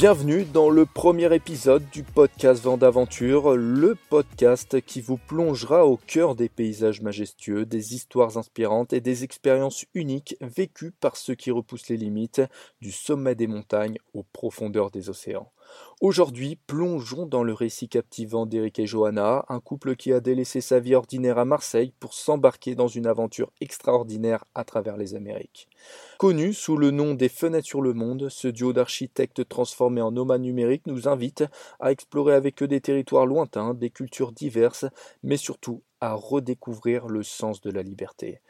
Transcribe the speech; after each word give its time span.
Bienvenue 0.00 0.46
dans 0.46 0.70
le 0.70 0.86
premier 0.86 1.34
épisode 1.34 1.84
du 1.90 2.02
podcast 2.02 2.64
Vent 2.64 2.78
d'aventure, 2.78 3.54
le 3.54 3.98
podcast 4.08 4.80
qui 4.80 5.02
vous 5.02 5.18
plongera 5.18 5.84
au 5.84 5.98
cœur 5.98 6.34
des 6.34 6.48
paysages 6.48 7.02
majestueux, 7.02 7.66
des 7.66 7.94
histoires 7.94 8.38
inspirantes 8.38 8.94
et 8.94 9.02
des 9.02 9.24
expériences 9.24 9.84
uniques 9.92 10.36
vécues 10.40 10.90
par 10.90 11.18
ceux 11.18 11.34
qui 11.34 11.50
repoussent 11.50 11.90
les 11.90 11.98
limites 11.98 12.40
du 12.80 12.92
sommet 12.92 13.34
des 13.34 13.46
montagnes 13.46 13.98
aux 14.14 14.22
profondeurs 14.22 14.90
des 14.90 15.10
océans. 15.10 15.52
Aujourd'hui, 16.00 16.56
plongeons 16.66 17.26
dans 17.26 17.42
le 17.42 17.52
récit 17.52 17.88
captivant 17.88 18.46
d'Eric 18.46 18.78
et 18.78 18.86
Johanna, 18.86 19.44
un 19.48 19.60
couple 19.60 19.96
qui 19.96 20.14
a 20.14 20.20
délaissé 20.20 20.62
sa 20.62 20.80
vie 20.80 20.94
ordinaire 20.94 21.36
à 21.36 21.44
Marseille 21.44 21.92
pour 22.00 22.14
s'embarquer 22.14 22.74
dans 22.74 22.88
une 22.88 23.06
aventure 23.06 23.52
extraordinaire 23.60 24.44
à 24.54 24.64
travers 24.64 24.96
les 24.96 25.14
Amériques. 25.14 25.68
Connu 26.16 26.54
sous 26.54 26.78
le 26.78 26.90
nom 26.90 27.12
des 27.12 27.28
Fenêtres 27.28 27.66
sur 27.66 27.82
le 27.82 27.92
Monde, 27.92 28.28
ce 28.30 28.48
duo 28.48 28.72
d'architectes 28.72 29.46
transformés 29.46 30.00
en 30.00 30.10
nomades 30.10 30.40
numériques 30.40 30.86
nous 30.86 31.06
invite 31.06 31.44
à 31.80 31.92
explorer 31.92 32.34
avec 32.34 32.62
eux 32.62 32.68
des 32.68 32.80
territoires 32.80 33.26
lointains, 33.26 33.74
des 33.74 33.90
cultures 33.90 34.32
diverses, 34.32 34.86
mais 35.22 35.36
surtout 35.36 35.82
à 36.00 36.14
redécouvrir 36.14 37.08
le 37.08 37.22
sens 37.22 37.60
de 37.60 37.70
la 37.70 37.82
liberté. 37.82 38.40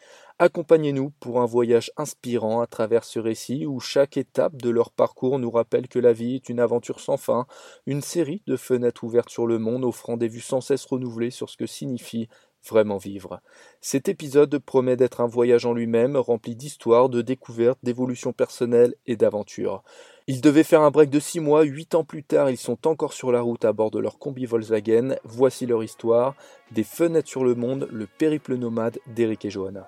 Accompagnez-nous 0.43 1.11
pour 1.21 1.43
un 1.43 1.45
voyage 1.45 1.93
inspirant 1.99 2.62
à 2.62 2.67
travers 2.67 3.05
ce 3.05 3.19
récit 3.19 3.67
où 3.67 3.79
chaque 3.79 4.17
étape 4.17 4.57
de 4.57 4.71
leur 4.71 4.91
parcours 4.91 5.39
nous 5.39 5.51
rappelle 5.51 5.87
que 5.87 5.99
la 5.99 6.15
vie 6.15 6.37
est 6.37 6.49
une 6.49 6.61
aventure 6.61 6.99
sans 6.99 7.19
fin, 7.19 7.45
une 7.85 8.01
série 8.01 8.43
de 8.47 8.57
fenêtres 8.57 9.05
ouvertes 9.05 9.29
sur 9.29 9.46
le 9.46 9.59
monde 9.59 9.85
offrant 9.85 10.16
des 10.16 10.29
vues 10.29 10.41
sans 10.41 10.63
cesse 10.63 10.87
renouvelées 10.87 11.30
sur 11.30 11.51
ce 11.51 11.59
que 11.59 11.66
signifie 11.66 12.27
vraiment 12.66 12.96
vivre. 12.96 13.43
Cet 13.83 14.09
épisode 14.09 14.59
promet 14.61 14.96
d'être 14.96 15.21
un 15.21 15.27
voyage 15.27 15.66
en 15.66 15.74
lui-même, 15.74 16.16
rempli 16.16 16.57
d'histoires, 16.57 17.11
de 17.11 17.21
découvertes, 17.21 17.80
d'évolutions 17.83 18.33
personnelles 18.33 18.95
et 19.07 19.16
d'aventures. 19.16 19.83
Ils 20.27 20.41
devaient 20.41 20.65
faire 20.65 20.80
un 20.80 20.91
break 20.91 21.11
de 21.11 21.21
six 21.21 21.41
mois, 21.41 21.65
huit 21.65 21.95
ans 21.95 22.05
plus 22.05 22.24
tard, 22.24 22.49
ils 22.49 22.57
sont 22.57 22.88
encore 22.88 23.13
sur 23.13 23.30
la 23.30 23.43
route 23.43 23.66
à 23.66 23.74
bord 23.74 23.91
de 23.91 23.99
leur 23.99 24.18
combi 24.18 24.46
Volkswagen. 24.46 25.16
Voici 25.23 25.66
leur 25.66 25.85
histoire, 25.85 26.35
des 26.71 26.85
fenêtres 26.85 27.29
sur 27.29 27.45
le 27.45 27.55
monde, 27.55 27.88
le 27.93 28.07
périple 28.07 28.55
nomade 28.55 29.01
d'Eric 29.07 29.45
et 29.45 29.51
Johanna. 29.51 29.87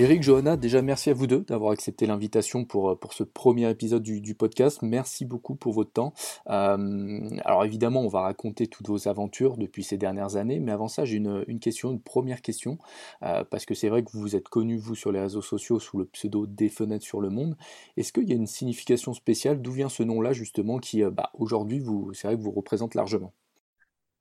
Eric, 0.00 0.22
Johanna, 0.22 0.56
déjà 0.56 0.80
merci 0.80 1.10
à 1.10 1.12
vous 1.12 1.26
deux 1.26 1.40
d'avoir 1.40 1.72
accepté 1.72 2.06
l'invitation 2.06 2.64
pour, 2.64 2.96
pour 3.00 3.14
ce 3.14 3.24
premier 3.24 3.68
épisode 3.68 4.04
du, 4.04 4.34
podcast. 4.36 4.78
Merci 4.82 5.24
beaucoup 5.24 5.56
pour 5.56 5.72
votre 5.72 5.90
temps. 5.90 6.14
Euh, 6.48 7.28
alors 7.44 7.64
évidemment, 7.64 8.02
on 8.02 8.08
va 8.08 8.20
raconter 8.20 8.68
toutes 8.68 8.86
vos 8.86 9.08
aventures 9.08 9.56
depuis 9.56 9.82
ces 9.82 9.96
dernières 9.96 10.36
années, 10.36 10.60
mais 10.60 10.70
avant 10.70 10.86
ça, 10.86 11.04
j'ai 11.04 11.16
une, 11.16 11.58
question, 11.58 11.90
une 11.90 12.00
première 12.00 12.42
question, 12.42 12.78
euh, 13.24 13.42
parce 13.42 13.66
que 13.66 13.74
c'est 13.74 13.88
vrai 13.88 14.04
que 14.04 14.12
vous 14.12 14.20
vous 14.20 14.36
êtes 14.36 14.48
connu, 14.48 14.76
vous, 14.76 14.94
sur 14.94 15.10
les 15.10 15.18
réseaux 15.18 15.42
sociaux 15.42 15.80
sous 15.80 15.98
le 15.98 16.04
pseudo 16.04 16.46
des 16.46 16.68
fenêtres 16.68 17.04
sur 17.04 17.20
le 17.20 17.30
monde. 17.30 17.56
Est-ce 17.96 18.12
qu'il 18.12 18.28
y 18.28 18.32
a 18.32 18.36
une 18.36 18.46
signification 18.46 19.14
spéciale? 19.14 19.60
D'où 19.60 19.72
vient 19.72 19.88
ce 19.88 20.04
nom-là, 20.04 20.32
justement, 20.32 20.78
qui, 20.78 21.02
euh, 21.02 21.10
bah, 21.10 21.32
aujourd'hui, 21.34 21.82
c'est 22.12 22.28
vrai 22.28 22.36
que 22.36 22.42
vous 22.42 22.52
représente 22.52 22.94
largement? 22.94 23.32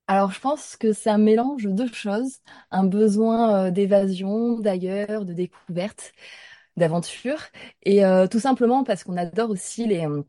Alors, 0.08 0.32
je 0.32 0.40
pense 0.40 0.78
que 0.78 0.94
c'est 0.94 1.10
un 1.10 1.18
mélange 1.18 1.64
de 1.64 1.72
deux 1.72 1.92
choses, 1.92 2.40
un 2.72 2.86
besoin 2.86 3.68
euh, 3.68 3.72
d'évasion, 3.72 4.58
d'ailleurs, 4.60 5.26
de 5.26 5.34
découverte, 5.34 6.14
d'aventure, 6.78 7.42
et 7.84 8.06
euh, 8.06 8.28
tout 8.28 8.40
simplement 8.40 8.84
parce 8.86 9.04
qu'on 9.04 9.18
adore 9.18 9.50
aussi 9.50 9.86
les, 9.88 10.06
euh, 10.06 10.24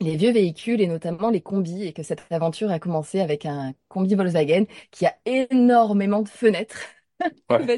les 0.00 0.16
vieux 0.16 0.32
véhicules 0.32 0.80
et 0.80 0.86
notamment 0.86 1.30
les 1.30 1.42
combis, 1.42 1.84
et 1.84 1.92
que 1.92 2.02
cette 2.04 2.22
aventure 2.32 2.70
a 2.70 2.78
commencé 2.78 3.20
avec 3.20 3.46
un 3.46 3.74
combi 3.88 4.14
Volkswagen 4.14 4.66
qui 4.92 5.06
a 5.06 5.16
énormément 5.26 6.22
de 6.22 6.28
fenêtres, 6.28 6.78
Ouais. 7.50 7.68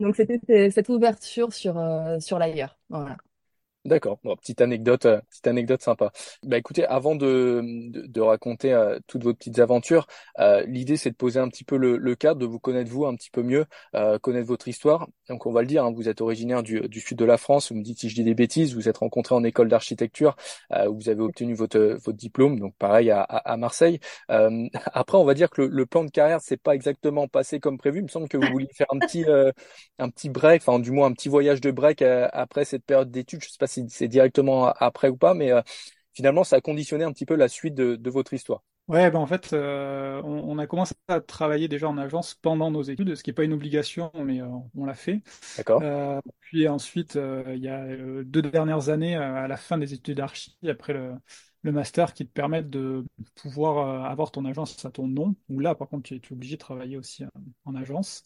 Donc, 0.00 0.16
c'était 0.16 0.70
cette 0.70 0.88
ouverture 0.88 1.52
sur, 1.52 1.76
sur 2.20 2.38
l'ailleurs. 2.38 2.78
Voilà. 2.88 3.16
D'accord. 3.86 4.18
Bon, 4.24 4.34
petite 4.34 4.62
anecdote, 4.62 5.04
euh, 5.04 5.20
petite 5.28 5.46
anecdote 5.46 5.82
sympa. 5.82 6.10
Bah 6.42 6.56
écoutez, 6.56 6.86
avant 6.86 7.14
de, 7.16 7.60
de, 7.90 8.06
de 8.06 8.20
raconter 8.22 8.72
euh, 8.72 8.98
toutes 9.06 9.22
vos 9.24 9.34
petites 9.34 9.58
aventures, 9.58 10.06
euh, 10.38 10.64
l'idée 10.66 10.96
c'est 10.96 11.10
de 11.10 11.16
poser 11.16 11.38
un 11.38 11.48
petit 11.50 11.64
peu 11.64 11.76
le, 11.76 11.98
le, 11.98 12.14
cadre, 12.14 12.40
de 12.40 12.46
vous 12.46 12.58
connaître 12.58 12.90
vous 12.90 13.04
un 13.04 13.14
petit 13.14 13.28
peu 13.28 13.42
mieux, 13.42 13.66
euh, 13.94 14.18
connaître 14.18 14.46
votre 14.46 14.68
histoire. 14.68 15.06
Donc 15.28 15.44
on 15.44 15.52
va 15.52 15.60
le 15.60 15.66
dire, 15.66 15.84
hein, 15.84 15.92
vous 15.94 16.08
êtes 16.08 16.22
originaire 16.22 16.62
du, 16.62 16.80
du, 16.88 16.98
sud 16.98 17.18
de 17.18 17.26
la 17.26 17.36
France. 17.36 17.72
Vous 17.72 17.76
me 17.76 17.82
dites 17.82 17.98
si 18.00 18.08
je 18.08 18.14
dis 18.14 18.24
des 18.24 18.32
bêtises. 18.34 18.74
Vous 18.74 18.88
êtes 18.88 18.96
rencontré 18.96 19.34
en 19.34 19.44
école 19.44 19.68
d'architecture, 19.68 20.34
où 20.88 20.94
vous 20.94 21.08
avez 21.10 21.20
obtenu 21.20 21.52
votre 21.54 21.78
votre 21.78 22.16
diplôme. 22.16 22.58
Donc 22.58 22.74
pareil 22.78 23.10
à, 23.10 23.20
à, 23.22 23.56
Marseille. 23.58 24.00
après, 24.28 25.18
on 25.18 25.24
va 25.24 25.34
dire 25.34 25.50
que 25.50 25.60
le, 25.62 25.68
le 25.68 25.84
plan 25.86 26.04
de 26.04 26.10
carrière 26.10 26.40
c'est 26.40 26.56
pas 26.56 26.74
exactement 26.74 27.28
passé 27.28 27.60
comme 27.60 27.76
prévu. 27.76 27.98
Il 27.98 28.04
me 28.04 28.08
semble 28.08 28.28
que 28.28 28.38
vous 28.38 28.50
vouliez 28.50 28.68
faire 28.74 28.86
un 28.90 28.98
petit 28.98 29.24
un 29.98 30.08
petit 30.08 30.30
break, 30.30 30.62
enfin 30.66 30.78
du 30.78 30.90
moins 30.90 31.08
un 31.08 31.12
petit 31.12 31.28
voyage 31.28 31.60
de 31.60 31.70
break 31.70 32.00
après 32.02 32.64
cette 32.64 32.84
période 32.84 33.10
d'études. 33.10 33.42
Je 33.42 33.48
sais 33.50 33.58
pas 33.58 33.66
c'est 33.88 34.08
directement 34.08 34.72
après 34.78 35.08
ou 35.08 35.16
pas, 35.16 35.34
mais 35.34 35.52
euh, 35.52 35.62
finalement, 36.12 36.44
ça 36.44 36.56
a 36.56 36.60
conditionné 36.60 37.04
un 37.04 37.12
petit 37.12 37.26
peu 37.26 37.34
la 37.34 37.48
suite 37.48 37.74
de, 37.74 38.10
votre 38.10 38.32
histoire. 38.32 38.62
Ouais, 38.86 39.10
ben 39.10 39.18
en 39.18 39.26
fait, 39.26 39.54
euh, 39.54 40.20
on, 40.24 40.58
a 40.58 40.66
commencé 40.66 40.94
à 41.08 41.20
travailler 41.20 41.68
déjà 41.68 41.88
en 41.88 41.96
agence 41.96 42.34
pendant 42.34 42.70
nos 42.70 42.82
études, 42.82 43.14
ce 43.14 43.22
qui 43.22 43.30
n'est 43.30 43.34
pas 43.34 43.44
une 43.44 43.54
obligation, 43.54 44.12
mais 44.14 44.42
euh, 44.42 44.46
on 44.76 44.84
l'a 44.84 44.94
fait. 44.94 45.22
D'accord. 45.56 45.82
puis 46.40 46.68
ensuite, 46.68 47.14
il 47.16 47.62
y 47.62 47.68
a 47.68 47.86
deux 48.24 48.42
dernières 48.42 48.90
années, 48.90 49.16
à 49.16 49.48
la 49.48 49.56
fin 49.56 49.78
des 49.78 49.94
études 49.94 50.18
d'archi, 50.18 50.54
après 50.68 50.92
le, 50.92 51.14
le, 51.64 51.72
master, 51.72 52.14
qui 52.14 52.26
te 52.26 52.32
permettent 52.32 52.70
de 52.70 53.04
pouvoir 53.34 54.06
avoir 54.06 54.30
ton 54.30 54.44
agence 54.44 54.84
à 54.84 54.90
ton 54.90 55.08
nom, 55.08 55.34
où 55.48 55.60
là, 55.60 55.74
par 55.74 55.88
contre, 55.88 56.04
tu 56.04 56.14
es, 56.14 56.32
obligé 56.32 56.56
de 56.56 56.60
travailler 56.60 56.96
aussi 56.96 57.24
en 57.64 57.74
agence. 57.74 58.24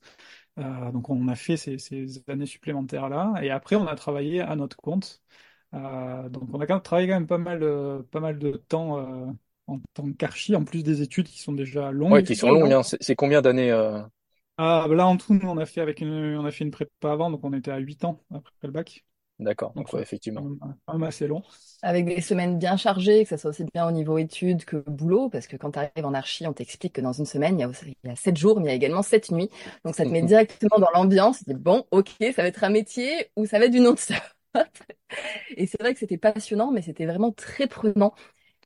donc 0.57 1.11
on 1.11 1.29
a 1.29 1.35
fait 1.37 1.57
ces, 1.57 1.79
ces 1.79 2.23
années 2.29 2.47
supplémentaires-là, 2.47 3.35
et 3.43 3.51
après, 3.51 3.77
on 3.77 3.87
a 3.87 3.95
travaillé 3.95 4.41
à 4.41 4.57
notre 4.57 4.77
compte. 4.77 5.23
Euh, 5.75 6.29
donc 6.29 6.45
on 6.53 6.61
a 6.61 6.67
quand 6.67 6.75
même 6.75 6.83
travaillé 6.83 7.09
quand 7.09 7.15
même 7.15 7.27
pas 7.27 7.39
mal, 7.39 7.63
euh, 7.63 8.03
pas 8.11 8.21
mal 8.21 8.39
de 8.39 8.53
temps 8.53 8.99
euh, 8.99 9.27
en 9.67 9.81
tant 9.93 10.11
qu'archi, 10.13 10.57
en 10.57 10.65
plus 10.65 10.83
des 10.83 11.03
études 11.03 11.29
qui 11.29 11.41
sont 11.41 11.53
déjà 11.53 11.91
longues. 11.91 12.13
Ouais, 12.13 12.23
qui 12.23 12.37
sont 12.37 12.51
longues. 12.51 12.73
Hein. 12.73 12.83
C'est 12.83 13.17
combien 13.17 13.43
d'années 13.43 13.71
Ah, 14.57 14.87
là 14.89 15.07
en 15.07 15.17
tout, 15.17 15.35
nous, 15.35 15.49
on 15.49 15.59
a 15.59 15.67
fait 15.67 15.81
avec 15.81 16.01
une, 16.01 16.37
on 16.39 16.45
a 16.45 16.51
fait 16.51 16.65
une 16.65 16.71
prépa 16.71 17.13
avant, 17.13 17.31
donc 17.31 17.45
on 17.45 17.53
était 17.53 17.71
à 17.71 17.79
8 17.79 18.05
ans 18.05 18.21
après 18.31 18.53
le 18.63 18.71
bac. 18.71 19.05
D'accord, 19.41 19.73
donc 19.75 19.93
ouais, 19.93 20.03
effectivement. 20.03 20.45
Même 20.93 21.03
assez 21.05 21.29
long. 21.29 21.43
Avec 21.83 22.07
des 22.07 22.21
semaines 22.21 22.59
bien 22.59 22.77
chargées, 22.77 23.23
que 23.23 23.29
ça 23.29 23.39
soit 23.39 23.51
aussi 23.51 23.65
bien 23.73 23.87
au 23.87 23.93
niveau 23.93 24.19
études 24.19 24.65
que 24.65 24.77
boulot, 24.77 25.29
parce 25.29 25.47
que 25.47 25.57
quand 25.57 25.71
tu 25.71 25.79
arrives 25.79 26.05
en 26.05 26.13
archi, 26.13 26.45
on 26.47 26.53
t'explique 26.53 26.95
que 26.95 27.01
dans 27.01 27.13
une 27.13 27.27
semaine, 27.27 27.57
il 27.57 27.63
y 27.63 27.65
a, 27.65 27.71
il 27.87 28.09
y 28.09 28.13
a 28.13 28.17
7 28.17 28.37
jours, 28.37 28.59
mais 28.59 28.67
il 28.67 28.69
y 28.71 28.73
a 28.73 28.75
également 28.75 29.03
7 29.03 29.31
nuits. 29.31 29.49
Donc 29.85 29.95
ça 29.95 30.05
te 30.05 30.11
met 30.11 30.23
directement 30.23 30.79
dans 30.79 30.91
l'ambiance. 30.93 31.39
Tu 31.39 31.45
dis, 31.45 31.55
bon, 31.55 31.85
ok, 31.93 32.11
ça 32.35 32.43
va 32.43 32.49
être 32.49 32.65
un 32.65 32.71
métier 32.71 33.31
ou 33.37 33.47
ça 33.47 33.59
va 33.61 33.67
être 33.67 33.73
du 33.73 33.81
non-stop. 33.81 34.17
Et 35.57 35.67
c'est 35.67 35.81
vrai 35.81 35.93
que 35.95 36.01
c'était 36.01 36.19
passionnant, 36.19 36.71
mais 36.73 36.83
c'était 36.83 37.07
vraiment 37.07 37.33
très 37.33 37.67
prenant. 37.67 38.15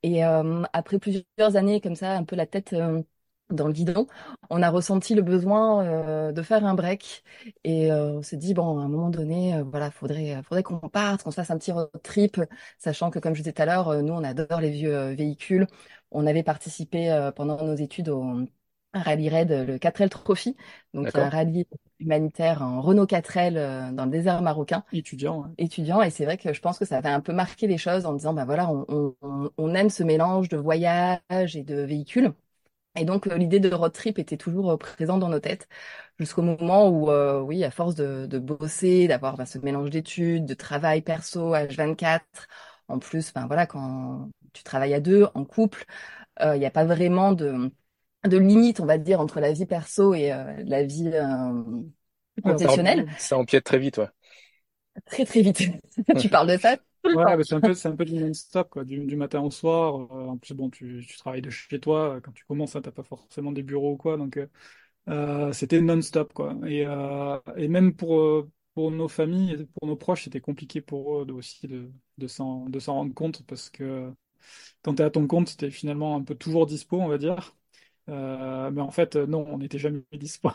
Et 0.02 0.24
euh, 0.24 0.62
après 0.72 0.98
plusieurs 1.00 1.56
années 1.56 1.80
comme 1.80 1.96
ça, 1.96 2.12
un 2.16 2.24
peu 2.24 2.36
la 2.36 2.46
tête 2.46 2.72
euh, 2.74 3.02
dans 3.50 3.66
le 3.66 3.72
guidon, 3.72 4.06
on 4.50 4.62
a 4.62 4.70
ressenti 4.70 5.14
le 5.14 5.22
besoin 5.22 5.84
euh, 5.84 6.32
de 6.32 6.42
faire 6.42 6.64
un 6.64 6.74
break. 6.74 7.22
Et 7.64 7.92
on 7.92 8.22
s'est 8.22 8.36
dit, 8.36 8.54
bon, 8.54 8.78
à 8.78 8.82
un 8.82 8.88
moment 8.88 9.10
donné, 9.10 9.60
voilà, 9.62 9.90
faudrait, 9.90 10.42
faudrait 10.42 10.62
qu'on 10.62 10.78
parte, 10.78 11.22
qu'on 11.22 11.30
se 11.30 11.36
fasse 11.36 11.50
un 11.50 11.58
petit 11.58 11.72
road 11.72 11.90
trip, 12.02 12.40
sachant 12.78 13.10
que, 13.10 13.18
comme 13.18 13.34
je 13.34 13.40
disais 13.42 13.52
tout 13.52 13.62
à 13.62 13.66
l'heure, 13.66 14.02
nous, 14.02 14.12
on 14.12 14.24
adore 14.24 14.60
les 14.60 14.70
vieux 14.70 15.12
véhicules. 15.12 15.66
On 16.10 16.26
avait 16.26 16.42
participé 16.42 17.30
pendant 17.36 17.62
nos 17.64 17.74
études 17.74 18.08
au 18.10 18.46
rallye 18.94 19.28
raid, 19.28 19.50
le 19.50 19.78
4L 19.78 20.08
Trophy, 20.10 20.56
donc 20.94 21.14
un 21.16 21.28
rallye 21.28 21.66
humanitaire 21.98 22.62
en 22.62 22.80
Renault 22.82 23.06
4L 23.06 23.56
euh, 23.56 23.90
dans 23.92 24.04
le 24.04 24.10
désert 24.10 24.42
marocain. 24.42 24.84
Étudiant. 24.92 25.52
Étudiant, 25.58 26.02
et 26.02 26.10
c'est 26.10 26.24
vrai 26.24 26.36
que 26.36 26.52
je 26.52 26.60
pense 26.60 26.78
que 26.78 26.84
ça 26.84 26.98
avait 26.98 27.08
un 27.08 27.20
peu 27.20 27.32
marqué 27.32 27.66
les 27.66 27.78
choses 27.78 28.04
en 28.06 28.12
disant, 28.12 28.34
ben 28.34 28.44
voilà, 28.44 28.68
on, 28.70 29.14
on, 29.22 29.50
on 29.56 29.74
aime 29.74 29.88
ce 29.90 30.02
mélange 30.02 30.48
de 30.48 30.56
voyage 30.58 31.56
et 31.56 31.62
de 31.62 31.76
véhicules. 31.82 32.32
Et 32.96 33.04
donc 33.04 33.26
euh, 33.26 33.36
l'idée 33.38 33.60
de 33.60 33.72
road 33.74 33.92
trip 33.92 34.18
était 34.18 34.36
toujours 34.36 34.70
euh, 34.72 34.76
présente 34.76 35.20
dans 35.20 35.28
nos 35.28 35.40
têtes 35.40 35.68
jusqu'au 36.18 36.42
moment 36.42 36.88
où, 36.88 37.10
oui, 37.46 37.64
à 37.64 37.70
force 37.70 37.94
de, 37.94 38.26
de 38.26 38.38
bosser, 38.38 39.08
d'avoir 39.08 39.36
ben, 39.36 39.46
ce 39.46 39.58
mélange 39.58 39.90
d'études, 39.90 40.44
de 40.46 40.54
travail 40.54 41.02
perso, 41.02 41.54
H24, 41.54 42.46
en 42.88 42.98
plus, 42.98 43.32
ben 43.32 43.46
voilà, 43.46 43.66
quand 43.66 44.30
tu 44.52 44.62
travailles 44.62 44.94
à 44.94 45.00
deux, 45.00 45.26
en 45.34 45.44
couple, 45.44 45.84
il 46.42 46.58
n'y 46.58 46.66
a 46.66 46.70
pas 46.70 46.84
vraiment 46.84 47.32
de 47.32 47.72
de 48.24 48.38
limite, 48.38 48.80
on 48.80 48.86
va 48.86 48.98
dire, 48.98 49.20
entre 49.20 49.40
la 49.40 49.52
vie 49.52 49.66
perso 49.66 50.14
et 50.14 50.32
euh, 50.32 50.44
la 50.64 50.84
vie 50.84 51.10
euh, 51.14 51.62
professionnelle. 52.42 53.06
Ça 53.18 53.36
empiète 53.38 53.64
très 53.64 53.78
vite, 53.78 53.98
ouais. 53.98 54.08
Très 55.06 55.24
très 55.24 55.42
vite. 55.42 55.62
tu 56.18 56.28
parles 56.28 56.48
de 56.48 56.56
ça? 56.58 56.76
Ouais, 57.04 57.42
c'est 57.44 57.54
un 57.54 57.60
peu, 57.60 57.74
c'est 57.74 57.88
un 57.88 57.96
peu 57.96 58.04
du 58.04 58.14
non-stop, 58.14 58.70
quoi, 58.70 58.84
du, 58.84 59.04
du, 59.04 59.16
matin 59.16 59.40
au 59.42 59.50
soir. 59.50 59.96
Euh, 60.12 60.28
en 60.28 60.38
plus, 60.38 60.54
bon, 60.54 60.70
tu, 60.70 61.04
tu 61.06 61.16
travailles 61.18 61.42
de 61.42 61.50
chez 61.50 61.80
toi. 61.80 62.20
Quand 62.22 62.32
tu 62.32 62.44
commences, 62.46 62.74
hein, 62.76 62.80
t'as 62.82 62.90
pas 62.92 63.02
forcément 63.02 63.52
des 63.52 63.62
bureaux 63.62 63.92
ou 63.94 63.96
quoi, 63.96 64.16
donc 64.16 64.38
euh, 65.08 65.52
c'était 65.52 65.80
non-stop, 65.80 66.32
quoi. 66.34 66.56
Et, 66.66 66.82
et 67.56 67.68
même 67.68 67.94
pour 67.96 68.46
pour 68.74 68.90
nos 68.90 69.08
familles, 69.08 69.66
pour 69.78 69.88
nos 69.88 69.96
proches, 69.96 70.24
c'était 70.24 70.40
compliqué 70.40 70.80
pour 70.80 71.18
eux 71.22 71.26
aussi 71.32 71.68
de 71.68 71.90
de 72.18 72.26
s'en 72.28 72.66
de 72.68 72.78
s'en 72.80 72.94
rendre 72.94 73.14
compte 73.14 73.44
parce 73.46 73.70
que 73.70 74.12
quand 74.82 74.96
t'es 74.96 75.04
à 75.04 75.10
ton 75.10 75.26
compte, 75.28 75.56
t'es 75.56 75.70
finalement 75.70 76.16
un 76.16 76.22
peu 76.24 76.34
toujours 76.36 76.66
dispo, 76.66 77.00
on 77.00 77.08
va 77.08 77.18
dire. 77.18 77.56
Euh, 78.10 78.70
mais 78.72 78.80
en 78.82 78.90
fait, 78.92 79.16
non, 79.16 79.46
on 79.48 79.58
n'était 79.58 79.78
jamais 79.78 80.02
dispo. 80.12 80.50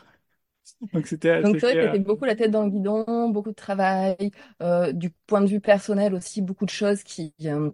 Donc 0.94 1.08
c'était 1.08 1.44
Donc 1.44 1.58
c'est 1.60 1.68
vrai 1.68 1.76
que 1.78 1.84
c'était, 1.84 1.98
c'était 1.98 2.00
beaucoup 2.04 2.26
la 2.26 2.36
tête 2.36 2.52
dans 2.52 2.64
le 2.64 2.70
guidon, 2.70 3.30
beaucoup 3.30 3.50
de 3.52 3.56
travail, 3.56 4.32
euh, 4.62 4.92
du 4.92 5.10
point 5.28 5.42
de 5.42 5.48
vue 5.48 5.62
personnel 5.62 6.14
aussi, 6.14 6.42
beaucoup 6.42 6.66
de 6.66 6.70
choses 6.72 7.04
qui 7.04 7.34
euh, 7.46 7.72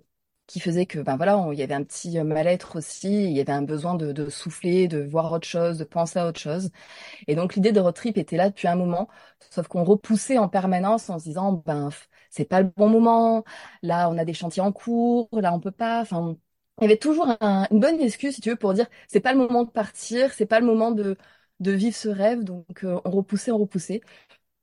qui 0.48 0.60
faisaient 0.60 0.86
que 0.86 1.00
ben 1.00 1.16
voilà, 1.16 1.48
il 1.54 1.58
y 1.60 1.64
avait 1.64 1.74
un 1.74 1.84
petit 1.84 2.20
euh, 2.20 2.24
mal-être 2.26 2.76
aussi, 2.78 3.08
il 3.26 3.32
y 3.32 3.40
avait 3.40 3.54
un 3.54 3.62
besoin 3.62 3.96
de, 3.96 4.12
de 4.12 4.30
souffler, 4.30 4.88
de 4.90 5.02
voir 5.02 5.32
autre 5.32 5.48
chose, 5.48 5.78
de 5.78 5.86
penser 5.86 6.20
à 6.20 6.28
autre 6.28 6.40
chose. 6.40 6.70
Et 7.28 7.36
donc 7.36 7.56
l'idée 7.56 7.72
de 7.72 7.80
road 7.80 7.96
trip 7.96 8.18
était 8.18 8.38
là 8.38 8.50
depuis 8.50 8.68
un 8.68 8.76
moment, 8.76 9.10
sauf 9.52 9.68
qu'on 9.68 9.84
repoussait 9.84 10.38
en 10.38 10.50
permanence 10.50 11.10
en 11.10 11.20
se 11.20 11.26
disant 11.26 11.54
ben 11.54 11.90
c'est 12.30 12.46
pas 12.46 12.62
le 12.62 12.70
bon 12.76 12.90
moment, 12.90 13.44
là 13.84 14.10
on 14.10 14.18
a 14.18 14.26
des 14.26 14.34
chantiers 14.34 14.62
en 14.62 14.72
cours, 14.72 15.30
là 15.34 15.54
on 15.54 15.60
peut 15.60 15.72
pas, 15.72 16.02
enfin 16.02 16.36
il 16.80 16.84
y 16.84 16.86
avait 16.88 16.98
toujours 16.98 17.28
un- 17.42 17.68
une 17.72 17.80
bonne 17.80 18.00
excuse 18.02 18.36
si 18.36 18.42
tu 18.42 18.50
veux 18.50 18.56
pour 18.56 18.74
dire 18.74 18.88
c'est 19.08 19.20
pas 19.22 19.34
le 19.34 19.40
moment 19.40 19.64
de 19.64 19.70
partir, 19.72 20.34
c'est 20.34 20.46
pas 20.46 20.60
le 20.60 20.66
moment 20.66 20.92
de 20.92 21.18
de 21.64 21.72
vivre 21.72 21.96
ce 21.96 22.10
rêve, 22.10 22.44
donc 22.44 22.84
euh, 22.84 23.00
on 23.06 23.12
repoussait, 23.12 23.52
on 23.52 23.58
repoussait, 23.58 24.02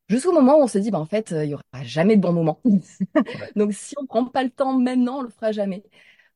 jusqu'au 0.08 0.32
moment 0.32 0.58
où 0.58 0.62
on 0.62 0.66
s'est 0.66 0.80
dit 0.80 0.90
ben 0.90 0.98
en 0.98 1.06
fait 1.06 1.32
euh, 1.32 1.44
il 1.44 1.50
y 1.50 1.54
aura 1.54 1.62
jamais 1.82 2.16
de 2.16 2.22
bon 2.22 2.32
moment, 2.32 2.60
donc 3.56 3.72
si 3.72 3.94
on 3.98 4.06
prend 4.06 4.24
pas 4.26 4.44
le 4.44 4.50
temps 4.50 4.78
maintenant 4.78 5.18
on 5.18 5.22
le 5.22 5.30
fera 5.30 5.52
jamais. 5.52 5.84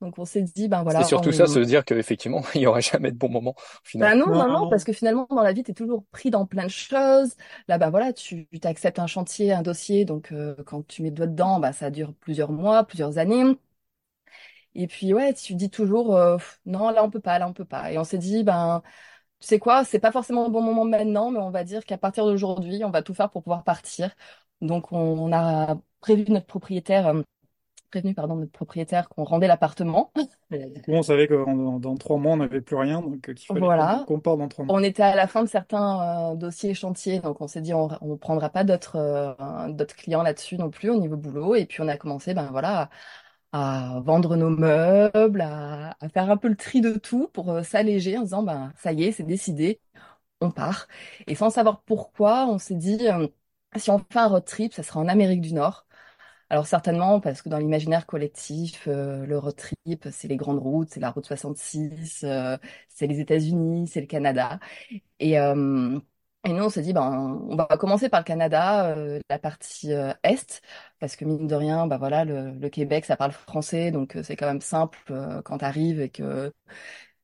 Donc 0.00 0.18
on 0.18 0.24
s'est 0.26 0.42
dit 0.42 0.68
ben 0.68 0.78
C'est 0.78 0.84
voilà 0.84 1.04
surtout 1.04 1.32
ça, 1.32 1.44
on 1.44 1.46
se 1.46 1.60
dire 1.60 1.84
qu'effectivement, 1.84 2.42
il 2.54 2.58
n'y 2.60 2.66
aura 2.66 2.80
jamais 2.80 3.10
de 3.10 3.16
bon 3.16 3.30
moment 3.30 3.54
bah 3.94 4.14
non, 4.14 4.26
non, 4.26 4.34
non, 4.34 4.46
non, 4.48 4.60
non, 4.60 4.68
parce 4.68 4.84
que 4.84 4.92
finalement, 4.92 5.26
dans 5.30 5.42
la 5.42 5.52
vie, 5.52 5.62
tu 5.62 5.70
es 5.70 5.74
toujours 5.74 6.04
pris 6.10 6.30
dans 6.30 6.44
plein 6.46 6.64
de 6.64 6.70
choses. 6.70 7.36
Là, 7.68 7.78
bah 7.78 7.88
voilà, 7.90 8.12
tu 8.12 8.46
t'acceptes 8.60 8.98
un 8.98 9.06
chantier, 9.06 9.52
un 9.52 9.62
dossier, 9.62 10.04
donc 10.04 10.32
euh, 10.32 10.56
quand 10.66 10.86
tu 10.86 11.02
mets 11.02 11.08
le 11.10 11.14
doigt 11.14 11.26
dedans, 11.26 11.58
bah 11.58 11.72
ça 11.72 11.90
dure 11.90 12.12
plusieurs 12.20 12.52
mois, 12.52 12.84
plusieurs 12.84 13.16
années. 13.18 13.56
Et 14.74 14.86
puis 14.86 15.14
ouais, 15.14 15.32
tu 15.34 15.54
dis 15.54 15.70
toujours, 15.70 16.16
euh, 16.16 16.36
non, 16.66 16.90
là 16.90 17.04
on 17.04 17.10
peut 17.10 17.20
pas, 17.20 17.38
là 17.38 17.48
on 17.48 17.52
peut 17.52 17.64
pas. 17.64 17.92
Et 17.92 17.98
on 17.98 18.04
s'est 18.04 18.18
dit, 18.18 18.42
ben, 18.44 18.82
tu 19.40 19.48
sais 19.48 19.58
quoi, 19.58 19.84
c'est 19.84 19.98
pas 19.98 20.12
forcément 20.12 20.44
le 20.44 20.50
bon 20.50 20.62
moment 20.62 20.84
maintenant, 20.84 21.30
mais 21.30 21.38
on 21.38 21.50
va 21.50 21.64
dire 21.64 21.84
qu'à 21.84 21.98
partir 21.98 22.24
d'aujourd'hui, 22.24 22.82
on 22.84 22.90
va 22.90 23.02
tout 23.02 23.14
faire 23.14 23.30
pour 23.30 23.42
pouvoir 23.42 23.64
partir. 23.64 24.14
Donc 24.60 24.92
on, 24.92 24.98
on 24.98 25.32
a 25.32 25.76
prévu 26.00 26.24
notre 26.30 26.46
propriétaire, 26.46 27.08
euh, 27.08 27.22
prévenu 27.90 28.14
pardon 28.14 28.36
notre 28.36 28.52
propriétaire 28.52 29.08
qu'on 29.08 29.24
rendait 29.24 29.46
l'appartement. 29.46 30.12
On 30.88 31.02
savait 31.02 31.28
que 31.28 31.34
dans, 31.44 31.78
dans 31.78 31.94
trois 31.96 32.16
mois, 32.18 32.32
on 32.32 32.36
n'avait 32.38 32.60
plus 32.60 32.76
rien, 32.76 33.00
donc 33.00 33.28
euh, 33.28 33.34
qu'il 33.34 33.46
fallait 33.46 33.60
Voilà. 33.60 34.04
qu'on 34.06 34.20
parte 34.20 34.38
dans 34.38 34.48
trois 34.48 34.64
mois. 34.64 34.76
On 34.76 34.82
était 34.82 35.02
à 35.02 35.14
la 35.14 35.26
fin 35.26 35.42
de 35.44 35.48
certains 35.48 36.32
euh, 36.32 36.34
dossiers 36.36 36.74
chantiers, 36.74 37.20
donc 37.20 37.40
on 37.40 37.46
s'est 37.46 37.60
dit 37.60 37.74
on 37.74 37.88
ne 38.02 38.16
prendra 38.16 38.48
pas 38.50 38.64
d'autres 38.64 38.96
euh, 38.96 39.68
d'autres 39.68 39.94
clients 39.96 40.22
là-dessus 40.22 40.56
non 40.56 40.70
plus 40.70 40.90
au 40.90 40.98
niveau 40.98 41.16
boulot. 41.16 41.54
Et 41.54 41.66
puis 41.66 41.82
on 41.82 41.88
a 41.88 41.96
commencé 41.96 42.34
ben 42.34 42.48
voilà 42.50 42.90
à, 43.54 44.00
vendre 44.04 44.36
nos 44.36 44.50
meubles, 44.50 45.40
à, 45.42 45.96
faire 46.12 46.30
un 46.30 46.36
peu 46.36 46.48
le 46.48 46.56
tri 46.56 46.80
de 46.80 46.94
tout 46.94 47.28
pour 47.28 47.50
euh, 47.52 47.62
s'alléger 47.62 48.18
en 48.18 48.22
disant 48.22 48.42
ben 48.42 48.72
ça 48.76 48.92
y 48.92 49.04
est, 49.04 49.12
c'est 49.12 49.22
décidé, 49.24 49.80
on 50.40 50.50
part. 50.50 50.88
Et 51.26 51.34
sans 51.34 51.50
savoir 51.50 51.82
pourquoi, 51.82 52.46
on 52.48 52.58
s'est 52.58 52.74
dit 52.76 53.08
euh, 53.08 53.28
si 53.76 53.90
on 53.90 53.98
fait 53.98 54.18
un 54.18 54.28
road 54.28 54.44
trip, 54.44 54.72
ça 54.72 54.82
sera 54.82 55.00
en 55.00 55.08
Amérique 55.08 55.40
du 55.40 55.54
Nord. 55.54 55.86
Alors 56.50 56.66
certainement 56.66 57.20
parce 57.20 57.42
que 57.42 57.48
dans 57.48 57.58
l'imaginaire 57.58 58.06
collectif, 58.06 58.86
euh, 58.88 59.26
le 59.26 59.38
road 59.38 59.56
trip, 59.56 60.08
c'est 60.12 60.28
les 60.28 60.36
grandes 60.36 60.58
routes, 60.60 60.90
c'est 60.90 61.00
la 61.00 61.10
route 61.10 61.26
66, 61.26 62.24
euh, 62.24 62.56
c'est 62.88 63.06
les 63.06 63.20
États-Unis, 63.20 63.88
c'est 63.88 64.00
le 64.00 64.06
Canada. 64.06 64.60
Et, 65.20 65.38
et 66.44 66.52
nous, 66.52 66.62
on 66.64 66.68
s'est 66.70 66.82
dit, 66.82 66.92
ben, 66.92 67.40
on 67.48 67.56
va 67.56 67.66
commencer 67.78 68.08
par 68.10 68.20
le 68.20 68.24
Canada, 68.24 68.88
euh, 68.96 69.18
la 69.30 69.38
partie 69.38 69.92
euh, 69.92 70.12
Est, 70.22 70.60
parce 71.00 71.16
que 71.16 71.24
mine 71.24 71.46
de 71.46 71.54
rien, 71.54 71.86
ben 71.86 71.96
voilà, 71.98 72.24
le, 72.24 72.52
le 72.52 72.68
Québec, 72.70 73.04
ça 73.06 73.16
parle 73.16 73.32
français, 73.32 73.90
donc 73.90 74.16
euh, 74.16 74.22
c'est 74.22 74.36
quand 74.36 74.46
même 74.46 74.60
simple 74.60 74.98
euh, 75.10 75.40
quand 75.42 75.58
tu 75.58 75.64
arrives 75.64 76.00
et 76.00 76.10
que 76.10 76.52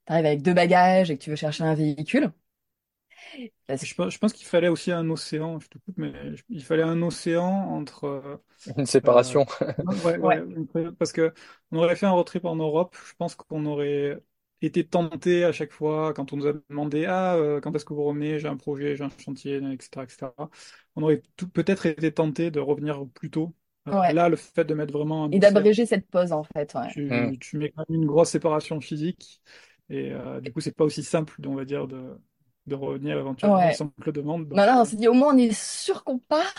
tu 0.06 0.12
arrives 0.12 0.26
avec 0.26 0.42
deux 0.42 0.54
bagages 0.54 1.10
et 1.10 1.18
que 1.18 1.24
tu 1.24 1.30
veux 1.30 1.36
chercher 1.36 1.64
un 1.64 1.74
véhicule. 1.74 2.32
Parce 3.66 3.84
Je, 3.86 3.94
pense- 3.94 4.12
je 4.12 4.18
pense 4.18 4.32
qu'il 4.32 4.46
fallait 4.46 4.68
aussi 4.68 4.92
un 4.92 5.08
océan, 5.10 5.60
je 5.60 5.68
te 5.68 5.78
coupe, 5.78 5.96
mais 5.98 6.36
je- 6.36 6.42
il 6.48 6.64
fallait 6.64 6.82
un 6.82 7.00
océan 7.02 7.44
entre, 7.46 8.04
euh, 8.66 8.76
Une 8.76 8.86
Euh, 9.04 9.36
séparation. 9.36 9.46
ouais, 9.78 10.18
ouais, 10.18 10.40
ouais, 10.74 10.92
parce 10.98 11.12
que 11.12 11.32
on 11.72 11.78
aurait 11.78 11.96
fait 11.96 12.06
un 12.06 12.10
road 12.12 12.26
trip 12.26 12.44
en 12.44 12.56
Europe, 12.56 12.96
je 13.08 13.14
pense 13.16 13.34
qu'on 13.34 13.66
aurait 13.66 14.20
été 14.66 14.86
tenté 14.86 15.44
à 15.44 15.52
chaque 15.52 15.72
fois 15.72 16.12
quand 16.14 16.32
on 16.32 16.36
nous 16.36 16.46
a 16.46 16.52
demandé 16.68 17.04
ah 17.06 17.34
euh, 17.36 17.60
quand 17.60 17.74
est-ce 17.74 17.84
que 17.84 17.94
vous 17.94 18.04
revenez, 18.04 18.38
j'ai 18.38 18.48
un 18.48 18.56
projet, 18.56 18.96
j'ai 18.96 19.04
un 19.04 19.10
chantier, 19.18 19.56
etc., 19.56 20.04
etc. 20.04 20.34
On 20.96 21.02
aurait 21.02 21.22
tout- 21.36 21.48
peut-être 21.48 21.86
été 21.86 22.12
tenté 22.12 22.50
de 22.50 22.60
revenir 22.60 23.06
plus 23.14 23.30
tôt. 23.30 23.54
Euh, 23.88 23.92
ouais. 24.00 24.12
là, 24.12 24.28
le 24.28 24.36
fait 24.36 24.64
de 24.64 24.74
mettre 24.74 24.92
vraiment 24.92 25.24
un 25.24 25.30
Et 25.32 25.38
d'abréger 25.38 25.86
cette 25.86 26.08
pause, 26.10 26.32
en 26.32 26.44
fait, 26.44 26.74
ouais. 26.74 26.88
Hmm. 27.08 27.32
tu, 27.32 27.38
tu 27.40 27.56
mets 27.58 27.70
quand 27.72 27.84
même 27.88 28.00
une 28.02 28.06
grosse 28.06 28.30
séparation 28.30 28.80
physique 28.80 29.42
et 29.88 30.12
euh, 30.12 30.40
du 30.40 30.52
coup 30.52 30.60
c'est 30.60 30.76
pas 30.76 30.84
aussi 30.84 31.02
simple, 31.02 31.34
on 31.46 31.54
va 31.54 31.64
dire, 31.64 31.86
de, 31.88 32.16
de 32.66 32.74
revenir 32.74 33.18
éventuellement 33.18 33.56
Ouais. 33.56 33.72
sans 33.72 33.88
que 33.88 33.94
le 34.06 34.12
demande. 34.12 34.48
Non, 34.52 34.66
Donc, 34.66 34.66
non, 34.66 34.80
on 34.82 34.84
s'est 34.84 34.96
dit, 34.96 35.08
au 35.08 35.14
moins, 35.14 35.34
on 35.34 35.38
est 35.38 35.52
sûr 35.52 36.04
qu'on 36.04 36.18
part. 36.18 36.54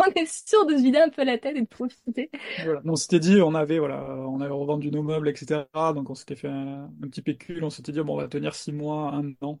On 0.06 0.10
est 0.14 0.26
sûr 0.48 0.66
de 0.66 0.76
se 0.76 0.82
vider 0.82 0.98
un 0.98 1.10
peu 1.10 1.24
la 1.24 1.38
tête 1.38 1.56
et 1.56 1.62
de 1.62 1.66
profiter. 1.66 2.30
Voilà. 2.56 2.82
On 2.84 2.96
s'était 2.96 3.20
dit, 3.20 3.40
on 3.40 3.54
avait, 3.54 3.78
voilà, 3.78 4.04
on 4.28 4.40
avait 4.40 4.52
revendu 4.52 4.90
nos 4.90 5.02
meubles, 5.02 5.28
etc. 5.28 5.94
Donc 5.94 6.10
on 6.10 6.14
s'était 6.14 6.36
fait 6.36 6.48
un, 6.48 6.84
un 7.02 7.08
petit 7.08 7.22
pécule. 7.22 7.64
On 7.64 7.70
s'était 7.70 7.92
dit, 7.92 8.00
bon, 8.02 8.14
on 8.14 8.16
va 8.18 8.28
tenir 8.28 8.54
six 8.54 8.72
mois, 8.72 9.12
un 9.14 9.32
an 9.40 9.60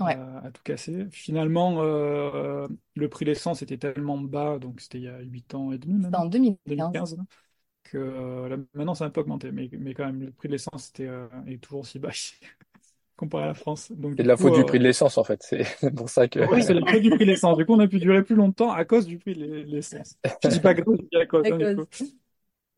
Ouais. 0.00 0.18
euh, 0.18 0.40
à 0.42 0.50
tout 0.52 0.62
casser. 0.62 1.06
Finalement, 1.10 1.82
euh, 1.82 2.68
le 2.96 3.08
prix 3.08 3.24
de 3.26 3.30
l'essence 3.30 3.62
était 3.62 3.78
tellement 3.78 4.18
bas, 4.18 4.58
donc 4.58 4.80
c'était 4.80 4.98
il 4.98 5.04
y 5.04 5.08
a 5.08 5.20
huit 5.20 5.54
ans 5.54 5.72
et 5.72 5.78
demi 5.78 5.98
C'était 6.02 6.16
maintenant, 6.16 6.22
en 6.22 6.26
2015. 6.26 6.94
2015, 6.94 7.16
là, 7.16 7.24
que 7.84 7.98
euh, 7.98 8.48
là, 8.48 8.56
maintenant 8.74 8.94
ça 8.94 9.04
a 9.04 9.08
un 9.08 9.10
peu 9.10 9.20
augmenté. 9.22 9.52
Mais, 9.52 9.70
mais 9.72 9.94
quand 9.94 10.06
même, 10.06 10.20
le 10.22 10.32
prix 10.32 10.48
de 10.48 10.54
l'essence 10.54 10.90
était, 10.90 11.08
est 11.48 11.58
toujours 11.62 11.80
aussi 11.80 11.98
bas 12.00 12.10
comparé 13.18 13.44
à 13.44 13.48
la 13.48 13.54
France. 13.54 13.92
Donc 13.92 14.16
C'est 14.16 14.22
de 14.24 14.28
la 14.28 14.36
faute 14.36 14.52
du 14.54 14.64
euh, 14.64 14.66
prix 14.66 14.78
de 14.78 14.84
l'essence, 14.84 15.16
en 15.18 15.24
fait. 15.24 15.42
C'est 15.42 15.64
pour 15.96 16.08
ça 16.10 16.28
que. 16.28 16.40
ouais, 16.46 16.62
c'est 16.62 16.74
la 16.74 16.80
faute 16.86 17.02
du 17.02 17.10
prix 17.10 17.24
de 17.24 17.30
l'essence. 17.30 17.56
Du 17.56 17.66
coup, 17.66 17.74
on 17.74 17.80
a 17.80 17.88
pu 17.88 17.98
durer 17.98 18.22
plus 18.24 18.34
longtemps 18.36 18.72
à 18.72 18.84
cause 18.84 19.06
du 19.06 19.18
prix 19.18 19.34
de 19.34 19.44
l'essence. 19.44 20.16
Je 20.42 20.48
dis 20.48 20.60
pas 20.60 20.74
grâce, 20.74 20.86
je 21.00 21.06
dis 21.10 21.16
à 21.22 21.26
cause, 21.26 21.44
À 21.44 21.52
hein, 21.52 21.58
du 21.58 21.68
coup. 21.68 21.84
cause. 21.88 22.14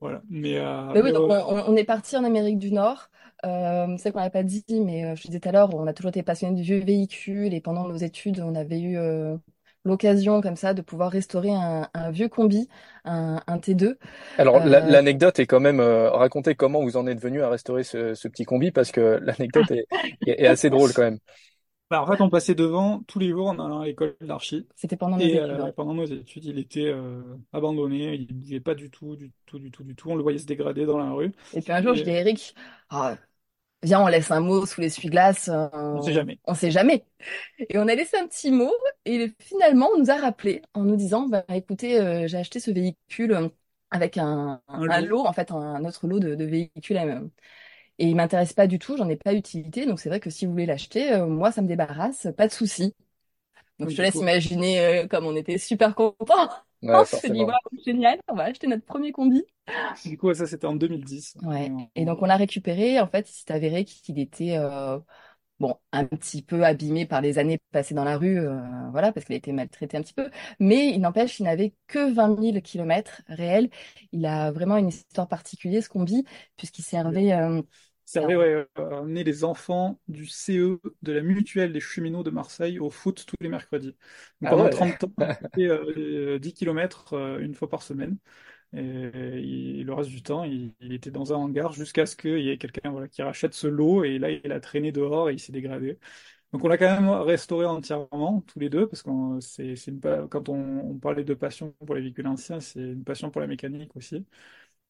Voilà. 0.01 0.23
Mais, 0.31 0.59
euh, 0.59 0.95
Mais 0.95 1.03
mais 1.03 1.03
oui, 1.03 1.13
donc 1.13 1.29
on, 1.29 1.35
ouais. 1.35 1.35
on- 1.35 1.69
on 1.73 1.77
est 1.77 1.85
parti 1.85 2.17
en 2.17 2.25
Amérique 2.25 2.59
du 2.59 2.73
Nord. 2.73 3.11
Euh, 3.45 3.97
c'est 3.99 4.13
qu'on 4.13 4.19
n'a 4.21 4.31
pas 4.31 4.43
dit, 4.43 4.65
mais 4.85 5.05
euh, 5.05 5.15
je 5.17 5.23
disais 5.29 5.41
tout 5.41 5.49
à 5.49 5.53
l'heure, 5.53 5.75
on 5.75 5.87
a 5.87 5.93
toujours 5.95 6.11
été 6.11 6.23
passionné 6.23 6.57
du 6.57 6.63
vieux 6.63 6.81
véhicule 6.85 7.55
et 7.55 7.61
pendant 7.61 7.87
nos 7.89 7.97
études, 7.97 8.41
on 8.41 8.55
avait 8.55 8.81
eu 8.81 8.99
euh, 8.99 9.37
l'occasion 9.85 10.41
comme 10.41 10.57
ça 10.57 10.75
de 10.75 10.83
pouvoir 10.83 11.11
restaurer 11.11 11.53
un, 11.55 11.89
un 11.95 12.11
vieux 12.11 12.29
combi, 12.29 12.69
un, 13.05 13.43
un 13.47 13.59
T2. 13.59 13.99
Alors, 14.39 14.61
Euh, 14.61 14.65
l'anecdote 14.65 15.39
est 15.39 15.47
quand 15.47 15.61
même 15.61 15.81
euh, 15.81 16.11
racontez 16.11 16.55
comment 16.55 16.81
vous 16.83 16.97
en 16.97 17.07
êtes 17.07 17.21
venu 17.21 17.43
à 17.43 17.51
restaurer 17.51 17.85
ce, 17.85 18.15
ce 18.15 18.27
petit 18.29 18.45
combi 18.45 18.71
parce 18.73 18.91
que 18.91 19.21
l'anecdote 19.23 19.71
est, 19.71 19.87
est, 20.25 20.43
est 20.43 20.47
assez 20.47 20.71
drôle 20.71 20.93
quand 20.95 21.03
même. 21.03 21.19
Bah, 21.91 22.03
en 22.03 22.07
fait, 22.07 22.21
on 22.21 22.31
passait 22.31 22.55
devant 22.55 23.03
tous 23.03 23.19
les 23.19 23.31
jours 23.31 23.49
en 23.49 23.59
allant 23.59 23.81
à 23.81 23.87
l'école 23.87 24.17
d'archi. 24.21 24.69
c'était 24.77 24.97
pendant 24.97 25.19
nos 25.19 25.29
Et 25.29 25.35
études. 25.35 25.59
euh, 25.59 25.59
ouais. 25.61 25.73
pendant 25.73 25.93
nos 25.95 26.07
études, 26.07 26.45
il 26.47 26.59
était 26.59 26.87
euh, 26.87 27.23
abandonné. 27.53 28.15
Il 28.15 28.29
ne 28.35 28.41
bougeait 28.41 28.61
pas 28.61 28.75
du 28.75 28.91
tout, 28.91 29.17
du 29.17 29.33
tout, 29.47 29.59
du 29.59 29.71
tout, 29.71 29.85
du 29.85 29.95
tout. 29.97 30.11
On 30.11 30.15
le 30.17 30.23
voyait 30.23 30.39
se 30.39 30.47
dégrader 30.47 30.87
dans 30.87 30.99
la 30.99 31.11
rue. 31.13 31.33
Et 31.53 31.61
puis 31.63 31.73
un 31.73 31.83
jour, 31.83 31.95
je 31.95 32.03
dis 32.05 32.11
Eric, 32.11 32.55
Ah, 32.89 33.19
viens, 33.83 34.01
on 34.03 34.07
laisse 34.09 34.31
un 34.31 34.41
mot 34.41 34.67
sous 34.67 34.81
l'essuie-glace, 34.81 35.49
euh, 35.49 35.69
on 35.93 36.01
sait 36.03 36.13
jamais. 36.13 36.39
on 36.45 36.55
sait 36.55 36.71
jamais. 36.71 37.05
Et 37.71 37.79
on 37.79 37.89
a 37.89 37.95
laissé 37.95 38.17
un 38.19 38.27
petit 38.27 38.51
mot 38.51 38.73
et 39.05 39.33
finalement, 39.41 39.89
on 39.95 39.99
nous 40.01 40.11
a 40.11 40.17
rappelé 40.17 40.63
en 40.75 40.85
nous 40.85 40.97
disant, 40.97 41.29
bah, 41.29 41.45
écoutez, 41.55 42.01
euh, 42.01 42.27
j'ai 42.29 42.39
acheté 42.39 42.61
ce 42.61 42.71
véhicule 42.71 43.51
avec 43.91 44.19
un, 44.19 44.63
Un 44.69 44.89
un 44.89 45.01
lot. 45.01 45.03
lot, 45.03 45.27
en 45.27 45.33
fait, 45.33 45.51
un 45.53 45.85
autre 45.85 46.07
lot 46.09 46.21
de, 46.21 46.35
de 46.35 46.45
véhicules. 46.45 46.99
euh, 46.99 47.21
Et 47.99 48.09
il 48.09 48.17
m'intéresse 48.17 48.53
pas 48.55 48.67
du 48.67 48.79
tout, 48.79 48.97
j'en 48.97 49.09
ai 49.09 49.17
pas 49.17 49.35
utilité. 49.35 49.87
Donc 49.87 50.01
c'est 50.01 50.09
vrai 50.11 50.21
que 50.21 50.31
si 50.31 50.47
vous 50.47 50.53
voulez 50.53 50.67
l'acheter, 50.67 51.13
euh, 51.15 51.27
moi, 51.27 51.53
ça 51.53 51.63
me 51.63 51.69
débarrasse, 51.69 52.29
pas 52.37 52.49
de 52.49 52.53
souci. 52.53 52.95
Donc 53.81 53.91
je 53.91 53.97
te 53.97 54.03
laisse 54.03 54.15
coup, 54.15 54.23
imaginer 54.23 54.81
euh, 54.81 55.07
comme 55.09 55.27
on 55.27 55.37
était 55.37 55.59
super 55.59 55.95
contents. 55.95 56.49
Ouais, 56.83 56.91
On 57.01 57.05
s'est 57.05 57.31
dit, 57.31 57.45
génial, 57.85 58.21
on 58.29 58.35
va 58.35 58.45
acheter 58.45 58.67
notre 58.67 58.85
premier 58.85 59.13
combi. 59.13 59.45
du 60.05 60.17
coup, 60.19 60.33
ça 60.35 60.47
c'était 60.47 60.67
en 60.67 60.75
2010. 60.77 61.37
Ouais. 61.43 61.71
Et 61.95 62.05
donc 62.05 62.23
on 62.23 62.27
l'a 62.27 62.37
récupéré. 62.37 63.01
En 63.01 63.07
fait, 63.07 63.29
il 63.31 63.33
s'est 63.33 63.53
avéré 63.53 63.85
qu'il 63.85 64.19
était 64.19 64.57
euh, 64.57 64.99
bon 65.61 65.77
un 65.93 66.07
petit 66.07 66.43
peu 66.43 66.65
abîmé 66.65 67.07
par 67.07 67.21
les 67.21 67.39
années 67.39 67.61
passées 67.73 67.95
dans 67.95 68.05
la 68.05 68.19
rue, 68.19 68.39
euh, 68.41 68.61
voilà, 68.93 69.13
parce 69.13 69.27
qu'il 69.27 69.35
a 69.35 69.39
été 69.39 69.53
maltraité 69.53 69.97
un 69.97 70.03
petit 70.03 70.15
peu. 70.15 70.31
Mais 70.61 70.89
il 70.91 71.01
n'empêche, 71.01 71.41
il 71.41 71.45
n'avait 71.45 71.75
que 71.87 72.13
20 72.13 72.29
000 72.29 72.63
kilomètres 72.63 73.23
réels. 73.29 73.71
Il 74.13 74.27
a 74.27 74.53
vraiment 74.53 74.77
une 74.77 74.89
histoire 74.89 75.29
particulière, 75.29 75.83
ce 75.83 75.89
combi, 75.89 76.25
puisqu'il 76.57 76.83
servait. 76.83 77.33
euh, 77.33 77.63
servait 78.11 78.35
alors, 78.35 78.45
ouais, 78.45 78.67
à 78.77 78.99
amener 78.99 79.25
les 79.25 79.45
enfants 79.45 80.01
du 80.09 80.27
CE 80.27 80.81
de 81.03 81.13
la 81.13 81.23
mutuelle 81.23 81.73
des 81.73 81.81
cheminots 81.81 82.23
de 82.23 82.31
Marseille 82.31 82.79
au 82.79 82.91
foot 82.91 83.25
tous 83.27 83.37
les 83.41 83.49
mercredis. 83.49 83.95
Donc 84.41 84.51
Ah 84.51 84.51
pendant 84.51 84.65
ouais. 84.65 84.71
30 84.71 85.05
ans, 85.05 85.13
euh, 85.59 86.39
10 86.39 86.55
km 86.55 87.15
une 87.41 87.55
fois 87.55 87.69
par 87.69 87.83
semaine. 87.83 88.17
Et, 88.73 89.83
le 89.85 89.93
reste 89.95 90.11
du 90.11 90.23
temps, 90.23 90.45
il, 90.45 90.75
il 90.81 90.93
était 90.93 91.11
dans 91.11 91.33
un 91.33 91.37
hangar 91.37 91.73
jusqu'à 91.73 92.07
ce 92.07 92.17
qu'il 92.17 92.39
y 92.41 92.51
ait 92.51 92.59
quelqu'un 92.59 92.91
voilà, 92.91 93.09
qui 93.09 93.23
rachète 93.23 93.55
ce 93.55 93.67
lot. 93.67 94.05
Et 94.05 94.19
là, 94.19 94.31
il 94.31 94.53
a 94.53 94.61
traîné 94.61 94.93
dehors 94.93 95.31
et 95.31 95.35
il 95.35 95.41
s'est 95.41 95.53
dégradé. 95.53 95.99
Donc 96.53 96.65
on 96.65 96.69
l'a 96.69 96.79
quand 96.79 97.01
même 97.01 97.09
restauré 97.11 97.67
entièrement, 97.67 98.43
tous 98.43 98.59
les 98.59 98.69
deux, 98.71 98.89
parce 98.89 99.03
que 99.05 99.11
c'est, 99.41 99.77
c'est 99.77 99.93
une, 99.93 100.01
quand 100.29 100.49
on, 100.49 100.81
on 100.81 100.99
parlait 100.99 101.23
de 101.25 101.35
passion 101.35 101.73
pour 101.87 101.95
les 101.95 102.01
véhicules 102.03 102.27
anciens, 102.27 102.59
c'est 102.61 102.81
une 102.81 103.05
passion 103.05 103.31
pour 103.31 103.41
la 103.41 103.47
mécanique 103.47 103.95
aussi. 103.97 104.27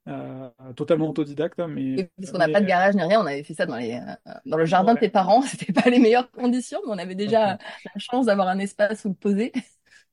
Euh, 0.09 0.49
totalement 0.77 1.11
autodidacte, 1.11 1.61
hein, 1.61 1.69
mais, 1.69 2.11
parce 2.19 2.33
qu'on 2.33 2.39
n'a 2.39 2.47
mais, 2.47 2.53
pas 2.53 2.61
de 2.61 2.67
garage 2.67 2.95
ni 2.95 3.03
rien, 3.03 3.21
on 3.21 3.27
avait 3.27 3.43
fait 3.45 3.55
ça 3.55 3.67
dans 3.67 3.77
les, 3.77 3.93
euh, 3.95 4.33
dans 4.47 4.57
le 4.57 4.65
jardin 4.65 4.95
de 4.95 5.01
tes 5.01 5.09
parents. 5.11 5.43
C'était 5.43 5.73
pas 5.73 5.89
les 5.91 5.99
meilleures 5.99 6.31
conditions, 6.31 6.81
mais 6.87 6.93
on 6.95 6.99
avait 6.99 7.15
déjà 7.15 7.59
la 7.85 7.93
chance 7.99 8.27
d'avoir 8.27 8.49
un 8.49 8.59
espace 8.59 9.05
où 9.05 9.09
le 9.09 9.15
poser. 9.15 9.53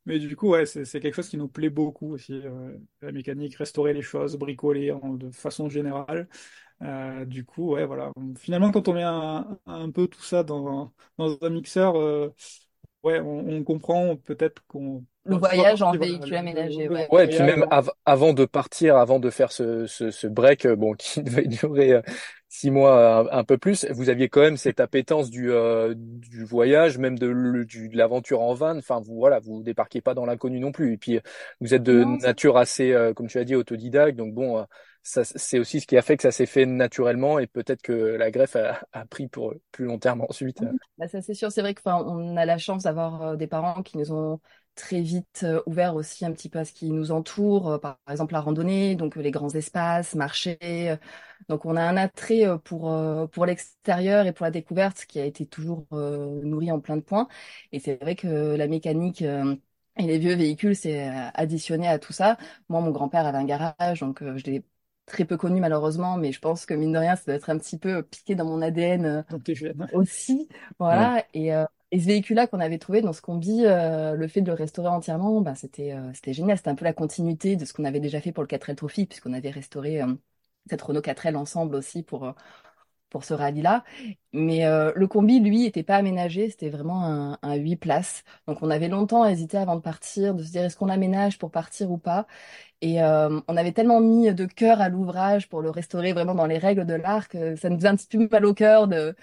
Mais 0.05 0.19
du 0.19 0.35
coup, 0.37 0.49
ouais, 0.49 0.65
c'est 0.65 0.85
quelque 1.01 1.15
chose 1.15 1.27
qui 1.29 1.37
nous 1.37 1.49
plaît 1.49 1.69
beaucoup 1.69 2.13
aussi, 2.13 2.33
euh, 2.33 2.77
la 3.01 3.11
mécanique, 3.11 3.55
restaurer 3.55 3.93
les 3.93 4.01
choses, 4.01 4.37
bricoler 4.37 4.91
en- 4.91 5.15
de 5.15 5.29
façon 5.31 5.67
générale. 5.69 6.29
Euh, 6.83 7.25
du 7.25 7.45
coup, 7.45 7.71
ouais, 7.73 7.85
voilà. 7.85 8.11
Finalement, 8.37 8.71
quand 8.71 8.87
on 8.89 8.93
met 8.93 9.03
un, 9.03 9.59
un 9.67 9.91
peu 9.91 10.07
tout 10.07 10.21
ça 10.23 10.43
dans, 10.43 10.93
dans 11.17 11.37
un 11.41 11.49
mixeur, 11.49 11.97
euh, 11.97 12.29
ouais, 13.03 13.19
on, 13.19 13.47
on 13.49 13.63
comprend 13.63 14.15
peut-être 14.17 14.63
qu'on 14.67 15.05
Le 15.25 15.35
soit 15.37 15.37
voyage 15.37 15.81
en 15.83 15.95
véhicule 15.95 16.35
le, 16.35 16.37
aménagé, 16.37 16.89
ouais. 16.89 17.07
Ouais, 17.11 17.25
et 17.25 17.27
puis 17.27 17.43
même 17.43 17.65
av- 17.69 17.91
avant 18.05 18.33
de 18.33 18.45
partir, 18.45 18.97
avant 18.97 19.19
de 19.19 19.29
faire 19.29 19.51
ce, 19.51 19.85
ce, 19.87 20.11
ce 20.11 20.27
break, 20.27 20.65
euh, 20.65 20.75
bon, 20.75 20.93
qui 20.99 21.23
devait 21.23 21.47
durer 21.47 21.93
euh, 21.93 22.01
six 22.49 22.71
mois, 22.71 23.19
un, 23.31 23.39
un 23.39 23.43
peu 23.45 23.57
plus, 23.57 23.85
vous 23.91 24.09
aviez 24.09 24.29
quand 24.29 24.41
même 24.41 24.57
cette 24.57 24.79
appétence 24.79 25.29
du, 25.29 25.51
euh, 25.51 25.93
du 25.97 26.43
voyage, 26.45 26.97
même 26.97 27.17
de, 27.17 27.27
le- 27.27 27.65
du, 27.65 27.89
de 27.89 27.97
l'aventure 27.97 28.41
en 28.41 28.53
van. 28.53 28.77
Enfin, 28.77 28.99
vous, 29.01 29.15
voilà, 29.15 29.39
vous 29.39 29.63
débarquez 29.63 30.01
pas 30.01 30.13
dans 30.13 30.25
l'inconnu 30.25 30.59
non 30.59 30.71
plus. 30.71 30.93
Et 30.93 30.97
puis, 30.97 31.17
euh, 31.17 31.21
vous 31.61 31.73
êtes 31.73 31.83
de 31.83 32.03
Non, 32.03 32.17
nature 32.21 32.57
assez, 32.57 32.91
euh, 32.93 33.13
comme 33.13 33.27
tu 33.27 33.37
as 33.39 33.43
dit, 33.45 33.55
autodidacte. 33.55 34.17
Donc 34.17 34.33
bon, 34.33 34.59
euh, 34.59 34.63
c'est 35.07 35.59
aussi 35.59 35.79
ce 35.79 35.87
qui 35.87 35.97
a 35.97 36.01
fait 36.01 36.17
que 36.17 36.23
ça 36.23 36.31
s'est 36.31 36.45
fait 36.45 36.65
naturellement 36.65 37.39
et 37.39 37.47
peut-être 37.47 37.81
que 37.81 37.93
la 37.93 38.29
greffe 38.29 38.57
a, 38.57 39.05
pris 39.05 39.27
pour 39.27 39.53
plus 39.71 39.85
long 39.85 39.99
terme 39.99 40.21
ensuite. 40.21 40.61
Bah, 40.97 41.07
ça 41.07 41.21
c'est 41.21 41.33
sûr, 41.33 41.51
c'est 41.51 41.61
vrai 41.61 41.73
que 41.73 41.81
on 41.85 42.35
a 42.35 42.45
la 42.45 42.57
chance 42.57 42.83
d'avoir 42.83 43.21
euh, 43.21 43.35
des 43.35 43.47
parents 43.47 43.83
qui 43.83 43.97
nous 43.97 44.11
ont 44.11 44.39
très 44.75 45.01
vite 45.01 45.41
euh, 45.43 45.61
ouvert 45.65 45.95
aussi 45.95 46.25
un 46.25 46.31
petit 46.31 46.49
peu 46.49 46.59
à 46.59 46.65
ce 46.65 46.71
qui 46.73 46.91
nous 46.91 47.11
entoure, 47.11 47.71
euh, 47.71 47.77
par 47.79 47.99
exemple 48.09 48.33
la 48.33 48.41
randonnée, 48.41 48.95
donc 48.95 49.15
les 49.15 49.31
grands 49.31 49.49
espaces, 49.49 50.15
marcher. 50.15 50.57
euh. 50.61 50.97
donc 51.49 51.65
on 51.65 51.75
a 51.75 51.81
un 51.81 51.97
attrait 51.97 52.45
pour 52.63 52.93
pour 53.31 53.45
l'extérieur 53.45 54.25
et 54.25 54.33
pour 54.33 54.45
la 54.45 54.51
découverte 54.51 55.05
qui 55.05 55.19
a 55.19 55.25
été 55.25 55.45
toujours 55.45 55.85
nourri 55.91 56.71
en 56.71 56.79
plein 56.79 56.97
de 56.97 57.01
points. 57.01 57.27
Et 57.71 57.79
c'est 57.79 57.95
vrai 58.01 58.15
que 58.15 58.27
la 58.27 58.67
mécanique 58.67 59.21
et 59.21 60.03
les 60.03 60.19
vieux 60.19 60.35
véhicules, 60.35 60.75
c'est 60.75 61.07
additionné 61.33 61.87
à 61.87 61.99
tout 61.99 62.13
ça. 62.13 62.37
Moi, 62.69 62.81
mon 62.81 62.91
grand-père 62.91 63.25
avait 63.25 63.37
un 63.37 63.45
garage, 63.45 64.01
donc 64.01 64.23
je 64.23 64.43
l'ai 64.45 64.63
très 65.07 65.25
peu 65.25 65.37
connu 65.37 65.61
malheureusement, 65.61 66.17
mais 66.17 66.31
je 66.33 66.39
pense 66.41 66.67
que 66.67 66.75
mine 66.75 66.93
de 66.93 66.99
rien, 66.99 67.15
ça 67.15 67.23
doit 67.27 67.35
être 67.35 67.49
un 67.49 67.57
petit 67.57 67.79
peu 67.79 68.03
piqué 68.03 68.35
dans 68.35 68.45
mon 68.45 68.61
ADN 68.61 69.05
euh, 69.07 69.23
aussi. 69.93 70.49
Voilà. 70.79 71.25
Et, 71.33 71.53
euh, 71.55 71.65
et 71.91 71.99
ce 71.99 72.05
véhicule-là 72.07 72.47
qu'on 72.47 72.59
avait 72.59 72.77
trouvé 72.79 73.01
dans 73.01 73.13
ce 73.13 73.21
combi, 73.21 73.65
euh, 73.65 74.13
le 74.15 74.27
fait 74.27 74.41
de 74.41 74.47
le 74.47 74.53
restaurer 74.53 74.89
entièrement, 74.89 75.41
bah, 75.41 75.55
c'était 75.55 75.93
euh, 75.93 76.11
c'était 76.13 76.33
génial. 76.33 76.57
C'était 76.57 76.69
un 76.69 76.75
peu 76.75 76.85
la 76.85 76.93
continuité 76.93 77.55
de 77.55 77.65
ce 77.65 77.73
qu'on 77.73 77.85
avait 77.85 78.01
déjà 78.01 78.21
fait 78.21 78.31
pour 78.33 78.43
le 78.43 78.47
4L 78.47 78.75
Trophy, 78.75 79.05
puisqu'on 79.05 79.33
avait 79.33 79.49
restauré 79.51 80.01
euh, 80.01 80.13
cette 80.69 80.81
Renault 80.81 81.01
4L 81.01 81.35
ensemble 81.37 81.75
aussi 81.75 82.03
pour, 82.03 82.25
euh, 82.25 82.33
pour 83.09 83.23
ce 83.23 83.33
rallye-là. 83.33 83.83
Mais 84.33 84.65
euh, 84.65 84.91
le 84.95 85.07
combi, 85.07 85.39
lui, 85.39 85.65
était 85.65 85.83
pas 85.83 85.95
aménagé. 85.97 86.49
C'était 86.49 86.69
vraiment 86.69 87.03
un, 87.05 87.37
un 87.41 87.55
8 87.55 87.75
places. 87.77 88.23
Donc 88.47 88.59
on 88.61 88.69
avait 88.69 88.89
longtemps 88.89 89.25
hésité 89.25 89.57
avant 89.57 89.75
de 89.75 89.81
partir, 89.81 90.33
de 90.35 90.43
se 90.43 90.51
dire 90.51 90.63
est-ce 90.63 90.77
qu'on 90.77 90.89
aménage 90.89 91.37
pour 91.39 91.51
partir 91.51 91.91
ou 91.91 91.97
pas? 91.97 92.27
Et 92.81 93.03
euh, 93.03 93.39
on 93.47 93.57
avait 93.57 93.71
tellement 93.73 94.01
mis 94.01 94.33
de 94.33 94.45
cœur 94.45 94.81
à 94.81 94.89
l'ouvrage 94.89 95.49
pour 95.49 95.61
le 95.61 95.69
restaurer 95.71 96.13
vraiment 96.13 96.35
dans 96.35 96.45
les 96.47 96.57
règles 96.59 96.85
de 96.85 96.93
l'art 96.95 97.27
que 97.29 97.55
ça 97.55 97.69
nous 97.69 97.77
faisait 97.77 97.87
un 97.89 97.95
petit 97.95 98.07
peu 98.17 98.27
mal 98.31 98.45
au 98.45 98.53
cœur 98.53 98.87
de 98.87 99.15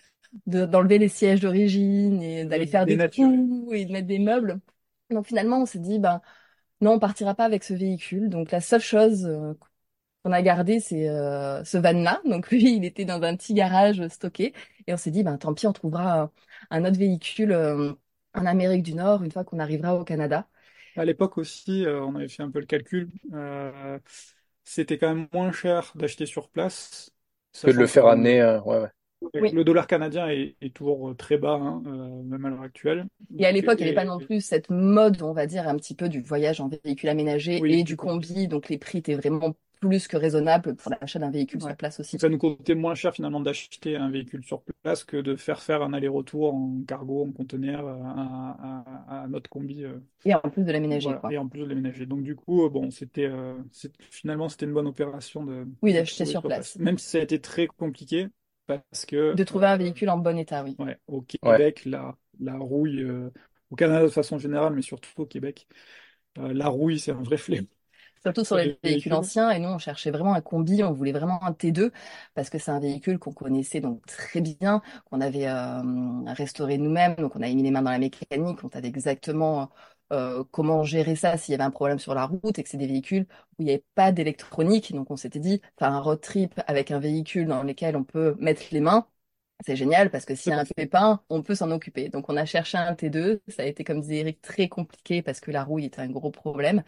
de- 0.47 0.67
d'enlever 0.67 0.99
les 0.99 1.09
sièges 1.09 1.41
d'origine 1.41 2.23
et 2.23 2.45
d'aller 2.45 2.67
faire 2.67 2.87
des 2.87 2.99
Dénaturer. 2.99 3.01
trous 3.01 3.71
et 3.73 3.85
de 3.85 3.93
mettre 3.93 4.07
des 4.09 4.19
meubles. 4.19 4.61
Donc 5.11 5.27
finalement, 5.27 5.63
on 5.63 5.67
s'est 5.67 5.79
dit, 5.79 5.99
ben 5.99 6.21
non, 6.81 6.93
on 6.95 6.99
partira 6.99 7.35
pas 7.35 7.45
avec 7.45 7.65
ce 7.65 7.75
véhicule. 7.75 8.29
Donc 8.31 8.51
la 8.53 8.61
seule 8.61 8.81
chose 8.81 9.27
euh, 9.27 9.55
qu'on 10.25 10.33
a 10.33 10.43
gardée, 10.43 10.81
c'est 10.81 11.09
euh, 11.09 11.65
ce 11.65 11.79
van-là. 11.79 12.23
Donc 12.25 12.51
lui, 12.53 12.77
il 12.77 12.85
était 12.85 13.05
dans 13.05 13.23
un 13.23 13.37
petit 13.37 13.55
garage 13.55 14.07
stocké. 14.09 14.55
Et 14.87 14.95
on 14.95 14.97
s'est 14.97 15.11
dit, 15.11 15.23
ben 15.25 15.39
tant 15.39 15.55
pis, 15.55 15.67
on 15.67 15.73
trouvera 15.73 16.25
euh, 16.25 16.27
un 16.71 16.85
autre 16.85 16.99
véhicule 16.99 17.53
euh, 17.53 17.93
en 18.35 18.47
Amérique 18.47 18.83
du 18.83 18.95
Nord 18.95 19.23
une 19.23 19.31
fois 19.33 19.45
qu'on 19.45 19.59
arrivera 19.61 19.95
au 19.97 20.05
Canada. 20.05 20.49
À 20.97 21.05
l'époque 21.05 21.39
aussi, 21.39 21.85
euh, 21.87 22.03
on 22.05 22.15
avait 22.15 22.29
fait 22.29 22.43
un 22.43 22.51
peu 22.51 22.61
le 22.61 22.67
calcul. 22.67 23.11
euh, 23.33 23.99
c'était 24.65 24.97
quand 24.99 25.15
même 25.15 25.29
moins 25.33 25.53
cher 25.53 25.93
d'acheter 25.97 26.27
sur 26.27 26.49
place, 26.51 27.11
Que 27.63 27.71
de 27.71 27.77
le 27.79 27.87
faire 27.87 28.07
amener, 28.07 28.41
euh, 28.41 28.61
ouais, 28.63 28.79
ouais. 28.81 28.89
Oui. 29.41 29.55
le 29.55 29.65
dollar 29.65 29.87
canadien 29.87 30.29
est, 30.29 30.57
est 30.61 30.75
toujours 30.75 31.11
euh, 31.11 31.15
très 31.15 31.39
bas, 31.39 31.55
hein, 31.55 31.83
euh, 31.87 32.23
même 32.23 32.45
à 32.45 32.51
l'heure 32.51 32.63
actuelle. 32.63 33.07
Et 33.39 33.47
à 33.47 33.53
l'époque, 33.53 33.81
il 33.81 33.85
n'y 33.85 33.89
avait 33.91 33.95
pas 33.95 34.05
non 34.05 34.19
plus 34.21 34.41
cette 34.41 34.71
mode, 34.71 35.21
on 35.23 35.33
va 35.33 35.47
dire, 35.47 35.69
un 35.69 35.77
petit 35.77 35.95
peu 35.95 36.09
du 36.09 36.21
voyage 36.23 36.61
en 36.61 36.69
véhicule 36.69 37.09
aménagé 37.09 37.65
Oui, 37.65 37.69
et 37.69 37.83
du 37.85 37.97
combi. 37.97 38.47
Donc 38.49 38.69
les 38.69 38.79
prix 38.79 38.99
étaient 38.99 39.15
vraiment 39.17 39.55
plus 39.89 40.09
que 40.09 40.17
raisonnables 40.17 40.77
pour 40.77 40.93
l'achat 41.01 41.19
d'un 41.19 41.31
véhicule 41.31 41.61
Ouais. 41.61 41.71
sur 41.71 41.77
place 41.77 42.01
aussi. 42.01 42.13
Donc 42.17 42.21
ça 42.21 42.29
nous 42.29 42.39
coûtait 42.39 42.75
moins 42.75 42.95
cher 42.95 43.15
finalement 43.15 43.41
d'acheter 43.41 43.97
un 43.97 44.11
véhicule 44.11 44.45
sur 44.45 44.63
place 44.83 45.05
que 45.05 45.17
de 45.17 45.37
faire 45.37 45.63
faire 45.63 45.83
un 45.83 45.93
aller-retour 45.93 46.55
en 46.55 46.83
cargo, 46.87 47.25
en 47.27 47.33
conteneur 47.33 47.87
euh, 47.87 47.99
à, 48.05 48.85
à- 49.11 49.23
à 49.25 49.29
notre 49.29 49.51
combi. 49.51 49.85
euh, 49.85 49.99
Et 50.25 50.35
en 50.35 50.41
plus 50.41 50.65
de 50.65 50.73
l'aménager, 50.73 51.09
voilà, 51.13 51.31
et 51.31 51.39
en 51.39 51.49
plus 51.49 51.61
de 51.61 51.67
l'aménager. 51.67 52.07
Donc 52.07 52.23
du 52.23 52.35
coup, 52.37 52.65
euh, 52.65 52.69
bon, 52.69 52.91
c'était 52.91 53.27
euh, 53.27 53.57
finalement 54.11 54.49
c'était 54.49 54.67
une 54.67 54.73
bonne 54.75 54.87
opération 54.87 55.45
de, 55.45 55.67
Oui, 55.83 55.93
d'acheter 55.93 56.25
sur 56.25 56.43
place. 56.43 56.77
Même 56.79 56.99
si 56.99 57.09
ça 57.09 57.19
a 57.19 57.23
été 57.23 57.41
très 57.41 57.67
compliqué 57.67 58.29
parce 58.67 59.05
que 59.07 59.35
De 59.35 59.45
trouver 59.45 59.67
un 59.67 59.77
véhicule 59.77 60.09
en 60.11 60.19
bon 60.19 60.39
état, 60.39 60.65
oui. 60.65 60.77
ouais, 60.79 60.99
au 61.07 61.23
Ouais. 61.43 61.59
Québec, 61.59 61.85
la, 61.85 62.17
la 62.41 62.57
rouille, 62.57 63.03
euh, 63.03 63.31
au 63.71 63.77
Canada 63.77 64.03
de 64.05 64.09
façon 64.09 64.39
générale, 64.39 64.75
mais 64.75 64.83
surtout 64.83 65.11
au 65.23 65.27
Québec, 65.27 65.67
euh, 66.39 66.53
la 66.55 66.69
rouille 66.69 66.99
c'est 67.01 67.13
un 67.13 67.23
vrai 67.23 67.37
fléau. 67.39 67.65
Surtout 68.25 68.45
sur 68.45 68.57
les 68.57 68.65
les 68.67 68.79
véhicules 68.83 69.13
anciens. 69.13 69.51
Et 69.51 69.59
nous, 69.59 69.69
on 69.69 69.79
cherchait 69.79 70.11
vraiment 70.11 70.35
un 70.35 70.41
combi, 70.41 70.83
on 70.83 70.93
voulait 70.93 71.13
vraiment 71.13 71.43
un 71.45 71.53
T2 71.53 71.93
parce 72.35 72.49
que 72.51 72.59
c'est 72.59 72.71
un 72.71 72.81
véhicule 72.81 73.19
qu'on 73.19 73.33
connaissait 73.35 73.81
donc 73.81 74.05
très 74.07 74.41
bien, 74.41 74.81
qu'on 75.11 75.21
avait 75.21 75.47
euh, 75.47 75.83
restauré 76.33 76.79
nous-mêmes. 76.79 77.17
Donc, 77.17 77.37
on 77.37 77.43
avait 77.43 77.55
mis 77.55 77.63
les 77.63 77.71
mains 77.71 77.83
dans 77.83 77.91
la 77.91 77.99
mécanique, 77.99 78.65
on 78.65 78.71
savait 78.71 78.89
exactement 78.89 79.71
euh, 80.13 80.43
comment 80.53 80.85
gérer 80.85 81.17
ça 81.17 81.37
s'il 81.37 81.53
y 81.53 81.55
avait 81.55 81.65
un 81.65 81.71
problème 81.71 81.99
sur 81.99 82.15
la 82.15 82.25
route 82.27 82.59
et 82.59 82.63
que 82.63 82.69
c'est 82.71 82.77
des 82.79 82.87
véhicules 82.87 83.27
où 83.59 83.63
il 83.63 83.67
n'y 83.67 83.73
avait 83.73 83.85
pas 83.95 84.11
d'électronique. 84.13 84.93
Donc, 84.95 85.11
on 85.11 85.17
s'était 85.17 85.39
dit, 85.41 85.61
faire 85.79 85.93
un 85.93 86.01
road 86.01 86.21
trip 86.21 86.59
avec 86.67 86.91
un 86.91 86.99
véhicule 87.01 87.47
dans 87.47 87.63
lequel 87.63 87.95
on 87.97 88.05
peut 88.05 88.37
mettre 88.39 88.63
les 88.73 88.81
mains. 88.81 89.07
C'est 89.67 89.77
génial 89.77 90.11
parce 90.11 90.25
que 90.27 90.35
s'il 90.35 90.51
y 90.53 90.55
a 90.55 90.59
un 90.61 90.65
pépin, 90.65 91.23
on 91.31 91.43
peut 91.43 91.55
s'en 91.55 91.71
occuper. 91.71 92.09
Donc 92.11 92.29
on 92.29 92.37
a 92.37 92.45
cherché 92.45 92.77
un 92.77 92.95
T2. 92.95 93.41
Ça 93.49 93.63
a 93.63 93.67
été, 93.67 93.85
comme 93.85 94.01
disait 94.01 94.17
Eric, 94.19 94.43
très 94.43 94.69
compliqué 94.69 95.23
parce 95.23 95.41
que 95.41 95.51
la 95.51 95.65
rouille 95.65 95.87
était 95.87 96.01
un 96.01 96.11
gros 96.11 96.31
problème. 96.31 96.83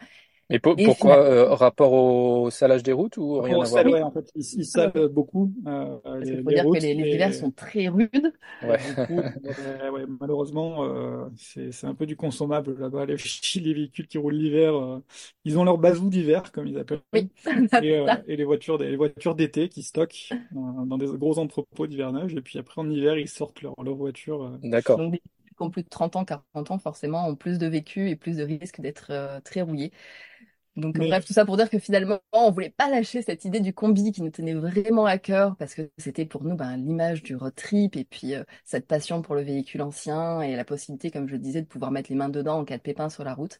Mais 0.49 0.59
pour- 0.59 0.77
Et 0.77 0.89
pourquoi 0.89 1.17
finalement, 1.19 1.25
euh, 1.25 1.53
rapport 1.55 1.93
au 1.93 2.49
salage 2.51 2.83
des 2.83 2.93
routes 2.93 3.17
ou 3.17 3.41
rien 3.41 3.59
Au 3.59 3.61
à 3.61 3.67
voir? 3.67 3.85
ouais, 3.87 4.01
en 4.01 4.11
fait, 4.11 4.29
ils, 4.35 4.43
ils 4.59 4.65
salent 4.65 5.07
beaucoup 5.09 5.53
euh, 5.67 5.99
parce 6.19 6.29
les, 6.29 6.31
qu'il 6.31 6.39
faut 6.41 6.51
les 6.51 6.53
dire 6.53 6.69
que 6.69 6.77
routes 6.77 6.77
les, 6.77 6.93
les 6.95 7.03
hivers 7.03 7.33
et, 7.33 7.35
sont 7.35 7.51
très 7.51 7.87
rudes. 7.87 8.33
Ouais. 8.61 8.97
coup, 9.05 9.29
euh, 9.59 9.91
ouais, 9.91 10.05
malheureusement, 10.19 10.83
euh, 10.85 11.29
c'est 11.37 11.71
c'est 11.71 11.85
un 11.87 11.93
peu 11.95 12.05
du 12.07 12.15
consommable 12.15 12.77
là-bas. 12.79 13.05
Les, 13.05 13.15
les 13.61 13.73
véhicules 13.73 14.07
qui 14.07 14.17
roulent 14.17 14.33
l'hiver, 14.35 14.75
euh, 14.75 14.99
ils 15.45 15.59
ont 15.59 15.63
leur 15.63 15.77
bazou 15.77 16.09
d'hiver, 16.09 16.51
comme 16.51 16.67
ils 16.67 16.77
appellent, 16.79 17.01
Oui, 17.13 17.29
et, 17.79 17.97
euh, 17.97 18.21
et 18.27 18.35
les 18.37 18.43
voitures, 18.45 18.77
les 18.79 18.95
voitures 18.97 19.35
d'été 19.35 19.69
qui 19.69 19.83
stockent 19.83 20.37
dans 20.51 20.97
des 20.97 21.07
gros 21.07 21.39
entrepôts 21.39 21.87
d'hivernage, 21.87 22.35
et 22.35 22.41
puis 22.41 22.59
après 22.59 22.81
en 22.81 22.89
hiver, 22.89 23.17
ils 23.17 23.29
sortent 23.29 23.61
leur, 23.61 23.75
leur 23.83 23.95
voiture. 23.95 24.43
euh. 24.43 24.57
D'accord. 24.61 25.03
Donc 25.03 25.11
des 25.13 25.17
véhicules 25.23 25.55
qui 25.57 25.63
ont 25.63 25.69
plus 25.71 25.83
de 25.83 25.89
30 25.89 26.15
ans, 26.15 26.25
40 26.25 26.71
ans, 26.71 26.79
forcément, 26.79 27.27
ont 27.27 27.35
plus 27.35 27.59
de 27.59 27.67
vécu 27.67 28.09
et 28.09 28.15
plus 28.15 28.37
de 28.37 28.43
risques 28.43 28.81
d'être 28.81 29.11
euh, 29.11 29.39
très 29.41 29.61
rouillés. 29.61 29.91
Donc 30.77 30.99
Mais 30.99 31.07
bref, 31.07 31.25
tout 31.25 31.33
ça 31.33 31.43
pour 31.45 31.57
dire 31.57 31.69
que 31.69 31.79
finalement, 31.79 32.19
on 32.31 32.51
voulait 32.51 32.69
pas 32.69 32.89
lâcher 32.89 33.23
cette 33.23 33.45
idée 33.45 33.59
du 33.61 33.73
combi 33.73 34.11
qui 34.11 34.21
nous 34.21 34.29
tenait 34.29 34.53
vraiment 34.53 35.05
à 35.05 35.17
cœur 35.17 35.55
parce 35.57 35.73
que 35.73 35.89
c'était 35.97 36.25
pour 36.25 36.43
nous 36.43 36.55
ben, 36.55 36.77
l'image 36.77 37.23
du 37.23 37.35
road 37.35 37.55
trip 37.55 37.95
et 37.95 38.03
puis 38.05 38.35
euh, 38.35 38.43
cette 38.63 38.85
passion 38.87 39.23
pour 39.23 39.33
le 39.35 39.41
véhicule 39.41 39.81
ancien 39.81 40.41
et 40.41 40.55
la 40.55 40.63
possibilité, 40.65 41.11
comme 41.11 41.27
je 41.27 41.33
le 41.33 41.39
disais, 41.39 41.61
de 41.63 41.67
pouvoir 41.67 41.91
mettre 41.91 42.11
les 42.11 42.15
mains 42.15 42.29
dedans 42.29 42.59
en 42.59 42.65
cas 42.65 42.77
de 42.77 42.83
pépin 42.83 43.09
sur 43.09 43.23
la 43.23 43.33
route. 43.33 43.59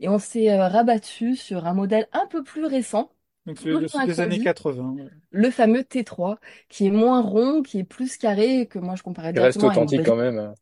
Et 0.00 0.08
on 0.08 0.18
s'est 0.18 0.50
euh, 0.52 0.68
rabattu 0.68 1.36
sur 1.36 1.66
un 1.66 1.74
modèle 1.74 2.08
un 2.12 2.26
peu 2.26 2.42
plus 2.44 2.64
récent, 2.66 3.12
donc 3.46 3.62
le- 3.64 3.78
des 4.06 4.20
années 4.20 4.38
combi, 4.38 4.44
80. 4.44 4.92
ouais. 4.92 5.10
le 5.30 5.50
fameux 5.50 5.84
T3, 5.84 6.38
qui 6.68 6.86
est 6.86 6.90
moins 6.90 7.22
rond, 7.22 7.62
qui 7.62 7.78
est 7.80 7.84
plus 7.84 8.16
carré, 8.16 8.66
que 8.68 8.78
moi 8.78 8.96
je 8.96 9.02
comparais 9.02 9.32
Il 9.32 9.40
reste 9.40 9.58
directement 9.58 9.70
à 9.70 9.74
une 9.76 9.80
authentique 9.80 10.04
quand 10.04 10.16
même. 10.16 10.54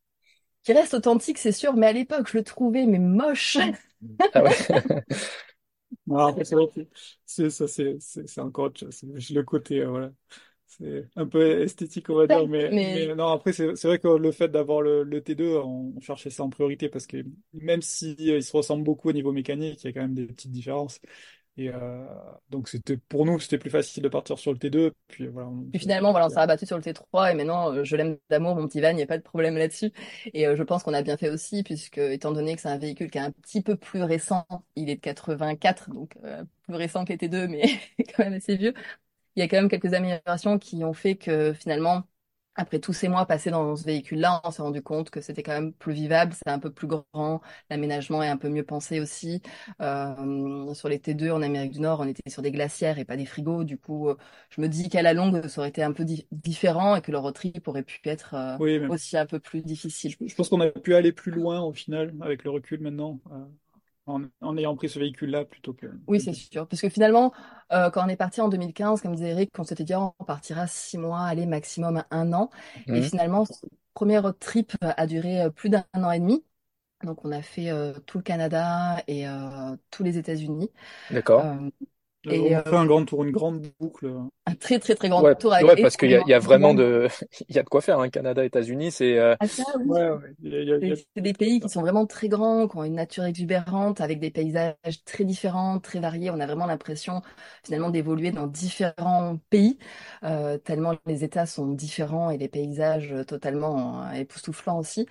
qui 0.65 0.73
reste 0.73 0.95
authentique, 0.95 1.39
c'est 1.39 1.53
sûr, 1.53 1.75
mais 1.75 1.87
à 1.87 1.93
l'époque 1.93 2.29
je 2.31 2.37
le 2.39 2.45
trouvais 2.45 2.87
mais 2.87 2.99
moche. 2.99 3.59
Ah 4.35 4.43
ouais. 4.43 4.57
Non, 6.07 6.19
après, 6.19 6.45
c'est 6.45 6.55
vrai 6.55 6.69
que 6.75 6.81
c'est 7.25 7.51
ça, 7.51 7.67
c'est 7.67 7.99
c'est- 8.01 8.27
c'est 8.29 8.41
encore 8.41 8.67
autre 8.67 8.79
chose. 8.81 8.95
C'est 8.95 9.35
le 9.35 9.43
côté, 9.43 9.81
euh, 9.81 9.89
voilà. 9.91 10.13
C'est 10.69 11.09
un 11.17 11.27
peu 11.27 11.63
esthétique, 11.63 12.11
on 12.11 12.17
va 12.17 12.27
dire, 12.27 12.47
mais, 12.49 12.77
Mais 12.85 13.07
mais 13.07 13.15
non, 13.15 13.29
après, 13.29 13.53
c'est 13.53 13.77
c'est 13.77 13.89
vrai 13.89 13.99
que 14.01 14.09
le 14.09 14.33
fait 14.33 14.49
d'avoir 14.49 14.83
le, 14.83 15.05
le 15.05 15.23
T2, 15.23 15.57
on, 15.59 15.95
on 15.97 16.01
cherchait 16.01 16.31
ça 16.31 16.43
en 16.45 16.51
priorité 16.51 16.89
parce 16.89 17.07
que 17.07 17.19
même 17.53 17.83
si 17.83 18.17
euh, 18.21 18.37
ils 18.39 18.43
se 18.45 18.57
ressemblent 18.57 18.85
beaucoup 18.85 19.09
au 19.11 19.13
niveau 19.13 19.33
mécanique, 19.33 19.83
il 19.85 19.87
y 19.89 19.91
a 19.91 19.93
quand 19.93 20.01
même 20.03 20.15
des 20.15 20.27
petites 20.27 20.51
différences. 20.53 21.01
Et 21.59 21.71
euh, 21.71 22.07
donc 22.51 22.69
c'était 22.69 22.97
pour 22.99 23.25
nous, 23.27 23.41
c'était 23.41 23.59
plus 23.59 23.71
facile 23.71 24.03
de 24.03 24.09
partir 24.09 24.39
sur 24.39 24.53
le 24.53 24.59
T2. 24.59 24.93
Puis 25.09 25.27
voilà. 25.29 25.49
on- 25.49 25.73
finalement, 25.79 26.11
voilà, 26.13 26.27
on 26.27 26.29
s'est 26.31 26.37
rabattu 26.41 26.67
sur 26.67 26.77
le 26.77 26.83
T3 26.83 27.31
et 27.33 27.35
maintenant, 27.35 27.73
euh, 27.73 27.85
je 27.85 27.97
l'aime 27.97 28.19
d'amour, 28.31 28.57
mon 28.57 28.67
petit 28.67 28.81
van, 28.81 28.91
il 28.91 28.97
n'y 28.97 29.03
a 29.03 29.07
pas 29.07 29.19
de 29.19 29.23
problème 29.23 29.57
là-dessus. 29.57 29.93
Et 30.33 30.47
euh, 30.47 30.57
je 30.57 30.63
pense 30.63 30.83
qu'on 30.83 30.95
a 30.95 31.03
bien 31.03 31.17
fait 31.17 31.29
aussi, 31.31 31.63
puisque 31.63 31.99
étant 31.99 32.33
donné 32.33 32.55
que 32.57 32.63
c'est 32.63 32.69
un 32.69 32.79
véhicule 32.79 33.11
qui 33.11 33.19
est 33.19 33.21
un 33.21 33.31
petit 33.33 33.63
peu 33.63 33.77
plus 33.77 34.03
récent, 34.03 34.47
il 34.77 34.89
est 34.91 34.97
de 34.97 35.01
84, 35.01 35.91
donc 35.91 36.17
euh, 36.25 36.45
plus 36.63 36.75
récent 36.77 37.05
que 37.05 37.13
les 37.13 37.19
T2, 37.19 37.47
mais 37.49 37.63
quand 38.17 38.25
même 38.25 38.35
assez 38.35 38.57
vieux. 38.57 38.75
Il 39.37 39.41
y 39.41 39.43
a 39.45 39.49
quand 39.49 39.57
même 39.59 39.69
quelques 39.71 39.95
améliorations 39.95 40.59
qui 40.59 40.85
ont 40.85 40.95
fait 40.95 41.17
que 41.17 41.53
finalement, 41.55 42.05
après 42.57 42.79
tous 42.81 42.93
ces 42.93 43.09
mois 43.09 43.27
passés 43.27 43.51
dans 43.51 43.77
ce 43.77 43.85
véhicule-là, 43.85 44.41
on 44.45 44.51
s'est 44.51 44.63
rendu 44.63 44.83
compte 44.83 45.11
que 45.11 45.21
c'était 45.21 45.43
quand 45.43 45.53
même 45.53 45.73
plus 45.73 45.93
vivable, 45.93 46.33
c'est 46.35 46.49
un 46.51 46.59
peu 46.59 46.73
plus 46.73 46.87
grand, 46.87 47.41
l'aménagement 47.71 48.23
est 48.23 48.29
un 48.29 48.37
peu 48.37 48.49
mieux 48.49 48.65
pensé 48.65 49.01
aussi. 49.01 49.43
Euh, 49.81 50.75
sur 50.75 50.89
les 50.89 50.99
T2 50.99 51.31
en 51.31 51.43
Amérique 51.43 51.73
du 51.73 51.81
Nord, 51.81 52.01
on 52.01 52.07
était 52.09 52.29
sur 52.31 52.43
des 52.43 52.51
glacières 52.53 52.99
et 52.99 53.05
pas 53.05 53.17
des 53.17 53.27
frigos. 53.27 53.65
Du 53.65 53.79
coup, 53.79 54.09
euh, 54.09 54.17
je 54.51 54.61
me 54.61 54.69
dis 54.69 54.89
qu'à 54.89 55.03
la 55.03 55.15
longue, 55.15 55.47
ça 55.49 55.61
aurait 55.61 55.69
été 55.71 55.83
un 55.83 55.93
peu 55.93 56.05
di- 56.05 56.27
différent 56.33 56.97
et 56.97 57.01
que 57.03 57.13
le 57.13 57.19
road 57.19 57.35
trip 57.35 57.67
aurait 57.69 57.83
pu 57.83 58.01
être 58.05 58.35
euh, 58.35 58.59
Oui, 58.59 58.81
aussi 58.89 59.17
un 59.17 59.27
peu 59.27 59.41
plus 59.41 59.63
difficile. 59.63 60.15
je, 60.21 60.27
je 60.27 60.35
pense 60.35 60.49
qu'on 60.49 60.61
a 60.61 60.71
pu 60.71 60.95
aller 60.95 61.13
plus 61.13 61.33
loin 61.33 61.61
au 61.63 61.73
final 61.73 62.15
avec 62.21 62.45
le 62.45 62.51
recul 62.51 62.81
maintenant, 62.81 63.21
euh, 63.33 63.45
en, 64.07 64.23
en 64.41 64.57
ayant 64.57 64.77
pris 64.77 64.89
ce 64.89 64.99
véhicule-là 64.99 65.45
plutôt 65.45 65.75
que. 65.75 65.87
Oui, 66.07 66.21
c'est 66.21 66.33
sûr. 66.35 66.69
Parce 66.69 66.81
que 66.81 66.89
finalement, 66.89 67.33
euh, 67.73 67.91
quand 67.91 68.05
on 68.05 68.09
est 68.09 68.17
parti 68.17 68.41
en 68.41 68.49
2015, 68.49 69.01
comme 69.03 69.15
disait 69.17 69.31
Eric, 69.31 69.51
on 69.59 69.65
s'était 69.65 69.83
dit, 69.83 69.95
oh, 69.97 70.15
on 70.21 70.25
partira 70.25 70.67
six 70.69 70.99
mois, 70.99 71.21
allez, 71.23 71.47
maximum 71.47 72.05
un 72.13 72.33
an. 72.33 72.51
Et 72.93 73.01
Mhm. 73.01 73.03
finalement, 73.03 73.45
ce 73.45 73.67
premier 73.95 74.19
road 74.19 74.39
trip 74.39 74.73
a 74.83 75.07
duré 75.09 75.43
euh, 75.43 75.51
plus 75.51 75.69
d'un 75.69 75.85
an 75.95 76.11
et 76.13 76.21
demi. 76.21 76.45
Donc, 77.05 77.25
on 77.25 77.33
a 77.33 77.43
fait 77.43 77.71
euh, 77.71 77.95
tout 78.07 78.19
le 78.19 78.25
Canada 78.25 79.03
et 79.09 79.29
euh, 79.29 79.77
tous 79.91 80.05
les 80.05 80.19
États-Unis. 80.19 80.71
D'accord. 81.11 81.49
Euh, 82.27 82.33
Euh, 82.33 82.41
et 82.43 82.57
on 82.57 82.57
euh, 82.57 82.63
fait 82.69 82.77
un 82.77 82.87
grand 82.87 83.05
tour, 83.05 83.25
une 83.25 83.31
grande 83.33 83.67
boucle. 83.81 84.11
un 84.47 84.55
très, 84.55 84.79
très, 84.79 84.95
très 84.95 85.09
grand 85.09 85.23
Ouais, 85.23 85.35
tour 85.39 85.53
avec 85.55 85.69
ouais, 85.69 85.77
parce 85.79 85.97
qu'il 85.97 86.11
y 86.11 86.15
y 86.29 86.35
a 86.35 86.39
vraiment 86.39 86.75
de, 86.75 87.09
il 87.49 87.57
y 87.57 87.59
a 87.59 87.63
de 87.63 87.69
quoi 87.69 87.81
faire, 87.81 88.01
hein, 88.01 88.11
Canada, 88.11 88.45
États-Unis, 88.45 88.93
c'est, 88.93 89.19
euh, 89.19 89.35
Ah, 89.41 89.49
ça, 89.49 89.65
oui. 89.79 89.87
Ouais, 89.87 90.11
ouais. 90.11 90.35
C'est 90.81 90.95
c'est 91.17 91.23
des 91.23 91.33
pays 91.35 91.61
qui 91.61 91.69
sont 91.71 91.81
vraiment 91.83 92.07
très 92.07 92.29
grands, 92.29 92.69
qui 92.69 92.77
ont 92.77 92.85
une 92.85 92.95
nature 92.95 93.25
exubérante, 93.25 94.01
avec 94.03 94.21
des 94.21 94.31
paysages 94.31 94.77
très 95.07 95.25
différents, 95.25 95.81
très 95.81 96.01
variés. 96.01 96.31
On 96.31 96.41
a 96.41 96.47
vraiment 96.47 96.67
l'impression 96.67 97.23
finalement 97.65 97.91
d'évoluer 97.91 98.31
dans 98.33 98.47
différents 98.47 99.39
pays, 99.51 99.79
euh, 100.25 100.59
tellement 100.59 100.95
les 101.07 101.25
États 101.25 101.47
sont 101.47 101.69
différents 101.69 102.31
et 102.31 102.39
les 102.39 102.49
paysages 102.49 103.15
totalement 103.27 104.05
euh, 104.05 104.13
époustouflants 104.13 104.79
aussi. 104.79 105.07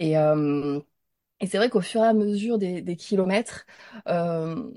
Et, 0.00 0.18
euh, 0.18 0.80
et 1.40 1.46
c'est 1.46 1.58
vrai 1.58 1.68
qu'au 1.70 1.80
fur 1.82 2.02
et 2.02 2.06
à 2.06 2.14
mesure 2.14 2.58
des, 2.58 2.80
des 2.82 2.96
kilomètres, 2.96 3.66
euh, 4.08 4.70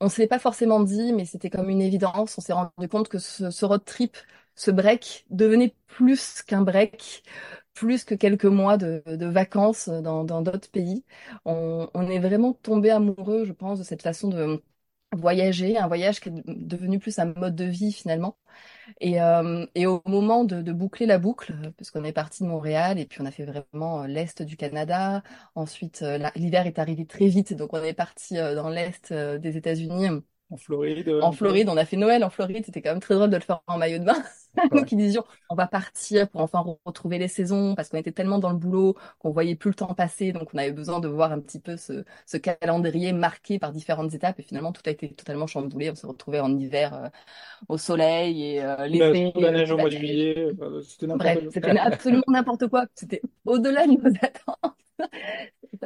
on 0.00 0.06
ne 0.06 0.10
se 0.10 0.20
l'est 0.20 0.28
pas 0.28 0.38
forcément 0.38 0.80
dit, 0.80 1.12
mais 1.12 1.24
c'était 1.24 1.50
comme 1.50 1.70
une 1.70 1.82
évidence. 1.82 2.36
On 2.38 2.40
s'est 2.40 2.52
rendu 2.52 2.88
compte 2.88 3.08
que 3.08 3.18
ce, 3.18 3.64
road 3.64 3.84
trip, 3.84 4.16
ce 4.54 4.70
break, 4.70 5.26
devenait 5.30 5.74
plus 5.86 6.42
qu'un 6.42 6.62
break, 6.62 7.22
plus 7.74 8.04
que 8.04 8.14
quelques 8.14 8.44
mois 8.44 8.76
de, 8.76 9.02
vacances 9.26 9.88
dans 9.88 10.24
d'autres 10.24 10.70
pays. 10.70 11.04
On 11.44 12.08
est 12.08 12.18
vraiment 12.20 12.52
tombé 12.54 12.90
amoureux, 12.90 13.44
je 13.44 13.52
pense, 13.52 13.78
de 13.78 13.84
cette 13.84 14.02
façon 14.02 14.28
de 14.28 14.62
voyager, 15.14 15.78
un 15.78 15.86
voyage 15.88 16.20
qui 16.20 16.28
est 16.30 16.42
devenu 16.46 16.98
plus 16.98 17.18
un 17.18 17.26
mode 17.34 17.54
de 17.56 17.64
vie 17.64 17.92
finalement. 17.92 18.36
Et, 19.00 19.20
euh, 19.22 19.66
et 19.74 19.86
au 19.86 20.02
moment 20.06 20.44
de, 20.44 20.62
de 20.62 20.72
boucler 20.72 21.06
la 21.06 21.18
boucle, 21.18 21.54
parce 21.78 21.90
qu'on 21.90 22.04
est 22.04 22.12
parti 22.12 22.42
de 22.44 22.48
Montréal 22.48 22.98
et 22.98 23.06
puis 23.06 23.20
on 23.22 23.26
a 23.26 23.30
fait 23.32 23.44
vraiment 23.46 24.02
euh, 24.04 24.06
l'est 24.06 24.42
du 24.42 24.56
Canada. 24.56 25.22
Ensuite, 25.54 26.02
euh, 26.02 26.18
l'hiver 26.36 26.66
est 26.66 26.78
arrivé 26.78 27.06
très 27.06 27.28
vite, 27.28 27.54
donc 27.54 27.72
on 27.74 27.82
est 27.84 27.94
parti 27.94 28.36
dans 28.36 28.68
l'est 28.70 29.12
des 29.12 29.56
États-Unis. 29.56 30.08
En 30.50 30.56
Floride. 30.56 31.08
En 31.20 31.28
un 31.28 31.30
peu. 31.30 31.36
Floride, 31.36 31.68
on 31.68 31.76
a 31.76 31.84
fait 31.84 31.96
Noël 31.96 32.22
en 32.24 32.30
Floride, 32.30 32.64
c'était 32.66 32.82
quand 32.82 32.90
même 32.90 33.00
très 33.00 33.14
drôle 33.14 33.30
de 33.30 33.36
le 33.36 33.42
faire 33.42 33.62
en 33.66 33.78
maillot 33.78 33.98
de 33.98 34.04
bain. 34.04 34.22
Nous 34.72 34.84
qui 34.84 34.94
disions, 34.94 35.24
on 35.50 35.54
va 35.56 35.66
partir 35.66 36.28
pour 36.28 36.40
enfin 36.42 36.60
re- 36.60 36.78
retrouver 36.84 37.18
les 37.18 37.26
saisons, 37.28 37.74
parce 37.74 37.88
qu'on 37.88 37.96
était 37.98 38.12
tellement 38.12 38.38
dans 38.38 38.50
le 38.50 38.56
boulot 38.56 38.94
qu'on 39.18 39.30
voyait 39.32 39.56
plus 39.56 39.70
le 39.70 39.74
temps 39.74 39.92
passer, 39.94 40.32
donc 40.32 40.50
on 40.54 40.58
avait 40.58 40.70
besoin 40.72 41.00
de 41.00 41.08
voir 41.08 41.32
un 41.32 41.40
petit 41.40 41.58
peu 41.60 41.76
ce, 41.76 42.04
ce 42.26 42.36
calendrier 42.36 43.12
marqué 43.12 43.58
par 43.58 43.72
différentes 43.72 44.14
étapes, 44.14 44.38
et 44.38 44.42
finalement 44.42 44.72
tout 44.72 44.82
a 44.86 44.90
été 44.90 45.12
totalement 45.14 45.46
chamboulé. 45.48 45.90
On 45.90 45.94
s'est 45.96 46.06
retrouvé 46.06 46.38
en 46.40 46.56
hiver 46.56 46.94
euh, 46.94 47.08
au 47.68 47.78
soleil 47.78 48.42
et 48.56 48.62
euh, 48.64 48.86
l'été, 48.86 49.32
la 49.36 49.50
neige 49.52 49.70
au 49.72 49.78
mois 49.78 49.90
de 49.90 49.96
juillet. 49.96 50.52
euh, 50.60 50.82
C'était 50.82 51.06
n'importe 51.06 51.22
Bref, 51.22 51.38
quoi. 51.42 51.52
c'était 51.52 51.78
absolument 51.78 52.24
n'importe 52.28 52.68
quoi. 52.68 52.86
C'était 52.94 53.22
au-delà 53.44 53.86
de 53.86 53.92
nos 53.92 54.08
attentes. 54.22 54.74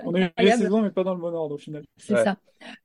On 0.05 0.15
a 0.15 0.21
eu 0.21 0.31
les 0.39 0.53
saisons, 0.53 0.83
mais 0.83 0.91
pas 0.91 1.05
dans 1.05 1.15
le 1.15 1.21
bon 1.21 1.35
ordre 1.35 1.55
au 1.55 1.59
final. 1.59 1.85
C'est 1.97 2.17
Ouais. 2.17 2.17
ça. 2.17 2.37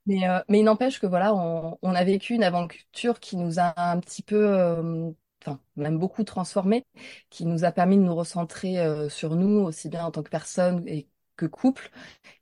Mais, 0.06 0.28
euh, 0.30 0.40
mais 0.50 0.60
il 0.60 0.64
n'empêche 0.66 1.00
que 1.00 1.08
voilà, 1.08 1.36
on, 1.36 1.78
on 1.82 1.96
a 1.96 2.04
vécu 2.04 2.34
une 2.36 2.44
aventure 2.44 3.20
qui 3.20 3.38
nous 3.38 3.60
a 3.60 3.74
un 3.92 4.00
petit 4.00 4.24
peu, 4.24 4.36
euh, 4.60 5.12
enfin, 5.42 5.60
même 5.76 6.00
beaucoup 6.00 6.24
transformé, 6.24 6.86
qui 7.30 7.46
nous 7.46 7.66
a 7.66 7.72
permis 7.72 7.98
de 7.98 8.04
nous 8.04 8.16
recentrer 8.16 8.80
euh, 8.80 9.10
sur 9.10 9.36
nous, 9.36 9.60
aussi 9.62 9.90
bien 9.90 10.06
en 10.06 10.12
tant 10.12 10.24
que 10.24 10.30
personne 10.30 10.88
et 10.88 11.10
que 11.38 11.46
couple. 11.48 11.92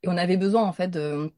Et 0.02 0.08
on 0.08 0.16
avait 0.18 0.36
besoin, 0.38 0.62
en 0.64 0.72
fait, 0.72 0.88
de, 0.88 1.32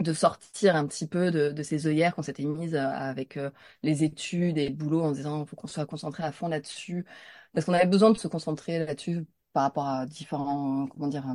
de 0.00 0.12
sortir 0.14 0.76
un 0.76 0.86
petit 0.86 1.06
peu 1.08 1.30
de, 1.32 1.50
de 1.52 1.62
ces 1.64 1.86
œillères 1.86 2.14
qu'on 2.16 2.22
s'était 2.22 2.44
mises 2.44 2.74
avec 2.76 3.38
les 3.82 4.04
études 4.04 4.58
et 4.58 4.68
le 4.70 4.74
boulot 4.76 5.02
en 5.02 5.10
se 5.12 5.18
disant, 5.18 5.46
faut 5.46 5.56
qu'on 5.56 5.66
soit 5.68 5.86
concentré 5.86 6.22
à 6.24 6.32
fond 6.32 6.48
là-dessus. 6.48 7.06
Parce 7.54 7.66
qu'on 7.66 7.74
avait 7.74 7.86
besoin 7.86 8.10
de 8.10 8.18
se 8.18 8.28
concentrer 8.28 8.84
là-dessus 8.84 9.26
par 9.52 9.64
rapport 9.64 9.86
à 9.88 10.06
différents, 10.06 10.86
comment 10.88 11.08
dire, 11.08 11.26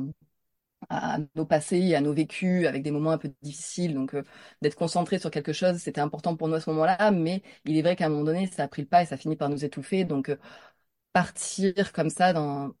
à 0.88 1.18
nos 1.34 1.46
passés, 1.46 1.94
à 1.94 2.00
nos 2.00 2.12
vécus, 2.12 2.66
avec 2.66 2.82
des 2.82 2.90
moments 2.90 3.12
un 3.12 3.18
peu 3.18 3.32
difficiles. 3.42 3.94
Donc, 3.94 4.14
euh, 4.14 4.22
d'être 4.62 4.76
concentré 4.76 5.18
sur 5.18 5.30
quelque 5.30 5.52
chose, 5.52 5.76
c'était 5.78 6.00
important 6.00 6.36
pour 6.36 6.48
nous 6.48 6.54
à 6.54 6.60
ce 6.60 6.70
moment-là. 6.70 7.10
Mais 7.10 7.42
il 7.64 7.76
est 7.76 7.82
vrai 7.82 7.96
qu'à 7.96 8.06
un 8.06 8.08
moment 8.10 8.24
donné, 8.24 8.46
ça 8.48 8.64
a 8.64 8.68
pris 8.68 8.82
le 8.82 8.88
pas 8.88 9.02
et 9.02 9.06
ça 9.06 9.16
finit 9.16 9.36
par 9.36 9.48
nous 9.48 9.64
étouffer. 9.64 10.04
Donc, 10.04 10.28
euh, 10.30 10.36
partir 11.12 11.92
comme 11.92 12.10
ça 12.10 12.32
dans, 12.32 12.72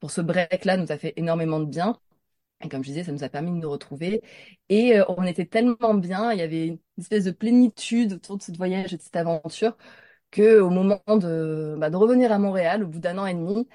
pour 0.00 0.10
ce 0.10 0.20
break-là 0.20 0.76
nous 0.76 0.92
a 0.92 0.98
fait 0.98 1.14
énormément 1.16 1.60
de 1.60 1.66
bien. 1.66 2.00
Et 2.62 2.68
comme 2.68 2.82
je 2.84 2.88
disais, 2.90 3.04
ça 3.04 3.12
nous 3.12 3.24
a 3.24 3.28
permis 3.30 3.50
de 3.52 3.56
nous 3.56 3.70
retrouver. 3.70 4.22
Et 4.68 4.98
euh, 4.98 5.04
on 5.08 5.24
était 5.24 5.46
tellement 5.46 5.94
bien, 5.94 6.32
il 6.32 6.38
y 6.40 6.42
avait 6.42 6.66
une 6.68 6.78
espèce 6.98 7.24
de 7.24 7.30
plénitude 7.32 8.14
autour 8.14 8.38
de 8.38 8.42
ce 8.42 8.52
voyage 8.52 8.94
et 8.94 8.96
de 8.98 9.02
cette 9.02 9.16
aventure, 9.16 9.76
que 10.30 10.60
au 10.60 10.70
moment 10.70 11.02
de, 11.08 11.76
bah, 11.78 11.90
de 11.90 11.96
revenir 11.96 12.32
à 12.32 12.38
Montréal, 12.38 12.84
au 12.84 12.88
bout 12.88 13.00
d'un 13.00 13.18
an 13.18 13.26
et 13.26 13.34
demi, 13.34 13.68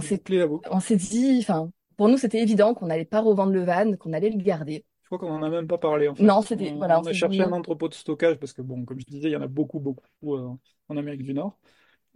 s'est 0.00 0.22
on 0.70 0.80
s'est 0.80 0.96
dit, 0.96 1.38
enfin, 1.40 1.70
pour 1.96 2.08
nous, 2.08 2.18
c'était 2.18 2.42
évident 2.42 2.74
qu'on 2.74 2.86
n'allait 2.86 3.04
pas 3.04 3.20
revendre 3.20 3.52
le 3.52 3.64
van, 3.64 3.96
qu'on 3.96 4.12
allait 4.12 4.30
le 4.30 4.42
garder. 4.42 4.84
Je 5.02 5.08
crois 5.08 5.18
qu'on 5.18 5.32
en 5.34 5.42
a 5.42 5.50
même 5.50 5.66
pas 5.68 5.78
parlé 5.78 6.08
en 6.08 6.14
fait. 6.14 6.24
Non, 6.24 6.42
c'était, 6.42 6.72
On, 6.72 6.78
voilà, 6.78 7.00
on 7.00 7.02
on 7.02 7.06
a 7.06 7.12
cherché 7.12 7.42
dit, 7.42 7.42
un 7.42 7.52
entrepôt 7.52 7.88
de 7.88 7.94
stockage 7.94 8.36
parce 8.38 8.52
que 8.52 8.62
bon, 8.62 8.84
comme 8.84 8.98
je 9.00 9.04
disais, 9.06 9.28
il 9.28 9.32
y 9.32 9.36
en 9.36 9.42
a 9.42 9.46
beaucoup, 9.48 9.78
beaucoup 9.80 10.34
euh, 10.34 10.50
en 10.88 10.96
Amérique 10.96 11.22
du 11.22 11.34
Nord. 11.34 11.58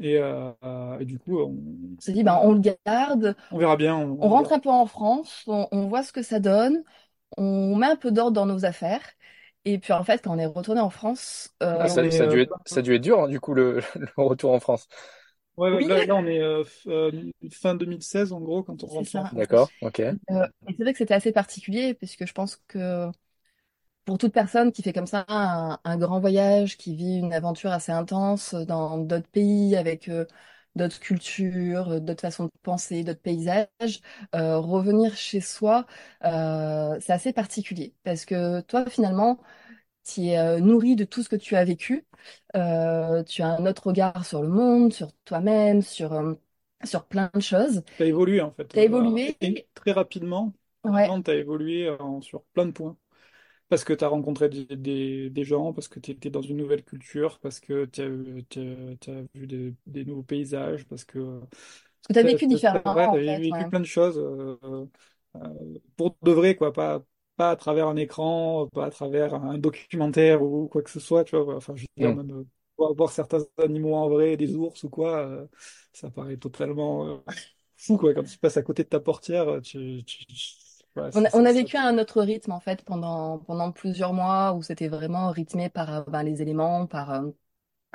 Et, 0.00 0.16
euh, 0.18 0.52
euh, 0.64 0.98
et 1.00 1.04
du 1.06 1.18
coup, 1.18 1.40
on, 1.40 1.50
on 1.98 2.00
s'est 2.00 2.12
dit, 2.12 2.24
ben, 2.24 2.40
on 2.42 2.52
le 2.54 2.60
garde, 2.86 3.36
on 3.50 3.58
verra 3.58 3.76
bien. 3.76 3.96
On, 3.96 4.18
on 4.20 4.28
on 4.28 4.28
rentre 4.28 4.52
verra. 4.52 4.54
un 4.54 4.58
peu 4.60 4.70
en 4.70 4.86
France, 4.86 5.44
on, 5.46 5.68
on 5.72 5.88
voit 5.88 6.02
ce 6.02 6.12
que 6.12 6.22
ça 6.22 6.40
donne, 6.40 6.84
on 7.38 7.76
met 7.76 7.86
un 7.88 7.96
peu 7.96 8.12
d'ordre 8.12 8.32
dans 8.34 8.46
nos 8.46 8.64
affaires. 8.66 9.02
Et 9.64 9.78
puis, 9.78 9.92
en 9.94 10.04
fait, 10.04 10.22
quand 10.22 10.34
on 10.36 10.38
est 10.38 10.46
retourné 10.46 10.80
en 10.80 10.90
France, 10.90 11.54
Ah, 11.78 11.86
euh, 11.86 11.88
on 11.88 11.88
ça, 11.88 12.02
est, 12.04 12.10
ça 12.10 12.24
a 12.24 12.26
dû 12.26 12.40
être, 12.40 12.52
ça 12.66 12.80
a 12.80 12.82
dû 12.82 12.94
être 12.94 13.02
dur, 13.02 13.20
hein, 13.22 13.28
du 13.28 13.40
coup, 13.40 13.54
le, 13.54 13.80
le 13.94 14.08
retour 14.16 14.52
en 14.52 14.60
France. 14.60 14.88
Ouais, 15.58 15.70
oui, 15.72 15.84
là, 15.84 16.04
là, 16.04 16.14
on 16.16 16.26
est 16.26 16.40
euh, 16.40 16.64
euh, 16.86 17.12
fin 17.50 17.74
2016 17.74 18.32
en 18.32 18.40
gros 18.40 18.62
quand 18.62 18.82
on 18.84 18.86
rentre. 18.88 19.12
D'accord, 19.32 19.70
ok. 19.80 20.02
Euh, 20.30 20.46
et 20.66 20.74
c'est 20.76 20.82
vrai 20.82 20.92
que 20.92 20.98
c'était 20.98 21.14
assez 21.14 21.32
particulier, 21.32 21.94
puisque 21.94 22.26
je 22.26 22.32
pense 22.32 22.56
que 22.68 23.10
pour 24.04 24.18
toute 24.18 24.32
personne 24.32 24.72
qui 24.72 24.82
fait 24.82 24.92
comme 24.92 25.06
ça 25.06 25.24
un, 25.28 25.78
un 25.84 25.98
grand 25.98 26.20
voyage, 26.20 26.76
qui 26.78 26.96
vit 26.96 27.18
une 27.18 27.32
aventure 27.34 27.72
assez 27.72 27.92
intense 27.92 28.54
dans 28.54 28.98
d'autres 28.98 29.28
pays 29.30 29.76
avec 29.76 30.08
euh, 30.08 30.26
d'autres 30.76 31.00
cultures, 31.00 32.00
d'autres 32.00 32.22
façons 32.22 32.46
de 32.46 32.50
penser, 32.62 33.04
d'autres 33.04 33.20
paysages, 33.22 34.00
euh, 34.34 34.58
revenir 34.58 35.16
chez 35.16 35.40
soi, 35.40 35.86
euh, 36.24 36.98
c'est 37.00 37.12
assez 37.12 37.32
particulier 37.34 37.94
parce 38.04 38.24
que 38.24 38.60
toi 38.62 38.86
finalement, 38.90 39.38
tu 40.08 40.22
es 40.28 40.38
euh, 40.38 40.60
nourri 40.60 40.96
de 40.96 41.04
tout 41.04 41.22
ce 41.22 41.28
que 41.28 41.36
tu 41.36 41.56
as 41.56 41.64
vécu, 41.64 42.06
Euh, 42.56 43.22
tu 43.24 43.42
as 43.42 43.48
un 43.48 43.66
autre 43.66 43.88
regard 43.88 44.24
sur 44.26 44.42
le 44.42 44.48
monde, 44.48 44.92
sur 44.92 45.12
toi-même, 45.24 45.82
sur 45.82 46.12
euh, 46.14 46.34
sur 46.84 47.06
plein 47.06 47.30
de 47.34 47.40
choses. 47.40 47.82
T'as 47.96 48.06
évolué 48.06 48.40
en 48.40 48.52
fait. 48.52 48.74
T'as 48.74 48.82
Euh, 48.84 48.84
évolué, 48.84 49.38
et 49.40 49.66
très 49.74 49.92
rapidement, 49.92 50.54
ouais, 50.84 51.12
vraiment, 51.12 51.22
t'as 51.22 51.34
évolué 51.34 51.90
en- 51.90 52.20
sur 52.20 52.44
plein 52.52 52.66
de 52.66 52.70
points. 52.72 52.96
Parce 53.68 53.84
que 53.84 53.92
tu 53.94 54.04
as 54.04 54.08
rencontré 54.08 54.48
des, 54.50 54.66
des, 54.76 55.30
des 55.30 55.44
gens, 55.44 55.72
parce 55.74 55.88
que 55.88 56.00
tu 56.00 56.12
étais 56.12 56.30
dans 56.30 56.42
une 56.42 56.58
nouvelle 56.58 56.84
culture, 56.84 57.40
parce 57.40 57.60
que 57.60 57.86
tu 57.86 58.02
as, 58.02 58.08
vu 59.34 59.46
des, 59.48 59.74
des 59.86 60.04
nouveaux 60.06 60.22
paysages, 60.24 60.86
parce 60.86 61.04
que 61.04 61.40
parce 62.02 62.08
que 62.08 62.12
tu 62.12 62.18
as 62.20 62.22
vécu 62.24 62.46
différemment 62.46 62.96
ouais, 62.96 63.08
en 63.08 63.18
t'as 63.18 63.22
fait, 63.22 63.40
vécu 63.40 63.66
ouais. 63.66 63.66
plein 63.66 63.80
de 63.80 63.84
choses 63.86 64.18
euh, 64.18 64.86
pour 65.96 66.16
de 66.22 66.32
vrai, 66.32 66.56
quoi, 66.56 66.72
pas, 66.72 67.04
pas 67.38 67.52
à 67.52 67.56
travers 67.56 67.88
un 67.88 67.96
écran, 67.96 68.68
pas 68.74 68.86
à 68.86 68.90
travers 68.90 69.34
un 69.34 69.58
documentaire 69.58 70.42
ou 70.42 70.68
quoi 70.68 70.82
que 70.82 70.90
ce 70.90 71.00
soit, 71.00 71.24
tu 71.24 71.36
vois. 71.38 71.56
Enfin, 71.56 71.76
je 71.76 71.82
veux 71.82 71.88
dire, 71.98 72.12
Hmm. 72.12 72.16
même 72.16 72.32
euh, 72.80 72.94
voir, 72.96 73.10
certains 73.12 73.40
animaux 73.58 73.94
en 73.96 74.10
vrai, 74.10 74.36
des 74.36 74.56
ours 74.56 74.84
ou 74.84 74.90
quoi, 74.90 75.18
euh, 75.26 75.48
ça 75.92 76.10
paraît 76.10 76.38
totalement 76.38 77.06
euh, 77.08 77.18
fou, 77.78 77.98
quoi. 77.98 78.14
Quand 78.14 78.24
tu 78.24 78.38
passes 78.38 78.56
à 78.58 78.62
côté 78.62 78.84
de 78.84 78.88
ta 78.90 79.00
portière, 79.00 79.60
tu, 79.62 80.04
tu- 80.04 80.26
tu- 80.26 80.36
On 81.14 81.24
a, 81.24 81.28
on 81.32 81.44
a 81.46 81.52
vécu 81.52 81.76
à 81.76 81.86
un 81.86 81.98
autre 81.98 82.22
rythme 82.22 82.52
en 82.52 82.60
fait 82.60 82.82
pendant 82.84 83.38
pendant 83.38 83.72
plusieurs 83.72 84.12
mois 84.12 84.52
où 84.52 84.62
c'était 84.62 84.88
vraiment 84.88 85.30
rythmé 85.30 85.70
par 85.70 86.04
ben, 86.10 86.22
les 86.22 86.42
éléments, 86.42 86.86
par 86.86 87.10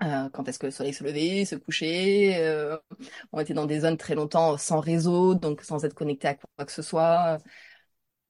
euh, 0.03 0.29
quand 0.33 0.47
est-ce 0.49 0.59
que 0.59 0.67
le 0.67 0.71
soleil 0.71 0.93
se 0.93 1.03
levait, 1.03 1.45
se 1.45 1.55
couchait. 1.55 2.37
euh, 2.39 2.77
on 3.33 3.39
était 3.41 3.53
dans 3.55 3.65
des 3.67 3.81
zones 3.81 3.97
très 3.97 4.15
longtemps 4.15 4.57
sans 4.57 4.79
réseau, 4.81 5.35
donc 5.35 5.61
sans 5.63 5.85
être 5.85 5.95
connecté 5.95 6.27
à 6.29 6.35
quoi 6.35 6.65
que 6.65 6.71
ce 6.73 6.81
soit. 6.83 7.39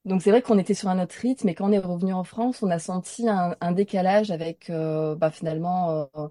Donc 0.04 0.20
c'est 0.22 0.30
vrai 0.30 0.42
qu'on 0.42 0.58
était 0.58 0.74
sur 0.74 0.88
un 0.88 1.02
autre 1.02 1.14
rythme, 1.18 1.48
et 1.48 1.54
quand 1.54 1.68
on 1.68 1.72
est 1.72 1.78
revenu 1.78 2.12
en 2.12 2.24
France, 2.24 2.62
on 2.62 2.70
a 2.70 2.78
senti 2.78 3.26
un, 3.28 3.56
un 3.60 3.72
décalage 3.72 4.30
avec 4.30 4.68
euh, 4.70 5.14
bah, 5.16 5.30
finalement 5.30 6.08
euh, 6.16 6.28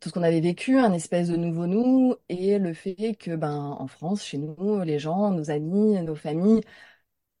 tout 0.00 0.08
ce 0.08 0.14
qu'on 0.14 0.22
avait 0.22 0.40
vécu, 0.40 0.78
un 0.78 0.92
espèce 0.92 1.28
de 1.28 1.36
nouveau 1.36 1.66
nous, 1.66 2.16
et 2.28 2.58
le 2.58 2.72
fait 2.74 3.14
que 3.18 3.36
ben 3.36 3.76
en 3.78 3.86
France, 3.86 4.24
chez 4.24 4.38
nous, 4.38 4.80
les 4.82 4.98
gens, 4.98 5.30
nos 5.30 5.50
amis, 5.50 6.00
nos 6.02 6.14
familles 6.16 6.62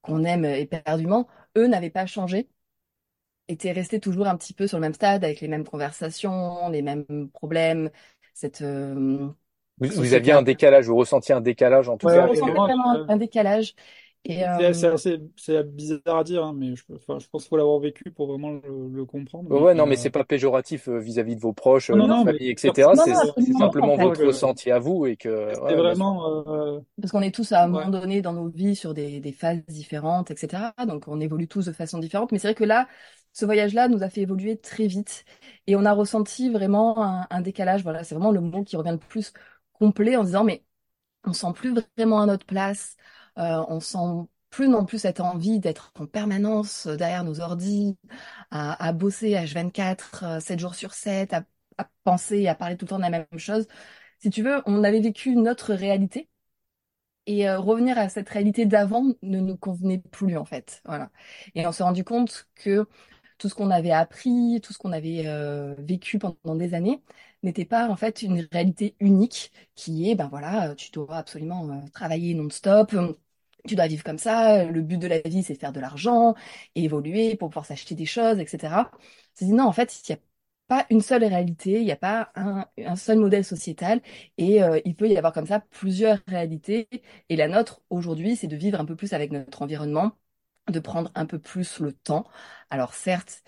qu'on 0.02 0.24
aime 0.24 0.44
éperdument, 0.46 1.28
eux 1.58 1.68
n'avaient 1.68 1.90
pas 1.90 2.06
changé, 2.06 2.48
étaient 3.48 3.72
restés 3.72 4.00
toujours 4.00 4.26
un 4.26 4.36
petit 4.36 4.54
peu 4.54 4.66
sur 4.66 4.78
le 4.78 4.82
même 4.82 4.94
stade, 4.94 5.24
avec 5.24 5.40
les 5.40 5.48
mêmes 5.48 5.64
conversations, 5.66 6.68
les 6.70 6.82
mêmes 6.82 7.30
problèmes, 7.32 7.90
cette 8.34 8.62
euh, 8.62 9.28
Vous, 9.78 10.14
aviez 10.14 10.32
un 10.32 10.40
décalage, 10.42 10.86
vous 10.88 10.96
ressentiez 10.96 11.34
un 11.34 11.40
décalage 11.42 11.88
en 11.90 11.98
tout 11.98 12.08
Ouais, 12.08 12.18
on 12.18 12.22
cas. 12.22 12.24
avec- 12.26 12.40
ressentait 12.40 12.60
vraiment, 12.60 13.00
un 13.06 13.16
décalage. 13.16 13.74
Euh, 14.30 14.72
c'est 14.72 14.86
assez, 14.86 15.18
c'est 15.36 15.62
bizarre 15.64 16.18
à 16.18 16.24
dire, 16.24 16.44
hein, 16.44 16.52
mais 16.56 16.76
je, 16.76 16.84
enfin, 16.94 17.18
je 17.18 17.28
pense 17.28 17.42
qu'il 17.42 17.48
faut 17.50 17.56
l'avoir 17.56 17.80
vécu 17.80 18.10
pour 18.12 18.28
vraiment 18.28 18.52
le, 18.52 18.88
le 18.88 19.04
comprendre. 19.04 19.50
Ouais, 19.50 19.58
Mais 19.58 19.60
ouais, 19.60 19.74
non, 19.74 19.86
mais 19.86 19.96
euh, 19.96 19.96
c'est 19.96 20.10
pas 20.10 20.24
péjoratif 20.24 20.88
euh, 20.88 20.98
vis-à-vis 20.98 21.36
de 21.36 21.40
vos 21.40 21.52
proches, 21.52 21.90
non, 21.92 22.06
euh, 22.06 22.08
non, 22.08 22.24
mais 22.24 22.34
famille, 22.34 22.50
etc. 22.50 22.96
C'est 22.96 23.52
simplement 23.52 23.96
votre 23.98 24.22
que 24.22 24.24
ressenti 24.24 24.70
à 24.70 24.78
vous 24.78 25.06
et 25.06 25.16
que, 25.16 25.52
c'était 25.52 25.74
ouais, 25.74 25.76
vraiment, 25.76 26.44
euh, 26.48 26.80
Parce 27.00 27.12
qu'on 27.12 27.22
est 27.22 27.34
tous 27.34 27.52
à 27.52 27.64
un 27.64 27.68
moment 27.68 27.90
donné 27.90 28.22
dans 28.22 28.32
nos 28.32 28.48
vies 28.48 28.76
sur 28.76 28.94
des, 28.94 29.20
des 29.20 29.32
phases 29.32 29.64
différentes, 29.66 30.30
etc. 30.30 30.72
Donc 30.86 31.08
on 31.08 31.20
évolue 31.20 31.48
tous 31.48 31.66
de 31.66 31.72
façon 31.72 31.98
différente. 31.98 32.32
Mais 32.32 32.38
c'est 32.38 32.48
vrai 32.48 32.54
que 32.54 32.64
là, 32.64 32.88
ce 33.32 33.44
voyage-là 33.46 33.88
nous 33.88 34.02
a 34.02 34.10
fait 34.10 34.22
évoluer 34.22 34.58
très 34.58 34.86
vite. 34.86 35.24
Et 35.66 35.76
on 35.76 35.84
a 35.84 35.92
ressenti 35.92 36.50
vraiment 36.50 37.02
un, 37.04 37.26
un 37.30 37.40
décalage. 37.42 37.82
Voilà, 37.82 38.04
c'est 38.04 38.14
vraiment 38.14 38.32
le 38.32 38.40
mot 38.40 38.64
qui 38.64 38.76
revient 38.76 38.92
le 38.92 38.98
plus 38.98 39.32
complet 39.74 40.16
en 40.16 40.24
disant, 40.24 40.44
mais 40.44 40.64
on 41.24 41.32
sent 41.32 41.52
plus 41.54 41.74
vraiment 41.96 42.22
à 42.22 42.26
notre 42.26 42.46
place. 42.46 42.96
Euh, 43.38 43.64
on 43.68 43.80
sent 43.80 44.28
plus 44.50 44.68
non 44.68 44.84
plus 44.84 44.98
cette 44.98 45.20
envie 45.20 45.60
d'être 45.60 45.92
en 45.98 46.06
permanence 46.06 46.86
derrière 46.86 47.24
nos 47.24 47.40
ordis, 47.40 47.96
à, 48.50 48.84
à 48.86 48.92
bosser 48.92 49.30
H24, 49.34 50.24
euh, 50.24 50.40
7 50.40 50.58
jours 50.60 50.74
sur 50.74 50.92
7, 50.94 51.32
à, 51.34 51.44
penser, 52.04 52.46
à 52.48 52.54
parler 52.54 52.76
tout 52.76 52.84
le 52.84 52.90
temps 52.90 52.96
de 52.98 53.02
la 53.02 53.10
même 53.10 53.26
chose. 53.38 53.66
Si 54.20 54.30
tu 54.30 54.42
veux, 54.42 54.62
on 54.66 54.84
avait 54.84 55.00
vécu 55.00 55.30
une 55.30 55.48
autre 55.48 55.74
réalité. 55.74 56.28
Et 57.26 57.48
euh, 57.48 57.58
revenir 57.60 57.98
à 57.98 58.08
cette 58.08 58.28
réalité 58.28 58.66
d'avant 58.66 59.04
ne 59.22 59.38
nous 59.40 59.56
convenait 59.56 59.98
plus 59.98 60.36
en 60.36 60.44
fait. 60.44 60.82
Voilà. 60.84 61.10
Et 61.54 61.66
on 61.66 61.72
s'est 61.72 61.84
rendu 61.84 62.02
compte 62.04 62.48
que 62.56 62.86
tout 63.38 63.48
ce 63.48 63.54
qu'on 63.54 63.70
avait 63.70 63.92
appris, 63.92 64.60
tout 64.62 64.72
ce 64.72 64.78
qu'on 64.78 64.92
avait 64.92 65.24
euh, 65.26 65.74
vécu 65.78 66.18
pendant 66.18 66.56
des 66.56 66.74
années 66.74 67.00
n'était 67.42 67.64
pas 67.64 67.88
en 67.88 67.96
fait 67.96 68.22
une 68.22 68.46
réalité 68.52 68.96
unique 69.00 69.52
qui 69.74 70.10
est, 70.10 70.14
ben 70.14 70.28
voilà, 70.28 70.70
euh, 70.70 70.74
tu 70.74 70.90
dois 70.90 71.16
absolument 71.16 71.68
euh, 71.70 71.80
travailler 71.92 72.34
non-stop, 72.34 72.92
euh, 72.94 73.12
tu 73.66 73.74
dois 73.76 73.86
vivre 73.86 74.04
comme 74.04 74.18
ça, 74.18 74.64
le 74.64 74.82
but 74.82 74.98
de 74.98 75.06
la 75.06 75.20
vie 75.20 75.42
c'est 75.42 75.54
faire 75.54 75.72
de 75.72 75.80
l'argent, 75.80 76.34
évoluer 76.74 77.36
pour 77.36 77.48
pouvoir 77.50 77.66
s'acheter 77.66 77.94
des 77.94 78.06
choses, 78.06 78.38
etc. 78.40 78.90
C'est 79.34 79.44
dit 79.46 79.52
non, 79.52 79.64
en 79.66 79.72
fait, 79.72 80.00
il 80.08 80.12
n'y 80.12 80.16
a 80.18 80.22
pas 80.68 80.86
une 80.90 81.00
seule 81.00 81.24
réalité, 81.24 81.80
il 81.80 81.84
n'y 81.84 81.92
a 81.92 81.96
pas 81.96 82.32
un, 82.34 82.66
un 82.78 82.96
seul 82.96 83.18
modèle 83.18 83.44
sociétal, 83.44 84.00
et 84.38 84.60
il 84.84 84.96
peut 84.96 85.08
y 85.08 85.16
avoir 85.16 85.32
comme 85.32 85.46
ça 85.46 85.60
plusieurs 85.60 86.18
réalités. 86.26 86.88
Et 87.28 87.36
la 87.36 87.48
nôtre 87.48 87.82
aujourd'hui, 87.90 88.36
c'est 88.36 88.46
de 88.48 88.56
vivre 88.56 88.80
un 88.80 88.84
peu 88.84 88.96
plus 88.96 89.12
avec 89.12 89.30
notre 89.32 89.62
environnement, 89.62 90.12
de 90.70 90.80
prendre 90.80 91.10
un 91.14 91.26
peu 91.26 91.38
plus 91.38 91.80
le 91.80 91.92
temps. 91.92 92.26
Alors 92.70 92.94
certes, 92.94 93.42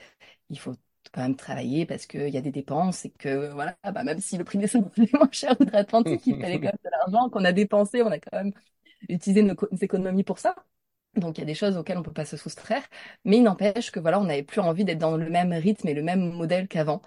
il 0.51 0.59
faut 0.59 0.75
quand 1.15 1.23
même 1.23 1.37
travailler 1.37 1.87
parce 1.87 2.07
qu'il 2.07 2.29
y 2.29 2.37
a 2.39 2.43
des 2.43 2.53
dépenses 2.53 3.05
et 3.07 3.11
que 3.13 3.53
voilà, 3.53 3.77
bah, 3.85 4.05
même 4.05 4.21
si 4.21 4.39
le 4.39 4.45
prix 4.45 4.59
des 4.59 4.67
semences 4.69 4.99
est 4.99 5.13
moins 5.15 5.29
cher 5.33 5.57
outre-Atlantique, 5.61 6.27
il 6.27 6.37
fallait 6.39 6.61
quand 6.61 6.69
même 6.71 6.79
de 6.85 6.91
l'argent 6.91 7.31
qu'on 7.31 7.45
a 7.45 7.53
dépensé, 7.53 8.03
on 8.03 8.09
a 8.13 8.19
quand 8.21 8.37
même 8.39 8.53
utilisé 9.09 9.43
nos, 9.43 9.55
co- 9.57 9.69
nos 9.73 9.79
économies 9.79 10.25
pour 10.25 10.39
ça. 10.39 10.57
Donc 11.17 11.39
il 11.39 11.43
y 11.43 11.45
a 11.45 11.47
des 11.47 11.55
choses 11.55 11.77
auxquelles 11.77 11.99
on 11.99 12.03
peut 12.03 12.13
pas 12.13 12.25
se 12.27 12.37
soustraire, 12.37 12.83
mais 13.25 13.39
il 13.39 13.43
n'empêche 13.45 13.91
que 13.93 14.01
voilà, 14.01 14.21
on 14.21 14.25
n'avait 14.25 14.43
plus 14.45 14.61
envie 14.61 14.85
d'être 14.85 14.99
dans 14.99 15.17
le 15.17 15.31
même 15.31 15.53
rythme 15.53 15.89
et 15.89 15.95
le 15.95 16.03
même 16.03 16.33
modèle 16.33 16.69
qu'avant. 16.69 17.03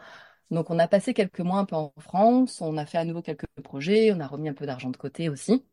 Donc 0.52 0.70
on 0.72 0.80
a 0.80 0.88
passé 0.89 1.13
quelques 1.13 1.41
mois 1.41 1.60
un 1.60 1.65
peu 1.65 1.76
en 1.78 1.93
France, 2.00 2.62
on 2.62 2.78
a 2.78 2.86
fait 2.86 3.00
à 3.00 3.06
nouveau 3.06 3.22
quelques 3.24 3.48
projets, 3.63 4.13
on 4.13 4.20
a 4.22 4.28
remis 4.28 4.50
un 4.50 4.54
peu 4.56 4.65
d'argent 4.67 4.89
de 4.91 4.98
côté 4.98 5.30
aussi. 5.30 5.65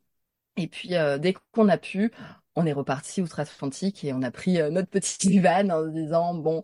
Et 0.57 0.69
puis, 0.69 0.95
euh, 0.95 1.19
dès 1.19 1.35
qu'on 1.53 1.69
a 1.69 1.79
pu, 1.79 2.13
on 2.55 2.65
est 2.67 2.73
reparti 2.73 3.21
outre-Atlantique 3.23 4.05
et 4.05 4.13
on 4.13 4.23
a 4.23 4.31
pris 4.31 4.61
euh, 4.61 4.71
notre 4.71 4.89
petit 4.89 5.39
van 5.41 5.69
en 5.71 5.85
se 5.85 5.91
disant, 5.91 6.35
bon, 6.35 6.63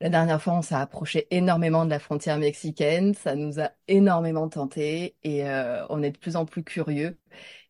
la 0.00 0.10
dernière 0.10 0.42
fois, 0.42 0.54
on 0.54 0.62
s'est 0.62 0.74
approché 0.74 1.26
énormément 1.30 1.84
de 1.84 1.90
la 1.90 1.98
frontière 1.98 2.38
mexicaine, 2.38 3.14
ça 3.14 3.34
nous 3.34 3.60
a 3.60 3.70
énormément 3.88 4.48
tenté 4.48 5.16
et 5.22 5.48
euh, 5.48 5.86
on 5.88 6.02
est 6.02 6.10
de 6.10 6.18
plus 6.18 6.36
en 6.36 6.44
plus 6.44 6.62
curieux. 6.64 7.18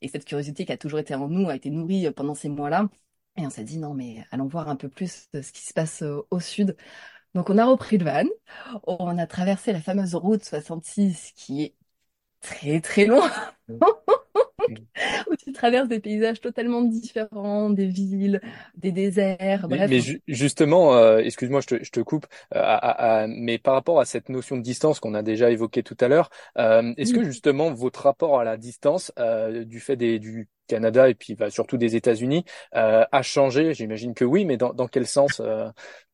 Et 0.03 0.09
cette 0.09 0.25
curiosité 0.25 0.65
qui 0.67 0.73
a 0.73 0.77
toujours 0.77 0.99
été 0.99 1.15
en 1.15 1.29
nous 1.29 1.49
a 1.49 1.55
été 1.57 1.71
nourrie 1.71 2.07
euh, 2.07 2.13
pendant 2.13 2.35
ces 2.35 2.49
mois-là. 2.49 2.89
Et 3.37 3.47
on 3.47 3.51
s'est 3.51 3.65
dit, 3.65 3.79
non, 3.79 3.95
mais 3.95 4.25
allons 4.33 4.47
voir 4.49 4.69
un 4.69 4.77
peu 4.77 4.89
plus 4.89 5.29
de 5.33 5.43
ce 5.43 5.53
qui 5.53 5.63
se 5.63 5.73
passe 5.75 6.03
euh, 6.03 6.27
au 6.31 6.41
sud. 6.41 6.77
Donc, 7.35 7.51
on 7.51 7.59
a 7.59 7.67
repris 7.67 7.99
le 7.99 8.05
van, 8.07 8.25
on 8.87 9.19
a 9.19 9.27
traversé 9.27 9.73
la 9.73 9.81
fameuse 9.81 10.15
route 10.15 10.45
66 10.45 11.33
qui 11.37 11.63
est 11.65 11.75
très, 12.41 12.81
très 12.81 13.07
loin. 13.07 13.31
où 15.31 15.37
tu 15.37 15.53
traverses 15.53 15.89
des 15.89 16.01
paysages 16.01 16.41
totalement 16.41 16.83
différents, 16.83 17.71
des 17.71 17.87
villes, 17.87 18.41
des 18.77 18.93
déserts, 18.93 19.69
Mais, 19.69 19.81
bref. 19.81 19.85
mais 19.85 20.01
ju- 20.01 20.23
justement, 20.29 20.95
euh, 20.95 21.19
excuse-moi, 21.19 21.61
je 21.61 21.67
te, 21.67 21.85
je 21.85 21.91
te 21.91 21.99
coupe, 22.01 22.27
euh, 22.55 22.61
à- 22.63 23.23
à- 23.23 23.27
mais 23.27 23.59
par 23.59 23.75
rapport 23.75 23.99
à 23.99 24.05
cette 24.05 24.29
notion 24.29 24.57
de 24.57 24.63
distance 24.63 25.01
qu'on 25.01 25.13
a 25.15 25.23
déjà 25.25 25.51
évoquée 25.51 25.83
tout 25.83 25.97
à 26.01 26.07
l'heure, 26.07 26.31
euh, 26.59 26.95
est-ce 26.97 27.13
que 27.13 27.25
justement 27.25 27.73
votre 27.73 28.03
rapport 28.05 28.39
à 28.39 28.45
la 28.45 28.57
distance, 28.57 29.13
euh, 29.19 29.65
du 29.65 29.81
fait 29.81 29.97
des, 29.97 30.21
du 30.21 30.49
Canada 30.69 31.09
et 31.09 31.15
puis 31.17 31.35
bah, 31.35 31.51
surtout 31.51 31.79
des 31.79 31.97
États-Unis, 31.97 32.45
euh, 32.77 33.05
a 33.11 33.23
changé? 33.23 33.75
J'imagine 33.75 34.15
que 34.15 34.25
oui, 34.25 34.45
mais 34.45 34.57
dans, 34.57 34.73
dans 34.73 34.87
quel 34.87 35.07
sens? 35.07 35.41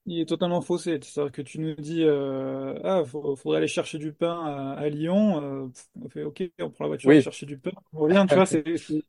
Euh, 0.09 0.11
il 0.13 0.21
est 0.21 0.27
totalement 0.27 0.61
faussé. 0.61 0.99
C'est-à-dire 1.03 1.33
que 1.33 1.43
tu 1.43 1.59
nous 1.61 1.75
dis, 1.75 2.03
euh, 2.05 2.79
ah, 2.85 3.05
faut- 3.05 3.37
faudrait 3.37 3.59
aller 3.59 3.69
chercher 3.69 3.99
du 3.99 4.13
pain 4.13 4.45
à, 4.45 4.73
à 4.81 4.89
Lyon. 4.89 5.43
euh, 5.43 5.69
on 6.01 6.09
fait, 6.09 6.23
ok, 6.25 6.43
on 6.61 6.71
prend 6.71 6.85
la 6.85 6.89
voiture, 6.89 7.11
on 7.11 7.15
va 7.15 7.19
Oui. 7.19 7.23
chercher 7.23 7.47
du 7.47 7.59
pain, 7.59 7.73
on 7.93 8.01
revient. 8.01 8.25
Tu 8.29 8.35
vois, 8.39 8.47
c'est, 8.47 8.77
c'est- 8.77 9.05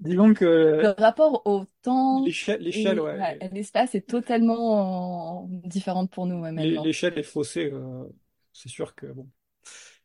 disons 0.00 0.34
que 0.34 0.82
Le 0.82 0.88
rapport 0.98 1.46
au 1.46 1.64
temps 1.82 2.30
l'échelle, 2.64 3.00
ouais, 3.00 3.24
l'espace 3.52 3.94
est 3.94 4.08
totalement 4.08 5.44
euh, 5.44 5.46
différente 5.68 6.10
pour 6.10 6.26
nous 6.26 6.42
ouais, 6.44 6.52
l'échelle 6.56 7.18
est 7.18 7.22
faussée. 7.22 7.70
euh, 7.72 8.04
c'est 8.52 8.68
sûr 8.68 8.94
que 8.94 9.06
bon, 9.06 9.30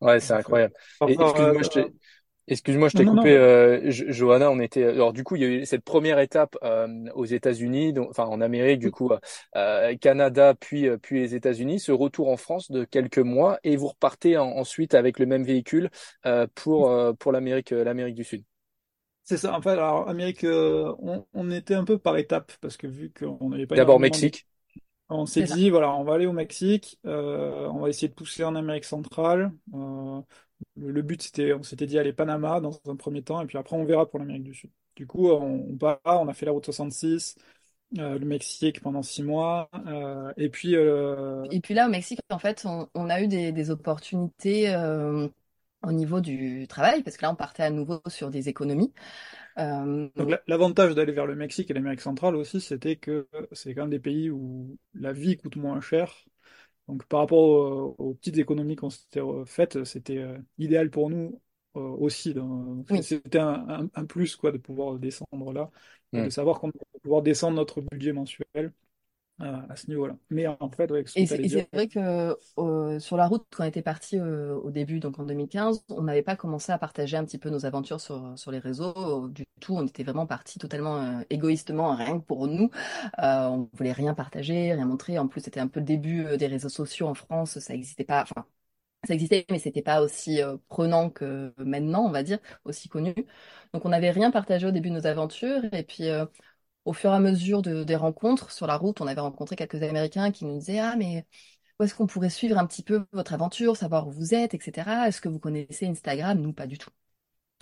Ouais, 0.01 0.19
c'est 0.19 0.33
incroyable. 0.33 0.73
excuse-moi, 1.17 1.61
je 1.63 1.69
euh, 1.75 1.87
t'ai, 1.89 1.93
excuse-moi, 2.47 2.89
je 2.89 2.95
t'ai 2.95 3.05
coupé, 3.05 3.31
euh, 3.37 3.89
Jo- 3.91 4.05
Johanna. 4.09 4.51
On 4.51 4.59
était, 4.59 4.83
alors 4.85 5.13
du 5.13 5.23
coup, 5.23 5.35
il 5.35 5.41
y 5.41 5.45
a 5.45 5.47
eu 5.47 5.65
cette 5.65 5.83
première 5.83 6.19
étape 6.19 6.57
euh, 6.63 6.87
aux 7.15 7.25
États-Unis, 7.25 7.93
donc, 7.93 8.09
enfin 8.09 8.25
en 8.25 8.41
Amérique, 8.41 8.79
du 8.79 8.91
coup, 8.91 9.11
euh, 9.55 9.95
Canada, 9.97 10.53
puis 10.59 10.87
euh, 10.87 10.97
puis 10.97 11.19
les 11.21 11.35
États-Unis. 11.35 11.79
Ce 11.79 11.91
retour 11.91 12.29
en 12.29 12.37
France 12.37 12.71
de 12.71 12.83
quelques 12.83 13.19
mois, 13.19 13.59
et 13.63 13.75
vous 13.75 13.87
repartez 13.87 14.37
en- 14.37 14.47
ensuite 14.57 14.93
avec 14.95 15.19
le 15.19 15.25
même 15.25 15.43
véhicule 15.43 15.89
euh, 16.25 16.47
pour 16.55 16.89
euh, 16.89 17.13
pour 17.13 17.31
l'Amérique, 17.31 17.71
euh, 17.71 17.83
l'Amérique 17.83 18.15
du 18.15 18.23
Sud. 18.23 18.43
C'est 19.23 19.37
ça. 19.37 19.55
En 19.55 19.61
fait, 19.61 19.69
alors, 19.71 20.09
Amérique, 20.09 20.43
euh, 20.43 20.93
on, 20.99 21.25
on 21.33 21.51
était 21.51 21.75
un 21.75 21.85
peu 21.85 21.97
par 21.97 22.17
étapes 22.17 22.51
parce 22.61 22.75
que 22.77 22.87
vu 22.87 23.11
qu'on 23.13 23.49
n'avait 23.49 23.67
pas 23.67 23.75
D'abord 23.77 23.99
Mexique. 23.99 24.45
On 25.09 25.25
s'est 25.25 25.43
dit, 25.43 25.69
voilà, 25.69 25.93
on 25.95 26.03
va 26.05 26.13
aller 26.15 26.25
au 26.25 26.31
Mexique, 26.33 26.97
euh, 27.05 27.67
on 27.67 27.79
va 27.81 27.89
essayer 27.89 28.07
de 28.07 28.13
pousser 28.13 28.43
en 28.45 28.55
Amérique 28.55 28.85
centrale. 28.85 29.51
Euh, 29.73 30.21
le, 30.77 31.01
but, 31.01 31.21
c'était, 31.21 31.53
on 31.53 31.63
s'était 31.63 31.85
dit 31.87 31.99
aller 31.99 32.13
Panama 32.13 32.59
dans 32.61 32.79
un 32.87 32.95
premier 32.95 33.23
temps, 33.23 33.41
et 33.41 33.45
puis 33.47 33.57
après, 33.57 33.75
on 33.75 33.85
verra 33.85 34.09
pour 34.09 34.19
l'Amérique 34.19 34.43
du 34.43 34.53
Sud. 34.53 34.71
Du 34.95 35.07
coup, 35.07 35.29
on, 35.29 35.67
on 35.71 35.77
part, 35.77 35.99
on 36.05 36.27
a 36.27 36.33
fait 36.33 36.45
la 36.45 36.51
route 36.51 36.65
66, 36.65 37.35
euh, 37.99 38.17
le 38.19 38.25
Mexique 38.25 38.81
pendant 38.81 39.03
six 39.03 39.23
mois, 39.23 39.69
euh, 39.87 40.33
et 40.37 40.49
puis, 40.49 40.75
euh, 40.75 41.47
Et 41.51 41.59
puis 41.61 41.73
là, 41.73 41.87
au 41.87 41.89
Mexique, 41.89 42.19
en 42.29 42.39
fait, 42.39 42.63
on, 42.65 42.89
on 42.95 43.09
a 43.09 43.21
eu 43.21 43.27
des, 43.27 43.51
des 43.51 43.69
opportunités 43.71 44.69
au 45.83 45.91
niveau 45.91 46.21
du 46.21 46.67
travail, 46.67 47.03
parce 47.03 47.17
que 47.17 47.23
là, 47.23 47.31
on 47.31 47.35
partait 47.35 47.63
à 47.63 47.69
nouveau 47.71 48.01
sur 48.07 48.29
des 48.29 48.49
économies. 48.49 48.93
Euh, 49.59 50.09
donc 50.15 50.29
la- 50.29 50.41
l'avantage 50.47 50.95
d'aller 50.95 51.11
vers 51.13 51.25
le 51.25 51.35
Mexique 51.35 51.69
et 51.71 51.73
l'Amérique 51.73 52.01
centrale 52.01 52.35
aussi, 52.35 52.59
c'était 52.61 52.95
que 52.97 53.27
c'est 53.53 53.73
quand 53.73 53.81
même 53.81 53.89
des 53.89 53.99
pays 53.99 54.29
où 54.29 54.77
la 54.93 55.13
vie 55.13 55.37
coûte 55.37 55.55
moins 55.55 55.79
cher. 55.81 56.13
Donc 56.87 57.05
par 57.07 57.21
rapport 57.21 57.39
aux, 57.39 57.95
aux 57.97 58.13
petites 58.15 58.37
économies 58.37 58.75
qu'on 58.75 58.89
s'était 58.89 59.21
faites, 59.45 59.83
c'était 59.85 60.17
euh, 60.17 60.37
idéal 60.57 60.89
pour 60.89 61.09
nous 61.09 61.41
euh, 61.77 61.79
aussi. 61.79 62.33
Oui, 62.89 63.01
C'était 63.01 63.39
un, 63.39 63.67
un- 63.69 63.89
un 63.93 64.05
plus 64.05 64.35
quoi 64.35 64.51
de 64.51 64.57
pouvoir 64.57 64.97
descendre 64.99 65.53
là. 65.53 65.71
Et 66.15 66.21
de 66.21 66.29
savoir 66.29 66.59
qu'on 66.59 66.67
va 66.67 66.73
pouvoir 67.03 67.21
descendre 67.21 67.55
notre 67.57 67.81
budget 67.81 68.11
mensuel 68.13 68.73
à, 69.41 69.75
ce 69.75 69.87
niveau-là. 69.87 70.15
Mais 70.29 70.47
en 70.47 70.69
fait, 70.69 70.91
ouais, 70.91 71.03
et 71.15 71.25
c'est 71.25 71.67
vrai 71.73 71.87
que 71.87 72.35
euh, 72.59 72.99
sur 72.99 73.17
la 73.17 73.27
route, 73.27 73.45
quand 73.51 73.63
on 73.63 73.67
était 73.67 73.81
parti 73.81 74.17
euh, 74.17 74.55
au 74.55 74.71
début, 74.71 74.99
donc 74.99 75.19
en 75.19 75.23
2015, 75.23 75.83
on 75.89 76.03
n'avait 76.03 76.21
pas 76.21 76.35
commencé 76.35 76.71
à 76.71 76.77
partager 76.77 77.17
un 77.17 77.25
petit 77.25 77.37
peu 77.37 77.49
nos 77.49 77.65
aventures 77.65 77.99
sur, 77.99 78.37
sur 78.37 78.51
les 78.51 78.59
réseaux 78.59 79.27
du 79.29 79.45
tout. 79.59 79.75
On 79.75 79.85
était 79.85 80.03
vraiment 80.03 80.27
parti 80.27 80.59
totalement 80.59 80.97
euh, 80.97 81.21
égoïstement, 81.29 81.95
rien 81.95 82.19
que 82.19 82.25
pour 82.25 82.47
nous. 82.47 82.69
on 83.17 83.69
voulait 83.73 83.91
rien 83.91 84.13
partager, 84.13 84.73
rien 84.73 84.85
montrer. 84.85 85.17
En 85.19 85.27
plus, 85.27 85.41
c'était 85.41 85.59
un 85.59 85.67
peu 85.67 85.79
le 85.79 85.85
début 85.85 86.37
des 86.37 86.47
réseaux 86.47 86.69
sociaux 86.69 87.07
en 87.07 87.13
France. 87.13 87.59
Ça 87.59 87.73
n'existait 87.73 88.05
pas. 88.05 88.23
Enfin, 88.23 88.45
ça 89.07 89.15
existait, 89.15 89.45
mais 89.49 89.59
c'était 89.59 89.81
pas 89.81 90.01
aussi 90.01 90.39
prenant 90.69 91.09
que 91.09 91.53
maintenant, 91.57 92.05
on 92.05 92.11
va 92.11 92.23
dire, 92.23 92.39
aussi 92.65 92.87
connu. 92.89 93.15
Donc, 93.73 93.85
on 93.85 93.89
n'avait 93.89 94.11
rien 94.11 94.29
partagé 94.31 94.67
au 94.67 94.71
début 94.71 94.89
de 94.89 94.95
nos 94.95 95.07
aventures. 95.07 95.63
Et 95.73 95.83
puis, 95.83 96.07
au 96.85 96.93
fur 96.93 97.11
et 97.11 97.15
à 97.15 97.19
mesure 97.19 97.61
de, 97.61 97.83
des 97.83 97.95
rencontres 97.95 98.51
sur 98.51 98.67
la 98.67 98.77
route, 98.77 99.01
on 99.01 99.07
avait 99.07 99.21
rencontré 99.21 99.55
quelques 99.55 99.81
Américains 99.83 100.31
qui 100.31 100.45
nous 100.45 100.57
disaient 100.57 100.79
Ah, 100.79 100.95
mais 100.97 101.25
où 101.79 101.83
est-ce 101.83 101.95
qu'on 101.95 102.07
pourrait 102.07 102.29
suivre 102.29 102.57
un 102.57 102.65
petit 102.67 102.83
peu 102.83 103.05
votre 103.11 103.33
aventure, 103.33 103.75
savoir 103.75 104.07
où 104.07 104.11
vous 104.11 104.33
êtes, 104.33 104.53
etc. 104.53 105.07
Est-ce 105.07 105.21
que 105.21 105.29
vous 105.29 105.39
connaissez 105.39 105.87
Instagram? 105.87 106.39
Nous, 106.39 106.53
pas 106.53 106.67
du 106.67 106.77
tout. 106.77 106.91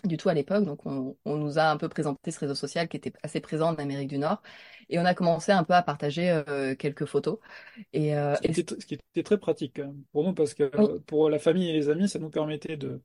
Du 0.05 0.17
tout 0.17 0.29
à 0.29 0.33
l'époque. 0.33 0.63
Donc, 0.63 0.85
on, 0.85 1.15
nous 1.25 1.59
a 1.59 1.69
un 1.69 1.77
peu 1.77 1.89
présenté 1.89 2.31
ce 2.31 2.39
réseau 2.39 2.55
social 2.55 2.87
qui 2.87 2.97
était 2.97 3.11
assez 3.23 3.41
présent 3.41 3.69
en 3.69 3.75
Amérique 3.75 4.07
du 4.07 4.17
Nord. 4.17 4.41
Et 4.89 4.97
on 4.97 5.05
a 5.05 5.13
commencé 5.13 5.51
un 5.51 5.63
peu 5.63 5.73
à 5.73 5.81
partager 5.83 6.29
euh, 6.31 6.75
quelques 6.75 7.05
photos. 7.05 7.39
Et, 7.91 8.15
euh, 8.15 8.35
ce, 8.35 8.41
qui 8.41 8.47
était, 8.61 8.75
ce, 8.79 8.85
qui 8.85 8.93
était, 8.95 9.23
très 9.23 9.37
pratique 9.37 9.81
pour 10.11 10.23
nous, 10.23 10.33
parce 10.33 10.53
que 10.53 10.97
pour 10.99 11.29
la 11.29 11.39
famille 11.39 11.69
et 11.69 11.73
les 11.73 11.89
amis, 11.89 12.07
ça 12.07 12.19
nous 12.19 12.29
permettait 12.29 12.77
de 12.77 13.01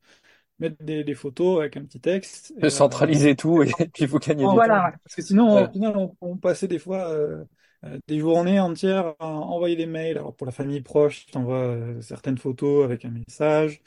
mettre 0.59 0.83
des, 0.83 1.15
photos 1.15 1.61
avec 1.61 1.77
un 1.77 1.85
petit 1.85 2.01
texte. 2.01 2.53
De 2.59 2.69
centraliser 2.69 3.35
tout 3.37 3.63
et 3.63 3.71
puis 3.93 4.07
vous 4.07 4.19
gagnez 4.19 4.45
du 4.45 4.51
voilà, 4.51 4.95
Parce 5.03 5.15
que 5.15 5.23
sinon, 5.23 5.65
au 5.65 5.71
final, 5.71 5.95
on, 6.21 6.37
passait 6.37 6.69
des 6.69 6.79
fois 6.79 7.11
euh, 7.11 7.45
euh, 7.85 7.99
des 8.07 8.19
journées 8.19 8.61
entières 8.61 9.15
à 9.19 9.27
envoyer 9.27 9.77
des 9.77 9.87
mails. 9.87 10.19
Alors 10.19 10.35
pour 10.35 10.47
la 10.47 10.53
famille 10.53 10.81
proche, 10.81 11.27
tu 11.27 11.37
envoies 11.37 11.57
euh, 11.57 12.01
certaines 12.01 12.39
photos 12.39 12.85
avec 12.85 13.05
un 13.05 13.11
message. 13.11 13.81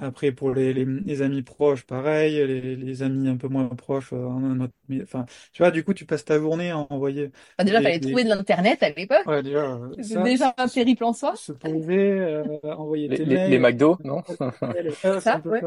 Après, 0.00 0.32
pour 0.32 0.54
les, 0.54 0.72
les, 0.72 1.22
amis 1.22 1.42
proches, 1.42 1.84
pareil. 1.84 2.36
Les, 2.36 2.76
les, 2.76 3.02
amis 3.02 3.28
un 3.28 3.36
peu 3.36 3.48
moins 3.48 3.68
proches, 3.68 4.12
euh, 4.14 4.66
enfin, 5.02 5.26
tu 5.52 5.62
vois, 5.62 5.70
du 5.70 5.84
coup, 5.84 5.92
tu 5.92 6.06
passes 6.06 6.24
ta 6.24 6.38
journée 6.38 6.70
à 6.70 6.78
envoyer. 6.78 7.30
Ah, 7.58 7.64
déjà, 7.64 7.80
il 7.80 7.82
fallait 7.82 8.00
trouver 8.00 8.24
de 8.24 8.30
l'internet 8.30 8.82
à 8.82 8.88
l'époque. 8.88 9.26
Ouais, 9.26 9.42
déjà. 9.42 9.78
C'est 10.00 10.22
déjà 10.22 10.54
un 10.56 10.68
périple 10.68 11.04
en 11.04 11.12
soi. 11.12 11.36
Se 11.36 11.52
poser, 11.52 11.98
euh, 11.98 12.42
envoyer 12.64 13.08
les, 13.08 13.26
mails. 13.26 13.50
Les 13.50 13.58
McDo, 13.58 13.98
non 14.02 14.22
Ça, 15.20 15.42
ouais. 15.44 15.62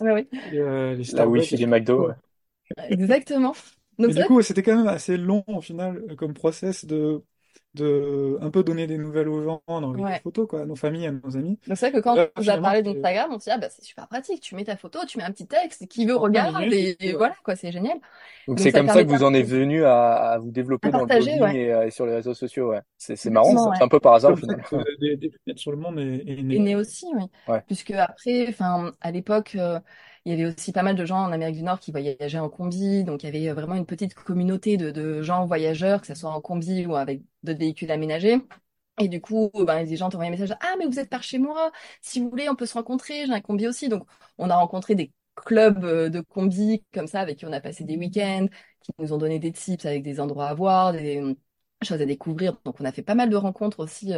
Ouais, 0.00 0.12
oui. 0.12 0.28
Euh, 0.52 0.94
les 0.94 1.04
La 1.14 1.26
Wi-Fi 1.26 1.56
des 1.56 1.66
McDo. 1.66 2.08
Ouais. 2.08 2.14
Exactement. 2.90 3.54
Donc, 3.98 4.12
du 4.12 4.24
coup, 4.24 4.42
c'était 4.42 4.62
quand 4.62 4.76
même 4.76 4.88
assez 4.88 5.16
long 5.16 5.42
au 5.46 5.62
final 5.62 6.16
comme 6.16 6.34
process 6.34 6.84
de 6.84 7.22
de 7.74 8.38
un 8.40 8.50
peu 8.50 8.64
donner 8.64 8.86
des 8.86 8.98
nouvelles 8.98 9.28
aux 9.28 9.42
gens 9.42 9.62
dans 9.68 9.92
les 9.92 10.18
photos, 10.22 10.48
quoi, 10.48 10.62
à 10.62 10.64
nos 10.64 10.76
familles, 10.76 11.06
à 11.06 11.12
nos 11.12 11.36
amis. 11.36 11.58
C'est 11.66 11.74
vrai 11.74 11.92
que 11.92 12.00
quand 12.00 12.16
on 12.18 12.42
vous 12.42 12.50
a 12.50 12.58
parlé 12.58 12.82
d'Instagram, 12.82 13.30
on 13.32 13.38
s'est 13.38 13.50
dit, 13.50 13.54
ah 13.56 13.58
bah 13.58 13.68
c'est 13.70 13.84
super 13.84 14.08
pratique, 14.08 14.40
tu 14.40 14.54
mets 14.56 14.64
ta 14.64 14.76
photo, 14.76 15.00
tu 15.06 15.18
mets 15.18 15.24
un 15.24 15.30
petit 15.30 15.46
texte, 15.46 15.86
qui 15.86 16.06
veut 16.06 16.16
regarder, 16.16 16.96
et, 16.98 17.12
voilà, 17.12 17.34
quoi, 17.44 17.54
c'est 17.56 17.70
génial. 17.70 17.98
Donc 18.48 18.58
c'est 18.58 18.72
comme 18.72 18.88
ça 18.88 19.04
que 19.04 19.08
vous 19.08 19.22
en 19.22 19.34
êtes 19.34 19.46
venu 19.46 19.84
à, 19.84 20.38
vous 20.42 20.50
développer 20.50 20.90
dans 20.90 21.00
le 21.00 21.06
blogging 21.06 21.40
euh, 21.42 21.86
et, 21.86 21.90
sur 21.90 22.06
les 22.06 22.14
réseaux 22.14 22.34
sociaux, 22.34 22.70
ouais. 22.70 22.80
C'est 22.96 23.30
marrant, 23.30 23.72
c'est 23.74 23.82
un 23.82 23.88
peu 23.88 24.00
par 24.00 24.14
hasard 24.14 24.32
au 24.32 24.36
final. 24.36 24.62
Des, 25.00 25.16
des, 25.16 25.30
sur 25.56 25.70
le 25.70 25.76
monde 25.76 25.98
est, 25.98 26.42
né. 26.42 26.74
aussi, 26.76 27.06
oui. 27.14 27.54
Puisque 27.66 27.92
après, 27.92 28.46
enfin, 28.48 28.92
à 29.00 29.10
l'époque, 29.10 29.56
euh, 29.56 29.78
il 30.30 30.38
y 30.38 30.42
avait 30.42 30.52
aussi 30.52 30.72
pas 30.72 30.82
mal 30.82 30.94
de 30.96 31.04
gens 31.04 31.18
en 31.18 31.32
Amérique 31.32 31.56
du 31.56 31.62
Nord 31.62 31.80
qui 31.80 31.90
voyageaient 31.90 32.38
en 32.38 32.48
combi, 32.48 33.04
donc 33.04 33.22
il 33.22 33.26
y 33.26 33.28
avait 33.28 33.50
euh, 33.50 33.54
vraiment 33.54 33.74
une 33.74 33.86
petite 33.86 34.14
communauté 34.14 34.76
de, 34.76 35.22
gens 35.22 35.44
voyageurs, 35.46 36.00
que 36.00 36.06
ce 36.06 36.14
soit 36.14 36.30
en 36.30 36.40
combi 36.40 36.86
ou 36.86 36.94
avec 36.96 37.22
d'autres 37.42 37.58
véhicules 37.58 37.90
aménagés. 37.90 38.38
Et 39.00 39.08
du 39.08 39.20
coup, 39.20 39.50
ben, 39.54 39.82
les 39.84 39.96
gens 39.96 40.10
t'envoyaient 40.10 40.28
un 40.30 40.32
message 40.32 40.56
Ah, 40.60 40.74
mais 40.78 40.86
vous 40.86 40.98
êtes 40.98 41.10
par 41.10 41.22
chez 41.22 41.38
moi, 41.38 41.72
si 42.02 42.20
vous 42.20 42.30
voulez, 42.30 42.48
on 42.48 42.54
peut 42.56 42.66
se 42.66 42.74
rencontrer, 42.74 43.26
j'ai 43.26 43.32
un 43.32 43.40
combi 43.40 43.66
aussi. 43.66 43.88
Donc, 43.88 44.04
on 44.38 44.50
a 44.50 44.56
rencontré 44.56 44.94
des 44.94 45.12
clubs 45.34 45.84
euh, 45.84 46.08
de 46.10 46.20
combi 46.20 46.84
comme 46.92 47.06
ça, 47.06 47.20
avec 47.20 47.38
qui 47.38 47.46
on 47.46 47.52
a 47.52 47.60
passé 47.60 47.84
des 47.84 47.96
week-ends, 47.96 48.46
qui 48.82 48.92
nous 48.98 49.12
ont 49.12 49.18
donné 49.18 49.38
des 49.38 49.52
tips 49.52 49.86
avec 49.86 50.02
des 50.02 50.20
endroits 50.20 50.48
à 50.48 50.54
voir, 50.54 50.92
des 50.92 51.20
euh, 51.22 51.34
choses 51.82 52.02
à 52.02 52.06
découvrir. 52.06 52.60
Donc, 52.64 52.80
on 52.80 52.84
a 52.84 52.92
fait 52.92 53.02
pas 53.02 53.14
mal 53.14 53.30
de 53.30 53.36
rencontres 53.36 53.80
aussi 53.80 54.12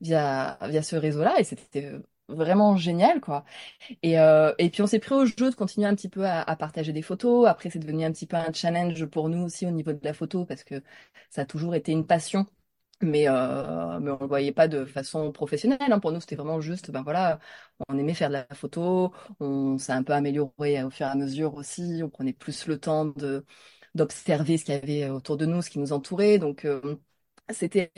via, 0.00 0.58
via 0.62 0.82
ce 0.82 0.96
réseau-là, 0.96 1.40
et 1.40 1.44
c'était 1.44 1.92
vraiment 2.28 2.76
génial 2.76 3.20
quoi. 3.20 3.44
Et, 4.02 4.18
euh, 4.18 4.52
et 4.58 4.70
puis 4.70 4.82
on 4.82 4.86
s'est 4.86 4.98
pris 4.98 5.14
au 5.14 5.26
jeu 5.26 5.50
de 5.50 5.54
continuer 5.54 5.86
un 5.86 5.94
petit 5.94 6.08
peu 6.08 6.26
à, 6.26 6.44
partager 6.56 6.92
des 6.92 7.02
photos. 7.02 7.46
Après 7.48 7.70
c'est 7.70 7.78
devenu 7.78 8.04
un 8.04 8.12
petit 8.12 8.26
peu 8.26 8.36
un 8.36 8.52
challenge 8.52 9.04
pour 9.06 9.28
nous 9.28 9.44
aussi 9.44 9.66
au 9.66 9.70
niveau 9.70 9.92
de 9.92 10.00
la 10.02 10.14
photo 10.14 10.44
parce 10.44 10.64
que 10.64 10.82
ça 11.30 11.42
a 11.42 11.46
toujours 11.46 11.74
été 11.74 11.92
une 11.92 12.06
passion. 12.06 12.46
Mais 13.02 13.28
euh, 13.28 14.00
mais 14.00 14.10
on 14.10 14.18
le 14.20 14.26
voyait 14.26 14.52
pas 14.52 14.68
de 14.68 14.86
façon 14.86 15.30
professionnelle 15.30 15.78
hein. 15.92 16.00
pour 16.00 16.12
nous 16.12 16.20
c'était 16.20 16.36
vraiment 16.36 16.62
juste 16.62 16.90
ben 16.90 17.02
voilà 17.02 17.38
on 17.88 17.98
aimait 17.98 18.14
faire 18.14 18.28
de 18.28 18.34
la 18.34 18.46
photo. 18.54 19.12
On 19.40 19.78
s'est 19.78 19.92
un 19.92 20.02
peu 20.02 20.14
amélioré 20.14 20.82
au 20.82 20.90
fur 20.90 21.06
et 21.06 21.10
à 21.10 21.14
mesure 21.14 21.54
aussi. 21.54 22.00
On 22.02 22.08
prenait 22.10 22.32
plus 22.32 22.66
le 22.66 22.78
temps 22.80 23.04
de 23.06 23.44
d'observer 23.94 24.58
ce 24.58 24.64
qu'il 24.64 24.74
y 24.74 24.78
avait 24.78 25.10
autour 25.10 25.36
de 25.36 25.46
nous 25.46 25.62
ce 25.62 25.70
qui 25.70 25.78
nous 25.78 25.92
entourait. 25.92 26.38
Donc 26.38 26.64
euh, 26.64 26.96
c'était 27.50 27.92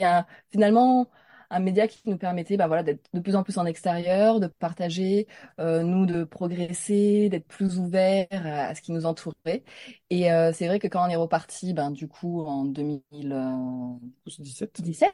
finalement 0.51 1.09
un 1.49 1.59
média 1.59 1.87
qui 1.87 2.01
nous 2.05 2.17
permettait 2.17 2.57
bah, 2.57 2.67
voilà, 2.67 2.83
d'être 2.83 3.09
de 3.13 3.19
plus 3.19 3.35
en 3.35 3.43
plus 3.43 3.57
en 3.57 3.65
extérieur, 3.65 4.39
de 4.39 4.47
partager, 4.47 5.27
euh, 5.59 5.83
nous 5.83 6.05
de 6.05 6.23
progresser, 6.23 7.29
d'être 7.29 7.47
plus 7.47 7.77
ouverts 7.79 8.27
à, 8.31 8.75
ce 8.75 8.81
qui 8.81 8.91
nous 8.91 9.05
entourait. 9.05 9.63
Et 10.09 10.31
euh, 10.31 10.51
c'est 10.53 10.67
vrai 10.67 10.79
que 10.79 10.87
quand 10.87 11.05
on 11.05 11.09
est 11.09 11.15
reparti, 11.15 11.73
ben, 11.73 11.91
du 11.91 12.07
coup, 12.07 12.41
en 12.41 12.65
2017, 12.65 14.81
17, 14.81 15.13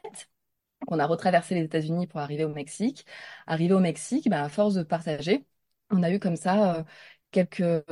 on 0.88 0.98
a 0.98 1.06
retraversé 1.06 1.54
les 1.54 1.64
États-Unis 1.64 2.06
pour 2.06 2.20
arriver 2.20 2.44
au 2.44 2.50
Mexique. 2.50 3.06
Arrivé 3.46 3.74
au 3.74 3.80
Mexique, 3.80 4.28
ben, 4.28 4.42
à 4.42 4.48
force 4.48 4.74
de 4.74 4.82
partager, 4.82 5.46
on 5.90 6.02
a 6.02 6.10
eu 6.10 6.18
comme 6.18 6.36
ça... 6.36 6.76
Euh, 6.76 6.82
quelques 7.32 7.84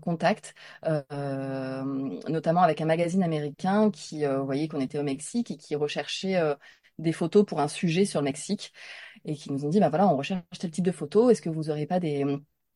contacts, 0.00 0.54
notamment 2.28 2.62
avec 2.62 2.80
un 2.80 2.86
magazine 2.86 3.22
américain 3.22 3.90
qui 3.90 4.24
voyait 4.24 4.68
qu'on 4.68 4.80
était 4.80 4.98
au 4.98 5.02
Mexique 5.02 5.50
et 5.50 5.58
qui 5.58 5.74
recherchait 5.74 6.40
des 6.98 7.12
photos 7.12 7.44
pour 7.44 7.60
un 7.60 7.68
sujet 7.68 8.04
sur 8.04 8.20
le 8.20 8.24
Mexique 8.24 8.72
et 9.24 9.34
qui 9.34 9.52
nous 9.52 9.64
ont 9.64 9.68
dit, 9.68 9.80
bah 9.80 9.88
voilà, 9.90 10.08
on 10.08 10.16
recherche 10.16 10.42
tel 10.58 10.70
type 10.70 10.84
de 10.84 10.92
photos, 10.92 11.32
est-ce 11.32 11.42
que 11.42 11.48
vous 11.50 11.64
n'aurez 11.64 11.86
pas 11.86 12.00
des, 12.00 12.24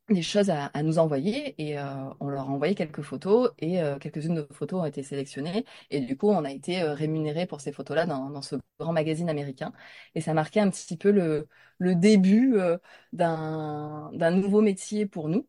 des 0.08 0.22
choses 0.22 0.50
à, 0.50 0.70
nous 0.82 0.98
envoyer? 0.98 1.54
Et 1.62 1.78
euh, 1.78 1.84
on 2.20 2.28
leur 2.28 2.48
a 2.48 2.50
envoyé 2.52 2.74
quelques 2.74 3.02
photos 3.02 3.50
et 3.58 3.80
euh, 3.80 3.98
quelques-unes 3.98 4.34
de 4.34 4.40
nos 4.42 4.54
photos 4.54 4.80
ont 4.82 4.84
été 4.84 5.02
sélectionnées. 5.02 5.64
Et 5.90 6.00
du 6.00 6.16
coup 6.16 6.28
on 6.28 6.44
a 6.44 6.50
été 6.50 6.82
euh, 6.82 6.94
rémunéré 6.94 7.46
pour 7.46 7.60
ces 7.60 7.72
photos-là 7.72 8.06
dans, 8.06 8.30
dans, 8.30 8.42
ce 8.42 8.56
grand 8.78 8.92
magazine 8.92 9.28
américain. 9.28 9.72
Et 10.14 10.20
ça 10.20 10.34
marquait 10.34 10.60
un 10.60 10.70
petit 10.70 10.96
peu 10.96 11.10
le, 11.10 11.48
le 11.78 11.94
début 11.94 12.56
d'un 13.12 14.10
d'un 14.12 14.30
nouveau 14.30 14.60
métier 14.62 15.06
pour 15.06 15.28
nous 15.28 15.46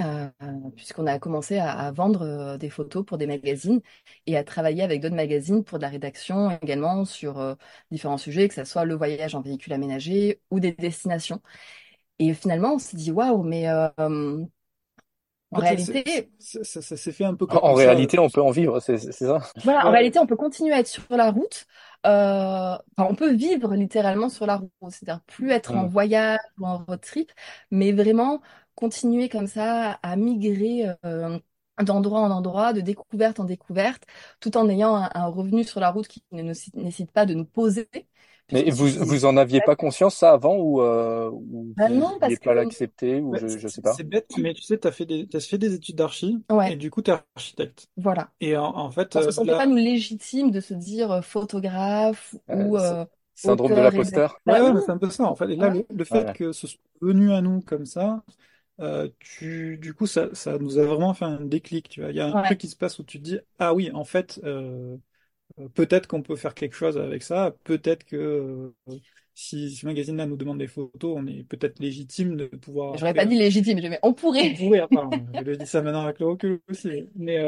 euh, 0.00 0.28
puisqu'on 0.74 1.06
a 1.06 1.20
commencé 1.20 1.58
à, 1.58 1.92
vendre 1.92 2.22
euh, 2.22 2.58
des 2.58 2.68
photos 2.68 3.04
pour 3.04 3.16
des 3.16 3.28
magazines 3.28 3.80
et 4.26 4.36
à 4.36 4.42
travailler 4.42 4.82
avec 4.82 5.00
d'autres 5.00 5.14
magazines 5.14 5.62
pour 5.62 5.78
de 5.78 5.82
la 5.82 5.88
rédaction 5.88 6.50
également 6.62 7.04
sur 7.04 7.38
euh, 7.38 7.54
différents 7.92 8.18
sujets, 8.18 8.48
que 8.48 8.54
ce 8.54 8.64
soit 8.64 8.84
le 8.84 8.96
voyage 8.96 9.36
en 9.36 9.40
véhicule 9.40 9.72
aménagé 9.72 10.40
ou 10.50 10.58
des 10.58 10.72
destinations. 10.72 11.40
Et 12.18 12.34
finalement, 12.34 12.74
on 12.74 12.78
s'est 12.78 12.96
dit, 12.96 13.12
waouh, 13.12 13.44
mais 13.44 13.68
en 13.68 15.60
réalité, 15.60 16.30
ça, 16.40 16.82
s'est 16.82 17.12
fait 17.12 17.24
un 17.24 17.34
peu 17.34 17.46
comme 17.46 17.60
En, 17.62 17.74
réalité, 17.74 18.18
on 18.18 18.28
peut 18.28 18.42
en 18.42 18.50
vivre, 18.50 18.80
c'est 18.80 18.98
ça? 18.98 19.38
Voilà, 19.62 19.86
en 19.86 19.92
réalité, 19.92 20.18
on 20.18 20.26
peut 20.26 20.36
continuer 20.36 20.72
à 20.72 20.80
être 20.80 20.88
sur 20.88 21.04
la 21.10 21.30
route. 21.30 21.66
enfin, 22.02 22.80
on 22.98 23.14
peut 23.14 23.32
vivre 23.32 23.74
littéralement 23.74 24.28
sur 24.28 24.46
la 24.46 24.56
route, 24.56 24.70
c'est-à-dire 24.90 25.20
plus 25.26 25.50
être 25.50 25.72
en 25.74 25.86
voyage 25.86 26.40
ou 26.58 26.66
en 26.66 26.78
road 26.78 27.00
trip, 27.00 27.30
mais 27.70 27.92
vraiment 27.92 28.40
continuer 28.74 29.28
comme 29.28 29.46
ça 29.46 29.98
à 30.02 30.16
migrer 30.16 30.86
euh, 31.04 31.38
d'endroit 31.82 32.20
en 32.20 32.30
endroit, 32.30 32.72
de 32.72 32.80
découverte 32.80 33.40
en 33.40 33.44
découverte, 33.44 34.04
tout 34.40 34.56
en 34.56 34.68
ayant 34.68 34.94
un, 34.94 35.26
revenu 35.26 35.64
sur 35.64 35.80
la 35.80 35.90
route 35.90 36.08
qui 36.08 36.22
ne 36.32 36.42
nécessite 36.42 37.10
pas 37.10 37.26
de 37.26 37.34
nous 37.34 37.44
poser. 37.44 37.88
Mais 38.52 38.68
vous, 38.70 38.86
vous 38.86 39.24
en 39.24 39.38
aviez 39.38 39.62
pas 39.62 39.74
conscience 39.74 40.16
ça 40.16 40.32
avant 40.32 40.56
ou, 40.56 40.82
euh, 40.82 41.30
ou 41.30 41.72
bah 41.76 41.88
non, 41.88 42.18
parce 42.20 42.38
pas 42.40 42.52
l'accepter 42.52 43.18
ou 43.20 43.34
je, 43.36 43.48
je 43.48 43.68
sais 43.68 43.80
pas. 43.80 43.94
C'est 43.94 44.04
bête, 44.04 44.30
mais 44.36 44.52
tu 44.52 44.62
sais, 44.62 44.78
tu 44.78 44.86
as 44.86 44.92
fait 44.92 45.06
des, 45.06 45.26
as 45.32 45.40
fait 45.40 45.56
des 45.56 45.74
études 45.74 45.96
d'archi 45.96 46.44
et 46.68 46.76
du 46.76 46.90
coup 46.90 47.00
tu 47.00 47.10
es 47.10 47.14
architecte. 47.34 47.88
Voilà. 47.96 48.28
Et 48.40 48.54
en, 48.56 48.90
fait, 48.90 49.10
parce 49.10 49.34
que 49.34 49.50
euh, 49.50 49.56
pas 49.56 49.66
nous 49.66 49.76
légitime 49.76 50.50
de 50.50 50.60
se 50.60 50.74
dire 50.74 51.10
euh, 51.10 51.22
photographe 51.22 52.36
ou 52.50 52.76
syndrome 53.34 53.70
de 53.70 53.80
l'imposteur. 53.80 54.38
Ouais, 54.46 54.60
ouais, 54.60 54.80
c'est 54.84 54.92
un 54.92 54.98
peu 54.98 55.08
ça 55.08 55.24
en 55.24 55.34
fait. 55.34 55.50
Et 55.50 55.56
là, 55.56 55.72
le, 55.88 56.04
fait 56.04 56.32
que 56.34 56.52
ce 56.52 56.66
soit 56.66 56.80
venu 57.00 57.32
à 57.32 57.40
nous 57.40 57.62
comme 57.62 57.86
ça, 57.86 58.22
euh, 58.80 59.08
tu, 59.20 59.78
du 59.78 59.94
coup, 59.94 60.06
ça, 60.06 60.34
ça 60.34 60.58
nous 60.58 60.78
a 60.78 60.84
vraiment 60.84 61.14
fait 61.14 61.24
un 61.24 61.40
déclic. 61.40 61.88
Tu 61.88 62.00
vois, 62.00 62.10
il 62.10 62.16
y 62.16 62.20
a 62.20 62.26
un 62.26 62.42
truc 62.42 62.58
qui 62.58 62.68
se 62.68 62.76
passe 62.76 62.98
où 62.98 63.04
tu 63.04 63.18
te 63.18 63.24
dis, 63.24 63.38
ah 63.58 63.74
oui, 63.74 63.90
en 63.92 64.04
fait, 64.04 64.40
euh, 64.44 64.96
euh, 65.58 65.68
peut-être 65.68 66.06
qu'on 66.06 66.22
peut 66.22 66.36
faire 66.36 66.54
quelque 66.54 66.74
chose 66.74 66.98
avec 66.98 67.22
ça. 67.22 67.54
Peut-être 67.64 68.04
que 68.04 68.72
si 69.34 69.74
ce 69.74 69.86
magazine-là 69.86 70.26
nous 70.26 70.36
demande 70.36 70.58
des 70.58 70.66
photos, 70.66 71.16
on 71.16 71.26
est 71.26 71.44
peut-être 71.44 71.78
légitime 71.78 72.36
de 72.36 72.46
pouvoir. 72.46 72.96
J'aurais 72.96 73.14
pas 73.14 73.26
dit 73.26 73.36
légitime, 73.36 73.80
mais 73.80 73.98
on 74.02 74.12
pourrait. 74.12 74.52
On 74.52 74.56
pourrait, 74.56 74.86
pardon. 74.90 75.26
je 75.34 75.52
dis 75.52 75.66
ça 75.66 75.82
maintenant 75.82 76.02
avec 76.02 76.18
le 76.18 76.26
recul 76.26 76.60
aussi. 76.68 77.08
Mais 77.14 77.38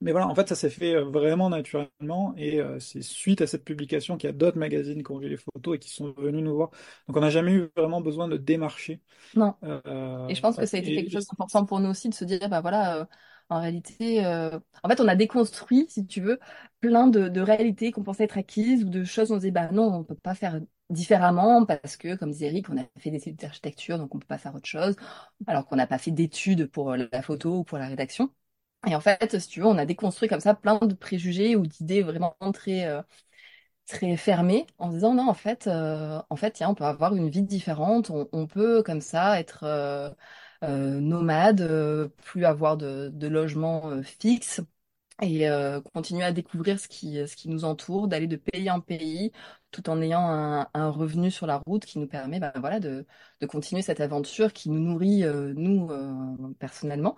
Mais 0.00 0.12
voilà, 0.12 0.28
en 0.28 0.34
fait, 0.34 0.48
ça 0.48 0.54
s'est 0.54 0.70
fait 0.70 0.94
euh, 0.94 1.04
vraiment 1.04 1.50
naturellement 1.50 2.32
et 2.36 2.60
euh, 2.60 2.78
c'est 2.78 3.02
suite 3.02 3.40
à 3.40 3.46
cette 3.48 3.64
publication 3.64 4.16
qu'il 4.16 4.28
y 4.28 4.30
a 4.30 4.32
d'autres 4.32 4.58
magazines 4.58 5.02
qui 5.02 5.10
ont 5.10 5.18
vu 5.18 5.28
les 5.28 5.36
photos 5.36 5.76
et 5.76 5.78
qui 5.80 5.90
sont 5.90 6.12
venus 6.16 6.42
nous 6.44 6.54
voir. 6.54 6.70
Donc, 7.08 7.16
on 7.16 7.20
n'a 7.20 7.30
jamais 7.30 7.52
eu 7.52 7.68
vraiment 7.76 8.00
besoin 8.00 8.28
de 8.28 8.36
démarcher. 8.36 9.00
Non. 9.34 9.56
Euh, 9.64 10.28
Et 10.28 10.34
je 10.34 10.40
pense 10.42 10.58
que 10.58 10.66
ça 10.66 10.76
a 10.76 10.80
été 10.80 10.92
quelque 10.92 11.10
chose 11.12 11.26
d'important 11.26 11.64
pour 11.66 11.80
nous 11.80 11.90
aussi 11.90 12.08
de 12.08 12.14
se 12.14 12.24
dire, 12.24 12.48
bah 12.48 12.60
voilà, 12.60 12.98
euh, 13.02 13.06
en 13.50 13.60
réalité, 13.60 14.24
en 14.26 14.88
fait, 14.88 15.00
on 15.00 15.08
a 15.08 15.16
déconstruit, 15.16 15.86
si 15.88 16.06
tu 16.06 16.20
veux, 16.20 16.38
plein 16.80 17.06
de, 17.08 17.28
de 17.28 17.40
réalités 17.40 17.92
qu'on 17.92 18.04
pensait 18.04 18.24
être 18.24 18.38
acquises 18.38 18.84
ou 18.84 18.90
de 18.90 19.04
choses 19.04 19.30
où 19.30 19.34
on 19.34 19.36
se 19.38 19.40
disait, 19.42 19.52
bah 19.52 19.70
non, 19.72 19.84
on 19.94 20.04
peut 20.04 20.14
pas 20.16 20.34
faire 20.34 20.60
différemment 20.90 21.64
parce 21.66 21.96
que, 21.96 22.16
comme 22.16 22.30
disait 22.32 22.46
Eric, 22.48 22.68
on 22.70 22.78
a 22.78 22.84
fait 22.98 23.10
des 23.10 23.16
études 23.18 23.36
d'architecture, 23.36 23.98
donc 23.98 24.14
on 24.14 24.18
peut 24.18 24.26
pas 24.26 24.38
faire 24.38 24.54
autre 24.54 24.66
chose, 24.68 24.96
alors 25.46 25.66
qu'on 25.66 25.76
n'a 25.76 25.86
pas 25.86 25.98
fait 25.98 26.10
d'études 26.10 26.66
pour 26.70 26.94
la 26.96 27.22
photo 27.22 27.58
ou 27.60 27.64
pour 27.64 27.78
la 27.78 27.88
rédaction. 27.88 28.32
Et 28.86 28.94
en 28.94 29.00
fait, 29.00 29.36
tu 29.48 29.60
veux, 29.60 29.66
on 29.66 29.76
a 29.78 29.84
déconstruit 29.86 30.28
comme 30.28 30.40
ça 30.40 30.54
plein 30.54 30.78
de 30.78 30.94
préjugés 30.94 31.56
ou 31.56 31.66
d'idées 31.66 32.02
vraiment 32.02 32.36
très, 32.54 32.86
euh, 32.86 33.02
très 33.86 34.16
fermées 34.16 34.66
en 34.78 34.90
se 34.90 34.96
disant 34.96 35.14
non, 35.14 35.28
en 35.28 35.34
fait, 35.34 35.66
euh, 35.68 36.20
on 36.30 36.36
peut 36.74 36.84
avoir 36.84 37.14
une 37.16 37.30
vie 37.30 37.42
différente, 37.42 38.10
on, 38.10 38.46
peut 38.46 38.82
comme 38.82 39.00
ça 39.00 39.40
être 39.40 39.64
euh, 39.64 40.10
nomade, 41.00 42.12
plus 42.24 42.44
avoir 42.44 42.76
de, 42.76 43.10
de 43.12 43.28
logement 43.28 44.02
fixe 44.02 44.60
et 45.22 45.48
continuer 45.94 46.24
à 46.24 46.32
découvrir 46.32 46.78
ce 46.80 46.88
qui 46.88 47.48
nous 47.48 47.64
entoure, 47.64 48.08
d'aller 48.08 48.28
de 48.28 48.36
pays 48.36 48.70
en 48.70 48.80
pays, 48.80 49.32
tout 49.70 49.90
en 49.90 50.00
ayant 50.02 50.20
un, 50.28 50.68
un 50.74 50.90
revenu 50.90 51.30
sur 51.30 51.46
la 51.46 51.58
route 51.58 51.84
qui 51.84 51.98
nous 51.98 52.06
permet, 52.08 52.40
ben, 52.40 52.52
voilà, 52.56 52.80
de, 52.80 53.06
de 53.40 53.46
continuer 53.46 53.82
cette 53.82 54.00
aventure 54.00 54.52
qui 54.52 54.70
nous 54.70 54.80
nourrit, 54.80 55.24
euh, 55.24 55.52
nous, 55.56 55.90
euh, 55.90 56.52
personnellement. 56.58 57.16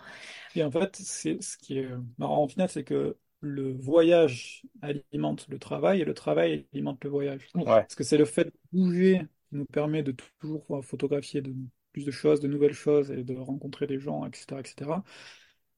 Et 0.55 0.65
en 0.65 0.71
fait, 0.71 0.97
c'est 0.97 1.41
ce 1.43 1.57
qui 1.57 1.79
est 1.79 1.89
marrant 2.19 2.45
au 2.45 2.49
final, 2.49 2.69
c'est 2.69 2.85
que 2.85 3.17
le 3.41 3.73
voyage 3.73 4.63
alimente 4.83 5.49
le 5.49 5.59
travail 5.59 6.01
et 6.01 6.05
le 6.05 6.15
travail 6.15 6.67
alimente 6.73 7.03
le 7.05 7.11
voyage. 7.11 7.49
Ouais. 7.55 7.65
Parce 7.65 7.95
que 7.95 8.05
c'est 8.05 8.19
le 8.19 8.25
fait 8.25 8.45
de 8.45 8.53
bouger 8.73 9.21
qui 9.49 9.57
nous 9.57 9.65
permet 9.65 10.03
de 10.03 10.13
toujours 10.41 10.85
photographier 10.85 11.41
de 11.41 11.55
plus 11.93 12.05
de 12.05 12.11
choses, 12.11 12.41
de 12.41 12.49
nouvelles 12.49 12.73
choses 12.75 13.11
et 13.11 13.25
de 13.25 13.35
rencontrer 13.37 13.87
des 13.87 13.99
gens, 13.99 14.27
etc., 14.27 14.61
etc. 14.61 15.05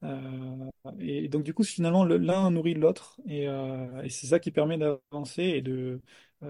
Euh, 0.03 0.69
et 0.99 1.29
donc 1.29 1.43
du 1.43 1.53
coup, 1.53 1.63
finalement, 1.63 2.03
le- 2.03 2.17
l'un 2.17 2.51
nourrit 2.51 2.73
l'autre 2.73 3.19
et, 3.27 3.47
euh, 3.47 4.01
et 4.03 4.09
c'est 4.09 4.27
ça 4.27 4.39
qui 4.39 4.51
permet 4.51 4.77
d'avancer 4.77 5.43
et 5.43 5.61
de, 5.61 5.71
euh, 5.73 5.99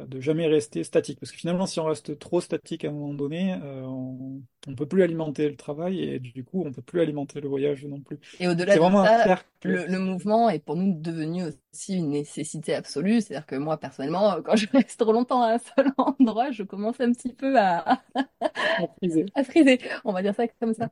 de 0.08 0.20
jamais 0.20 0.48
rester 0.48 0.84
statique. 0.84 1.20
Parce 1.20 1.32
que 1.32 1.38
finalement, 1.38 1.66
si 1.66 1.80
on 1.80 1.86
reste 1.86 2.18
trop 2.20 2.42
statique 2.42 2.86
à 2.86 2.90
un 2.90 2.92
moment 2.92 3.14
donné, 3.14 3.54
euh, 3.64 3.82
on 3.84 4.42
ne 4.68 4.76
peut 4.76 4.86
plus 4.88 5.04
alimenter 5.04 5.50
le 5.50 5.56
travail 5.56 6.02
et 6.02 6.20
du 6.20 6.44
coup, 6.44 6.64
on 6.66 6.72
peut 6.72 6.82
plus 6.82 7.02
alimenter 7.02 7.42
le 7.42 7.50
voyage 7.50 7.86
non 7.86 8.00
plus. 8.02 8.20
Et 8.40 8.48
au-delà 8.48 8.76
de 8.78 8.82
ça, 8.82 9.42
le, 9.64 9.86
le 9.86 10.00
mouvement 10.00 10.50
est 10.50 10.60
pour 10.60 10.76
nous 10.76 10.94
devenu 11.00 11.44
aussi 11.46 11.96
une 11.96 12.10
nécessité 12.10 12.74
absolue. 12.76 13.22
C'est-à-dire 13.22 13.46
que 13.46 13.56
moi, 13.56 13.78
personnellement, 13.78 14.42
quand 14.46 14.56
je 14.56 14.68
reste 14.72 15.00
trop 15.00 15.14
longtemps 15.14 15.42
à 15.42 15.54
un 15.54 15.58
seul 15.60 15.92
endroit, 15.98 16.52
je 16.52 16.64
commence 16.64 17.00
un 17.00 17.12
petit 17.14 17.34
peu 17.34 17.58
à, 17.60 18.02
à 18.78 18.88
friser. 18.98 19.26
à 19.36 19.44
friser. 19.44 19.80
On 20.06 20.14
va 20.14 20.22
dire 20.22 20.36
ça 20.36 20.48
comme 20.48 20.74
ça. 20.74 20.90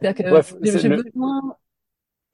C'est-à-dire 0.00 0.14
que 0.62 0.78
j'ai 0.78 0.88
le... 0.88 1.02
besoin. 1.02 1.56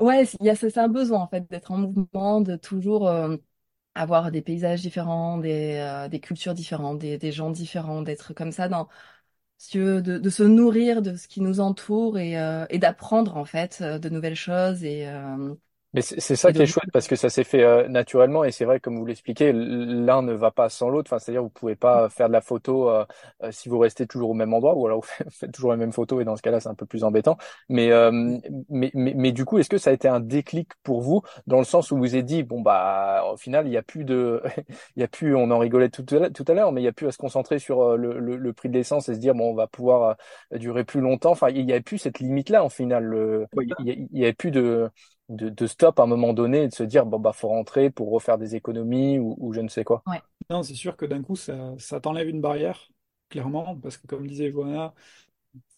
Ouais, 0.00 0.24
c'est 0.26 0.78
un 0.78 0.88
besoin 0.88 1.20
en 1.20 1.28
fait 1.28 1.50
d'être 1.50 1.72
en 1.72 1.78
mouvement, 1.78 2.40
de 2.40 2.56
toujours 2.56 3.08
euh, 3.08 3.36
avoir 3.94 4.30
des 4.30 4.42
paysages 4.42 4.82
différents, 4.82 5.38
des, 5.38 5.76
euh, 5.76 6.18
cultures 6.18 6.54
différentes, 6.54 6.98
des, 6.98 7.32
gens 7.32 7.50
différents, 7.50 8.02
d'être 8.02 8.34
comme 8.34 8.52
ça 8.52 8.68
dans, 8.68 8.88
de, 9.74 10.30
se 10.30 10.42
nourrir 10.42 11.02
de 11.02 11.16
ce 11.16 11.28
qui 11.28 11.40
nous 11.40 11.60
entoure 11.60 12.18
et, 12.18 12.38
euh, 12.40 12.66
d'apprendre 12.78 13.36
en 13.36 13.44
fait 13.44 13.78
euh, 13.82 13.98
de 13.98 14.08
nouvelles 14.08 14.36
choses 14.36 14.84
et, 14.84 15.06
Mais 15.94 16.02
c'est 16.02 16.36
ça 16.36 16.52
et 16.52 16.52
qui 16.52 16.60
est 16.62 16.66
chouette 16.66 16.90
parce 16.92 17.06
que 17.08 17.16
ça 17.16 17.30
s'est 17.30 17.44
fait 17.44 17.62
euh, 17.64 17.88
naturellement 17.88 18.44
et 18.44 18.50
c'est 18.52 18.66
vrai 18.66 18.78
comme 18.78 18.98
vous 18.98 19.06
l'expliquez, 19.06 19.52
l'un 19.54 20.20
ne 20.20 20.34
va 20.34 20.50
pas 20.50 20.68
sans 20.68 20.90
l'autre. 20.90 21.08
Enfin, 21.10 21.18
c'est-à-dire 21.18 21.42
vous 21.42 21.48
pouvez 21.48 21.76
pas 21.76 22.10
faire 22.10 22.28
de 22.28 22.34
la 22.34 22.42
photo 22.42 22.90
euh, 22.90 23.06
euh, 23.42 23.50
si 23.52 23.70
vous 23.70 23.78
restez 23.78 24.06
toujours 24.06 24.28
au 24.30 24.34
même 24.34 24.52
endroit 24.52 24.74
ou 24.76 24.84
alors 24.86 25.00
vous 25.24 25.30
faites 25.30 25.50
toujours 25.50 25.72
les 25.72 25.78
mêmes 25.78 25.92
photos 25.94 26.20
et 26.20 26.24
dans 26.26 26.36
ce 26.36 26.42
cas-là 26.42 26.60
c'est 26.60 26.68
un 26.68 26.74
peu 26.74 26.84
plus 26.84 27.04
embêtant. 27.04 27.38
Mais 27.70 27.90
euh, 27.90 28.10
mais, 28.68 28.90
mais 28.94 29.14
mais 29.16 29.32
du 29.32 29.46
coup 29.46 29.58
est-ce 29.58 29.70
que 29.70 29.78
ça 29.78 29.88
a 29.88 29.92
été 29.94 30.08
un 30.08 30.20
déclic 30.20 30.68
pour 30.82 31.00
vous 31.00 31.22
dans 31.46 31.58
le 31.58 31.64
sens 31.64 31.90
où 31.90 31.96
vous 31.96 32.16
êtes 32.16 32.26
dit 32.26 32.42
bon 32.42 32.60
bah 32.60 33.24
au 33.32 33.38
final 33.38 33.66
il 33.66 33.72
y 33.72 33.78
a 33.78 33.82
plus 33.82 34.04
de 34.04 34.42
il 34.96 35.00
y 35.00 35.02
a 35.02 35.08
plus 35.08 35.34
on 35.34 35.50
en 35.50 35.58
rigolait 35.58 35.88
tout 35.88 36.04
à 36.10 36.14
l'heure 36.18 36.32
tout 36.34 36.44
à 36.48 36.52
l'heure 36.54 36.70
mais 36.72 36.82
il 36.82 36.84
y 36.84 36.88
a 36.88 36.92
plus 36.92 37.06
à 37.08 37.12
se 37.12 37.18
concentrer 37.18 37.58
sur 37.58 37.80
euh, 37.82 37.96
le, 37.96 38.18
le, 38.18 38.36
le 38.36 38.52
prix 38.52 38.68
de 38.68 38.74
l'essence 38.74 39.08
et 39.08 39.14
se 39.14 39.20
dire 39.20 39.34
bon 39.34 39.50
on 39.52 39.54
va 39.54 39.66
pouvoir 39.66 40.16
durer 40.52 40.84
plus 40.84 41.00
longtemps. 41.00 41.30
Enfin 41.32 41.48
il 41.48 41.64
y 41.68 41.72
a 41.72 41.80
plus 41.80 41.96
cette 41.98 42.18
limite 42.18 42.50
là 42.50 42.62
en 42.62 42.68
final. 42.68 43.46
Il 43.78 43.86
y, 43.86 43.90
a- 43.90 43.94
il 43.94 44.18
y 44.18 44.26
a 44.26 44.32
plus 44.32 44.50
de 44.50 44.90
de, 45.28 45.48
de 45.50 45.66
stop 45.66 45.98
à 46.00 46.04
un 46.04 46.06
moment 46.06 46.32
donné 46.34 46.62
et 46.64 46.68
de 46.68 46.74
se 46.74 46.82
dire 46.82 47.06
bon 47.06 47.18
bah 47.20 47.32
faut 47.32 47.48
rentrer 47.48 47.90
pour 47.90 48.10
refaire 48.10 48.38
des 48.38 48.54
économies 48.56 49.18
ou, 49.18 49.36
ou 49.38 49.52
je 49.52 49.60
ne 49.60 49.68
sais 49.68 49.84
quoi. 49.84 50.04
ouais, 50.06 50.22
Non, 50.50 50.62
c'est 50.62 50.74
sûr 50.74 50.96
que 50.96 51.06
d'un 51.06 51.22
coup, 51.22 51.36
ça, 51.36 51.74
ça 51.78 52.00
t'enlève 52.00 52.28
une 52.28 52.40
barrière, 52.40 52.88
clairement, 53.28 53.76
parce 53.78 53.96
que 53.98 54.06
comme 54.06 54.26
disait 54.26 54.50
Johanna, 54.50 54.94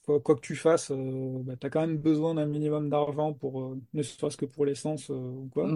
quoi, 0.05 0.21
quoi 0.21 0.37
que 0.37 0.41
tu 0.43 0.57
fasses, 0.57 0.91
euh, 0.93 1.43
bah, 1.45 1.57
tu 1.57 1.67
as 1.67 1.71
quand 1.71 1.81
même 1.83 1.99
besoin 1.99 2.35
d'un 2.35 2.47
minimum 2.47 2.91
d'argent 2.91 3.35
pour, 3.35 3.63
euh, 3.63 3.81
ne 3.95 4.03
serait-ce 4.03 4.37
que 4.37 4.47
pour 4.47 4.67
l'essence 4.67 5.11
euh, 5.11 5.15
ou 5.15 5.51
quoi. 5.53 5.75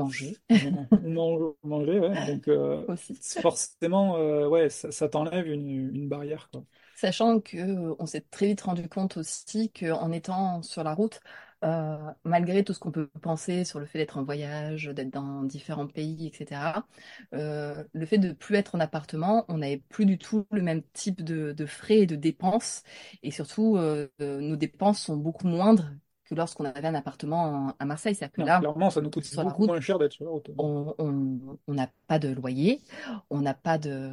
manger 0.50 1.56
manger, 1.64 2.00
ouais. 2.00 2.16
Donc, 2.18 2.48
euh, 2.48 2.86
aussi. 2.86 3.18
forcément, 3.42 4.16
euh, 4.18 4.48
ouais, 4.48 4.70
ça, 4.70 4.90
ça 4.92 5.08
t'enlève 5.08 5.46
une, 5.48 5.70
une 5.94 6.08
barrière, 6.08 6.48
quoi. 6.50 6.64
Sachant 6.94 7.40
que 7.40 7.56
euh, 7.58 7.94
on 7.98 8.06
s'est 8.06 8.20
très 8.30 8.46
vite 8.46 8.60
rendu 8.62 8.88
compte 8.88 9.16
aussi 9.16 9.70
qu'en 9.72 10.12
étant 10.12 10.62
sur 10.62 10.84
la 10.84 10.94
route, 10.94 11.20
euh, 11.64 11.96
malgré 12.24 12.62
tout 12.64 12.72
ce 12.74 12.78
qu'on 12.78 12.90
peut 12.90 13.08
penser 13.22 13.64
sur 13.64 13.80
le 13.80 13.86
fait 13.86 13.98
d'être 13.98 14.18
en 14.18 14.24
voyage, 14.24 14.86
d'être 14.86 15.10
dans 15.10 15.42
différents 15.44 15.86
pays, 15.86 16.26
etc., 16.26 16.86
euh, 17.34 17.84
le 17.92 18.06
fait 18.06 18.18
de 18.18 18.32
plus 18.32 18.56
être 18.56 18.74
en 18.74 18.80
appartement, 18.80 19.44
on 19.48 19.58
n'avait 19.58 19.78
plus 19.88 20.06
du 20.06 20.18
tout 20.18 20.46
le 20.52 20.62
même 20.62 20.82
type 20.92 21.22
de, 21.24 21.66
frais 21.66 22.00
et 22.00 22.06
de 22.06 22.16
dépenses. 22.16 22.82
Et 23.22 23.30
surtout, 23.30 23.76
euh, 23.78 24.08
nos 24.20 24.56
dépenses 24.56 25.00
sont 25.00 25.16
beaucoup 25.16 25.46
moindres 25.46 25.90
que 26.34 26.38
lorsqu'on 26.38 26.64
avait 26.64 26.88
un 26.88 26.94
appartement 26.94 27.44
en- 27.44 27.74
à 27.78 27.84
Marseille. 27.84 28.14
C'est-à-dire 28.14 28.32
que 28.32 28.40
Non, 28.40 28.46
là, 28.46 28.58
clairement, 28.60 28.90
ça 28.90 29.00
nous 29.00 29.10
coûte 29.10 29.24
sur 29.24 29.42
beaucoup 29.42 29.62
route, 29.62 29.68
moins 29.68 29.80
cher 29.80 29.98
d'être 29.98 30.12
sur 30.12 30.24
la 30.24 30.30
route. 30.30 30.50
on 30.58 31.58
n'a 31.68 31.88
pas 32.06 32.18
de 32.18 32.28
loyer, 32.28 32.80
on 33.30 33.40
n'a 33.40 33.54
pas 33.54 33.78
de, 33.78 34.10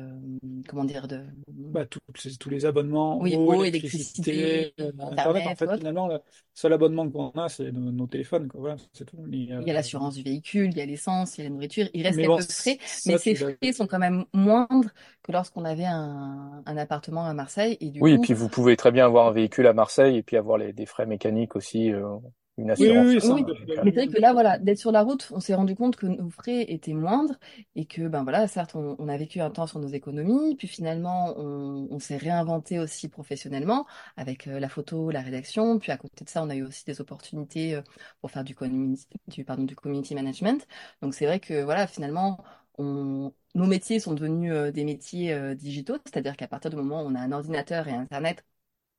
comment 0.68 0.84
dire, 0.86 1.08
de, 1.08 1.22
Bah, 1.48 1.86
tous 1.86 2.50
les 2.50 2.66
abonnements, 2.66 3.20
oui, 3.20 3.36
eau, 3.36 3.54
eau, 3.54 3.64
électricité, 3.64 4.32
électricité, 4.32 4.84
euh, 4.84 4.92
Internet, 5.12 5.48
en 5.48 5.56
fait, 5.56 5.78
finalement, 5.78 6.08
le 6.08 6.20
seul 6.54 6.74
abonnement 6.74 7.10
qu'on 7.10 7.30
a, 7.32 7.50
c'est 7.50 7.72
nos, 7.72 7.92
nos 7.92 8.08
téléphones, 8.08 8.48
quoi. 8.48 8.60
Voilà, 8.62 8.76
c'est 8.94 9.06
tout. 9.06 9.18
Mais, 9.28 9.38
Il 9.38 9.50
y 9.50 9.54
a 9.54 9.58
euh, 9.58 9.74
l'assurance 9.74 10.16
du 10.16 10.24
véhicule, 10.24 10.70
il 10.72 10.78
y 10.78 10.82
a 10.82 10.86
l'essence, 10.86 11.38
il 11.38 11.42
y 11.42 11.46
a 11.46 11.50
la 11.50 11.56
nourriture. 11.56 11.88
Il 11.94 12.04
reste 12.04 12.18
mais 12.18 12.28
bon, 12.28 12.38
quelques 12.38 12.52
frais, 12.52 12.78
ça, 12.86 13.12
mais 13.12 13.18
ces 13.18 13.36
frais 13.36 13.58
sont 13.74 13.88
quand 13.88 14.00
même 14.00 14.26
moindres 14.34 14.90
que 15.24 15.32
lorsqu'on 15.32 15.66
avait 15.66 15.86
un, 15.86 16.64
un 16.66 16.78
appartement 16.78 17.26
à 17.26 17.34
Marseille. 17.34 17.78
Et 17.80 17.90
du 17.90 18.00
Oui 18.02 18.14
et 18.14 18.16
coup, 18.18 18.22
puis 18.24 18.34
vous 18.34 18.50
pouvez 18.50 18.76
très 18.76 18.92
bien 18.92 19.06
avoir 19.06 19.28
un 19.28 19.32
véhicule 19.32 19.68
à 19.68 19.74
Marseille 19.74 20.18
et 20.18 20.24
puis 20.24 20.38
avoir 20.38 20.58
les, 20.58 20.74
des 20.74 20.86
frais 20.86 21.06
mécaniques 21.06 21.56
aussi, 21.56 21.92
euh, 21.92 22.11
une 22.58 22.72
Oui, 22.78 22.88
oui, 22.90 22.98
assurance. 22.98 23.18
oui, 23.24 23.32
oui, 23.46 23.46
euh, 23.70 23.84
mais 23.84 23.92
c'est 23.92 24.00
vrai 24.06 24.08
que 24.08 24.18
là, 24.20 24.34
voilà, 24.34 24.58
d'être 24.58 24.80
sur 24.80 24.92
la 24.92 25.04
route, 25.04 25.28
on 25.32 25.40
s'est 25.42 25.54
rendu 25.54 25.76
compte 25.76 25.98
que 25.98 26.06
nos 26.08 26.30
frais 26.30 26.64
étaient 26.72 26.94
moindres 26.94 27.36
et 27.76 27.86
que, 27.86 28.08
ben 28.08 28.24
voilà, 28.24 28.48
certes, 28.48 28.76
on, 28.76 28.96
on 28.98 29.08
a 29.10 29.18
vécu 29.18 29.42
un 29.42 29.52
temps 29.52 29.68
sur 29.68 29.80
nos 29.80 29.90
économies, 29.90 30.56
puis 30.56 30.68
finalement, 30.68 31.34
on, 31.38 31.88
on 31.92 32.00
s'est 32.00 32.18
réinventé 32.18 32.80
aussi 32.80 33.10
professionnellement 33.10 33.86
avec 34.16 34.48
euh, 34.48 34.60
la 34.60 34.70
photo, 34.70 35.12
la 35.12 35.22
rédaction, 35.22 35.80
puis 35.80 35.92
à 35.92 35.98
côté 35.98 36.24
de 36.24 36.30
ça, 36.30 36.42
on 36.44 36.50
a 36.50 36.56
eu 36.56 36.64
aussi 36.64 36.86
des 36.86 37.02
opportunités 37.02 37.76
euh, 37.76 37.82
pour 38.22 38.32
faire 38.32 38.44
du 38.46 38.56
community, 38.56 39.06
du, 39.28 39.44
pardon, 39.44 39.64
du 39.64 39.76
community 39.76 40.16
management. 40.16 40.66
Donc 41.02 41.14
c'est 41.14 41.26
vrai 41.26 41.40
que, 41.42 41.62
voilà, 41.64 41.88
finalement, 41.88 42.44
on, 42.78 43.34
nos 43.54 43.66
métiers 43.68 44.00
sont 44.00 44.14
devenus 44.14 44.52
euh, 44.54 44.72
des 44.72 44.86
métiers 44.86 45.34
euh, 45.34 45.56
digitaux, 45.56 45.98
c'est-à-dire 46.06 46.38
qu'à 46.38 46.48
partir 46.48 46.72
du 46.72 46.78
moment 46.78 47.04
où 47.04 47.08
on 47.08 47.16
a 47.16 47.20
un 47.20 47.32
ordinateur 47.34 47.88
et 47.88 47.92
Internet, 47.94 48.46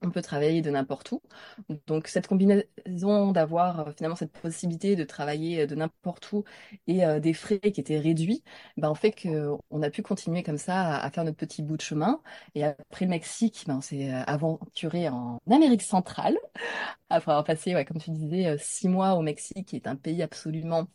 on 0.02 0.10
peut 0.10 0.22
travailler 0.22 0.62
de 0.62 0.70
n'importe 0.70 1.12
où. 1.12 1.20
Donc 1.86 2.08
cette 2.08 2.26
combinaison 2.26 3.32
d'avoir 3.32 3.80
euh, 3.88 3.92
finalement 3.96 4.16
cette 4.16 4.32
possibilité 4.32 4.96
de 4.96 5.04
travailler 5.04 5.62
euh, 5.62 5.66
de 5.66 5.74
n'importe 5.74 6.32
où 6.32 6.44
et 6.86 7.04
euh, 7.04 7.20
des 7.20 7.34
frais 7.34 7.58
qui 7.60 7.80
étaient 7.80 7.98
réduits, 7.98 8.42
ben, 8.76 8.90
on 8.90 8.94
fait 8.94 9.12
qu'on 9.12 9.82
a 9.82 9.90
pu 9.90 10.02
continuer 10.02 10.42
comme 10.42 10.58
ça 10.58 10.96
à, 10.96 11.04
à 11.06 11.10
faire 11.10 11.24
notre 11.24 11.36
petit 11.38 11.62
bout 11.62 11.76
de 11.76 11.82
chemin. 11.82 12.20
Et 12.54 12.64
après 12.64 13.04
le 13.06 13.10
Mexique, 13.10 13.64
ben, 13.66 13.76
on 13.78 13.80
s'est 13.80 14.10
aventuré 14.10 15.08
en 15.08 15.40
Amérique 15.50 15.82
centrale, 15.82 16.36
après 17.10 17.32
avoir 17.32 17.44
passé, 17.44 17.74
ouais, 17.74 17.84
comme 17.84 17.98
tu 18.00 18.10
disais, 18.10 18.56
six 18.58 18.88
mois 18.88 19.14
au 19.14 19.22
Mexique, 19.22 19.68
qui 19.68 19.76
est 19.76 19.86
un 19.86 19.96
pays 19.96 20.22
absolument 20.22 20.86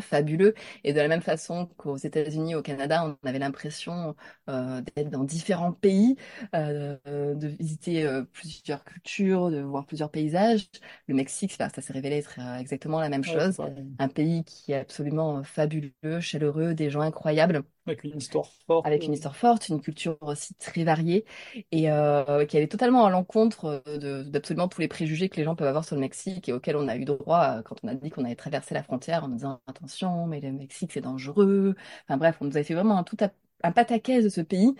fabuleux. 0.00 0.54
Et 0.84 0.92
de 0.92 0.98
la 1.00 1.08
même 1.08 1.22
façon 1.22 1.66
qu'aux 1.76 1.96
États-Unis, 1.96 2.54
au 2.54 2.62
Canada, 2.62 3.04
on 3.22 3.28
avait 3.28 3.38
l'impression 3.38 4.14
euh, 4.48 4.80
d'être 4.96 5.10
dans 5.10 5.24
différents 5.24 5.72
pays, 5.72 6.16
euh, 6.54 6.96
de 7.34 7.46
visiter 7.48 8.04
euh, 8.06 8.22
plusieurs 8.24 8.84
cultures, 8.84 9.50
de 9.50 9.60
voir 9.60 9.86
plusieurs 9.86 10.10
paysages. 10.10 10.68
Le 11.06 11.14
Mexique, 11.14 11.52
ça, 11.52 11.68
ça 11.68 11.82
s'est 11.82 11.92
révélé 11.92 12.16
être 12.18 12.38
exactement 12.58 13.00
la 13.00 13.08
même 13.08 13.24
Ouais, 13.26 13.36
chose. 13.38 13.60
Un 13.98 14.08
pays 14.08 14.44
qui 14.44 14.72
est 14.72 14.76
absolument 14.76 15.42
fabuleux, 15.44 16.20
chaleureux, 16.20 16.74
des 16.74 16.90
gens 16.90 17.00
incroyables. 17.00 17.62
Avec 17.88 18.04
une 18.04 18.16
histoire 18.18 18.46
forte. 18.66 18.86
avec 18.86 19.04
une 19.06 19.12
histoire 19.12 19.36
forte, 19.36 19.68
une 19.68 19.80
culture 19.80 20.16
aussi 20.22 20.54
très 20.54 20.84
variée 20.84 21.24
et 21.72 21.90
euh, 21.90 22.46
qui 22.46 22.56
allait 22.56 22.68
totalement 22.68 23.04
à 23.06 23.10
l'encontre 23.10 23.82
de, 23.98 24.22
d'absolument 24.22 24.68
tous 24.68 24.80
les 24.80 24.88
préjugés 24.88 25.28
que 25.28 25.36
les 25.36 25.44
gens 25.44 25.56
peuvent 25.56 25.66
avoir 25.68 25.84
sur 25.84 25.96
le 25.96 26.00
Mexique 26.00 26.48
et 26.48 26.52
auxquels 26.52 26.76
on 26.76 26.88
a 26.88 26.96
eu 26.96 27.04
droit 27.04 27.58
euh, 27.58 27.62
quand 27.62 27.76
on 27.82 27.88
a 27.88 27.94
dit 27.94 28.10
qu'on 28.10 28.24
allait 28.24 28.36
traverser 28.36 28.74
la 28.74 28.82
frontière 28.82 29.24
en 29.24 29.28
disant 29.28 29.60
attention, 29.66 30.26
mais 30.26 30.40
le 30.40 30.52
Mexique 30.52 30.92
c'est 30.92 31.00
dangereux. 31.00 31.74
Enfin 32.04 32.16
bref, 32.18 32.36
on 32.40 32.44
nous 32.46 32.56
avait 32.56 32.64
fait 32.64 32.74
vraiment 32.74 32.98
un 32.98 33.04
tout 33.04 33.16
un 33.64 33.72
pataquès 33.72 34.22
de 34.24 34.28
ce 34.28 34.40
pays. 34.40 34.74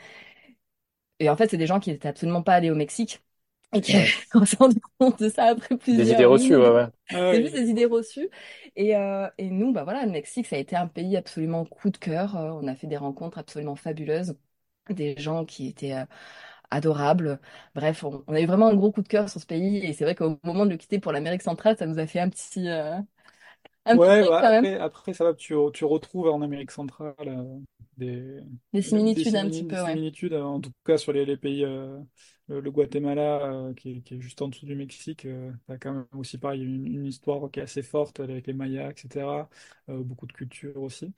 Et 1.21 1.29
en 1.31 1.37
fait, 1.37 1.49
c'est 1.51 1.57
des 1.57 1.67
gens 1.67 1.81
qui 1.81 1.91
n'étaient 1.91 2.09
absolument 2.09 2.43
pas 2.43 2.55
allés 2.55 2.71
au 2.71 2.75
Mexique 2.75 3.23
et 3.75 3.83
s'est 4.47 4.57
rendu 4.59 4.81
compte 4.99 5.21
de 5.21 5.29
ça 5.29 5.45
après 5.47 5.77
Des 5.91 6.11
plusieurs 6.11 6.11
idées 6.13 6.25
reçues, 6.25 6.57
ouais, 6.57 6.71
ouais. 6.71 6.87
Ah 7.13 7.31
C'est 7.31 7.43
oui. 7.43 7.43
juste 7.43 7.55
des 7.55 7.69
idées 7.71 7.87
reçues. 7.87 8.29
Et, 8.77 8.97
euh, 8.97 9.29
et 9.39 9.51
nous, 9.51 9.73
bah 9.73 9.85
voilà, 9.85 10.05
le 10.07 10.13
Mexique, 10.13 10.47
ça 10.47 10.57
a 10.57 10.59
été 10.59 10.77
un 10.77 10.87
pays 10.89 11.17
absolument 11.17 11.65
coup 11.65 11.91
de 11.91 11.99
cœur. 11.99 12.37
Euh, 12.37 12.51
on 12.53 12.67
a 12.69 12.75
fait 12.77 12.87
des 12.87 12.97
rencontres 12.97 13.39
absolument 13.39 13.77
fabuleuses, 13.77 14.37
des 14.91 15.17
gens 15.19 15.45
qui 15.45 15.69
étaient 15.69 15.95
euh, 15.95 16.05
adorables. 16.71 17.41
Bref, 17.75 18.05
on, 18.05 18.25
on 18.29 18.35
a 18.35 18.41
eu 18.41 18.47
vraiment 18.47 18.69
un 18.69 18.75
gros 18.77 18.93
coup 18.93 19.03
de 19.03 19.09
cœur 19.09 19.29
sur 19.31 19.41
ce 19.41 19.47
pays. 19.47 19.79
Et 19.79 19.93
c'est 19.95 20.05
vrai 20.05 20.15
qu'au 20.15 20.39
moment 20.45 20.67
de 20.67 20.71
le 20.73 20.77
quitter 20.79 21.01
pour 21.01 21.13
l'Amérique 21.13 21.43
centrale, 21.43 21.77
ça 21.79 21.87
nous 21.87 21.99
a 21.99 22.07
fait 22.07 22.21
un 22.21 22.31
petit, 22.31 22.69
euh, 22.69 22.99
un 23.89 23.97
Ouais, 23.97 24.23
bah 24.25 24.41
quand 24.41 24.51
même. 24.51 24.69
après, 24.69 24.75
après, 24.79 25.15
ça 25.15 25.25
va, 25.25 25.35
tu, 25.35 25.55
tu 25.73 25.85
retrouves 25.87 26.29
en 26.29 26.43
Amérique 26.43 26.71
centrale 26.71 27.15
euh, 27.27 27.59
des, 27.97 28.41
Des 28.73 28.81
des 29.15 29.25
similitudes 29.25 29.37
un 29.37 29.49
petit 29.51 29.65
peu, 29.65 29.81
ouais. 29.83 30.01
similitudes, 30.01 30.35
euh, 30.35 30.43
en 30.45 30.61
tout 30.61 30.73
cas 30.85 30.99
sur 30.99 31.13
les, 31.13 31.25
les 31.25 31.37
pays, 31.39 31.65
euh, 31.65 31.99
le, 32.49 32.61
le 32.61 32.71
Guatemala, 32.71 33.47
euh, 33.51 33.75
qui 33.75 33.93
est, 33.99 34.01
qui 34.03 34.15
est 34.17 34.21
juste 34.21 34.43
en 34.43 34.49
dessous 34.49 34.67
du 34.67 34.75
Mexique, 34.75 35.25
euh, 35.25 35.51
t'as 35.67 35.79
quand 35.79 35.93
même 35.95 36.07
aussi 36.15 36.37
pareil 36.39 36.63
une, 36.63 36.87
une 36.87 37.07
histoire 37.07 37.51
qui 37.51 37.61
est 37.61 37.63
assez 37.63 37.83
forte 37.83 38.21
avec 38.21 38.47
les 38.47 38.53
Mayas, 38.53 38.91
etc. 38.91 39.49
Beaucoup 39.89 40.27
de 40.27 40.33
culture 40.35 40.77
aussi. 40.83 41.13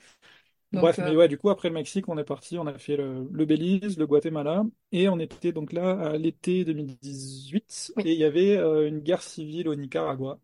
Donc, 0.72 0.90
Bref, 0.92 0.98
mais 0.98 1.16
ouais, 1.16 1.28
du 1.28 1.36
coup, 1.38 1.50
après 1.50 1.68
le 1.68 1.74
Mexique, 1.74 2.08
on 2.08 2.16
est 2.18 2.24
parti, 2.24 2.58
on 2.58 2.66
a 2.66 2.78
fait 2.78 2.96
le, 2.96 3.28
le 3.32 3.44
Belize, 3.46 3.98
le 3.98 4.06
Guatemala, 4.06 4.64
et 4.92 5.08
on 5.08 5.18
était 5.18 5.52
donc 5.52 5.72
là 5.72 5.92
à 6.12 6.16
l'été 6.16 6.64
2018, 6.64 7.92
oui, 7.96 8.04
et 8.04 8.12
il 8.12 8.18
y 8.18 8.24
avait 8.24 8.56
une 8.88 9.00
guerre 9.00 9.22
civile 9.22 9.68
au 9.68 9.74
Nicaragua 9.74 10.40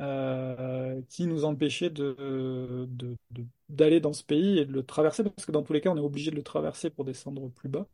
euh, 0.00 1.00
qui 1.08 1.26
nous 1.26 1.44
empêchait 1.44 1.90
de, 1.90 2.86
d'aller 3.68 4.00
dans 4.00 4.12
ce 4.12 4.24
pays 4.24 4.58
et 4.58 4.64
de 4.66 4.72
le 4.72 4.84
traverser, 4.84 5.22
parce 5.24 5.46
que 5.46 5.52
dans 5.52 5.62
tous 5.62 5.72
les 5.72 5.80
cas, 5.80 5.90
on 5.90 5.96
est 5.96 6.00
obligé 6.00 6.30
de 6.30 6.36
le 6.36 6.42
traverser 6.42 6.90
pour 6.90 7.04
descendre 7.04 7.48
plus 7.50 7.68
bas. 7.68 7.86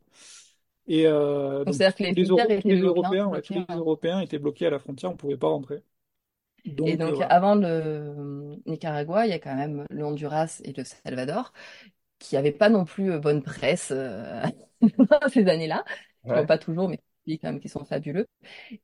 Et 0.87 1.07
euh, 1.07 1.65
donc 1.65 1.83
donc 2.25 2.47
que 2.59 2.67
les 2.67 2.81
Euro- 2.81 2.95
Européens, 2.95 3.27
ouais, 3.27 3.41
tous 3.41 3.53
les. 3.53 3.65
Européens 3.69 4.21
étaient 4.21 4.39
bloqués 4.39 4.67
à 4.67 4.69
la 4.71 4.79
frontière, 4.79 5.11
on 5.11 5.17
pouvait 5.17 5.37
pas 5.37 5.47
rentrer. 5.49 5.83
Et 6.85 6.95
Donc 6.95 7.01
euh, 7.01 7.25
avant 7.29 7.55
le 7.55 8.55
Nicaragua, 8.65 9.25
il 9.25 9.29
y 9.29 9.33
a 9.33 9.39
quand 9.39 9.55
même 9.55 9.85
le 9.89 10.05
Honduras 10.05 10.61
et 10.63 10.73
le 10.73 10.83
Salvador 10.83 11.53
qui 12.19 12.35
n'avaient 12.35 12.51
pas 12.53 12.69
non 12.69 12.85
plus 12.85 13.19
bonne 13.19 13.43
presse 13.43 13.91
euh, 13.91 14.43
ces 15.33 15.47
années-là. 15.49 15.85
Ouais. 16.23 16.47
pas 16.47 16.57
toujours, 16.57 16.89
mais 16.89 17.01
quand 17.27 17.51
même 17.51 17.59
qui 17.59 17.69
sont 17.69 17.85
fabuleux. 17.85 18.27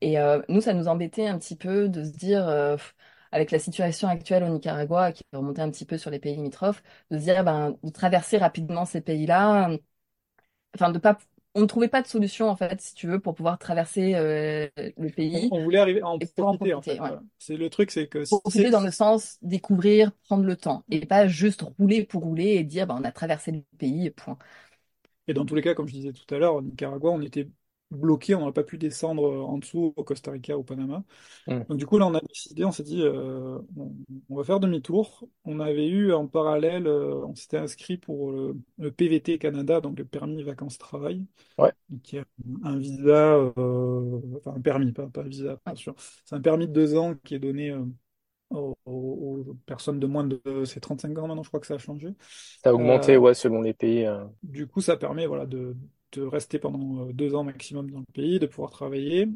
Et 0.01 0.19
euh, 0.19 0.41
nous, 0.49 0.61
ça 0.61 0.73
nous 0.73 0.87
embêtait 0.87 1.27
un 1.27 1.39
petit 1.39 1.55
peu 1.55 1.89
de 1.89 2.03
se 2.03 2.11
dire, 2.11 2.47
euh, 2.47 2.77
avec 3.31 3.51
la 3.51 3.59
situation 3.59 4.07
actuelle 4.07 4.43
au 4.43 4.49
Nicaragua, 4.49 5.11
qui 5.11 5.23
remontait 5.33 5.61
un 5.61 5.71
petit 5.71 5.85
peu 5.85 5.97
sur 5.97 6.11
les 6.11 6.19
pays 6.19 6.35
limitrophes, 6.35 6.83
de 7.11 7.17
se 7.17 7.23
dire, 7.23 7.43
ben, 7.43 7.77
de 7.83 7.89
traverser 7.91 8.37
rapidement 8.37 8.85
ces 8.85 9.01
pays-là, 9.01 9.69
enfin, 10.75 10.91
de 10.91 10.99
pas, 10.99 11.17
on 11.53 11.61
ne 11.61 11.65
trouvait 11.65 11.87
pas 11.87 12.01
de 12.01 12.07
solution, 12.07 12.49
en 12.49 12.55
fait, 12.55 12.81
si 12.81 12.93
tu 12.93 13.07
veux, 13.07 13.19
pour 13.19 13.35
pouvoir 13.35 13.57
traverser 13.57 14.15
euh, 14.15 14.67
le 14.77 15.09
pays 15.09 15.49
on 15.51 15.63
voulait 15.63 15.79
arriver 15.79 16.01
à 16.01 16.07
en 16.07 16.19
pouvoir 16.19 16.49
en 16.53 16.57
profiter 16.57 16.73
en 16.73 16.81
profiter, 16.81 17.01
fait. 17.01 17.01
ouais. 17.01 17.19
C'est 17.39 17.57
le 17.57 17.69
truc, 17.69 17.91
c'est 17.91 18.07
que 18.07 18.23
Profiter 18.29 18.69
dans 18.71 18.81
le 18.81 18.91
sens 18.91 19.37
découvrir, 19.41 20.11
prendre 20.27 20.43
le 20.43 20.55
temps, 20.55 20.83
et 20.89 21.05
pas 21.05 21.27
juste 21.27 21.61
rouler 21.77 22.03
pour 22.03 22.23
rouler 22.23 22.55
et 22.55 22.63
dire, 22.63 22.87
ben, 22.87 22.97
on 22.99 23.03
a 23.03 23.11
traversé 23.11 23.51
le 23.51 23.61
pays, 23.77 24.09
point. 24.09 24.37
Et 25.27 25.33
dans 25.33 25.45
tous 25.45 25.55
les 25.55 25.61
cas, 25.61 25.73
comme 25.73 25.87
je 25.87 25.93
disais 25.93 26.13
tout 26.13 26.33
à 26.33 26.37
l'heure, 26.37 26.55
au 26.55 26.61
Nicaragua, 26.61 27.09
on 27.11 27.21
était 27.21 27.47
bloqué, 27.91 28.35
on 28.35 28.39
n'aurait 28.41 28.53
pas 28.53 28.63
pu 28.63 28.77
descendre 28.77 29.23
en 29.45 29.57
dessous 29.57 29.93
au 29.95 30.03
Costa 30.03 30.31
Rica, 30.31 30.57
au 30.57 30.63
Panama. 30.63 31.03
Hmm. 31.47 31.65
Donc 31.69 31.77
du 31.79 31.85
coup, 31.87 31.97
là, 31.99 32.07
on 32.07 32.13
a 32.15 32.21
décidé, 32.21 32.65
on 32.65 32.71
s'est 32.71 32.83
dit, 32.83 33.01
euh, 33.03 33.59
on, 33.77 33.95
on 34.29 34.35
va 34.37 34.43
faire 34.43 34.59
demi-tour. 34.59 35.25
On 35.45 35.59
avait 35.59 35.87
eu 35.89 36.13
en 36.13 36.27
parallèle, 36.27 36.87
euh, 36.87 37.25
on 37.25 37.35
s'était 37.35 37.57
inscrit 37.57 37.97
pour 37.97 38.31
le, 38.31 38.55
le 38.79 38.91
PVT 38.91 39.39
Canada, 39.39 39.81
donc 39.81 39.97
le 39.99 40.05
permis 40.05 40.43
vacances-travail, 40.43 41.25
Ouais. 41.57 41.73
qui 42.03 42.17
est 42.17 42.25
un 42.63 42.77
visa, 42.77 43.35
euh, 43.57 44.21
enfin 44.37 44.53
un 44.57 44.61
permis, 44.61 44.91
pas, 44.93 45.07
pas 45.07 45.21
un 45.21 45.27
visa, 45.29 45.59
Ouais. 45.67 45.73
bien 45.73 45.75
sûr. 45.75 45.95
C'est 46.25 46.35
un 46.35 46.41
permis 46.41 46.67
de 46.67 46.73
deux 46.73 46.95
ans 46.97 47.15
qui 47.23 47.35
est 47.35 47.39
donné 47.39 47.71
euh, 47.71 47.85
aux, 48.51 48.77
aux- 48.85 49.45
aux 49.49 49.53
personnes 49.65 49.99
de 49.99 50.07
moins 50.07 50.25
de, 50.25 50.41
c'est 50.65 50.79
35 50.81 51.17
ans 51.19 51.27
maintenant, 51.27 51.43
je 51.43 51.49
crois 51.49 51.59
que 51.61 51.67
ça 51.67 51.75
a 51.75 51.77
changé. 51.79 52.15
Ça 52.63 52.71
a 52.71 52.73
augmenté, 52.73 53.15
Euh, 53.15 53.17
ouais, 53.17 53.33
selon 53.33 53.61
les 53.61 53.73
pays. 53.73 54.05
euh. 54.05 54.25
du 54.43 54.67
coup, 54.67 54.81
ça 54.81 54.97
permet 54.97 55.25
voilà, 55.27 55.45
de, 55.45 55.75
de 56.15 56.23
rester 56.23 56.59
pendant 56.59 57.07
euh, 57.09 57.13
deux 57.13 57.35
ans 57.35 57.43
maximum 57.43 57.89
dans 57.91 57.99
le 57.99 58.05
pays, 58.13 58.39
de 58.39 58.47
pouvoir 58.47 58.71
travailler. 58.71 59.27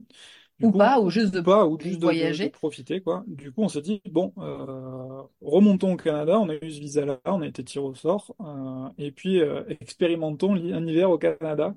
Du 0.60 0.68
Ou 0.68 0.72
coup, 0.72 0.82
pas, 0.82 1.00
ou 1.02 1.10
juste 1.10 1.34
de 1.34 1.42
pas, 1.42 1.66
ou 1.68 1.78
juste 1.80 2.00
de, 2.00 2.14
de- 2.14 2.36
de 2.36 2.48
voyager. 2.48 2.50
profiter, 2.50 3.02
quoi. 3.02 3.24
Du 3.28 3.52
coup, 3.52 3.64
on 3.64 3.70
s'est 3.70 3.82
dit, 3.82 4.02
bon, 4.12 4.34
euh, 4.40 5.24
remontons 5.42 5.94
au 5.94 5.98
Canada, 5.98 6.40
on 6.40 6.50
a 6.50 6.56
eu 6.56 6.72
ce 6.72 6.80
visa-là, 6.80 7.20
on 7.26 7.42
a 7.42 7.48
été 7.48 7.64
tiré 7.64 7.86
au 7.86 7.96
sort, 7.96 8.36
euh, 8.42 8.90
et 8.98 9.12
puis 9.12 9.42
euh, 9.42 9.64
expérimentons 9.82 10.56
un 10.56 10.86
hiver 10.88 11.10
au 11.12 11.18
Canada. 11.18 11.76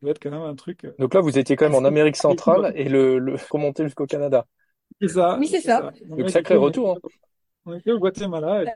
Ça 0.00 0.06
va 0.06 0.10
être 0.10 0.20
quand 0.22 0.30
même 0.30 0.42
un 0.42 0.54
truc 0.56 0.86
Donc 0.98 1.14
là, 1.14 1.20
vous 1.20 1.38
étiez 1.38 1.56
quand 1.56 1.66
même 1.66 1.74
en 1.74 1.84
Amérique 1.86 2.16
centrale 2.16 2.72
et 2.76 2.88
le, 2.88 3.18
le 3.18 3.36
remonté 3.50 3.84
jusqu'au 3.84 4.06
Canada. 4.06 4.46
C'est 5.00 5.08
ça, 5.08 5.40
Oui, 5.40 5.48
c'est 5.48 5.60
ça. 5.60 5.82
ça. 5.82 5.92
Donc 6.04 6.20
Donc 6.20 6.20
là, 6.20 6.30
du 6.32 6.44
sacré 6.44 6.56
coup, 6.56 6.56
retour, 6.56 6.92
hein. 6.92 6.98
On 7.66 7.74
était 7.74 7.92
au 7.92 7.98
Guatemala, 7.98 8.60
euh, 8.60 8.66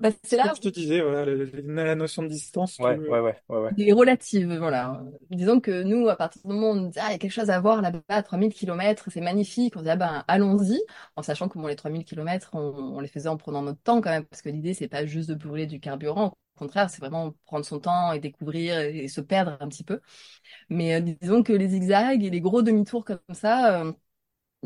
Bah, 0.00 0.10
c'est 0.22 0.36
là 0.36 0.44
comme 0.44 0.56
je 0.56 0.60
te 0.60 0.68
disais, 0.68 1.00
voilà, 1.02 1.24
la 1.26 1.94
notion 1.94 2.22
de 2.22 2.28
distance, 2.28 2.78
Ouais, 2.78 2.96
tu, 2.96 3.00
ouais, 3.08 3.20
ouais, 3.20 3.42
ouais, 3.48 3.58
ouais. 3.58 3.72
Il 3.76 3.88
est 3.88 3.92
relative, 3.92 4.54
voilà. 4.58 5.02
Disons 5.30 5.60
que 5.60 5.82
nous, 5.82 6.08
à 6.08 6.16
partir 6.16 6.40
du 6.42 6.48
moment 6.48 6.70
où 6.70 6.74
on 6.76 6.88
dit, 6.88 6.98
ah, 7.00 7.08
il 7.08 7.12
y 7.12 7.14
a 7.16 7.18
quelque 7.18 7.32
chose 7.32 7.50
à 7.50 7.60
voir 7.60 7.82
là-bas, 7.82 8.00
à 8.08 8.22
3000 8.22 8.54
kilomètres, 8.54 9.10
c'est 9.10 9.20
magnifique, 9.20 9.76
on 9.76 9.82
dit, 9.82 9.90
ah 9.90 9.96
ben, 9.96 10.24
allons-y, 10.28 10.80
en 11.16 11.22
sachant 11.22 11.48
que 11.48 11.58
bon, 11.58 11.66
les 11.66 11.76
3000 11.76 12.04
kilomètres, 12.04 12.50
on, 12.54 12.60
on 12.60 13.00
les 13.00 13.08
faisait 13.08 13.28
en 13.28 13.36
prenant 13.36 13.62
notre 13.62 13.82
temps 13.82 14.00
quand 14.00 14.10
même, 14.10 14.24
parce 14.24 14.42
que 14.42 14.48
l'idée, 14.50 14.72
c'est 14.74 14.88
pas 14.88 15.04
juste 15.06 15.28
de 15.30 15.34
brûler 15.34 15.66
du 15.66 15.80
carburant, 15.80 16.28
au 16.56 16.58
contraire, 16.58 16.88
c'est 16.88 17.00
vraiment 17.00 17.34
prendre 17.44 17.66
son 17.66 17.80
temps 17.80 18.12
et 18.12 18.18
découvrir 18.20 18.78
et, 18.80 19.04
et 19.04 19.08
se 19.08 19.20
perdre 19.20 19.58
un 19.60 19.68
petit 19.68 19.84
peu. 19.84 20.00
Mais 20.68 20.94
euh, 20.96 21.00
disons 21.20 21.42
que 21.42 21.52
les 21.52 21.68
zigzags 21.68 22.22
et 22.24 22.30
les 22.30 22.40
gros 22.40 22.62
demi-tours 22.62 23.04
comme 23.04 23.18
ça 23.32 23.82
euh, 23.82 23.92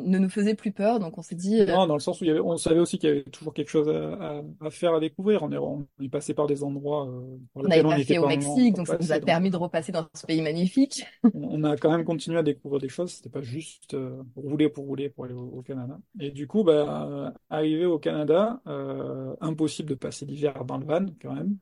ne 0.05 0.19
nous 0.19 0.29
faisaient 0.31 0.55
plus 0.55 0.73
peur, 0.73 0.99
donc 1.01 1.19
on 1.19 1.23
s'est 1.23 1.35
dit, 1.35 1.61
euh, 1.61 1.67
Non, 1.67 1.87
dans 1.87 1.95
le 1.95 2.01
sens 2.01 2.21
où 2.21 2.25
il 2.25 2.29
y 2.29 2.31
avait, 2.31 2.41
on 2.41 2.57
savait 2.57 2.81
aussi 2.81 2.99
qu'il 2.99 3.09
y 3.09 3.13
avait 3.13 3.23
toujours 3.25 3.53
quelque 3.55 3.69
chose 3.71 3.89
à, 3.89 4.39
à- 4.39 4.43
à 4.67 4.71
faire, 4.71 4.95
à 4.95 5.01
découvrir. 5.01 5.43
On 5.43 5.53
est, 5.53 5.59
on 5.59 5.87
est 6.03 6.09
passé 6.09 6.35
par 6.35 6.47
des 6.47 6.63
endroits 6.65 7.07
euh, 7.09 7.39
par 7.55 7.63
on 7.63 7.69
lesquels 7.69 7.87
on 7.87 7.91
fait 7.99 8.19
au 8.19 8.27
Mexique, 8.27 8.75
donc 8.75 8.89
ça 8.89 8.97
nous 8.99 9.13
a 9.13 9.19
Donc, 9.19 9.25
permis 9.27 9.51
de 9.51 9.57
repasser 9.57 9.93
dans 9.93 10.09
ce 10.15 10.27
pays 10.27 10.43
magnifique. 10.43 11.05
on, 11.35 11.61
on 11.61 11.65
a 11.65 11.77
quand 11.77 11.91
même 11.91 12.05
continué 12.05 12.39
à 12.39 12.43
découvrir 12.43 12.81
des 12.81 12.89
choses. 12.89 13.13
C'était 13.13 13.31
pas 13.31 13.43
juste 13.43 13.95
euh, 13.95 14.23
rouler 14.37 14.69
pour 14.69 14.87
rouler 14.87 15.09
pour 15.09 15.25
aller 15.25 15.35
au, 15.35 15.47
au 15.59 15.63
Canada. 15.63 15.99
Et 16.19 16.31
du 16.31 16.47
coup, 16.47 16.65
bah, 16.65 17.07
euh, 17.09 17.31
arrivé 17.51 17.87
au 17.87 17.99
Canada, 17.99 18.61
impossible 19.41 19.91
de 19.91 19.95
passer 19.95 20.27
l'hiver 20.27 20.65
dans 20.65 20.79
le 20.79 20.87
van 20.87 21.07
quand 21.21 21.35
même. 21.35 21.59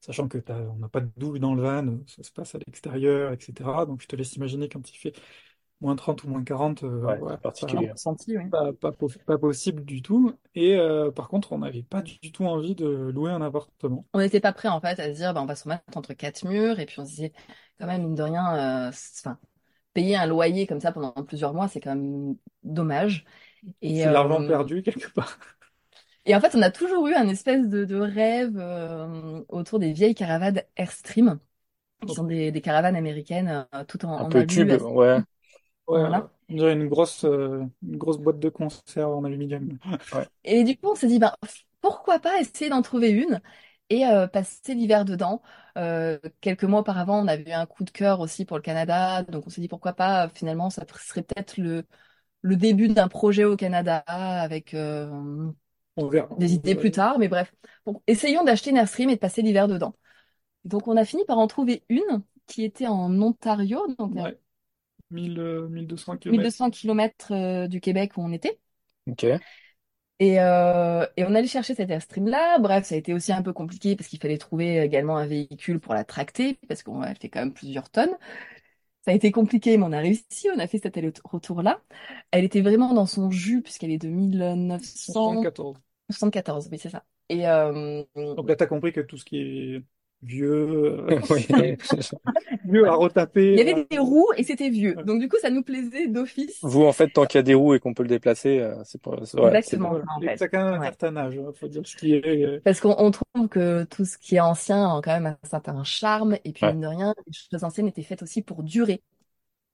Sachant 0.00 0.28
que 0.28 0.38
on 0.50 0.76
n'a 0.76 0.88
pas 0.88 1.00
de 1.00 1.10
douche 1.16 1.38
dans 1.40 1.54
le 1.54 1.62
van, 1.62 1.98
ça 2.06 2.22
se 2.22 2.32
passe 2.32 2.54
à 2.54 2.58
l'extérieur, 2.58 3.32
etc. 3.32 3.86
Donc 3.86 4.02
je 4.02 4.08
te 4.08 4.16
laisse 4.16 4.34
imaginer 4.36 4.68
quand 4.68 4.90
il 4.90 4.96
fait 4.96 5.14
moins 5.82 5.96
30 5.96 6.24
ou 6.24 6.28
moins 6.28 6.44
40, 6.44 6.84
euh, 6.84 7.02
Ouais, 7.06 7.18
ouais, 7.18 7.36
particulier. 7.38 7.88
pas, 7.88 7.92
Ressenti, 7.92 8.36
oui. 8.38 8.44
pas, 8.50 8.72
pas, 8.72 8.92
pas 9.26 9.38
possible 9.38 9.84
du 9.84 10.02
tout. 10.02 10.32
Et 10.54 10.76
euh, 10.76 11.10
par 11.10 11.28
contre, 11.28 11.52
on 11.52 11.58
n'avait 11.58 11.82
pas 11.82 12.02
du 12.02 12.32
tout 12.32 12.44
envie 12.46 12.74
de 12.74 12.86
louer 12.86 13.30
un 13.32 13.42
appartement. 13.42 14.06
On 14.14 14.18
n'était 14.20 14.40
pas 14.40 14.52
prêt 14.52 14.68
en 14.68 14.80
fait 14.80 14.98
à 15.00 15.06
se 15.12 15.16
dire 15.18 15.32
bah, 15.34 15.42
on 15.42 15.46
va 15.46 15.56
se 15.56 15.64
remettre 15.64 15.96
entre 15.96 16.12
quatre 16.14 16.44
murs 16.44 16.78
et 16.80 16.86
puis 16.86 17.00
on 17.00 17.04
se 17.06 17.10
disait 17.10 17.32
quand 17.78 17.86
même 17.86 18.02
mine 18.02 18.14
de 18.14 18.22
rien 18.22 18.88
euh, 18.88 18.92
payer 19.94 20.16
un 20.16 20.26
loyer 20.26 20.66
comme 20.66 20.80
ça 20.80 20.92
pendant 20.92 21.12
plusieurs 21.24 21.54
mois 21.54 21.68
c'est 21.68 21.80
quand 21.80 21.94
même 21.96 22.36
dommage 22.64 23.24
C'est 23.94 24.08
de 24.08 24.10
l'argent 24.10 24.42
euh, 24.42 24.44
perdu 24.44 24.82
quelque 24.82 25.08
part. 25.12 25.38
et 26.26 26.34
en 26.34 26.40
fait 26.40 26.54
on 26.54 26.62
a 26.62 26.70
toujours 26.70 27.06
eu 27.08 27.14
un 27.14 27.28
espèce 27.28 27.68
de, 27.68 27.84
de 27.84 27.96
rêve 27.96 28.56
euh, 28.58 29.42
autour 29.48 29.78
des 29.78 29.92
vieilles 29.92 30.14
caravanes 30.14 30.62
Airstream 30.76 31.38
qui 32.06 32.14
sont 32.14 32.24
des, 32.24 32.52
des 32.52 32.60
caravanes 32.62 32.96
américaines 32.96 33.66
euh, 33.74 33.84
tout 33.84 34.04
en, 34.06 34.12
Un 34.16 34.24
en 34.24 34.32
peu 34.32 34.38
alu 34.38 34.46
tube, 34.46 34.72
ouais. 34.80 35.20
Ouais, 35.86 36.00
voilà 36.00 36.30
on 36.48 36.54
dirait 36.54 36.72
une 36.74 36.88
grosse, 36.88 37.24
euh, 37.24 37.64
une 37.82 37.96
grosse 37.96 38.18
boîte 38.18 38.38
de 38.38 38.48
conserve 38.50 39.14
en 39.14 39.24
aluminium. 39.24 39.78
Ouais. 40.14 40.26
et 40.44 40.64
du 40.64 40.76
coup 40.76 40.88
on 40.90 40.94
s'est 40.94 41.06
dit 41.08 41.18
bah 41.18 41.36
pourquoi 41.80 42.18
pas 42.18 42.40
essayer 42.40 42.70
d'en 42.70 42.82
trouver 42.82 43.10
une 43.10 43.40
et 43.90 44.06
euh, 44.06 44.26
passer 44.26 44.74
l'hiver 44.74 45.04
dedans. 45.04 45.42
Euh, 45.76 46.18
quelques 46.40 46.64
mois 46.64 46.80
auparavant, 46.80 47.22
on 47.22 47.28
avait 47.28 47.50
eu 47.50 47.52
un 47.52 47.66
coup 47.66 47.84
de 47.84 47.90
cœur 47.90 48.20
aussi 48.20 48.44
pour 48.46 48.56
le 48.56 48.62
Canada, 48.62 49.22
donc 49.24 49.46
on 49.46 49.50
s'est 49.50 49.60
dit 49.60 49.68
pourquoi 49.68 49.92
pas, 49.92 50.28
finalement, 50.30 50.70
ça 50.70 50.84
serait 51.06 51.22
peut-être 51.22 51.58
le, 51.58 51.84
le 52.42 52.56
début 52.56 52.88
d'un 52.88 53.08
projet 53.08 53.44
au 53.44 53.56
Canada 53.56 53.98
avec 54.06 54.74
On 55.96 56.08
verra. 56.08 56.36
des 56.38 56.54
idées 56.54 56.74
plus 56.74 56.90
tard, 56.90 57.18
mais 57.18 57.28
bref. 57.28 57.52
Bon, 57.86 58.02
essayons 58.06 58.44
d'acheter 58.44 58.70
une 58.70 58.76
Airstream 58.78 59.10
et 59.10 59.14
de 59.14 59.20
passer 59.20 59.42
l'hiver 59.42 59.68
dedans. 59.68 59.94
Donc 60.64 60.88
on 60.88 60.96
a 60.96 61.04
fini 61.04 61.24
par 61.26 61.38
en 61.38 61.46
trouver 61.48 61.84
une 61.90 62.22
qui 62.46 62.64
était 62.64 62.86
en 62.88 63.20
Ontario, 63.22 63.86
donc 63.98 64.16
à 64.18 64.24
Ouais. 64.24 64.38
1000, 65.12 65.38
euh, 65.38 65.68
1200 65.68 66.16
km. 66.16 66.38
1200 66.38 66.70
km 66.70 67.66
du 67.68 67.80
Québec 67.80 68.12
où 68.16 68.22
on 68.22 68.32
était. 68.32 68.58
Ok. 69.06 69.24
Et, 70.18 70.38
euh, 70.38 71.04
et 71.16 71.24
on 71.24 71.34
allait 71.34 71.48
chercher 71.48 71.74
cet 71.74 71.90
Airstream-là. 71.90 72.58
Bref, 72.60 72.84
ça 72.86 72.94
a 72.94 72.98
été 72.98 73.12
aussi 73.12 73.32
un 73.32 73.42
peu 73.42 73.52
compliqué 73.52 73.96
parce 73.96 74.08
qu'il 74.08 74.20
fallait 74.20 74.38
trouver 74.38 74.78
également 74.78 75.16
un 75.16 75.26
véhicule 75.26 75.80
pour 75.80 75.94
la 75.94 76.04
tracter 76.04 76.58
parce 76.68 76.82
qu'on 76.84 77.02
a 77.02 77.14
fait 77.14 77.28
quand 77.28 77.40
même 77.40 77.52
plusieurs 77.52 77.90
tonnes. 77.90 78.16
Ça 79.04 79.10
a 79.10 79.14
été 79.14 79.32
compliqué, 79.32 79.76
mais 79.76 79.84
on 79.84 79.92
a 79.92 79.98
réussi. 79.98 80.48
On 80.54 80.58
a 80.60 80.66
fait 80.68 80.78
cet 80.78 80.96
aller-retour-là. 80.96 81.82
Elle 82.30 82.44
était 82.44 82.60
vraiment 82.60 82.94
dans 82.94 83.06
son 83.06 83.32
jus 83.32 83.62
puisqu'elle 83.62 83.90
est 83.90 83.98
de 83.98 84.08
1974. 84.08 85.76
74. 86.10 86.68
oui, 86.70 86.78
c'est 86.78 86.90
ça. 86.90 87.02
Et 87.28 87.48
euh, 87.48 88.04
Donc 88.14 88.48
là, 88.48 88.54
tu 88.54 88.62
as 88.62 88.66
compris 88.68 88.92
que 88.92 89.00
tout 89.00 89.16
ce 89.16 89.24
qui 89.24 89.38
est 89.38 89.82
vieux, 90.22 91.06
euh, 91.10 91.20
vieux 92.64 92.86
à 92.88 92.94
retaper. 92.94 93.52
il 93.52 93.58
y 93.58 93.60
avait 93.62 93.74
euh, 93.74 93.84
des 93.90 93.98
roues 93.98 94.28
et 94.36 94.44
c'était 94.44 94.70
vieux. 94.70 94.94
Donc 95.04 95.20
du 95.20 95.28
coup, 95.28 95.36
ça 95.40 95.50
nous 95.50 95.62
plaisait 95.62 96.08
d'office. 96.08 96.60
Vous, 96.62 96.84
en 96.84 96.92
fait, 96.92 97.08
tant 97.08 97.26
qu'il 97.26 97.38
y 97.38 97.40
a 97.40 97.42
des 97.42 97.54
roues 97.54 97.74
et 97.74 97.80
qu'on 97.80 97.92
peut 97.92 98.04
le 98.04 98.08
déplacer, 98.08 98.60
euh, 98.60 98.76
c'est 98.84 99.04
ouais, 99.06 99.16
c'est 99.26 99.38
Exactement. 99.40 99.98
en 100.06 100.20
Et 100.22 100.26
fait. 100.26 100.36
ça 100.36 100.44
a 100.44 100.48
quand 100.48 100.64
même 100.64 100.80
un 100.80 100.84
certain 100.84 101.16
âge, 101.16 101.34
il 101.34 101.52
faut 101.58 101.68
dire 101.68 101.82
ce 101.84 101.96
qui 101.96 102.14
est. 102.14 102.60
Parce 102.64 102.80
qu'on 102.80 102.94
on 102.98 103.10
trouve 103.10 103.48
que 103.48 103.84
tout 103.84 104.04
ce 104.04 104.16
qui 104.16 104.36
est 104.36 104.40
ancien 104.40 104.96
a 104.96 105.00
quand 105.02 105.12
même 105.12 105.26
un 105.26 105.48
certain 105.48 105.82
charme. 105.84 106.36
Et 106.44 106.52
puis, 106.52 106.66
Ouais. 106.66 106.72
mine 106.72 106.80
de 106.82 106.86
rien, 106.86 107.14
les 107.26 107.32
choses 107.32 107.64
anciennes 107.64 107.88
étaient 107.88 108.02
faites 108.02 108.22
aussi 108.22 108.42
pour 108.42 108.62
durer. 108.62 109.02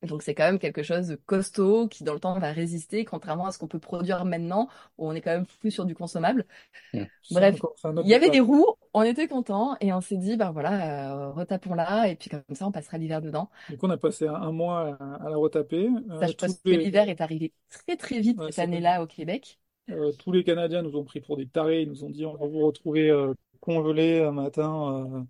Donc, 0.03 0.23
c'est 0.23 0.35
quand 0.35 0.45
même 0.45 0.61
quelque 0.61 0.85
chose 0.85 1.09
de 1.09 1.17
costaud 1.17 1.89
qui, 1.89 2.05
dans 2.05 2.15
le 2.15 2.21
temps, 2.21 2.39
va 2.39 2.53
résister, 2.53 3.05
contrairement 3.05 3.47
à 3.47 3.53
ce 3.53 3.59
qu'on 3.59 3.67
peut 3.67 3.81
produire 3.81 4.25
maintenant, 4.25 4.69
où 4.97 5.09
on 5.09 5.13
est 5.13 5.21
quand 5.21 5.33
même 5.33 5.47
plus 5.61 5.73
sur 5.73 5.85
du 5.87 5.95
consommable. 5.97 6.47
C'est 6.93 7.09
Bref, 7.33 7.61
il 8.05 8.09
y 8.09 8.15
avait 8.15 8.31
des 8.31 8.39
roues, 8.39 8.67
on 8.95 9.03
était 9.03 9.27
contents 9.27 9.77
et 9.81 9.93
on 9.93 10.01
s'est 10.01 10.17
dit, 10.17 10.37
ben 10.37 10.53
voilà, 10.53 11.13
euh, 11.13 11.31
retapons-la 11.33 12.09
et 12.09 12.15
puis 12.15 12.31
comme 12.31 12.43
ça, 12.53 12.67
on 12.67 12.73
passera 12.73 12.97
l'hiver 12.97 13.21
dedans. 13.21 13.51
Du 13.69 13.77
coup, 13.77 13.87
on 13.87 13.91
a 13.91 13.97
passé 13.97 14.29
un, 14.29 14.53
mois 14.53 14.97
à, 15.01 15.27
à 15.27 15.31
la 15.31 15.37
retaper. 15.37 15.89
Euh, 16.11 16.21
Sache 16.21 16.37
pas 16.37 16.47
tous 16.47 16.61
que 16.65 16.71
l'hiver 16.71 17.09
est 17.09 17.21
arrivé 17.21 17.53
très 17.69 17.97
très 17.97 18.21
vite 18.21 18.39
ouais, 18.39 18.53
cette 18.53 18.61
année-là 18.61 19.03
au 19.03 19.07
Québec. 19.07 19.59
Euh, 19.91 20.13
tous 20.19 20.31
les 20.31 20.45
Canadiens 20.45 20.83
nous 20.83 20.97
ont 20.97 21.05
pris 21.05 21.21
pour 21.21 21.37
des 21.37 21.47
tarés. 21.47 21.83
Ils 21.83 21.89
nous 21.89 22.05
ont 22.05 22.11
dit 22.11 22.25
on 22.25 22.37
va 22.37 22.47
vous 22.47 22.65
retrouver 22.67 23.13
congelés 23.61 24.23
un 24.23 24.33
matin. 24.33 25.27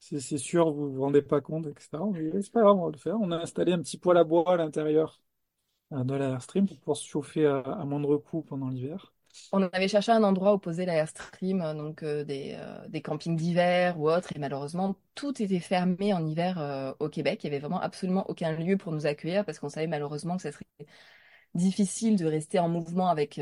C'est 0.00 0.38
sûr, 0.38 0.70
vous 0.70 0.92
vous 0.92 1.02
rendez 1.02 1.22
pas 1.22 1.40
compte, 1.40 1.66
etc. 1.66 1.88
On 1.94 2.12
le 2.12 2.96
faire. 2.96 3.16
On 3.20 3.30
a 3.30 3.36
installé 3.36 3.72
un 3.72 3.80
petit 3.80 3.98
poêle 3.98 4.16
à 4.16 4.24
bois 4.24 4.52
à 4.52 4.56
l'intérieur 4.56 5.20
euh, 5.92 6.04
de 6.04 6.14
l'Airstream 6.14 6.66
pour 6.66 6.78
pouvoir 6.78 6.96
se 6.96 7.06
chauffer 7.06 7.46
à, 7.46 7.84
moindre 7.84 8.16
coût 8.16 8.42
pendant 8.42 8.68
l'hiver. 8.68 9.12
On 9.52 9.62
avait 9.62 9.88
cherché 9.88 10.10
un 10.12 10.22
endroit 10.22 10.54
où 10.54 10.58
poser 10.58 10.86
l'Airstream, 10.86 11.60
euh, 11.60 11.74
donc 11.74 12.02
euh, 12.02 12.24
des, 12.24 12.58
des 12.88 13.02
campings 13.02 13.36
d'hiver 13.36 13.98
ou 14.00 14.10
autres, 14.10 14.34
et 14.34 14.38
malheureusement, 14.38 14.96
tout 15.14 15.42
était 15.42 15.60
fermé 15.60 16.12
en 16.14 16.26
hiver 16.26 16.94
au 17.00 17.08
Québec. 17.08 17.42
Il 17.42 17.48
y 17.48 17.50
avait 17.50 17.58
vraiment 17.58 17.80
absolument 17.80 18.28
aucun 18.30 18.52
lieu 18.52 18.76
pour 18.76 18.92
nous 18.92 19.06
accueillir 19.06 19.44
parce 19.44 19.58
qu'on 19.58 19.68
savait 19.68 19.86
malheureusement 19.86 20.36
que 20.36 20.42
ça 20.42 20.52
serait 20.52 20.64
difficile 21.54 22.16
de 22.16 22.26
rester 22.26 22.58
en 22.58 22.68
mouvement 22.68 23.08
avec 23.08 23.40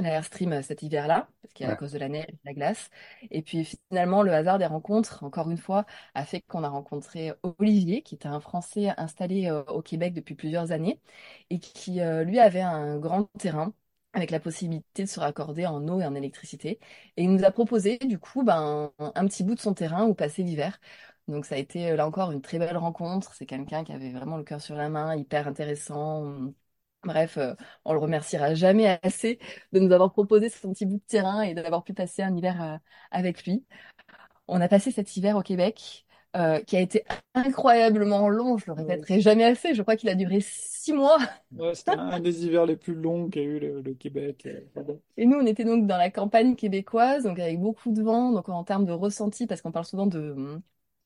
euh, 0.00 0.02
l'Airstream 0.02 0.52
euh, 0.52 0.62
cet 0.62 0.82
hiver-là, 0.82 1.28
parce 1.42 1.54
qu'à 1.54 1.68
Ouais. 1.70 1.76
cause 1.76 1.92
de 1.92 1.98
la 1.98 2.08
neige 2.08 2.26
la 2.44 2.52
glace. 2.54 2.90
Et 3.30 3.42
puis 3.42 3.64
finalement, 3.90 4.22
le 4.22 4.32
hasard 4.32 4.58
des 4.58 4.66
rencontres, 4.66 5.24
encore 5.24 5.50
une 5.50 5.58
fois, 5.58 5.86
a 6.14 6.24
fait 6.24 6.40
qu'on 6.42 6.64
a 6.64 6.68
rencontré 6.68 7.32
Olivier, 7.58 8.02
qui 8.02 8.14
était 8.14 8.28
un 8.28 8.40
Français 8.40 8.90
installé 8.96 9.48
euh, 9.48 9.62
au 9.64 9.82
Québec 9.82 10.14
depuis 10.14 10.34
plusieurs 10.34 10.72
années, 10.72 11.00
et 11.50 11.58
qui, 11.58 12.00
euh, 12.00 12.24
lui, 12.24 12.38
avait 12.38 12.60
un 12.60 12.98
grand 12.98 13.24
terrain 13.38 13.72
avec 14.12 14.30
la 14.30 14.40
possibilité 14.40 15.04
de 15.04 15.08
se 15.08 15.20
raccorder 15.20 15.66
en 15.66 15.86
eau 15.88 16.00
et 16.00 16.06
en 16.06 16.14
électricité. 16.14 16.78
Et 17.16 17.24
il 17.24 17.32
nous 17.32 17.44
a 17.44 17.50
proposé, 17.50 17.98
du 17.98 18.18
coup, 18.18 18.42
ben, 18.44 18.90
un, 18.98 19.26
petit 19.26 19.44
bout 19.44 19.54
de 19.54 19.60
son 19.60 19.74
terrain 19.74 20.06
où 20.06 20.14
passer 20.14 20.42
l'hiver. 20.42 20.80
Donc 21.28 21.44
ça 21.44 21.56
a 21.56 21.58
été, 21.58 21.94
là 21.96 22.06
encore, 22.06 22.32
une 22.32 22.40
très 22.40 22.58
belle 22.58 22.76
rencontre. 22.76 23.34
C'est 23.34 23.46
quelqu'un 23.46 23.84
qui 23.84 23.92
avait 23.92 24.12
vraiment 24.12 24.36
le 24.38 24.44
cœur 24.44 24.60
sur 24.60 24.76
la 24.76 24.88
main, 24.88 25.14
hyper 25.16 25.48
intéressant. 25.48 26.52
Bref, 27.06 27.38
euh, 27.38 27.54
on 27.84 27.92
le 27.92 27.98
remerciera 28.00 28.54
jamais 28.54 28.98
assez 29.02 29.38
de 29.72 29.80
nous 29.80 29.92
avoir 29.92 30.12
proposé 30.12 30.48
son 30.50 30.72
petit 30.72 30.86
bout 30.86 30.96
de 30.98 31.02
terrain 31.06 31.42
et 31.42 31.54
d'avoir 31.54 31.84
pu 31.84 31.94
passer 31.94 32.22
un 32.22 32.36
hiver 32.36 32.62
euh, 32.62 32.76
avec 33.10 33.44
lui. 33.46 33.64
On 34.48 34.60
a 34.60 34.68
passé 34.68 34.90
cet 34.90 35.16
hiver 35.16 35.36
au 35.36 35.42
Québec, 35.42 36.06
euh, 36.36 36.60
qui 36.60 36.76
a 36.76 36.80
été 36.80 37.04
incroyablement 37.34 38.28
long. 38.28 38.58
Je 38.58 38.66
le 38.66 38.72
répéterai 38.74 39.20
jamais 39.20 39.44
assez. 39.44 39.74
Je 39.74 39.82
crois 39.82 39.96
qu'il 39.96 40.08
a 40.08 40.14
duré 40.14 40.40
six 40.40 40.92
mois. 40.92 41.18
Ouais, 41.56 41.74
c'était 41.74 41.92
un 41.92 42.20
des 42.20 42.44
hivers 42.44 42.66
les 42.66 42.76
plus 42.76 42.94
longs 42.94 43.30
qu'a 43.30 43.40
eu 43.40 43.58
le, 43.58 43.80
le 43.80 43.94
Québec. 43.94 44.46
euh. 44.46 44.60
Et 45.16 45.26
nous, 45.26 45.38
on 45.38 45.46
était 45.46 45.64
donc 45.64 45.86
dans 45.86 45.96
la 45.96 46.10
campagne 46.10 46.56
québécoise, 46.56 47.24
donc 47.24 47.38
avec 47.38 47.60
beaucoup 47.60 47.92
de 47.92 48.02
vent, 48.02 48.32
donc 48.32 48.48
en 48.48 48.64
termes 48.64 48.84
de 48.84 48.92
ressenti, 48.92 49.46
parce 49.46 49.62
qu'on 49.62 49.72
parle 49.72 49.86
souvent 49.86 50.06
de 50.06 50.34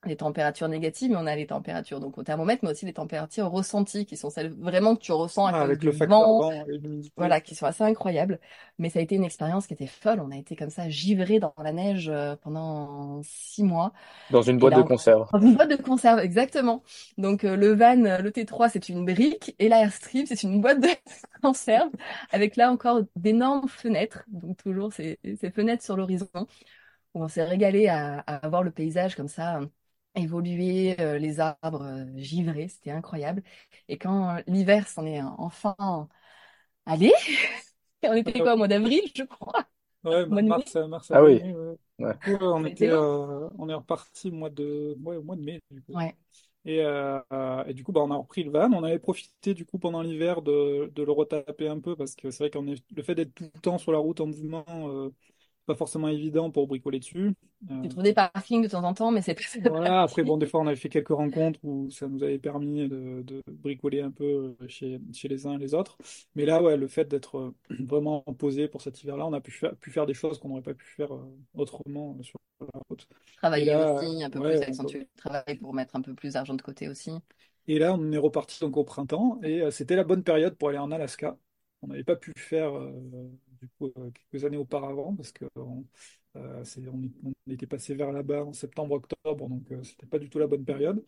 les 0.06 0.16
températures 0.16 0.68
négatives, 0.68 1.10
mais 1.10 1.16
on 1.16 1.26
a 1.26 1.36
les 1.36 1.46
températures 1.46 2.00
donc 2.00 2.18
au 2.18 2.22
thermomètre, 2.22 2.64
mais 2.64 2.70
aussi 2.70 2.86
les 2.86 2.92
températures 2.94 3.50
ressenties, 3.50 4.06
qui 4.06 4.16
sont 4.16 4.30
celles 4.30 4.52
vraiment 4.52 4.96
que 4.96 5.02
tu 5.02 5.12
ressens 5.12 5.46
à 5.46 5.52
Ah, 5.52 5.62
avec 5.62 5.78
du 5.78 5.90
le 5.90 5.92
facteur 5.92 6.32
vent, 6.34 6.34
vent 6.34 6.50
et 6.66 6.78
l'humidité. 6.78 7.14
voilà, 7.16 7.40
qui 7.40 7.54
sont 7.54 7.66
assez 7.66 7.84
incroyables. 7.84 8.40
Mais 8.78 8.90
ça 8.90 8.98
a 9.00 9.02
été 9.02 9.14
une 9.16 9.24
expérience 9.24 9.66
qui 9.66 9.74
était 9.74 9.86
folle. 9.86 10.20
On 10.20 10.30
a 10.30 10.36
été 10.36 10.56
comme 10.56 10.70
ça 10.70 10.88
givrés 10.88 11.38
dans 11.40 11.54
la 11.58 11.72
neige 11.72 12.08
euh, 12.08 12.36
pendant 12.36 13.20
six 13.24 13.62
mois. 13.64 13.92
Dans 14.30 14.40
une 14.40 14.58
boîte 14.58 14.72
là 14.72 14.76
de 14.76 14.82
conserve. 14.82 15.28
dans 15.32 15.40
une 15.40 15.54
boîte 15.56 15.70
de 15.70 15.76
conserve, 15.76 16.20
exactement. 16.20 16.82
Donc 17.18 17.44
euh, 17.44 17.56
le 17.56 17.74
van, 17.74 18.04
euh, 18.04 18.18
le 18.18 18.30
T3, 18.32 18.68
c'est 18.68 18.88
une 18.88 19.04
brique, 19.04 19.54
et 19.58 19.68
l'Airstream, 19.68 20.26
c'est 20.26 20.42
une 20.42 20.60
boîte 20.60 20.80
de 20.80 20.88
conserve, 21.42 21.90
avec 22.32 22.56
là 22.56 22.70
encore 22.72 23.02
d'énormes 23.16 23.68
fenêtres. 23.68 24.24
Donc 24.28 24.58
toujours 24.62 24.92
ces, 24.92 25.18
ces 25.40 25.50
fenêtres 25.50 25.84
sur 25.84 25.96
l'horizon, 25.96 26.28
où 27.14 27.22
on 27.24 27.28
s'est 27.28 27.44
régalé 27.44 27.88
à, 27.88 28.20
à 28.20 28.48
voir 28.48 28.62
le 28.62 28.70
paysage 28.70 29.16
comme 29.16 29.28
ça 29.28 29.60
évoluer, 30.14 31.00
euh, 31.00 31.18
les 31.18 31.40
arbres 31.40 31.82
euh, 31.82 32.06
givrés, 32.16 32.68
c'était 32.68 32.90
incroyable. 32.92 33.42
Et 33.88 33.98
quand 33.98 34.36
euh, 34.38 34.42
l'hiver 34.46 34.88
s'en 34.88 35.06
est 35.06 35.20
euh, 35.22 35.26
enfin 35.38 36.08
allé, 36.86 37.12
on 38.04 38.14
était 38.14 38.40
quoi 38.42 38.54
au 38.54 38.56
mois 38.58 38.68
d'avril, 38.68 39.02
je 39.16 39.24
crois, 39.24 39.66
Ouais, 40.04 40.24
au 40.30 40.30
mois 40.30 40.42
mars, 40.42 40.76
mars, 40.76 41.10
Ah 41.12 41.22
oui. 41.22 41.42
avril, 41.42 41.56
ouais. 41.56 41.76
Ouais. 41.98 42.14
Du 42.14 42.18
coup, 42.18 42.38
on 42.40 42.64
était, 42.64 42.88
euh, 42.90 43.48
on 43.58 43.68
est 43.68 43.74
reparti 43.74 44.28
au 44.28 44.32
mois 44.32 44.50
de, 44.50 44.96
ouais, 45.04 45.16
au 45.16 45.22
mois 45.22 45.36
de 45.36 45.42
mai, 45.42 45.60
du 45.70 45.82
coup. 45.82 45.94
Ouais. 45.94 46.16
Et, 46.66 46.80
euh, 46.82 47.20
et 47.66 47.74
du 47.74 47.84
coup, 47.84 47.92
bah, 47.92 48.00
on 48.02 48.10
a 48.12 48.16
repris 48.16 48.44
le 48.44 48.50
van. 48.52 48.72
On 48.72 48.84
avait 48.84 48.98
profité 49.00 49.54
du 49.54 49.66
coup 49.66 49.78
pendant 49.78 50.02
l'hiver 50.02 50.42
de, 50.42 50.90
de 50.94 51.02
le 51.04 51.12
retaper 51.12 51.68
un 51.68 51.80
peu 51.80 51.96
parce 51.96 52.16
que 52.16 52.30
c'est 52.30 52.44
vrai 52.44 52.50
qu'on 52.50 52.68
est, 52.68 52.82
le 52.96 53.02
fait 53.02 53.14
d'être 53.16 53.34
tout 53.34 53.50
le 53.54 53.60
temps 53.60 53.78
sur 53.78 53.92
la 53.92 53.98
route 53.98 54.20
en 54.20 54.26
mouvement, 54.28 54.64
euh, 54.68 55.10
pas 55.66 55.74
forcément 55.74 56.08
évident 56.08 56.50
pour 56.50 56.66
bricoler 56.66 56.98
dessus. 56.98 57.34
Euh, 57.70 57.82
Tu 57.82 57.88
trouves 57.88 58.02
des 58.02 58.12
parkings 58.14 58.62
de 58.62 58.68
temps 58.68 58.82
en 58.84 58.94
temps, 58.94 59.10
mais 59.10 59.22
c'est 59.22 59.34
pas 59.34 59.70
voilà. 59.70 60.02
Après, 60.02 60.22
bon, 60.24 60.36
des 60.38 60.46
fois, 60.46 60.60
on 60.60 60.66
avait 60.66 60.76
fait 60.76 60.88
quelques 60.88 61.08
rencontres 61.08 61.60
où 61.62 61.90
ça 61.90 62.08
nous 62.08 62.22
avait 62.22 62.38
permis 62.38 62.88
de, 62.88 63.22
de 63.22 63.42
bricoler 63.46 64.00
un 64.00 64.10
peu 64.10 64.56
chez, 64.68 64.98
chez 65.12 65.28
les 65.28 65.46
uns 65.46 65.54
et 65.54 65.58
les 65.58 65.74
autres. 65.74 65.98
Mais 66.34 66.44
là, 66.46 66.62
ouais, 66.62 66.76
le 66.76 66.88
fait 66.88 67.04
d'être 67.06 67.36
euh, 67.38 67.54
vraiment 67.84 68.22
posé 68.38 68.68
pour 68.68 68.80
cet 68.82 69.02
hiver-là, 69.02 69.26
on 69.26 69.32
a 69.32 69.40
pu 69.40 69.50
faire, 69.50 69.76
pu 69.76 69.90
faire 69.90 70.06
des 70.06 70.14
choses 70.14 70.38
qu'on 70.38 70.48
n'aurait 70.48 70.62
pas 70.62 70.74
pu 70.74 70.86
faire 70.86 71.12
euh, 71.14 71.24
autrement 71.54 72.16
euh, 72.18 72.22
sur 72.22 72.38
la 72.60 72.80
route. 72.88 73.06
Travailler 73.36 73.66
là, 73.66 73.94
aussi, 73.94 74.22
un 74.22 74.30
peu 74.30 74.38
ouais, 74.40 74.56
plus 74.56 74.62
accentuer 74.62 74.98
le 75.00 75.06
travail 75.16 75.56
pour 75.56 75.74
mettre 75.74 75.96
un 75.96 76.02
peu 76.02 76.14
plus 76.14 76.34
d'argent 76.34 76.54
de 76.54 76.62
côté 76.62 76.88
aussi. 76.88 77.12
Et 77.66 77.78
là, 77.78 77.94
on 77.94 78.12
est 78.12 78.18
reparti 78.18 78.58
donc 78.60 78.76
au 78.76 78.84
printemps 78.84 79.38
et 79.42 79.62
euh, 79.62 79.70
c'était 79.70 79.96
la 79.96 80.04
bonne 80.04 80.24
période 80.24 80.56
pour 80.56 80.68
aller 80.70 80.78
en 80.78 80.90
Alaska. 80.90 81.36
On 81.82 81.88
n'avait 81.88 82.04
pas 82.04 82.16
pu 82.16 82.32
faire 82.36 82.76
euh, 82.76 83.30
du 83.60 83.68
coup, 83.78 83.92
euh, 83.98 84.10
quelques 84.30 84.44
années 84.44 84.56
auparavant 84.56 85.14
parce 85.14 85.32
que 85.32 85.44
on, 85.56 85.84
euh, 86.36 86.64
on, 87.24 87.32
était 87.52 87.66
passé 87.66 87.94
vers 87.94 88.12
là-bas 88.12 88.44
en 88.44 88.52
septembre-octobre, 88.52 89.48
donc 89.48 89.70
euh, 89.72 89.82
c'était 89.82 90.06
pas 90.06 90.18
du 90.18 90.28
tout 90.30 90.38
la 90.38 90.46
bonne 90.46 90.64
période. 90.64 91.04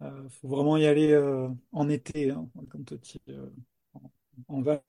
Il 0.00 0.30
faut 0.30 0.48
vraiment 0.48 0.76
y 0.76 0.86
aller 0.86 1.10
euh, 1.12 1.48
en 1.72 1.88
été, 1.88 2.30
hein, 2.30 2.48
quand 2.70 2.84
tu 3.00 3.18
es 3.26 3.32
euh, 3.32 3.50
en, 3.94 4.10
en 4.48 4.62
van. 4.62 4.80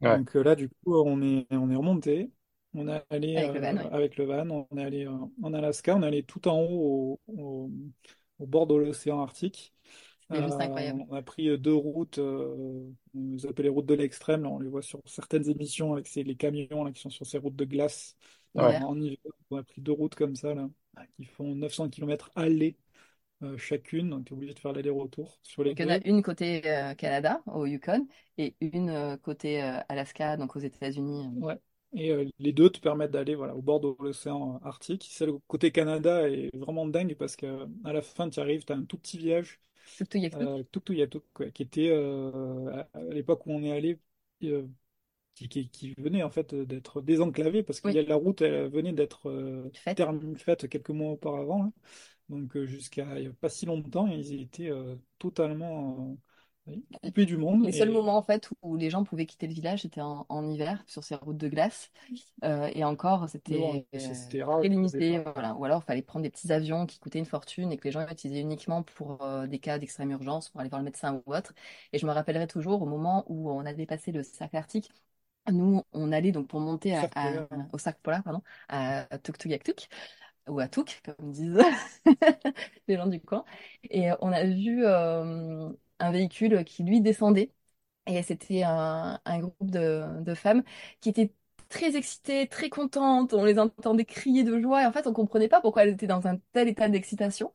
Ouais. 0.00 0.16
Donc 0.16 0.34
là, 0.34 0.54
du 0.54 0.68
coup, 0.68 0.94
on 0.94 1.20
est, 1.22 1.46
on 1.50 1.70
est 1.70 1.76
remonté. 1.76 2.30
On 2.74 2.88
est 2.88 3.02
allé 3.10 3.36
Avec 3.36 3.54
le 3.54 3.60
van, 3.60 3.76
oui. 3.76 3.84
avec 3.92 4.16
le 4.16 4.24
van, 4.24 4.66
on 4.70 4.76
est 4.78 4.84
allé 4.84 5.06
euh, 5.06 5.10
en 5.42 5.54
Alaska, 5.54 5.96
on 5.96 6.02
est 6.02 6.06
allé 6.06 6.22
tout 6.24 6.46
en 6.48 6.60
haut 6.60 7.20
au, 7.26 7.32
au- 7.42 7.70
au 8.40 8.46
bord 8.46 8.66
de 8.66 8.74
l'océan 8.74 9.20
Arctique. 9.20 9.72
C'était 10.30 10.42
juste 10.42 10.60
Euh, 10.60 10.64
incroyable. 10.64 11.04
on 11.08 11.14
a 11.14 11.22
pris 11.22 11.48
euh, 11.48 11.58
deux 11.58 11.74
routes, 11.74 12.18
euh, 12.18 12.90
on 13.14 13.34
les 13.34 13.46
appelle 13.46 13.64
les 13.64 13.68
routes 13.70 13.86
de 13.86 13.94
l'extrême, 13.94 14.42
là, 14.42 14.48
on 14.50 14.58
les 14.58 14.68
voit 14.68 14.82
sur 14.82 15.00
certaines 15.06 15.48
émissions 15.48 15.92
avec 15.92 16.06
ces, 16.06 16.22
les 16.22 16.36
camions 16.36 16.84
là, 16.84 16.92
qui 16.92 17.00
sont 17.00 17.10
sur 17.10 17.26
ces 17.26 17.38
routes 17.38 17.56
de 17.56 17.64
glace 17.64 18.16
Ouais. 18.54 18.78
En 18.78 19.00
hiver. 19.00 19.18
On 19.50 19.56
a 19.56 19.64
pris 19.64 19.80
deux 19.80 19.90
routes 19.90 20.14
comme 20.14 20.36
ça, 20.36 20.54
là, 20.54 20.68
qui 21.16 21.24
font 21.24 21.56
900 21.56 21.88
km 21.88 22.30
aller 22.36 22.76
euh, 23.42 23.56
chacune, 23.58 24.10
donc 24.10 24.26
tu 24.26 24.32
es 24.32 24.36
obligé 24.36 24.54
de 24.54 24.58
faire 24.58 24.72
l'aller-retour 24.72 25.38
sur 25.42 25.64
les 25.64 25.70
Donc, 25.70 25.80
il 25.80 25.86
y 25.86 25.92
en 25.92 25.96
a 25.96 26.06
une 26.06 26.22
côté 26.22 26.62
euh, 26.66 26.94
Canada, 26.94 27.42
au 27.46 27.66
Yukon, 27.66 28.06
et 28.38 28.54
une 28.60 28.90
euh, 28.90 29.16
côté 29.16 29.60
Alaska, 29.88 30.36
donc 30.36 30.54
aux 30.56 30.60
États-Unis. 30.60 31.28
Ouais. 31.40 31.58
Et 31.96 32.12
les 32.38 32.52
deux 32.52 32.70
te 32.70 32.80
permettent 32.80 33.12
d'aller 33.12 33.34
voilà, 33.34 33.54
au 33.54 33.62
bord 33.62 33.80
de 33.80 33.94
l'océan 34.00 34.60
Arctique. 34.64 35.06
Celle 35.10 35.30
côté 35.46 35.70
Canada 35.70 36.28
est 36.28 36.56
vraiment 36.56 36.86
dingue 36.86 37.14
parce 37.16 37.36
qu'à 37.36 37.66
la 37.84 38.02
fin, 38.02 38.28
tu 38.30 38.40
arrives, 38.40 38.64
tu 38.64 38.72
as 38.72 38.76
un 38.76 38.84
tout 38.84 38.98
petit 38.98 39.18
village, 39.18 39.60
Tuktoyaktuk. 39.96 41.22
euh, 41.22 41.26
quoi, 41.32 41.50
qui 41.50 41.62
était 41.62 41.90
euh, 41.90 42.84
à, 42.92 43.02
l'époque 43.10 43.46
où 43.46 43.52
on 43.52 43.62
est 43.62 43.72
allé, 43.72 43.98
euh, 44.44 44.66
qui, 45.34 45.48
qui, 45.48 45.68
qui 45.68 45.94
venait 45.98 46.22
en 46.22 46.30
fait 46.30 46.54
d'être 46.54 47.00
désenclavé 47.00 47.62
parce 47.62 47.80
que 47.80 47.88
Oui, 47.88 48.06
la 48.06 48.16
route 48.16 48.40
elle 48.42 48.70
venait 48.70 48.92
d'être 48.92 49.28
euh, 49.28 49.70
faite 49.74 50.68
quelques 50.68 50.90
mois 50.90 51.12
auparavant. 51.12 51.64
là. 51.64 51.70
Donc 52.28 52.56
jusqu'à 52.64 53.06
pas 53.40 53.48
si 53.48 53.66
longtemps, 53.66 54.06
ils 54.06 54.40
étaient 54.40 54.70
euh, 54.70 54.96
totalement 55.18 56.16
coupé 57.02 57.26
du 57.26 57.36
monde. 57.36 57.64
Les 57.66 57.72
seuls 57.72 57.90
moments 57.90 58.16
en 58.16 58.22
fait 58.22 58.48
où 58.62 58.76
les 58.76 58.90
gens 58.90 59.04
pouvaient 59.04 59.26
quitter 59.26 59.46
le 59.46 59.54
village, 59.54 59.82
c'était 59.82 60.00
en, 60.00 60.26
en 60.28 60.48
hiver 60.48 60.82
sur 60.86 61.04
ces 61.04 61.14
routes 61.16 61.36
de 61.36 61.48
glace. 61.48 61.90
Euh, 62.44 62.70
et 62.74 62.84
encore, 62.84 63.28
c'était 63.28 63.86
euh, 63.94 64.14
limité. 64.68 65.18
Voilà. 65.20 65.54
Ou 65.56 65.64
alors, 65.64 65.82
il 65.84 65.86
fallait 65.86 66.02
prendre 66.02 66.24
des 66.24 66.30
petits 66.30 66.52
avions 66.52 66.86
qui 66.86 66.98
coûtaient 67.00 67.18
une 67.20 67.26
fortune 67.26 67.72
et 67.72 67.76
que 67.78 67.84
les 67.84 67.92
gens 67.92 68.06
utilisaient 68.08 68.40
uniquement 68.42 68.82
pour 68.84 69.22
euh, 69.24 69.46
des 69.46 69.58
cas 69.60 69.78
d'extrême 69.78 70.10
urgence, 70.12 70.50
pour 70.50 70.60
aller 70.60 70.70
voir 70.70 70.80
le 70.80 70.86
médecin 70.86 71.22
ou 71.26 71.34
autre. 71.34 71.54
Et 71.92 71.98
je 71.98 72.06
me 72.06 72.12
rappellerai 72.12 72.46
toujours 72.48 72.82
au 72.82 72.86
moment 72.86 73.24
où 73.28 73.50
on 73.50 73.66
a 73.66 73.74
dépassé 73.74 74.12
le 74.12 74.22
cercle 74.22 74.56
arctique. 74.56 74.90
Nous, 75.50 75.82
on 75.92 76.12
allait 76.12 76.32
donc 76.32 76.48
pour 76.48 76.60
monter 76.60 76.96
à- 76.96 77.10
à- 77.16 77.48
au 77.72 77.78
cercle 77.78 78.00
polaire, 78.02 78.22
pardon, 78.24 78.42
à 78.68 79.06
Tuktoyaktuk 79.22 79.88
ou 80.48 80.60
à 80.60 80.68
Touk, 80.68 81.02
comme 81.04 81.32
disent 81.32 81.58
les 82.88 82.96
gens 82.96 83.06
du 83.06 83.20
coin. 83.20 83.44
Et 83.90 84.10
on 84.20 84.32
a 84.32 84.44
vu 84.44 84.84
euh, 84.86 85.70
un 85.98 86.12
véhicule 86.12 86.64
qui 86.64 86.84
lui 86.84 87.00
descendait. 87.00 87.52
Et 88.06 88.22
c'était 88.22 88.62
un, 88.64 89.20
un 89.24 89.38
groupe 89.40 89.70
de, 89.70 90.04
de 90.22 90.34
femmes 90.34 90.62
qui 91.00 91.08
étaient 91.10 91.32
très 91.70 91.96
excitées, 91.96 92.46
très 92.48 92.68
contentes. 92.70 93.32
On 93.34 93.44
les 93.44 93.58
entendait 93.58 94.04
crier 94.04 94.44
de 94.44 94.60
joie. 94.60 94.82
Et 94.82 94.86
en 94.86 94.92
fait, 94.92 95.06
on 95.06 95.12
comprenait 95.14 95.48
pas 95.48 95.60
pourquoi 95.62 95.84
elles 95.84 95.94
étaient 95.94 96.06
dans 96.06 96.26
un 96.26 96.38
tel 96.52 96.68
état 96.68 96.88
d'excitation. 96.88 97.52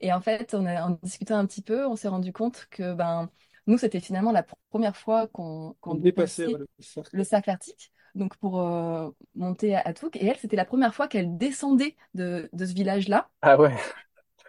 Et 0.00 0.12
en 0.12 0.20
fait, 0.20 0.54
on 0.54 0.66
a, 0.66 0.84
en 0.88 0.98
discutant 1.02 1.36
un 1.38 1.46
petit 1.46 1.62
peu, 1.62 1.86
on 1.86 1.96
s'est 1.96 2.08
rendu 2.08 2.32
compte 2.32 2.66
que 2.70 2.94
ben, 2.94 3.30
nous, 3.66 3.78
c'était 3.78 4.00
finalement 4.00 4.32
la 4.32 4.44
première 4.70 4.96
fois 4.96 5.28
qu'on 5.28 5.76
qu'on 5.80 5.94
On 5.94 5.98
dépassait 6.00 6.48
ouais, 6.48 6.58
le 6.58 6.66
cercle. 6.80 7.12
le 7.12 7.24
cercle 7.24 7.50
arctique, 7.50 7.92
donc 8.14 8.36
pour 8.38 8.60
euh, 8.60 9.10
monter 9.34 9.74
à, 9.76 9.80
à 9.82 9.92
Touk. 9.94 10.16
Et 10.16 10.26
elle, 10.26 10.38
c'était 10.38 10.56
la 10.56 10.64
première 10.64 10.94
fois 10.94 11.08
qu'elle 11.08 11.36
descendait 11.36 11.96
de, 12.14 12.48
de 12.52 12.66
ce 12.66 12.74
village-là. 12.74 13.30
Ah 13.40 13.56
ouais. 13.58 13.76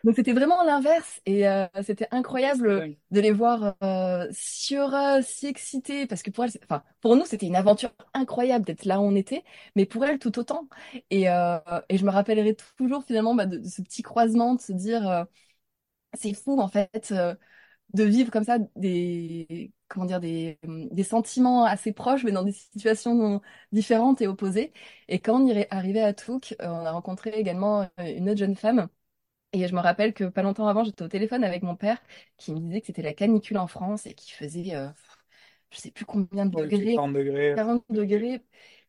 Donc 0.03 0.15
c'était 0.15 0.33
vraiment 0.33 0.61
l'inverse. 0.63 1.21
Et 1.25 1.47
euh, 1.47 1.65
c'était 1.83 2.07
incroyable 2.11 2.83
de 3.11 3.19
les 3.21 3.31
voir 3.31 3.75
euh, 3.83 4.27
si 4.31 4.75
heureuses, 4.75 5.25
si 5.25 5.47
excitées, 5.47 6.07
parce 6.07 6.21
que 6.23 6.29
pour 6.31 6.43
elles, 6.43 6.51
c'est- 6.51 6.63
enfin, 6.65 6.83
pour 7.01 7.15
nous, 7.15 7.25
c'était 7.25 7.45
une 7.45 7.55
aventure 7.55 7.91
incroyable 8.13 8.65
d'être 8.65 8.83
là 8.85 8.99
où 8.99 9.03
on 9.03 9.15
était, 9.15 9.43
mais 9.75 9.85
pour 9.85 10.03
elles, 10.05 10.19
tout 10.19 10.37
autant. 10.39 10.67
Et, 11.09 11.29
euh, 11.29 11.57
et 11.89 11.97
je 11.97 12.05
me 12.05 12.11
rappellerai 12.11 12.55
toujours 12.77 13.03
finalement 13.05 13.33
bah, 13.35 13.45
de, 13.45 13.57
de 13.59 13.67
ce 13.67 13.81
petit 13.81 14.01
croisement, 14.01 14.55
de 14.55 14.61
se 14.61 14.73
dire, 14.73 15.07
euh, 15.09 15.23
c'est 16.13 16.33
fou 16.33 16.59
en 16.61 16.67
fait, 16.69 17.09
euh, 17.11 17.35
de 17.93 18.03
vivre 18.05 18.31
comme 18.31 18.43
ça 18.45 18.59
des, 18.77 19.73
comment 19.89 20.05
dire, 20.07 20.19
des, 20.21 20.59
des 20.65 21.03
sentiments 21.03 21.65
assez 21.65 21.93
proches, 21.93 22.23
mais 22.25 22.31
dans 22.33 22.43
des 22.43 22.53
situations 22.53 23.41
différentes 23.73 24.21
et 24.21 24.27
opposées. 24.27 24.73
Et 25.09 25.19
quand 25.21 25.41
on 25.41 25.47
est 25.49 25.67
arrivé 25.73 26.01
à 26.01 26.13
Touk, 26.13 26.55
on 26.61 26.85
a 26.85 26.91
rencontré 26.91 27.31
également 27.31 27.89
une 27.99 28.29
autre 28.29 28.39
jeune 28.39 28.55
femme. 28.57 28.89
Et 29.53 29.67
je 29.67 29.75
me 29.75 29.79
rappelle 29.81 30.13
que 30.13 30.23
pas 30.25 30.41
longtemps 30.41 30.67
avant, 30.67 30.83
j'étais 30.83 31.03
au 31.03 31.07
téléphone 31.07 31.43
avec 31.43 31.61
mon 31.63 31.75
père 31.75 32.01
qui 32.37 32.53
me 32.53 32.59
disait 32.59 32.81
que 32.81 32.87
c'était 32.87 33.01
la 33.03 33.13
canicule 33.13 33.57
en 33.59 33.67
France 33.67 34.05
et 34.07 34.13
qu'il 34.15 34.33
faisait, 34.33 34.75
euh, 34.75 34.89
je 35.71 35.77
sais 35.79 35.91
plus 35.91 36.05
combien 36.05 36.45
de 36.47 36.53
Ouais, 36.53 36.69
degrés, 36.69 36.85
40 36.93 37.13
degrés. 37.13 37.57
40 37.57 37.85
degrés. 37.89 38.41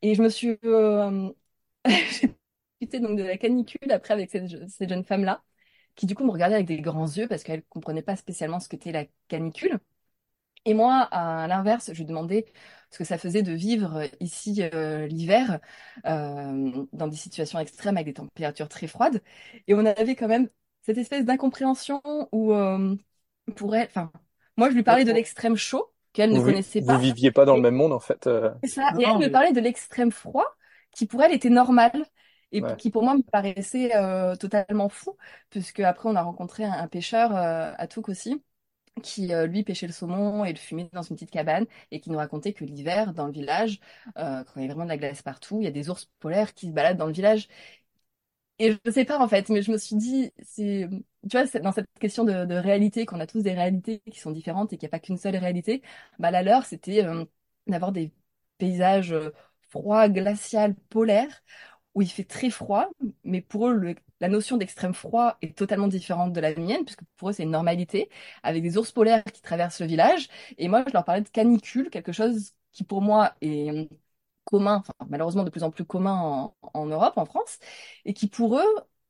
Et 0.02 0.14
je 0.14 0.22
me 0.22 0.28
suis, 0.30 0.58
euh, 0.64 1.30
j'ai 1.86 2.28
discuté 2.80 3.00
donc 3.00 3.18
de 3.18 3.24
la 3.24 3.38
canicule 3.38 3.92
après 3.92 4.14
avec 4.14 4.30
cette, 4.30 4.68
cette 4.70 4.88
jeune 4.90 5.04
femme-là, 5.04 5.44
qui 5.96 6.06
du 6.06 6.14
coup 6.14 6.24
me 6.24 6.30
regardait 6.32 6.56
avec 6.56 6.66
des 6.68 6.80
grands 6.80 7.06
yeux 7.08 7.28
parce 7.28 7.44
qu'elle 7.44 7.64
comprenait 7.66 8.02
pas 8.02 8.16
spécialement 8.16 8.60
ce 8.60 8.68
qu'était 8.68 8.92
la 8.92 9.06
canicule. 9.28 9.80
Et 10.64 10.74
moi, 10.74 11.02
à 11.12 11.46
l'inverse, 11.48 11.90
je 11.92 11.98
lui 11.98 12.04
demandais 12.06 12.46
ce 12.90 12.98
que 12.98 13.04
ça 13.04 13.18
faisait 13.18 13.42
de 13.42 13.52
vivre 13.52 14.02
ici 14.20 14.62
euh, 14.62 15.06
l'hiver 15.06 15.58
euh, 16.06 16.86
dans 16.92 17.08
des 17.08 17.16
situations 17.16 17.58
extrêmes 17.58 17.96
avec 17.96 18.06
des 18.06 18.14
températures 18.14 18.68
très 18.68 18.86
froides. 18.86 19.22
Et 19.66 19.74
on 19.74 19.84
avait 19.84 20.14
quand 20.16 20.28
même 20.28 20.48
cette 20.82 20.98
espèce 20.98 21.24
d'incompréhension 21.24 22.02
où 22.32 22.52
euh, 22.54 22.96
pour 23.56 23.74
elle, 23.76 23.86
enfin, 23.88 24.12
moi 24.56 24.70
je 24.70 24.74
lui 24.74 24.82
parlais 24.82 25.04
de 25.04 25.12
l'extrême 25.12 25.56
chaud 25.56 25.92
qu'elle 26.12 26.32
ne 26.32 26.40
Vous, 26.40 26.40
connaissait 26.40 26.80
vous 26.80 26.98
pas. 26.98 26.98
viviez 26.98 27.30
pas 27.32 27.44
dans 27.44 27.56
le 27.56 27.62
même 27.62 27.74
monde 27.76 27.92
en 27.92 28.00
fait. 28.00 28.26
euh. 28.26 28.50
c'est 28.62 28.68
ça. 28.70 28.82
Non, 28.90 29.00
Et 29.00 29.04
elle 29.04 29.18
me 29.18 29.28
parlait 29.28 29.52
de 29.52 29.60
l'extrême 29.60 30.10
froid 30.12 30.46
qui 30.92 31.06
pour 31.06 31.22
elle 31.22 31.32
était 31.32 31.50
normal 31.50 31.92
et 32.52 32.62
Ouais. 32.62 32.78
qui 32.78 32.90
pour 32.90 33.02
moi 33.02 33.14
me 33.16 33.22
paraissait 33.22 33.96
euh, 33.96 34.36
totalement 34.36 34.88
fou 34.88 35.16
puisque 35.50 35.80
après 35.80 36.08
on 36.08 36.16
a 36.16 36.22
rencontré 36.22 36.64
un, 36.64 36.72
un 36.72 36.88
pêcheur 36.88 37.34
euh, 37.36 37.72
à 37.76 37.86
Touk 37.88 38.08
aussi 38.08 38.42
qui 39.02 39.32
euh, 39.34 39.46
lui 39.46 39.64
pêchait 39.64 39.86
le 39.86 39.92
saumon 39.92 40.44
et 40.44 40.52
le 40.52 40.58
fumait 40.58 40.88
dans 40.92 41.02
une 41.02 41.16
petite 41.16 41.30
cabane 41.30 41.66
et 41.90 42.00
qui 42.00 42.10
nous 42.10 42.18
racontait 42.18 42.52
que 42.52 42.64
l'hiver 42.64 43.12
dans 43.12 43.26
le 43.26 43.32
village 43.32 43.80
euh, 44.18 44.44
quand 44.44 44.60
il 44.60 44.62
y 44.62 44.64
a 44.64 44.68
vraiment 44.68 44.84
de 44.84 44.90
la 44.90 44.96
glace 44.96 45.22
partout 45.22 45.58
il 45.60 45.64
y 45.64 45.66
a 45.66 45.70
des 45.70 45.90
ours 45.90 46.06
polaires 46.20 46.54
qui 46.54 46.68
se 46.68 46.72
baladent 46.72 46.96
dans 46.98 47.06
le 47.06 47.12
village. 47.12 47.48
Et 48.60 48.72
je 48.84 48.90
sais 48.90 49.04
pas 49.04 49.18
en 49.18 49.26
fait 49.26 49.48
mais 49.48 49.62
je 49.62 49.72
me 49.72 49.78
suis 49.78 49.96
dit 49.96 50.32
c'est 50.42 50.88
tu 51.28 51.36
vois 51.36 51.44
dans 51.60 51.72
cette 51.72 51.88
question 51.98 52.24
de, 52.24 52.54
réalité 52.54 53.04
qu'on 53.04 53.18
a 53.18 53.26
tous 53.26 53.42
des 53.42 53.52
réalités 53.52 54.00
qui 54.10 54.20
sont 54.20 54.30
différentes 54.30 54.72
et 54.72 54.76
qu'il 54.76 54.86
n'y 54.86 54.90
a 54.90 54.96
pas 54.96 55.00
qu'une 55.00 55.16
seule 55.16 55.36
réalité 55.36 55.82
bah 56.20 56.30
la 56.30 56.42
leur 56.42 56.64
c'était 56.64 57.04
euh, 57.04 57.24
d'avoir 57.66 57.90
des 57.90 58.12
paysages 58.58 59.12
euh, 59.12 59.32
froids 59.70 60.08
glaciales 60.08 60.74
polaires 60.88 61.42
où 61.94 62.02
il 62.02 62.08
fait 62.10 62.24
très 62.24 62.50
froid, 62.50 62.88
mais 63.24 63.40
pour 63.40 63.68
eux, 63.68 63.94
la 64.20 64.28
notion 64.28 64.56
d'extrême 64.56 64.94
froid 64.94 65.36
est 65.42 65.56
totalement 65.56 65.88
différente 65.88 66.32
de 66.32 66.40
la 66.40 66.54
mienne, 66.54 66.84
puisque 66.84 67.04
pour 67.16 67.30
eux, 67.30 67.32
c'est 67.32 67.44
une 67.44 67.50
normalité, 67.50 68.10
avec 68.42 68.62
des 68.62 68.76
ours 68.78 68.90
polaires 68.92 69.24
qui 69.24 69.42
traversent 69.42 69.80
le 69.80 69.86
village. 69.86 70.28
Et 70.58 70.68
moi, 70.68 70.84
je 70.86 70.92
leur 70.92 71.04
parlais 71.04 71.20
de 71.22 71.28
canicule, 71.28 71.90
quelque 71.90 72.12
chose 72.12 72.52
qui 72.72 72.84
pour 72.84 73.02
moi 73.02 73.34
est 73.40 73.88
commun, 74.44 74.82
malheureusement 75.08 75.44
de 75.44 75.50
plus 75.50 75.62
en 75.62 75.70
plus 75.70 75.84
commun 75.84 76.52
en 76.74 76.86
Europe, 76.86 77.14
en 77.16 77.24
France, 77.26 77.58
et 78.04 78.12
qui 78.14 78.28
pour 78.28 78.58
eux 78.58 78.64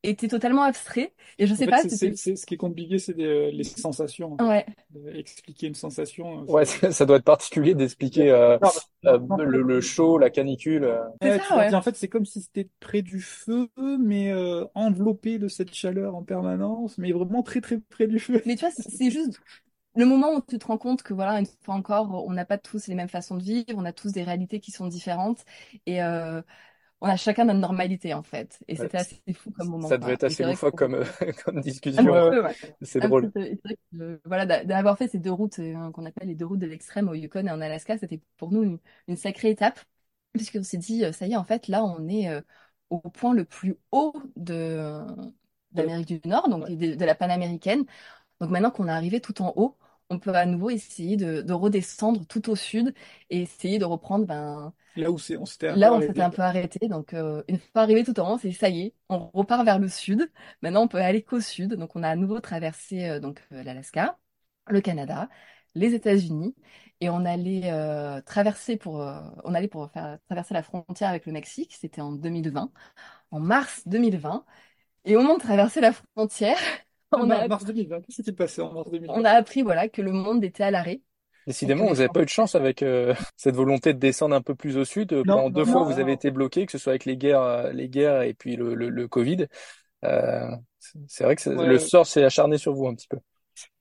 était 0.05 0.29
totalement 0.29 0.63
abstrait. 0.65 1.15
Et 1.39 1.47
je 1.47 1.55
En 1.57 1.57
sais 1.57 1.67
fait, 1.67 1.77
pas, 1.77 1.79
c'est, 1.79 1.89
c'était... 1.89 2.13
c'est- 2.13 2.17
c'est- 2.17 2.37
ce 2.37 2.47
qui 2.47 2.55
est 2.55 2.57
compliqué, 2.57 2.99
c'est 2.99 3.15
des- 3.15 3.53
les 3.53 3.65
sensations. 3.65 4.41
Ouais, 4.41 4.67
Euh, 4.97 5.15
Expliquer 5.15 5.69
une 5.69 5.75
sensation. 5.75 6.43
euh, 6.43 6.45
Ouais, 6.47 6.65
ça, 6.65 6.91
ça 6.93 7.07
doit 7.07 7.17
être 7.19 7.25
particulier 7.25 7.75
d'expliquer 7.75 8.31
euh, 8.31 8.59
Non, 8.61 8.73
euh, 9.07 9.19
non, 9.29 9.39
le, 9.45 9.63
le 9.63 9.81
chaud, 9.81 10.19
la 10.19 10.31
canicule. 10.31 10.85
euh. 10.85 11.01
C'est 11.23 11.31
Ouais, 11.31 11.41
ça, 11.41 11.41
tu 11.41 11.53
vois, 11.55 11.65
ouais. 11.71 11.75
en 11.75 11.83
fait, 11.83 11.97
c'est 11.97 12.09
comme 12.09 12.25
si 12.27 12.43
c'était 12.43 12.69
près 12.81 13.03
du 13.03 13.21
feu, 13.21 13.69
mais 14.01 14.33
euh, 14.33 14.65
enveloppé 14.75 15.39
de 15.39 15.49
cette 15.49 15.73
chaleur 15.75 16.15
en 16.17 16.23
permanence, 16.23 16.99
mais 16.99 17.13
vraiment 17.13 17.43
très 17.43 17.61
très 17.61 17.79
près 17.81 18.07
du 18.07 18.19
feu. 18.19 18.43
Mais 18.45 18.57
tu 18.57 18.61
vois, 18.61 18.71
c'est 18.71 18.91
c'est 18.91 19.11
juste 19.11 19.41
le 19.97 20.07
moment 20.07 20.33
où 20.35 20.43
tu 20.43 20.59
te 20.59 20.67
rends 20.67 20.79
compte 20.79 21.03
que, 21.03 21.15
voilà, 21.15 21.41
une 21.41 21.47
fois 21.65 21.75
encore, 21.75 22.27
on 22.27 22.33
n'a 22.33 22.45
pas 22.47 22.59
tous 22.59 22.87
les 22.89 22.95
mêmes 22.97 23.09
façons 23.09 23.37
de 23.37 23.43
vivre, 23.45 23.75
on 23.77 23.85
a 23.85 23.93
tous 23.93 24.13
des 24.13 24.25
réalités 24.25 24.61
qui 24.61 24.73
sont 24.73 24.89
différentes 24.89 25.45
et 25.87 26.03
euh, 26.03 26.43
on 27.01 27.09
a 27.09 27.17
chacun 27.17 27.45
notre 27.45 27.61
normalité, 27.61 28.15
en 28.15 28.23
fait. 28.23 28.59
Et 28.69 28.77
Ouais, 28.79 28.87
c'était 28.87 28.99
assez 28.99 29.23
fou 29.35 29.51
comme 29.53 29.69
moment, 29.69 29.89
Ça 29.89 29.99
devait 29.99 30.15
être 30.15 30.25
assez 30.25 30.45
loufoque 30.45 30.75
que- 30.75 30.79
comme, 30.79 30.95
euh, 30.95 31.05
comme 31.45 31.61
discussion. 31.61 32.05
Ouais, 32.13 32.41
ouais. 32.41 32.57
C'est 32.83 33.01
drôle. 33.01 33.31
peu. 33.33 33.57
Que, 33.57 33.59
euh, 34.01 34.21
voilà, 34.25 34.47
d'a- 34.47 34.65
d'avoir 34.65 34.97
fait 34.99 35.09
ces 35.09 35.19
deux 35.19 35.33
routes 35.33 35.59
euh, 35.59 35.91
qu'on 35.93 36.05
appelle 36.07 36.29
les 36.29 36.35
deux 36.35 36.47
routes 36.47 36.61
de 36.61 36.67
l'extrême 36.67 37.09
au 37.09 37.15
Yukon 37.15 37.47
et 37.47 37.51
en 37.51 37.61
Alaska, 37.61 37.99
c'était 37.99 38.21
pour 38.37 38.53
nous 38.53 38.63
une, 38.63 38.79
une 39.09 39.17
sacrée 39.17 39.51
étape, 39.51 39.81
puisqu'on 40.33 40.63
s'est 40.63 40.79
dit, 40.79 41.05
ça 41.13 41.27
y 41.27 41.33
est, 41.33 41.37
en 41.37 41.45
fait, 41.45 41.69
là, 41.69 41.85
on 41.85 42.09
est 42.09 42.29
euh, 42.29 42.41
au 42.91 42.99
point 43.01 43.35
le 43.35 43.45
plus 43.45 43.77
haut 43.93 44.13
de, 44.37 45.05
d'Amérique 45.73 46.07
du 46.23 46.29
Nord, 46.29 46.49
donc 46.49 46.69
de, 46.69 46.95
de 46.95 47.05
la 47.05 47.15
panaméricaine. 47.15 47.85
Donc 48.41 48.51
maintenant 48.51 48.71
qu'on 48.73 48.89
est 48.89 48.93
arrivé 48.93 49.21
tout 49.21 49.43
en 49.43 49.53
haut, 49.57 49.79
on 50.15 50.19
peut 50.21 50.35
à 50.35 50.47
nouveau 50.47 50.71
essayer 50.71 51.17
de, 51.17 51.43
de 51.43 51.53
redescendre 51.53 52.27
tout 52.27 52.51
au 52.51 52.57
sud 52.57 52.95
et 53.31 53.43
essayer 53.43 53.79
de 53.79 53.85
reprendre 53.85 54.27
ben, 54.27 54.73
Là 54.97 55.11
où 55.13 55.19
c'est, 55.19 55.37
on 55.37 55.47
s'était 55.47 55.69
un 55.69 55.77
Là, 55.77 55.93
peu 55.93 55.93
on 55.93 56.01
s'était 56.01 56.23
arrêté. 56.23 56.23
un 56.23 56.31
peu 56.31 56.43
arrêté. 56.43 56.89
Donc, 56.89 57.15
euh, 57.15 57.43
une 57.49 57.59
fois 57.59 57.83
arrivé 57.83 58.05
tout 58.05 58.19
en 58.21 58.35
haut, 58.35 58.39
c'est 58.39 58.53
ça 58.53 58.69
y 58.69 58.83
est, 58.83 58.95
on 59.09 59.29
repart 59.31 59.65
vers 59.65 59.79
le 59.81 59.89
sud. 59.89 60.31
Maintenant, 60.63 60.83
on 60.85 60.89
peut 60.89 60.99
aller 60.99 61.23
qu'au 61.23 61.41
sud. 61.41 61.75
Donc, 61.75 61.97
on 61.97 62.03
a 62.05 62.09
à 62.11 62.17
nouveau 62.17 62.39
traversé 62.41 63.09
euh, 63.09 63.19
donc 63.21 63.43
euh, 63.53 63.63
l'Alaska, 63.65 64.19
le 64.69 64.81
Canada, 64.81 65.29
les 65.75 65.95
États-Unis, 65.95 66.55
et 67.01 67.11
on 67.11 67.25
allait 67.25 67.73
euh, 67.73 68.21
traverser 68.23 68.77
pour, 68.77 68.97
on 69.45 69.55
allait 69.55 69.67
pour 69.69 69.91
faire 69.91 70.19
traverser 70.29 70.55
la 70.55 70.63
frontière 70.63 71.09
avec 71.11 71.27
le 71.27 71.33
Mexique. 71.33 71.75
C'était 71.81 72.01
en 72.01 72.13
2020, 72.13 72.71
en 73.33 73.41
mars 73.41 73.83
2020. 73.87 74.45
Et 75.05 75.17
au 75.17 75.23
moment 75.23 75.35
de 75.37 75.43
traverser 75.43 75.81
la 75.81 75.93
frontière, 75.93 76.59
on 77.21 77.31
a, 77.31 77.49
mars 77.49 77.65
2020, 77.65 78.01
qu'est-ce 78.03 78.17
qui 78.17 78.25
s'est 78.25 78.33
passé 78.33 78.61
en 78.63 78.73
mars 78.73 78.91
2020? 78.91 79.21
on 79.21 79.25
a 79.25 79.31
appris 79.31 79.63
voilà 79.63 79.89
que 79.89 80.03
le 80.03 80.13
monde 80.13 80.45
était 80.45 80.65
à 80.65 80.71
l'arrêt. 80.71 81.03
Décidément, 81.47 81.89
vous 81.89 81.97
n'avez 81.97 82.09
pas 82.09 82.23
eu 82.23 82.25
de 82.25 82.31
chance 82.31 82.55
avec 82.55 82.83
euh, 82.83 83.15
cette 83.37 83.55
volonté 83.55 83.93
de 83.93 83.99
descendre 83.99 84.35
un 84.35 84.41
peu 84.41 84.55
plus 84.55 84.77
au 84.79 84.85
sud. 84.85 85.13
Non, 85.25 85.25
Pendant 85.25 85.51
non, 85.51 85.51
deux 85.51 85.65
non, 85.65 85.73
fois, 85.73 85.83
non, 85.83 85.85
vous 85.85 85.99
avez 86.01 86.13
non. 86.13 86.15
été 86.15 86.31
bloqué, 86.31 86.65
que 86.65 86.73
ce 86.73 86.79
soit 86.79 86.93
avec 86.93 87.05
les 87.05 87.17
guerres, 87.19 87.43
euh, 87.43 87.73
les 87.73 87.89
guerres 87.89 88.23
et 88.23 88.33
puis 88.35 88.57
le, 88.57 88.75
le, 88.75 88.89
le 88.89 89.09
Covid. 89.09 89.47
Euh, 90.05 90.51
c'est 91.09 91.25
vrai 91.25 91.37
que 91.37 91.51
Ouais. 91.53 91.67
le 91.67 91.79
sort 91.79 92.07
s'est 92.07 92.25
acharné 92.25 92.59
sur 92.59 92.75
vous 92.75 92.87
un 92.89 92.95
petit 92.95 93.09
peu. 93.09 93.19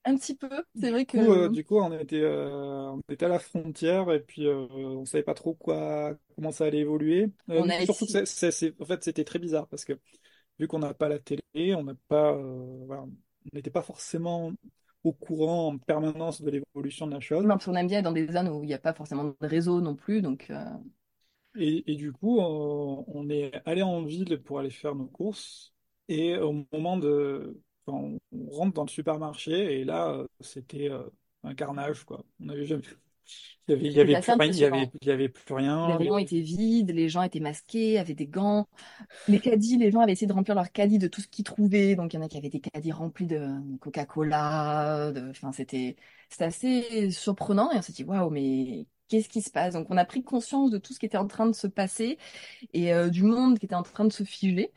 Un 0.06 0.18
petit 0.18 0.36
peu, 0.36 0.50
c'est 0.80 0.92
vrai 0.92 1.06
Du 1.06 1.06
que 1.06 1.18
coup, 1.18 1.32
euh, 1.32 1.50
du 1.50 1.64
coup, 1.64 1.78
on 1.80 1.92
était, 1.98 2.20
euh, 2.22 2.50
on 2.92 3.02
était 3.10 3.26
à 3.26 3.30
la 3.30 3.40
frontière 3.40 4.12
et 4.12 4.20
puis 4.20 4.48
euh, 4.48 4.68
on 4.72 5.06
savait 5.06 5.24
pas 5.24 5.34
trop 5.36 5.54
quoi, 5.54 6.14
comment 6.36 6.52
ça 6.52 6.66
allait 6.66 6.80
évoluer. 6.80 7.28
Euh, 7.50 7.62
On 7.62 7.70
a 7.70 7.86
surtout 7.86 8.06
en 8.80 8.86
fait, 8.86 9.04
c'était 9.04 9.24
très 9.24 9.40
bizarre 9.40 9.68
parce 9.68 9.86
que 9.86 9.94
vu 10.60 10.68
qu'on 10.68 10.80
n'a 10.80 10.94
pas 10.94 11.10
la 11.10 11.20
télé, 11.20 11.76
on 11.76 11.84
n'a 11.84 11.94
pas, 12.08 12.34
euh, 12.34 12.86
voilà, 12.88 13.06
n'était 13.54 13.70
pas 13.72 13.82
forcément 13.82 14.52
au 15.04 15.12
courant 15.14 15.68
en 15.74 15.78
permanence 15.78 16.42
de 16.42 16.50
l'évolution 16.52 17.08
de 17.08 17.14
la 17.14 17.20
chose. 17.20 17.46
même 17.46 17.60
si 17.60 17.70
on 17.70 17.76
aime 17.76 17.88
bien 17.88 18.00
être 18.00 18.06
dans 18.06 18.12
des 18.12 18.32
zones 18.32 18.48
où 18.50 18.64
il 18.64 18.68
n'y 18.68 18.74
a 18.74 18.80
pas 18.80 18.94
forcément 18.94 19.26
de 19.26 19.36
réseau 19.42 19.82
non 19.82 19.96
plus. 19.96 20.22
Donc, 20.22 20.48
euh, 20.50 20.66
Et, 21.56 21.92
et 21.92 21.96
du 21.96 22.12
coup, 22.12 22.40
on, 22.40 23.04
on 23.08 23.30
est 23.30 23.52
allé 23.66 23.84
en 23.84 24.04
ville 24.04 24.42
pour 24.44 24.60
aller 24.60 24.72
faire 24.72 24.96
nos 24.96 25.06
courses. 25.08 25.74
Et 26.08 26.38
au 26.38 26.66
moment 26.72 26.98
de, 26.98 27.62
on 27.88 28.20
rentre 28.52 28.74
dans 28.74 28.84
le 28.84 28.90
supermarché 28.90 29.80
et 29.82 29.84
là, 29.86 30.10
euh, 30.12 30.28
c'était 30.40 30.90
euh, 30.90 31.04
un 31.44 31.54
carnage, 31.56 32.04
quoi. 32.06 32.26
On 32.40 32.46
n'avait 32.46 32.66
jamais. 32.66 32.84
Il 33.68 33.92
y 33.92 34.00
avait, 34.02 34.20
plus 34.20 34.32
rien, 34.34 34.90
il 35.02 35.08
y 35.08 35.12
avait, 35.12 35.30
plus 35.30 35.54
rien. 35.54 35.88
Les 35.88 35.94
rayons 35.94 36.18
étaient 36.18 36.42
vides, 36.42 36.92
les 36.92 37.08
gens 37.08 37.22
étaient 37.24 37.40
masqués, 37.40 37.98
avaient 37.98 38.14
des 38.14 38.28
gants. 38.28 38.68
Les 39.30 39.40
caddies, 39.40 39.78
les 39.78 39.90
gens 39.90 40.02
avaient 40.02 40.12
essayé 40.12 40.28
de 40.28 40.34
remplir 40.34 40.56
leurs 40.56 40.72
caddies 40.72 41.00
de 41.00 41.08
tout 41.08 41.22
ce 41.22 41.28
qu'ils 41.28 41.46
trouvaient. 41.46 41.96
Donc 41.96 42.14
il 42.14 42.18
y 42.18 42.20
en 42.20 42.26
a 42.26 42.28
qui 42.28 42.38
avaient 42.38 42.50
des 42.50 42.60
caddies 42.60 42.92
remplis 42.92 43.28
de 43.28 43.48
Coca-Cola. 43.80 45.14
Enfin, 45.30 45.54
c'était, 45.54 45.96
c'était 46.30 46.46
assez 46.46 47.12
surprenant 47.12 47.72
et 47.72 47.78
on 47.78 47.82
s'est 47.82 47.94
dit 47.94 48.04
waouh, 48.04 48.30
mais 48.30 48.86
qu'est-ce 49.08 49.30
qui 49.30 49.42
se 49.42 49.52
passe? 49.52 49.76
Donc 49.76 49.88
on 49.90 49.98
a 49.98 50.06
pris 50.06 50.24
conscience 50.24 50.72
de 50.72 50.78
tout 50.78 50.94
ce 50.94 51.00
qui 51.00 51.06
était 51.06 51.18
en 51.18 51.28
train 51.28 51.46
de 51.46 51.56
se 51.56 51.68
passer 51.68 52.18
et 52.74 52.94
euh, 52.94 53.10
du 53.10 53.24
monde 53.24 53.60
qui 53.60 53.66
était 53.66 53.76
en 53.76 53.84
train 53.84 54.06
de 54.06 54.12
se 54.12 54.24
figer. 54.24 54.72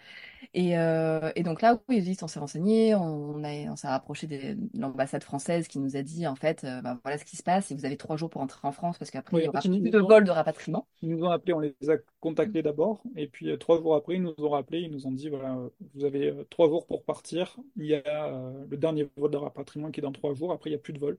Et, 0.56 0.78
euh, 0.78 1.30
et, 1.36 1.42
donc 1.42 1.60
là, 1.60 1.78
oui, 1.86 2.00
vite, 2.00 2.22
on 2.22 2.28
s'est 2.28 2.38
renseigné, 2.38 2.94
on, 2.94 3.44
a, 3.44 3.70
on 3.70 3.76
s'est 3.76 3.88
rapproché 3.88 4.26
de 4.26 4.56
l'ambassade 4.72 5.22
française 5.22 5.68
qui 5.68 5.78
nous 5.78 5.96
a 5.98 6.02
dit, 6.02 6.26
en 6.26 6.34
fait, 6.34 6.64
euh, 6.64 6.80
ben, 6.80 6.98
voilà 7.04 7.18
ce 7.18 7.26
qui 7.26 7.36
se 7.36 7.42
passe, 7.42 7.70
et 7.70 7.74
vous 7.74 7.84
avez 7.84 7.98
trois 7.98 8.16
jours 8.16 8.30
pour 8.30 8.40
entrer 8.40 8.66
en 8.66 8.72
France 8.72 8.96
parce 8.96 9.10
qu'après, 9.10 9.36
il 9.36 9.44
y 9.44 9.48
aura 9.48 9.60
plus 9.60 9.90
de 9.90 9.98
vol 9.98 10.24
de 10.24 10.30
rapatriement. 10.30 10.88
Ils 11.02 11.10
nous 11.10 11.24
ont 11.24 11.30
appelés, 11.30 11.52
on 11.52 11.60
les 11.60 11.74
a 11.90 11.96
contactés 12.20 12.62
d'abord, 12.62 13.02
et 13.16 13.26
puis 13.26 13.50
euh, 13.50 13.58
trois 13.58 13.78
jours 13.82 13.96
après, 13.96 14.14
ils 14.14 14.22
nous 14.22 14.32
ont 14.38 14.48
rappelé, 14.48 14.80
ils 14.80 14.90
nous 14.90 15.06
ont 15.06 15.12
dit, 15.12 15.28
voilà, 15.28 15.58
vous 15.94 16.04
avez 16.06 16.34
trois 16.48 16.68
jours 16.68 16.86
pour 16.86 17.04
partir, 17.04 17.58
il 17.76 17.84
y 17.84 17.94
a 17.94 18.42
le 18.66 18.76
dernier 18.78 19.10
vol 19.18 19.30
de 19.30 19.36
rapatriement 19.36 19.90
qui 19.90 20.00
est 20.00 20.02
dans 20.02 20.12
trois 20.12 20.32
jours, 20.32 20.52
après, 20.52 20.70
il 20.70 20.72
n'y 20.72 20.78
a 20.78 20.80
plus 20.80 20.94
de 20.94 20.98
vol. 20.98 21.18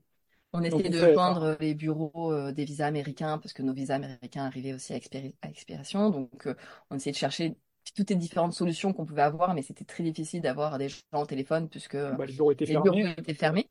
On 0.54 0.64
essayait 0.64 0.90
de 0.90 1.14
joindre 1.14 1.58
les 1.60 1.76
bureaux 1.76 2.52
des 2.52 2.66
visas 2.66 2.88
américains 2.88 3.38
parce 3.38 3.54
que 3.54 3.62
nos 3.62 3.74
visas 3.74 3.96
américains 3.96 4.46
arrivaient 4.46 4.74
aussi 4.74 4.94
à, 4.94 5.48
expiration. 5.48 6.10
Donc, 6.10 6.48
on 6.90 6.96
essayait 6.96 7.12
de 7.12 7.18
chercher 7.18 7.56
toutes 7.94 8.10
les 8.10 8.16
différentes 8.16 8.54
solutions 8.54 8.94
qu'on 8.94 9.06
pouvait 9.06 9.22
avoir, 9.22 9.54
mais 9.54 9.62
c'était 9.62 9.86
très 9.86 10.04
difficile 10.04 10.42
d'avoir 10.42 10.78
des 10.78 10.90
gens 10.90 11.00
au 11.14 11.26
téléphone 11.26 11.70
puisque 11.70 11.98
bah, 11.98 12.26
les 12.26 12.34
bureaux 12.34 12.52
étaient 12.52 12.66
fermés. 12.66 13.14
étaient 13.18 13.34
fermés. 13.34 13.70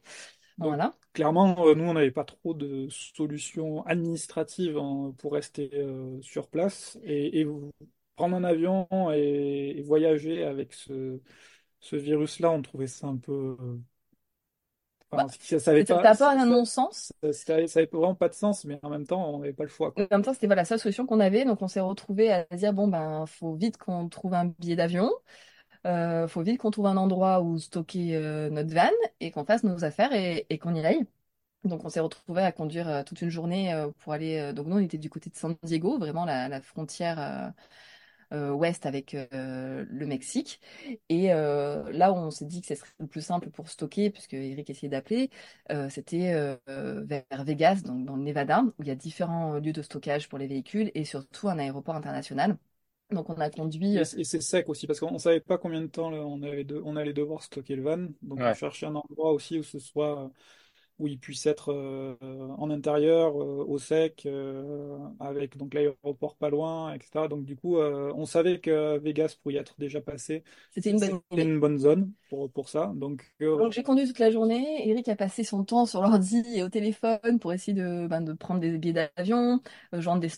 voilà. 0.58 0.96
Clairement, 1.12 1.56
euh, 1.66 1.74
nous, 1.74 1.84
on 1.84 1.94
n'avait 1.94 2.10
pas 2.10 2.24
trop 2.24 2.54
de 2.54 2.88
solutions 2.90 3.84
administratives 3.86 4.78
hein, 4.78 5.14
pour 5.18 5.32
rester 5.32 5.70
euh, 5.74 6.20
sur 6.22 6.48
place 6.48 6.98
et, 7.04 7.46
prendre 8.16 8.36
un 8.36 8.44
avion 8.44 8.86
et, 9.12 9.82
voyager 9.84 10.42
avec 10.42 10.72
ce, 10.72 11.20
ce 11.80 11.96
virus-là, 11.96 12.50
on 12.50 12.62
trouvait 12.62 12.86
ça 12.86 13.06
un 13.06 13.18
peu 13.18 13.56
euh, 13.60 13.78
bah, 15.12 15.26
ça 15.40 15.72
n'avait 15.72 15.84
pas, 15.84 16.14
pas 16.14 16.32
un 16.32 16.46
non-sens. 16.46 17.12
Ça 17.32 17.56
n'avait 17.56 17.88
vraiment 17.92 18.14
pas 18.14 18.28
de 18.28 18.34
sens, 18.34 18.64
mais 18.64 18.78
en 18.82 18.90
même 18.90 19.06
temps, 19.06 19.34
on 19.34 19.38
n'avait 19.38 19.52
pas 19.52 19.62
le 19.62 19.68
choix. 19.68 19.94
En 19.96 20.06
même 20.10 20.22
temps, 20.22 20.34
c'était 20.34 20.46
voilà, 20.46 20.62
la 20.62 20.66
seule 20.66 20.80
solution 20.80 21.06
qu'on 21.06 21.20
avait. 21.20 21.44
Donc, 21.44 21.62
on 21.62 21.68
s'est 21.68 21.80
retrouvé 21.80 22.32
à 22.32 22.44
dire 22.56 22.72
bon, 22.72 22.88
ben, 22.88 23.24
faut 23.26 23.54
vite 23.54 23.76
qu'on 23.78 24.08
trouve 24.08 24.34
un 24.34 24.46
billet 24.46 24.76
d'avion. 24.76 25.10
Euh, 25.86 26.26
faut 26.26 26.42
vite 26.42 26.58
qu'on 26.58 26.72
trouve 26.72 26.86
un 26.86 26.96
endroit 26.96 27.40
où 27.40 27.58
stocker 27.58 28.16
euh, 28.16 28.50
notre 28.50 28.74
van 28.74 28.90
et 29.20 29.30
qu'on 29.30 29.44
fasse 29.44 29.62
nos 29.62 29.84
affaires 29.84 30.12
et, 30.12 30.58
qu'on 30.58 30.74
y 30.74 30.84
aille. 30.84 31.06
Donc, 31.64 31.84
on 31.84 31.88
s'est 31.88 32.00
retrouvé 32.00 32.42
à 32.42 32.52
conduire 32.52 32.88
euh, 32.88 33.02
toute 33.04 33.22
une 33.22 33.30
journée 33.30 33.72
euh, 33.72 33.88
pour 34.00 34.12
aller. 34.12 34.52
donc, 34.52 34.66
nous, 34.66 34.76
on 34.76 34.80
était 34.80 34.98
du 34.98 35.10
côté 35.10 35.30
de 35.30 35.36
San 35.36 35.56
Diego, 35.62 35.98
vraiment 35.98 36.24
la, 36.24 36.48
la 36.48 36.60
frontière 36.60 37.52
ouest 38.32 38.86
avec 38.86 39.14
euh, 39.14 39.84
le 39.88 40.06
Mexique. 40.06 40.60
Et 41.08 41.32
euh, 41.32 41.90
là 41.92 42.12
où 42.12 42.16
on 42.16 42.30
s'est 42.30 42.44
dit 42.44 42.60
que 42.60 42.66
ce 42.66 42.74
serait 42.74 42.90
le 42.98 43.06
plus 43.06 43.22
simple 43.22 43.50
pour 43.50 43.68
stocker, 43.68 44.10
puisque 44.10 44.34
Eric 44.34 44.70
essayait 44.70 44.88
d'appeler, 44.88 45.30
c'était 45.90 46.58
vers 46.66 47.44
Vegas, 47.44 47.82
donc 47.82 48.04
dans 48.04 48.16
le 48.16 48.22
Nevada, 48.22 48.62
où 48.62 48.82
il 48.82 48.88
y 48.88 48.90
a 48.90 48.94
différents 48.94 49.54
lieux 49.54 49.72
de 49.72 49.82
stockage 49.82 50.28
pour 50.28 50.38
les 50.38 50.46
véhicules 50.46 50.90
et 50.94 51.04
surtout 51.04 51.48
un 51.48 51.58
aéroport 51.58 51.96
international. 51.96 52.56
Donc 53.10 53.30
on 53.30 53.34
a 53.34 53.50
conduit. 53.50 53.96
Et 53.96 54.04
c'est 54.04 54.40
sec 54.40 54.68
aussi, 54.68 54.86
parce 54.86 54.98
qu'on 54.98 55.12
ne 55.12 55.18
savait 55.18 55.40
pas 55.40 55.58
combien 55.58 55.80
de 55.80 55.86
temps 55.86 56.12
on, 56.12 56.42
avait 56.42 56.66
on 56.84 56.96
allait 56.96 57.12
devoir 57.12 57.42
stocker 57.42 57.76
le 57.76 57.82
van. 57.82 58.08
Donc 58.22 58.40
on 58.40 58.54
cherchait 58.54 58.86
un 58.86 58.94
endroit 58.96 59.32
aussi 59.32 59.58
où 59.58 59.62
ce 59.62 59.78
soit 59.78 60.30
où 60.98 61.06
il 61.06 61.18
puisse 61.18 61.44
être 61.46 61.72
euh, 61.72 62.16
en 62.56 62.70
intérieur, 62.70 63.40
euh, 63.40 63.64
au 63.66 63.78
sec, 63.78 64.24
euh, 64.26 64.98
avec 65.20 65.56
donc 65.56 65.74
l'aéroport 65.74 66.36
pas 66.36 66.48
loin, 66.48 66.94
etc. 66.94 67.28
Donc 67.28 67.44
du 67.44 67.56
coup, 67.56 67.76
on 67.78 68.24
savait 68.24 68.60
que 68.60 68.98
Vegas 68.98 69.36
pouvait 69.42 69.56
y 69.56 69.58
être 69.58 69.74
déjà 69.78 70.00
passé. 70.00 70.42
C'était 70.70 70.90
une 70.90 70.98
bonne, 70.98 71.20
une 71.32 71.60
bonne 71.60 71.78
zone 71.78 72.12
pour, 72.30 72.50
pour 72.50 72.68
ça. 72.68 72.92
Donc, 72.94 73.30
donc 73.40 73.72
j'ai 73.72 73.82
conduit 73.82 74.06
toute 74.06 74.18
la 74.18 74.30
journée. 74.30 74.88
Eric 74.88 75.08
a 75.08 75.16
passé 75.16 75.44
son 75.44 75.64
temps 75.64 75.86
sur 75.86 76.00
l'ordi 76.00 76.42
et 76.54 76.62
au 76.62 76.68
téléphone 76.68 77.38
pour 77.40 77.52
essayer 77.52 77.74
de, 77.74 78.06
ben, 78.06 78.22
de 78.22 78.32
prendre 78.32 78.60
des 78.60 78.78
billets 78.78 79.10
d'avion, 79.16 79.60
genre 79.92 80.18
des, 80.18 80.30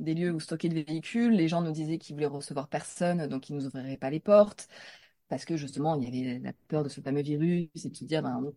des 0.00 0.14
lieux 0.14 0.32
où 0.32 0.40
stocker 0.40 0.68
des 0.68 0.82
véhicules. 0.82 1.32
Les 1.32 1.48
gens 1.48 1.62
nous 1.62 1.72
disaient 1.72 1.98
qu'ils 1.98 2.14
voulaient 2.14 2.26
recevoir 2.26 2.68
personne, 2.68 3.26
donc 3.28 3.48
ils 3.48 3.56
nous 3.56 3.66
ouvriraient 3.66 3.96
pas 3.96 4.10
les 4.10 4.20
portes 4.20 4.68
parce 5.28 5.46
que 5.46 5.56
justement 5.56 5.96
il 5.96 6.14
y 6.14 6.30
avait 6.30 6.38
la 6.40 6.52
peur 6.68 6.84
de 6.84 6.90
ce 6.90 7.00
fameux 7.00 7.22
virus 7.22 7.70
et 7.86 7.88
de 7.88 7.96
se 7.96 8.04
dire 8.04 8.22
ben, 8.22 8.52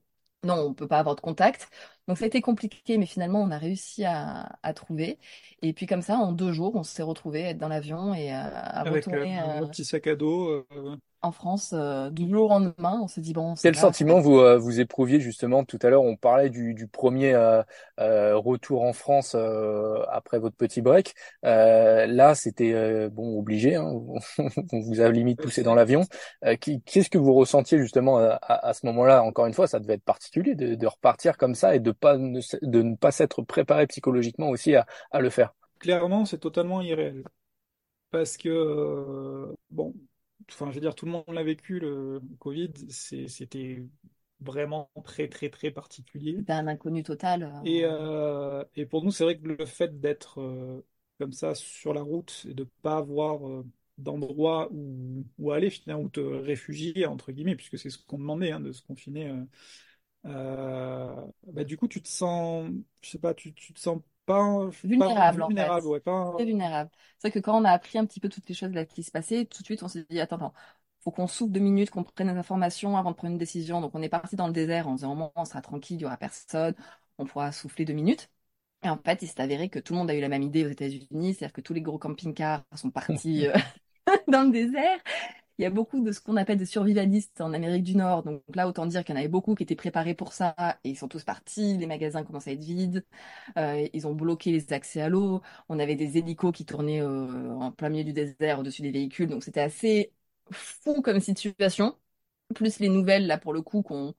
non, 0.46 0.56
on 0.56 0.70
ne 0.70 0.74
peut 0.74 0.88
pas 0.88 1.00
avoir 1.00 1.16
de 1.16 1.22
contact. 1.22 1.70
Donc 2.08 2.18
ça 2.18 2.26
a 2.26 2.28
été 2.28 2.42
compliqué, 2.42 2.98
mais 2.98 3.06
finalement 3.06 3.42
on 3.42 3.52
a 3.52 3.58
réussi 3.58 4.06
à, 4.06 4.48
trouver. 4.76 5.18
Et 5.62 5.74
puis 5.74 5.88
comme 5.88 6.02
ça, 6.02 6.18
en 6.18 6.32
deux 6.32 6.54
jours, 6.54 6.76
on 6.76 6.84
s'est 6.84 7.04
retrouvé 7.04 7.54
dans 7.54 7.68
l'avion 7.68 8.14
et 8.14 8.32
à, 8.32 8.46
à 8.46 8.80
Avec 8.82 9.06
retourner. 9.06 9.38
un 9.38 9.64
euh, 9.64 9.68
petit 9.68 9.84
sac 9.84 10.08
à 10.08 10.16
dos. 10.16 10.50
Euh, 10.50 10.98
en 11.26 11.32
France 11.32 11.74
euh, 11.74 12.10
du 12.10 12.30
jour 12.30 12.46
au 12.46 12.50
lendemain. 12.50 13.00
On 13.02 13.08
s'est 13.08 13.22
dit 13.22 13.34
bon. 13.34 13.56
Quel 13.62 13.76
sentiment 13.76 14.20
vous 14.20 14.40
euh, 14.40 14.58
vous 14.58 14.80
éprouviez 14.80 15.20
justement 15.20 15.64
tout 15.64 15.80
à 15.82 15.90
l'heure? 15.90 16.04
On 16.04 16.16
parlait 16.16 16.50
du, 16.50 16.74
du 16.74 16.88
premier 16.88 17.34
euh, 17.34 17.62
euh 18.00 18.38
retour 18.38 18.84
en 18.84 18.94
France 18.94 19.36
après 20.10 20.40
votre 20.40 20.56
petit 20.56 20.82
break. 20.82 21.16
là, 21.44 22.36
c'était 22.36 23.10
bon 23.10 23.38
obligé. 23.38 23.76
Hein, 23.76 23.92
on 24.72 24.80
vous 24.80 25.02
a 25.02 25.10
limite 25.10 25.42
poussé 25.42 25.64
dans 25.64 25.76
l'avion. 25.76 26.04
Qu'est-ce 26.42 27.10
que 27.10 27.18
vous 27.18 27.34
ressentiez 27.34 27.78
justement 27.78 28.18
à, 28.18 28.38
à, 28.42 28.74
ce 28.74 28.86
moment-là? 28.86 29.24
Encore 29.24 29.48
une 29.48 29.54
fois, 29.54 29.68
ça 29.68 29.80
devait 29.80 29.96
être 29.96 30.04
particulier 30.04 30.56
de, 30.56 30.76
de, 30.76 30.88
repartir 30.88 31.38
comme 31.38 31.56
ça 31.56 31.76
et 31.76 31.80
de 31.80 31.92
pas 31.92 32.18
de 32.18 32.82
ne 32.82 32.96
pas 32.96 33.12
s'être 33.12 33.42
préparé 33.42 33.88
psychologiquement 33.88 34.50
aussi 34.50 34.76
à, 34.76 34.86
à 35.12 35.20
le 35.20 35.30
faire. 35.30 35.54
Clairement, 35.80 36.26
c'est 36.26 36.38
totalement 36.38 36.82
irréel 36.82 37.24
parce 38.12 38.38
que 38.38 39.54
bon 39.70 39.94
enfin, 40.50 40.70
je 40.70 40.76
veux 40.76 40.82
dire, 40.82 40.96
tout 40.96 41.06
le 41.06 41.12
monde 41.12 41.24
l'a 41.30 41.44
vécu, 41.44 41.80
le 41.80 42.22
Covid, 42.40 42.72
c'était 42.90 43.84
vraiment 44.40 44.90
très, 45.04 45.28
très, 45.28 45.50
très 45.50 45.72
particulier. 45.72 46.36
C'était 46.38 46.54
un 46.54 46.68
inconnu 46.68 47.04
total. 47.04 47.44
Euh. 47.44 47.64
Et, 47.66 47.82
euh, 47.84 48.64
et 48.76 48.86
pour 48.86 49.04
nous, 49.04 49.12
c'est 49.12 49.24
vrai 49.24 49.38
que 49.38 49.48
le 49.48 49.66
fait 49.66 50.00
d'être 50.00 50.42
euh, 50.42 50.86
comme 51.20 51.34
ça 51.34 51.56
sur 51.56 51.94
la 51.94 52.02
route 52.02 52.46
et 52.50 52.54
de 52.54 52.64
ne 52.64 52.70
pas 52.82 52.98
avoir 52.98 53.40
d'endroit 53.98 54.68
où, 54.72 55.26
où, 55.40 55.52
aller, 55.52 55.70
finalement, 55.70 56.04
où 56.04 56.10
te 56.10 56.20
réfugier, 56.20 57.06
entre 57.06 57.32
guillemets, 57.32 57.56
puisque 57.56 57.78
c'est 57.78 57.90
ce 57.90 57.98
qu'on 57.98 58.18
demandait, 58.18 58.52
hein, 58.52 58.60
de 58.60 58.72
se 58.72 58.82
confiner, 58.82 59.34
bah, 60.24 61.64
du 61.66 61.78
coup, 61.78 61.88
tu 61.88 62.02
te 62.02 62.08
sens, 62.08 62.70
je 63.02 63.10
sais 63.10 63.20
pas, 63.20 63.34
tu, 63.34 63.54
tu 63.54 63.74
te 63.74 63.80
sens 63.80 64.02
pas 64.26 64.70
vulnérable, 64.84 65.40
pas 65.40 65.48
vulnérable, 65.48 65.88
Ouais, 65.88 66.00
pas... 66.00 66.34
Très 66.34 66.46
vulnérable. 66.46 66.90
C'est 67.20 67.30
vrai 67.30 67.40
que 67.40 67.44
quand 67.44 67.60
on 67.60 67.66
a 67.66 67.72
appris 67.72 67.98
un 67.98 68.06
petit 68.06 68.20
peu 68.20 68.30
toutes 68.30 68.48
les 68.48 68.56
choses 68.56 68.72
là 68.72 68.86
qui 68.86 69.04
se 69.04 69.12
passaient, 69.12 69.46
tout 69.46 69.62
de 69.62 69.66
suite 69.66 69.84
on 69.84 69.88
s'est 69.88 70.06
dit 70.10 70.20
attends, 70.20 70.38
attends, 70.38 70.54
faut 71.04 71.12
qu'on 71.12 71.28
souffle 71.28 71.52
deux 71.52 71.60
minutes, 71.60 71.92
qu'on 71.92 72.04
prenne 72.04 72.32
des 72.32 72.38
informations 72.38 72.98
avant 72.98 73.12
de 73.12 73.16
prendre 73.16 73.32
une 73.34 73.38
décision. 73.38 73.82
Donc 73.82 73.94
on 73.96 74.02
est 74.02 74.10
parti 74.10 74.36
dans 74.36 74.48
le 74.48 74.54
désert 74.54 74.88
en 74.88 74.96
disant 74.96 75.32
on 75.36 75.46
sera 75.46 75.62
tranquille, 75.62 75.98
il 75.98 76.02
y 76.02 76.06
aura 76.06 76.18
personne, 76.18 76.76
on 77.18 77.26
pourra 77.26 77.52
souffler 77.52 77.86
deux 77.86 77.94
minutes. 77.94 78.30
Et 78.84 78.90
en 78.90 78.98
fait, 78.98 79.22
il 79.22 79.28
s'est 79.28 79.42
avéré 79.42 79.70
que 79.70 79.80
tout 79.80 79.94
le 79.94 80.00
monde 80.00 80.12
a 80.12 80.16
eu 80.16 80.22
la 80.22 80.30
même 80.30 80.44
idée 80.44 80.66
aux 80.66 80.70
États-Unis, 80.70 81.34
c'est-à-dire 81.34 81.54
que 81.54 81.62
tous 81.62 81.74
les 81.74 81.82
gros 81.82 81.98
camping-cars 81.98 82.64
sont 82.76 82.92
partis 82.92 83.48
euh, 83.48 83.58
dans 84.28 84.44
le 84.44 84.52
désert 84.52 85.00
il 85.58 85.64
y 85.64 85.66
a 85.66 85.70
beaucoup 85.70 86.02
de 86.04 86.12
ce 86.12 86.20
qu'on 86.22 86.36
appelle 86.38 86.58
des 86.58 86.66
survivalistes 86.66 87.42
en 87.42 87.54
Amérique 87.54 87.84
du 87.84 87.96
Nord. 87.96 88.24
Donc 88.24 88.44
là, 88.56 88.68
autant 88.68 88.86
dire 88.86 89.04
qu'il 89.04 89.16
y 89.16 89.18
en 89.18 89.20
avait 89.20 89.30
beaucoup 89.30 89.56
qui 89.56 89.64
étaient 89.64 89.76
préparés 89.76 90.14
pour 90.16 90.34
ça 90.34 90.56
et 90.84 90.90
ils 90.90 90.98
sont 90.98 91.08
tous 91.08 91.24
partis. 91.24 91.78
Les 91.78 91.88
magasins 91.88 92.24
commencent 92.24 92.48
à 92.48 92.52
être 92.52 92.64
vides. 92.64 93.06
Euh, 93.58 93.88
ils 93.94 94.08
ont 94.08 94.14
bloqué 94.16 94.52
les 94.52 94.74
accès 94.74 95.02
à 95.02 95.10
l'eau. 95.10 95.42
On 95.70 95.80
avait 95.80 95.96
des 95.96 96.18
hélicos 96.18 96.52
qui 96.54 96.66
tournaient 96.66 97.02
euh, 97.02 97.52
en 97.56 97.72
plein 97.72 97.90
milieu 97.90 98.04
du 98.04 98.14
désert 98.14 98.60
au-dessus 98.60 98.82
des 98.82 98.92
véhicules. 98.92 99.30
Donc 99.30 99.44
c'était 99.44 99.62
assez 99.62 100.14
fou 100.52 101.02
comme 101.02 101.20
situation. 101.20 101.98
Plus 102.56 102.80
les 102.80 102.90
nouvelles, 102.90 103.28
là, 103.28 103.38
pour 103.38 103.54
le 103.54 103.62
coup, 103.62 103.82
qu'on 103.84 104.14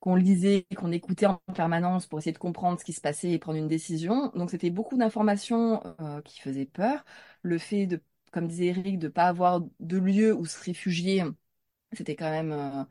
qu'on 0.00 0.14
lisait, 0.14 0.66
qu'on 0.76 0.92
écoutait 0.92 1.26
en 1.26 1.38
permanence 1.54 2.06
pour 2.06 2.18
essayer 2.20 2.32
de 2.32 2.38
comprendre 2.38 2.78
ce 2.78 2.84
qui 2.84 2.92
se 2.92 3.00
passait 3.00 3.30
et 3.32 3.38
prendre 3.38 3.58
une 3.58 3.68
décision. 3.68 4.30
Donc 4.34 4.50
c'était 4.50 4.70
beaucoup 4.70 4.96
d'informations 4.96 5.82
euh, 6.00 6.22
qui 6.22 6.40
faisaient 6.40 6.66
peur. 6.66 7.04
Le 7.42 7.58
fait 7.58 7.86
de 7.86 8.00
comme 8.30 8.48
disait 8.48 8.66
Eric, 8.66 8.98
de 8.98 9.06
ne 9.08 9.12
pas 9.12 9.26
avoir 9.28 9.60
de 9.80 9.98
lieu 9.98 10.34
où 10.34 10.46
se 10.46 10.62
réfugier, 10.62 11.24
c'était 11.92 12.16
quand 12.16 12.30
même 12.30 12.52
euh, 12.52 12.84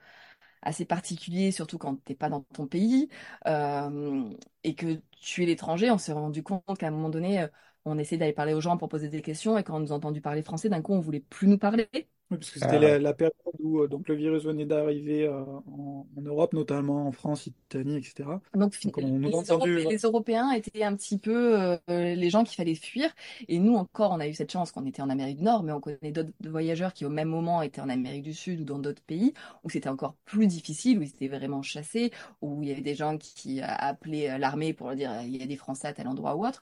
assez 0.62 0.86
particulier, 0.86 1.52
surtout 1.52 1.78
quand 1.78 1.98
tu 2.06 2.12
n'es 2.14 2.16
pas 2.16 2.30
dans 2.30 2.42
ton 2.44 2.68
pays 2.68 3.10
euh, 3.48 4.30
et 4.64 4.76
que 4.76 5.02
tu 5.22 5.44
es 5.44 5.46
l'étranger. 5.46 5.92
On 5.92 5.98
s'est 5.98 6.14
rendu 6.14 6.44
compte 6.44 6.78
qu'à 6.80 6.88
un 6.88 6.92
moment 6.92 7.10
donné, 7.10 7.42
euh, 7.42 7.48
on 7.86 7.98
essayait 8.00 8.20
d'aller 8.20 8.34
parler 8.34 8.54
aux 8.54 8.62
gens 8.62 8.78
pour 8.78 8.90
poser 8.90 9.10
des 9.10 9.22
questions 9.22 9.58
et 9.58 9.64
quand 9.64 9.76
on 9.78 9.80
nous 9.82 9.94
a 9.94 9.96
entendu 9.96 10.22
parler 10.22 10.44
français, 10.44 10.70
d'un 10.70 10.82
coup, 10.82 10.94
on 10.94 11.02
voulait 11.02 11.22
plus 11.22 11.48
nous 11.48 11.58
parler. 11.60 11.90
Oui, 12.30 12.38
parce 12.38 12.52
que 12.52 12.60
c'était 12.60 12.80
la, 12.80 13.00
la 13.00 13.14
période 13.14 13.34
où 13.60 13.80
euh, 13.82 13.88
donc, 13.88 14.08
le 14.10 14.16
virus 14.16 14.44
venait 14.44 14.66
d'arriver 14.66 15.26
euh, 15.28 15.44
en, 15.46 16.06
en 16.18 16.22
Europe, 16.22 16.54
notamment 16.54 17.08
en 17.08 17.12
France, 17.14 17.48
Italie, 17.48 17.96
etc. 17.98 18.42
Donc, 18.54 18.74
fin- 18.74 18.90
Donc 18.90 18.98
on 19.04 19.08
nous 19.08 19.30
les 19.30 19.36
a 19.36 19.38
entendu. 19.38 19.80
Europé- 19.80 19.86
les 19.86 19.98
Européens 20.00 20.52
étaient 20.52 20.84
un 20.84 20.96
petit 20.96 21.18
peu 21.20 21.56
euh, 21.60 21.78
les 21.88 22.30
gens 22.30 22.44
qu'il 22.44 22.56
fallait 22.56 22.76
fuir. 22.76 23.14
Et 23.48 23.60
nous 23.60 23.76
encore, 23.76 24.12
on 24.12 24.20
a 24.20 24.28
eu 24.28 24.34
cette 24.34 24.52
chance 24.52 24.72
qu'on 24.72 24.86
était 24.86 25.02
en 25.02 25.10
Amérique 25.10 25.38
du 25.38 25.44
Nord, 25.44 25.64
mais 25.64 25.72
on 25.72 25.80
connaît 25.82 26.12
d'autres 26.12 26.32
voyageurs 26.50 26.94
qui 26.94 27.06
au 27.06 27.10
même 27.10 27.30
moment 27.30 27.62
étaient 27.62 27.82
en 27.82 27.90
Amérique 27.90 28.24
du 28.24 28.34
Sud 28.34 28.62
ou 28.62 28.64
dans 28.66 28.80
d'autres 28.80 29.04
pays 29.04 29.34
où 29.64 29.70
c'était 29.70 29.90
encore 29.90 30.16
plus 30.26 30.48
difficile, 30.48 31.00
où 31.00 31.04
ils 31.04 31.10
étaient 31.10 31.28
vraiment 31.28 31.62
chassés, 31.62 32.12
où 32.42 32.62
il 32.64 32.70
y 32.70 32.72
avait 32.72 32.82
des 32.82 32.96
gens 32.96 33.18
qui, 33.18 33.34
qui 33.36 33.62
appelaient 33.62 34.32
euh, 34.32 34.38
l'armée 34.38 34.74
pour 34.74 34.88
leur 34.88 34.96
dire 34.96 35.12
euh, 35.12 35.22
il 35.24 35.38
y 35.38 35.44
a 35.44 35.46
des 35.48 35.58
Français 35.58 35.88
à 35.90 35.94
tel 35.94 36.08
endroit 36.08 36.36
ou 36.36 36.46
autre. 36.48 36.62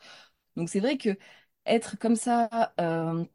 Donc 0.56 0.70
c'est 0.70 0.80
vrai 0.80 0.98
que 0.98 1.18
être 1.66 1.98
comme 2.00 2.16
ça, 2.16 2.74
euh, 2.80 3.26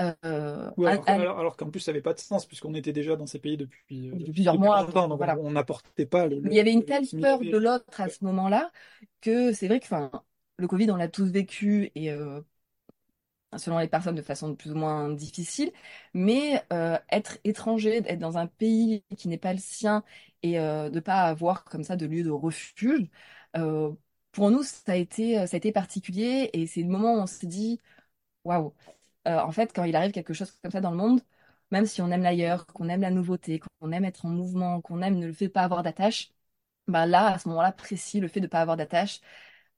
euh, 0.00 0.70
alors, 0.84 1.04
à- 1.08 1.12
alors, 1.12 1.38
alors 1.38 1.56
qu'en 1.56 1.70
plus, 1.70 1.80
ça 1.80 1.92
n'avait 1.92 2.02
pas 2.02 2.14
de 2.14 2.18
sens, 2.18 2.46
puisqu'on 2.46 2.74
était 2.74 2.92
déjà 2.92 3.16
dans 3.16 3.26
ces 3.26 3.38
pays 3.38 3.56
depuis, 3.56 4.08
euh, 4.08 4.14
depuis 4.16 4.32
plusieurs 4.32 4.54
depuis 4.54 4.60
mois, 4.60 4.82
longtemps, 4.86 5.08
donc 5.08 5.18
voilà. 5.18 5.38
on 5.40 5.50
n'apportait 5.52 6.06
pas 6.06 6.26
le, 6.26 6.40
il 6.44 6.52
y 6.56 6.60
avait 6.60 6.72
une 6.72 6.82
le, 6.82 6.86
telle 6.86 7.06
le 7.12 7.20
peur 7.20 7.40
de 7.44 7.58
l'autre 7.58 8.00
à 8.00 8.08
ce 8.08 8.24
moment-là 8.24 8.70
que 9.20 9.52
c'est 9.52 9.68
vrai 9.68 9.80
que, 9.80 9.86
enfin, 9.86 10.10
le 10.58 10.68
Covid, 10.68 10.90
on 10.90 10.96
l'a 10.96 11.08
tous 11.08 11.26
vécu 11.30 11.90
et 11.94 12.10
euh, 12.12 12.40
selon 13.56 13.78
les 13.78 13.86
personnes 13.88 14.16
de 14.16 14.22
façon 14.22 14.54
plus 14.56 14.72
ou 14.72 14.74
moins 14.74 15.10
difficile, 15.10 15.72
mais 16.12 16.62
euh, 16.72 16.98
être 17.10 17.38
étranger, 17.44 18.02
être 18.06 18.18
dans 18.18 18.36
un 18.38 18.46
pays 18.48 19.04
qui 19.16 19.28
n'est 19.28 19.38
pas 19.38 19.52
le 19.52 19.60
sien 19.60 20.02
et 20.42 20.54
de 20.58 21.00
pas 21.00 21.22
avoir 21.22 21.64
comme 21.64 21.84
ça 21.84 21.96
de 21.96 22.06
lieu 22.06 22.22
de 22.24 22.30
refuge, 22.30 23.08
pour 24.32 24.50
nous, 24.50 24.62
ça 24.62 24.92
a 24.92 24.96
été, 24.96 25.46
ça 25.46 25.54
a 25.56 25.58
été 25.58 25.72
particulier 25.72 26.50
et 26.52 26.66
c'est 26.66 26.82
le 26.82 26.88
moment 26.88 27.14
où 27.14 27.18
on 27.20 27.26
s'est 27.26 27.46
dit, 27.46 27.80
waouh, 28.44 28.74
euh, 29.26 29.38
en 29.40 29.52
fait, 29.52 29.72
quand 29.74 29.84
il 29.84 29.96
arrive 29.96 30.12
quelque 30.12 30.34
chose 30.34 30.50
comme 30.62 30.70
ça 30.70 30.80
dans 30.80 30.90
le 30.90 30.96
monde, 30.96 31.20
même 31.70 31.86
si 31.86 32.02
on 32.02 32.10
aime 32.10 32.22
l'ailleurs, 32.22 32.66
qu'on 32.66 32.88
aime 32.88 33.00
la 33.02 33.10
nouveauté, 33.10 33.60
qu'on 33.80 33.92
aime 33.92 34.04
être 34.04 34.26
en 34.26 34.28
mouvement, 34.30 34.80
qu'on 34.80 35.02
aime 35.02 35.18
ne 35.18 35.26
le 35.26 35.32
fait 35.32 35.48
pas 35.48 35.62
avoir 35.62 35.82
d'attache, 35.82 36.32
bah 36.88 37.06
là, 37.06 37.28
à 37.34 37.38
ce 37.38 37.48
moment-là 37.48 37.72
précis, 37.72 38.20
le 38.20 38.28
fait 38.28 38.40
de 38.40 38.46
ne 38.46 38.50
pas 38.50 38.60
avoir 38.60 38.76
d'attache, 38.76 39.20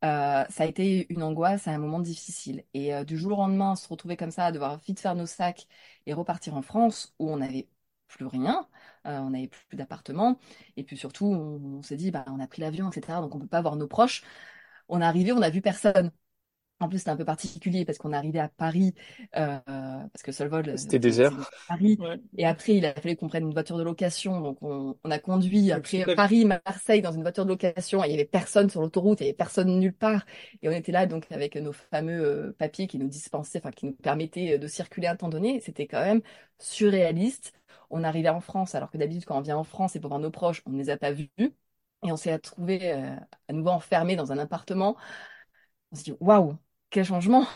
euh, 0.04 0.44
ça 0.50 0.64
a 0.64 0.66
été 0.66 1.06
une 1.12 1.22
angoisse, 1.22 1.68
un 1.68 1.78
moment 1.78 2.00
difficile. 2.00 2.64
Et 2.74 2.94
euh, 2.94 3.04
du 3.04 3.16
jour 3.18 3.38
au 3.38 3.42
lendemain, 3.42 3.76
se 3.76 3.88
retrouver 3.88 4.16
comme 4.16 4.30
ça, 4.30 4.46
à 4.46 4.52
devoir 4.52 4.78
vite 4.78 5.00
faire 5.00 5.14
nos 5.14 5.26
sacs 5.26 5.66
et 6.06 6.12
repartir 6.14 6.54
en 6.56 6.62
France, 6.62 7.14
où 7.18 7.30
on 7.30 7.38
n'avait 7.38 7.68
plus 8.08 8.26
rien, 8.26 8.68
on 9.04 9.30
n'avait 9.30 9.48
plus 9.48 9.76
d'appartement, 9.76 10.38
et 10.76 10.84
puis 10.84 10.96
surtout, 10.96 11.26
on, 11.26 11.82
s'est 11.82 11.96
dit, 11.96 12.10
bah, 12.10 12.24
on 12.28 12.38
a 12.40 12.46
pris 12.46 12.62
l'avion, 12.62 12.90
etc., 12.90 13.20
donc 13.20 13.34
on 13.34 13.40
peut 13.40 13.46
pas 13.48 13.60
voir 13.62 13.76
nos 13.76 13.88
proches. 13.88 14.22
On 14.88 15.00
est 15.00 15.04
arrivé, 15.04 15.32
on 15.32 15.40
n'a 15.40 15.50
vu 15.50 15.60
personne. 15.62 16.12
En 16.78 16.88
plus, 16.88 16.98
c'était 16.98 17.10
un 17.10 17.16
peu 17.16 17.24
particulier 17.24 17.86
parce 17.86 17.96
qu'on 17.96 18.12
est 18.12 18.16
arrivé 18.16 18.38
à 18.38 18.48
Paris, 18.48 18.94
euh, 19.36 19.58
parce 19.66 20.22
que 20.22 20.30
seul 20.30 20.48
vol, 20.48 20.68
euh, 20.68 20.76
C'était 20.76 20.98
désert. 20.98 21.32
Paris. 21.66 21.96
Ouais. 21.98 22.20
Et 22.36 22.44
après, 22.44 22.76
il 22.76 22.84
a 22.84 22.92
fallu 22.92 23.16
qu'on 23.16 23.28
prenne 23.28 23.44
une 23.46 23.54
voiture 23.54 23.78
de 23.78 23.82
location. 23.82 24.40
Donc, 24.42 24.58
on, 24.62 24.94
on 25.02 25.10
a 25.10 25.18
conduit 25.18 25.72
après 25.72 26.04
Paris, 26.14 26.44
Marseille 26.44 27.00
dans 27.00 27.12
une 27.12 27.22
voiture 27.22 27.44
de 27.44 27.50
location. 27.50 28.04
Et 28.04 28.08
il 28.08 28.10
y 28.10 28.14
avait 28.14 28.26
personne 28.26 28.68
sur 28.68 28.82
l'autoroute, 28.82 29.20
il 29.20 29.24
y 29.24 29.26
avait 29.28 29.34
personne 29.36 29.78
nulle 29.80 29.94
part. 29.94 30.26
Et 30.60 30.68
on 30.68 30.72
était 30.72 30.92
là 30.92 31.06
donc 31.06 31.26
avec 31.30 31.56
nos 31.56 31.72
fameux 31.72 32.22
euh, 32.22 32.52
papiers 32.58 32.86
qui 32.86 32.98
nous 32.98 33.08
dispensaient, 33.08 33.58
enfin 33.58 33.70
qui 33.70 33.86
nous 33.86 33.92
permettaient 33.92 34.58
de 34.58 34.66
circuler 34.66 35.06
un 35.06 35.16
temps 35.16 35.30
donné. 35.30 35.60
C'était 35.60 35.86
quand 35.86 36.04
même 36.04 36.20
surréaliste. 36.58 37.54
On 37.88 38.04
arrivait 38.04 38.28
en 38.28 38.40
France, 38.40 38.74
alors 38.74 38.90
que 38.90 38.98
d'habitude, 38.98 39.24
quand 39.24 39.38
on 39.38 39.40
vient 39.42 39.56
en 39.56 39.64
France 39.64 39.96
et 39.96 40.00
pour 40.00 40.08
voir 40.10 40.20
nos 40.20 40.30
proches, 40.30 40.60
on 40.66 40.70
ne 40.72 40.78
les 40.78 40.90
a 40.90 40.96
pas 40.98 41.12
vus. 41.12 41.30
Et 41.38 42.12
on 42.12 42.16
s'est 42.16 42.34
retrouvé 42.34 42.92
euh, 42.92 43.16
à 43.48 43.52
nouveau 43.52 43.70
enfermé 43.70 44.16
dans 44.16 44.30
un 44.32 44.38
appartement. 44.38 44.96
On 45.92 45.96
s'est 45.96 46.04
dit, 46.04 46.14
waouh, 46.20 46.56
quel 46.96 47.04
changement! 47.04 47.46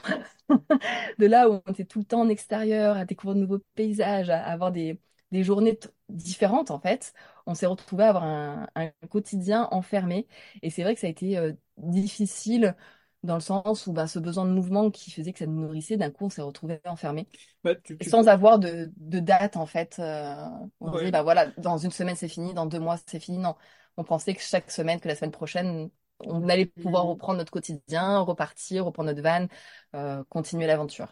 De 1.19 1.27
là 1.27 1.49
où 1.51 1.63
on 1.67 1.73
était 1.73 1.85
tout 1.85 2.01
le 2.01 2.05
temps 2.05 2.21
en 2.23 2.29
extérieur, 2.29 2.97
à 2.97 3.05
découvrir 3.05 3.37
de 3.37 3.41
nouveaux 3.41 3.61
paysages, 3.75 4.31
à 4.31 4.43
avoir 4.45 4.73
des, 4.73 5.01
des 5.33 5.43
journées 5.45 5.79
différentes, 6.09 6.71
en 6.71 6.81
fait, 6.81 7.15
on 7.47 7.55
s'est 7.55 7.67
retrouvé 7.67 8.05
à 8.05 8.09
avoir 8.11 8.25
un, 8.25 8.69
un 8.75 8.91
quotidien 9.11 9.69
enfermé. 9.73 10.27
Et 10.63 10.71
c'est 10.71 10.83
vrai 10.83 10.95
que 10.95 11.01
ça 11.01 11.07
a 11.07 11.11
été 11.11 11.39
euh, 11.39 11.53
difficile 11.79 12.77
dans 13.23 13.35
le 13.35 13.41
sens 13.41 13.87
où 13.87 13.93
bah, 13.93 14.07
ce 14.07 14.19
besoin 14.19 14.45
de 14.47 14.51
mouvement 14.53 14.91
qui 14.91 15.11
faisait 15.11 15.33
que 15.33 15.39
ça 15.41 15.47
nous 15.47 15.61
nourrissait, 15.61 15.97
d'un 15.97 16.11
coup, 16.11 16.27
on 16.27 16.31
s'est 16.31 16.43
retrouvé 16.43 16.81
enfermé. 16.87 17.29
Bah, 17.65 17.75
tu, 17.77 17.99
Et 18.01 18.05
tu 18.05 18.11
sans 18.11 18.29
avoir 18.29 18.59
de, 18.59 18.93
de 18.97 19.21
date, 19.21 19.57
en 19.57 19.67
fait. 19.67 19.99
euh, 19.99 20.35
on 20.81 20.91
disait, 20.91 21.11
bah 21.11 21.23
voilà, 21.23 21.47
dans 21.59 21.77
une 21.79 21.91
semaine, 21.91 22.17
c'est 22.17 22.29
fini, 22.29 22.55
dans 22.55 22.67
deux 22.67 22.79
mois, 22.81 22.97
c'est 23.07 23.21
fini. 23.21 23.39
Non. 23.39 23.57
On 23.97 24.05
pensait 24.05 24.35
que 24.35 24.41
chaque 24.43 24.71
semaine, 24.71 25.01
que 25.01 25.09
la 25.09 25.15
semaine 25.17 25.31
prochaine, 25.33 25.91
on 26.27 26.49
allait 26.49 26.67
pouvoir 26.67 27.07
reprendre 27.07 27.39
notre 27.39 27.53
quotidien, 27.53 28.21
repartir, 28.21 28.85
reprendre 28.87 29.09
notre 29.11 29.23
van, 29.23 29.47
euh, 29.95 30.25
continuer 30.29 30.67
l'aventure. 30.67 31.09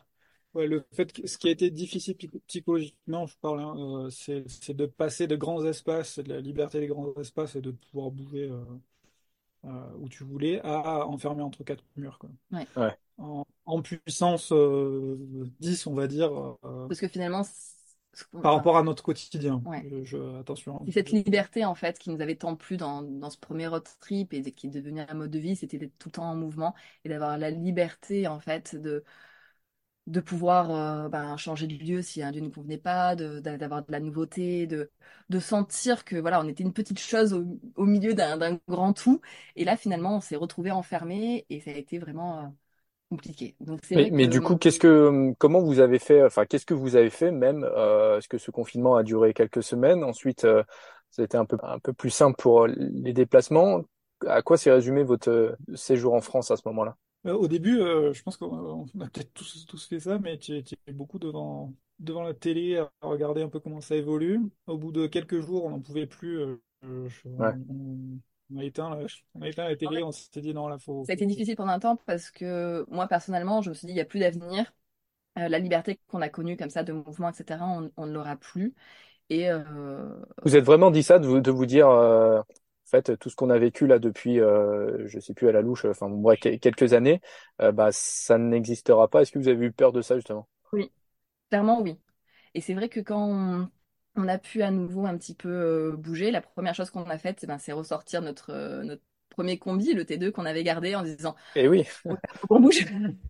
Ouais, 0.54 0.66
le 0.66 0.84
fait 0.92 1.12
que 1.12 1.26
ce 1.26 1.36
qui 1.38 1.48
a 1.48 1.50
été 1.50 1.70
difficile 1.70 2.16
psy- 2.16 2.28
psychologiquement, 2.46 3.26
je 3.26 3.36
parle, 3.40 3.60
hein, 3.60 3.74
euh, 4.06 4.10
c'est, 4.10 4.74
de 4.74 4.86
passer 4.86 5.26
de 5.26 5.36
grands 5.36 5.64
espaces, 5.64 6.18
de 6.18 6.28
la 6.32 6.40
liberté 6.40 6.80
des 6.80 6.86
grands 6.86 7.14
espaces 7.20 7.54
et 7.56 7.60
de 7.60 7.70
pouvoir 7.70 8.10
bouger 8.10 8.44
euh, 8.50 8.64
euh, 9.64 9.92
où 9.98 10.08
tu 10.08 10.24
voulais, 10.24 10.60
à 10.64 11.06
enfermer 11.06 11.42
entre 11.42 11.64
quatre 11.64 11.84
murs, 11.96 12.18
quoi. 12.18 12.30
Ouais. 12.50 12.68
Ouais. 12.76 12.98
En, 13.18 13.44
en 13.66 13.82
puissance 13.82 14.52
euh, 14.52 15.18
10, 15.60 15.86
on 15.86 15.94
va 15.94 16.06
dire, 16.08 16.32
euh, 16.64 16.88
Parce 16.88 17.00
que 17.00 17.08
finalement, 17.08 17.44
par 18.42 18.54
rapport 18.54 18.76
à 18.76 18.82
notre 18.82 19.02
quotidien. 19.02 19.62
Ouais. 19.64 19.86
Je, 19.90 20.04
je- 20.04 20.38
attention. 20.40 20.80
cette 20.92 21.10
liberté, 21.10 21.64
en 21.64 21.74
fait, 21.74 21.98
qui 21.98 22.10
nous 22.10 22.20
avait 22.20 22.36
tant 22.36 22.56
plu 22.56 22.76
dans, 22.76 23.02
dans 23.02 23.30
ce 23.30 23.38
premier 23.38 23.66
road 23.66 23.84
trip 24.00 24.32
et 24.32 24.42
qui 24.52 24.66
est 24.68 24.70
devenu 24.70 25.00
un 25.00 25.14
mode 25.14 25.30
de 25.30 25.38
vie, 25.38 25.56
c'était 25.56 25.78
d'être 25.78 25.96
tout 25.98 26.08
le 26.08 26.12
temps 26.12 26.30
en 26.30 26.36
mouvement 26.36 26.74
et 27.04 27.08
d'avoir 27.08 27.36
la 27.38 27.50
liberté, 27.50 28.26
en 28.26 28.40
fait, 28.40 28.76
de, 28.76 29.04
de 30.06 30.20
pouvoir 30.20 30.70
euh, 30.70 31.08
ben, 31.10 31.36
changer 31.36 31.66
de 31.66 31.74
lieu 31.74 32.00
si 32.02 32.22
un 32.22 32.30
lieu 32.32 32.40
ne 32.40 32.46
nous 32.46 32.50
convenait 32.52 32.78
pas, 32.78 33.14
d'avoir 33.14 33.84
de 33.84 33.92
la 33.92 34.00
nouveauté, 34.00 34.66
de, 34.66 34.90
de 35.28 35.38
sentir 35.38 36.04
que 36.04 36.16
voilà, 36.16 36.40
on 36.40 36.48
était 36.48 36.62
une 36.64 36.72
petite 36.72 36.98
chose 36.98 37.34
au, 37.34 37.44
au 37.76 37.84
milieu 37.84 38.14
d'un 38.14 38.38
d'un 38.38 38.58
grand 38.68 38.94
tout. 38.94 39.20
Et 39.54 39.64
là, 39.64 39.76
finalement, 39.76 40.16
on 40.16 40.20
s'est 40.20 40.36
retrouvé 40.36 40.70
enfermé 40.70 41.44
et 41.50 41.60
ça 41.60 41.70
a 41.70 41.74
été 41.74 41.98
vraiment 41.98 42.38
euh, 42.44 42.48
compliqué. 43.08 43.56
Donc 43.60 43.80
c'est 43.84 43.94
Mais, 43.94 44.08
vrai 44.08 44.12
mais 44.12 44.26
que 44.26 44.28
du 44.28 44.40
coup, 44.42 44.56
qu'est-ce 44.56 44.78
que, 44.78 45.32
comment 45.38 45.60
vous 45.62 45.80
avez 45.80 45.98
fait, 45.98 46.22
enfin, 46.22 46.44
qu'est-ce 46.46 46.66
que 46.66 46.74
vous 46.74 46.94
avez 46.96 47.10
fait 47.10 47.30
même, 47.30 47.64
euh, 47.64 48.18
est-ce 48.18 48.28
que 48.28 48.36
ce 48.38 48.50
confinement 48.50 48.96
a 48.96 49.02
duré 49.02 49.32
quelques 49.34 49.62
semaines? 49.62 50.04
Ensuite, 50.04 50.44
euh, 50.44 50.62
ça 51.10 51.22
a 51.22 51.24
été 51.24 51.36
un 51.38 51.46
peu, 51.46 51.56
un 51.62 51.78
peu 51.78 51.92
plus 51.94 52.10
simple 52.10 52.36
pour 52.38 52.66
les 52.66 53.12
déplacements. 53.14 53.82
À 54.26 54.42
quoi 54.42 54.58
s'est 54.58 54.70
résumé 54.72 55.04
votre 55.04 55.30
euh, 55.30 55.56
séjour 55.74 56.12
en 56.14 56.20
France 56.20 56.50
à 56.50 56.56
ce 56.56 56.62
moment-là? 56.66 56.96
Euh, 57.26 57.34
Au 57.34 57.48
début, 57.48 57.80
euh, 57.80 58.12
je 58.12 58.22
pense 58.22 58.36
qu'on 58.36 58.86
on 58.94 59.00
a 59.00 59.08
peut-être 59.08 59.32
tous, 59.34 59.66
tous 59.66 59.86
fait 59.86 60.00
ça, 60.00 60.18
mais 60.18 60.38
tu 60.38 60.54
es 60.86 60.92
beaucoup 60.92 61.18
devant, 61.18 61.74
devant 61.98 62.22
la 62.22 62.34
télé 62.34 62.76
à 62.78 62.90
regarder 63.02 63.42
un 63.42 63.48
peu 63.48 63.60
comment 63.60 63.80
ça 63.80 63.96
évolue. 63.96 64.40
Au 64.66 64.78
bout 64.78 64.92
de 64.92 65.06
quelques 65.06 65.40
jours, 65.40 65.64
on 65.64 65.70
n'en 65.70 65.80
pouvait 65.80 66.06
plus. 66.06 66.38
euh, 66.40 66.56
je- 67.08 67.28
Ouais. 67.38 67.58
on, 67.68 68.20
on 68.50 68.58
a 68.58 68.64
éteint 68.64 68.90
la, 68.90 69.06
on 69.34 69.42
a 69.42 69.48
éteint 69.48 69.68
la 69.68 69.76
télé, 69.76 70.02
on 70.02 70.12
s'est 70.12 70.40
dit 70.40 70.54
non, 70.54 70.68
là, 70.68 70.78
faut, 70.78 71.08
ça 71.08 71.12
a 71.12 71.14
été 71.14 71.26
difficile 71.26 71.56
pendant 71.56 71.72
un 71.72 71.78
temps 71.80 71.96
parce 72.06 72.30
que 72.30 72.84
moi, 72.90 73.08
personnellement, 73.08 73.62
je 73.62 73.70
me 73.70 73.74
suis 73.74 73.86
dit, 73.86 73.92
il 73.92 73.96
n'y 73.96 74.00
a 74.00 74.04
plus 74.04 74.20
d'avenir. 74.20 74.72
Euh, 75.38 75.48
la 75.48 75.58
liberté 75.60 76.00
qu'on 76.08 76.22
a 76.22 76.28
connue 76.30 76.56
comme 76.56 76.70
ça 76.70 76.84
de 76.84 76.92
mouvement, 76.92 77.30
etc., 77.30 77.66
on, 77.66 77.92
on 77.98 78.06
ne 78.06 78.12
l'aura 78.12 78.36
plus. 78.36 78.74
Et 79.30 79.50
euh, 79.50 79.62
Vous 80.44 80.56
êtes 80.56 80.64
vraiment 80.64 80.90
dit 80.90 81.02
ça 81.02 81.18
de 81.18 81.26
vous, 81.26 81.40
de 81.40 81.50
vous 81.50 81.66
dire, 81.66 81.88
euh, 81.88 82.40
en 82.40 82.44
fait, 82.90 83.16
tout 83.18 83.28
ce 83.30 83.36
qu'on 83.36 83.50
a 83.50 83.58
vécu 83.58 83.86
là 83.86 83.98
depuis, 83.98 84.40
euh, 84.40 85.06
je 85.06 85.18
sais 85.20 85.34
plus 85.34 85.48
à 85.48 85.52
la 85.52 85.62
louche, 85.62 85.84
enfin, 85.84 86.10
quel- 86.40 86.60
quelques 86.60 86.92
années, 86.92 87.20
euh, 87.60 87.72
bah, 87.72 87.88
ça 87.92 88.38
n'existera 88.38 89.08
pas. 89.08 89.22
Est-ce 89.22 89.32
que 89.32 89.38
vous 89.38 89.48
avez 89.48 89.66
eu 89.66 89.72
peur 89.72 89.92
de 89.92 90.00
ça 90.02 90.14
justement? 90.16 90.48
oui, 90.72 90.92
clairement, 91.50 91.82
oui. 91.82 91.98
Et 92.54 92.60
c'est 92.62 92.74
vrai 92.74 92.88
que 92.88 93.00
quand 93.00 93.24
on, 93.30 93.70
on 94.18 94.28
a 94.28 94.38
pu 94.38 94.62
à 94.62 94.70
nouveau 94.70 95.06
un 95.06 95.16
petit 95.18 95.34
peu 95.34 95.48
euh, 95.48 95.96
bouger, 95.96 96.30
la 96.30 96.40
première 96.40 96.74
chose 96.74 96.90
qu'on 96.90 97.04
a 97.08 97.18
faite, 97.18 97.40
eh 97.42 97.46
ben, 97.46 97.58
c'est 97.58 97.72
ressortir 97.72 98.22
notre, 98.22 98.50
euh, 98.50 98.82
notre 98.84 99.02
premier 99.30 99.58
combi, 99.58 99.94
le 99.94 100.04
T2 100.04 100.30
qu'on 100.32 100.44
avait 100.46 100.64
gardé 100.64 100.94
en 100.94 101.02
disant, 101.02 101.36
Eh 101.54 101.68
oui, 101.68 101.84
faut 101.84 102.46
qu'on 102.48 102.60
bouge. 102.60 102.86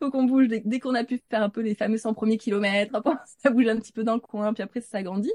Faut 0.00 0.10
qu'on 0.10 0.24
bouge 0.24 0.48
dès, 0.48 0.60
dès 0.60 0.80
qu'on 0.80 0.94
a 0.94 1.04
pu 1.04 1.20
faire 1.30 1.42
un 1.42 1.50
peu 1.50 1.60
les 1.60 1.74
fameux 1.74 1.98
100 1.98 2.14
premiers 2.14 2.38
kilomètres, 2.38 2.94
après, 2.96 3.12
ça 3.42 3.50
bouge 3.50 3.66
un 3.68 3.78
petit 3.78 3.92
peu 3.92 4.04
dans 4.04 4.14
le 4.14 4.20
coin, 4.20 4.52
puis 4.54 4.62
après 4.62 4.80
ça 4.80 4.88
s'agrandit. 4.90 5.32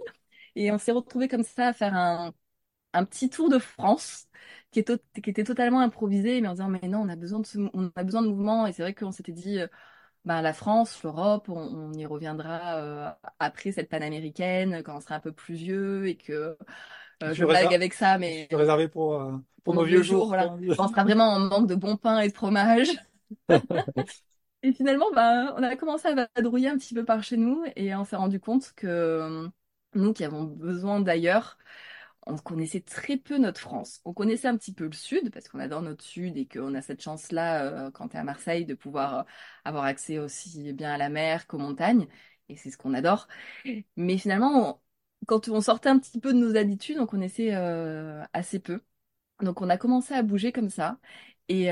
Et 0.55 0.71
on 0.71 0.77
s'est 0.77 0.91
retrouvé 0.91 1.27
comme 1.27 1.43
ça 1.43 1.67
à 1.69 1.73
faire 1.73 1.95
un, 1.95 2.33
un 2.93 3.05
petit 3.05 3.29
tour 3.29 3.49
de 3.49 3.59
France 3.59 4.27
qui, 4.71 4.79
est 4.79 4.83
tot- 4.89 5.01
qui 5.23 5.29
était 5.29 5.43
totalement 5.45 5.81
improvisé, 5.81 6.41
mais 6.41 6.47
en 6.49 6.53
disant, 6.53 6.69
mais 6.69 6.81
non, 6.87 7.01
on 7.01 7.09
a 7.09 7.15
besoin 7.15 7.39
de, 7.41 7.45
ce, 7.47 7.59
on 7.73 7.91
a 7.95 8.03
besoin 8.03 8.21
de 8.23 8.27
mouvement. 8.29 8.67
Et 8.67 8.73
c'est 8.73 8.83
vrai 8.83 8.93
qu'on 8.93 9.11
s'était 9.11 9.31
dit, 9.33 9.59
euh, 9.59 9.67
ben, 10.25 10.41
la 10.41 10.53
France, 10.53 11.01
l'Europe, 11.03 11.49
on, 11.49 11.57
on 11.57 11.93
y 11.93 12.05
reviendra 12.05 12.77
euh, 12.77 13.09
après 13.39 13.71
cette 13.71 13.89
panaméricaine, 13.89 14.81
quand 14.83 14.97
on 14.97 15.01
sera 15.01 15.15
un 15.15 15.19
peu 15.19 15.31
plus 15.31 15.55
vieux 15.55 16.07
et 16.07 16.15
que 16.15 16.31
euh, 16.31 16.57
Je 17.21 17.33
je 17.33 17.45
blague 17.45 17.73
avec 17.73 17.93
ça, 17.93 18.17
mais 18.17 18.47
c'est 18.49 18.55
réservé 18.55 18.87
pour, 18.87 19.15
euh, 19.15 19.33
pour 19.63 19.73
nos 19.73 19.81
nos 19.81 19.87
vieux 19.87 20.01
jours. 20.01 20.27
voilà. 20.27 20.47
quoi. 20.47 20.57
on 20.79 20.87
sera 20.87 21.03
vraiment 21.03 21.29
en 21.29 21.39
manque 21.39 21.67
de 21.67 21.75
bon 21.75 21.97
pain 21.97 22.19
et 22.19 22.29
de 22.29 22.33
fromage. 22.33 22.89
Et 24.65 24.71
finalement, 24.71 25.11
bah, 25.13 25.53
on 25.57 25.63
a 25.63 25.75
commencé 25.75 26.07
à 26.07 26.15
vadrouiller 26.15 26.69
un 26.69 26.77
petit 26.77 26.93
peu 26.93 27.03
par 27.03 27.21
chez 27.21 27.35
nous 27.35 27.65
et 27.75 27.93
on 27.95 28.05
s'est 28.05 28.15
rendu 28.15 28.39
compte 28.39 28.71
que 28.77 29.49
nous 29.93 30.13
qui 30.13 30.23
avons 30.23 30.43
besoin 30.45 31.01
d'ailleurs, 31.01 31.57
on 32.25 32.37
connaissait 32.37 32.81
très 32.81 33.17
peu 33.17 33.37
notre 33.37 33.59
France. 33.59 34.01
On 34.05 34.13
connaissait 34.13 34.47
un 34.47 34.57
petit 34.57 34.73
peu 34.73 34.85
le 34.85 34.93
sud 34.93 35.31
parce 35.31 35.47
qu'on 35.47 35.59
adore 35.59 35.81
notre 35.81 36.03
sud 36.03 36.37
et 36.37 36.47
qu'on 36.47 36.73
a 36.75 36.81
cette 36.81 37.01
chance-là, 37.01 37.87
euh, 37.87 37.91
quand 37.91 38.09
tu 38.09 38.15
es 38.17 38.19
à 38.19 38.23
Marseille, 38.23 38.65
de 38.65 38.73
pouvoir 38.73 39.19
euh, 39.19 39.23
avoir 39.65 39.85
accès 39.85 40.19
aussi 40.19 40.73
bien 40.73 40.93
à 40.93 40.97
la 40.97 41.09
mer 41.09 41.47
qu'aux 41.47 41.57
montagnes. 41.57 42.07
et 42.49 42.55
c'est 42.57 42.71
ce 42.71 42.77
qu'on 42.77 42.93
adore. 42.93 43.27
Mais 43.97 44.17
finalement, 44.17 44.81
quand 45.27 45.49
on 45.49 45.61
sortait 45.61 45.89
un 45.89 45.99
petit 45.99 46.19
peu 46.19 46.33
de 46.33 46.39
nos 46.39 46.55
habitudes, 46.55 46.99
on 46.99 47.05
connaissait 47.07 47.55
euh, 47.55 48.23
assez 48.33 48.59
peu. 48.59 48.81
Donc 49.41 49.61
on 49.61 49.69
a 49.69 49.77
commencé 49.77 50.13
à 50.13 50.23
bouger 50.23 50.51
comme 50.51 50.69
ça. 50.69 50.99
Et, 51.49 51.65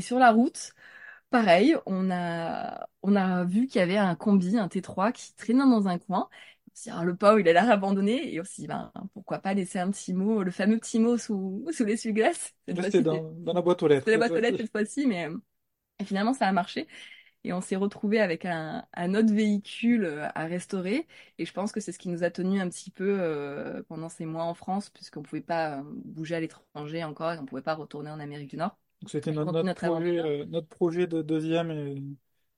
sur 0.00 0.18
la 0.18 0.32
route, 0.32 0.74
pareil, 1.30 1.76
on 1.86 2.10
a, 2.10 2.88
on 3.02 3.16
a 3.16 3.44
vu 3.44 3.66
qu'il 3.66 3.78
y 3.80 3.82
avait 3.82 3.96
un 3.96 4.14
combi, 4.16 4.58
un 4.58 4.68
T3 4.68 5.12
qui 5.12 5.34
traînait 5.34 5.60
dans 5.60 5.88
un 5.88 5.98
coin. 5.98 6.28
Dit, 6.74 6.90
ah, 6.90 7.04
le 7.04 7.14
pauvre, 7.16 7.38
il 7.38 7.48
a 7.48 7.52
l'air 7.52 7.70
abandonné. 7.70 8.34
Et 8.34 8.40
dit, 8.40 8.66
ben, 8.66 8.92
pourquoi 9.12 9.38
pas 9.38 9.54
laisser 9.54 9.78
un 9.78 9.90
petit 9.90 10.12
mot, 10.12 10.42
le 10.42 10.50
fameux 10.50 10.78
petit 10.78 10.98
mot 10.98 11.16
sous, 11.18 11.64
sous 11.72 11.84
l'essuie-glace. 11.84 12.52
C'était 12.66 13.02
dans, 13.02 13.32
dans 13.32 13.52
la 13.52 13.62
boîte 13.62 13.82
aux 13.82 13.88
lettres. 13.88 14.00
c'était 14.06 14.12
la 14.12 14.18
boîte 14.18 14.32
aux 14.32 14.40
lettres 14.40 14.58
cette 14.58 14.72
fois-ci, 14.72 15.06
mais 15.06 15.28
euh, 15.28 15.36
et 16.00 16.04
finalement, 16.04 16.34
ça 16.34 16.48
a 16.48 16.52
marché. 16.52 16.88
Et 17.44 17.52
on 17.52 17.60
s'est 17.60 17.76
retrouvé 17.76 18.20
avec 18.20 18.46
un, 18.46 18.86
un 18.94 19.14
autre 19.14 19.32
véhicule 19.32 20.04
euh, 20.04 20.28
à 20.34 20.46
restaurer. 20.46 21.06
Et 21.38 21.46
je 21.46 21.52
pense 21.52 21.72
que 21.72 21.80
c'est 21.80 21.92
ce 21.92 21.98
qui 21.98 22.08
nous 22.08 22.24
a 22.24 22.30
tenu 22.30 22.60
un 22.60 22.68
petit 22.68 22.90
peu 22.90 23.18
euh, 23.20 23.82
pendant 23.88 24.08
ces 24.08 24.26
mois 24.26 24.44
en 24.44 24.54
France, 24.54 24.90
puisqu'on 24.90 25.22
pouvait 25.22 25.42
pas 25.42 25.82
bouger 26.04 26.36
à 26.36 26.40
l'étranger 26.40 27.04
encore 27.04 27.32
et 27.32 27.38
on 27.38 27.46
pouvait 27.46 27.62
pas 27.62 27.74
retourner 27.74 28.10
en 28.10 28.18
Amérique 28.20 28.50
du 28.50 28.56
Nord. 28.56 28.76
Donc 29.00 29.10
c'était 29.10 29.32
notre, 29.32 29.52
notre 29.52 29.62
notre 29.62 29.80
projet, 29.80 30.18
aventure. 30.18 30.24
euh, 30.24 30.44
notre 30.46 30.68
projet 30.68 31.06
de 31.06 31.22
deuxième 31.22 31.70
et, 31.70 32.02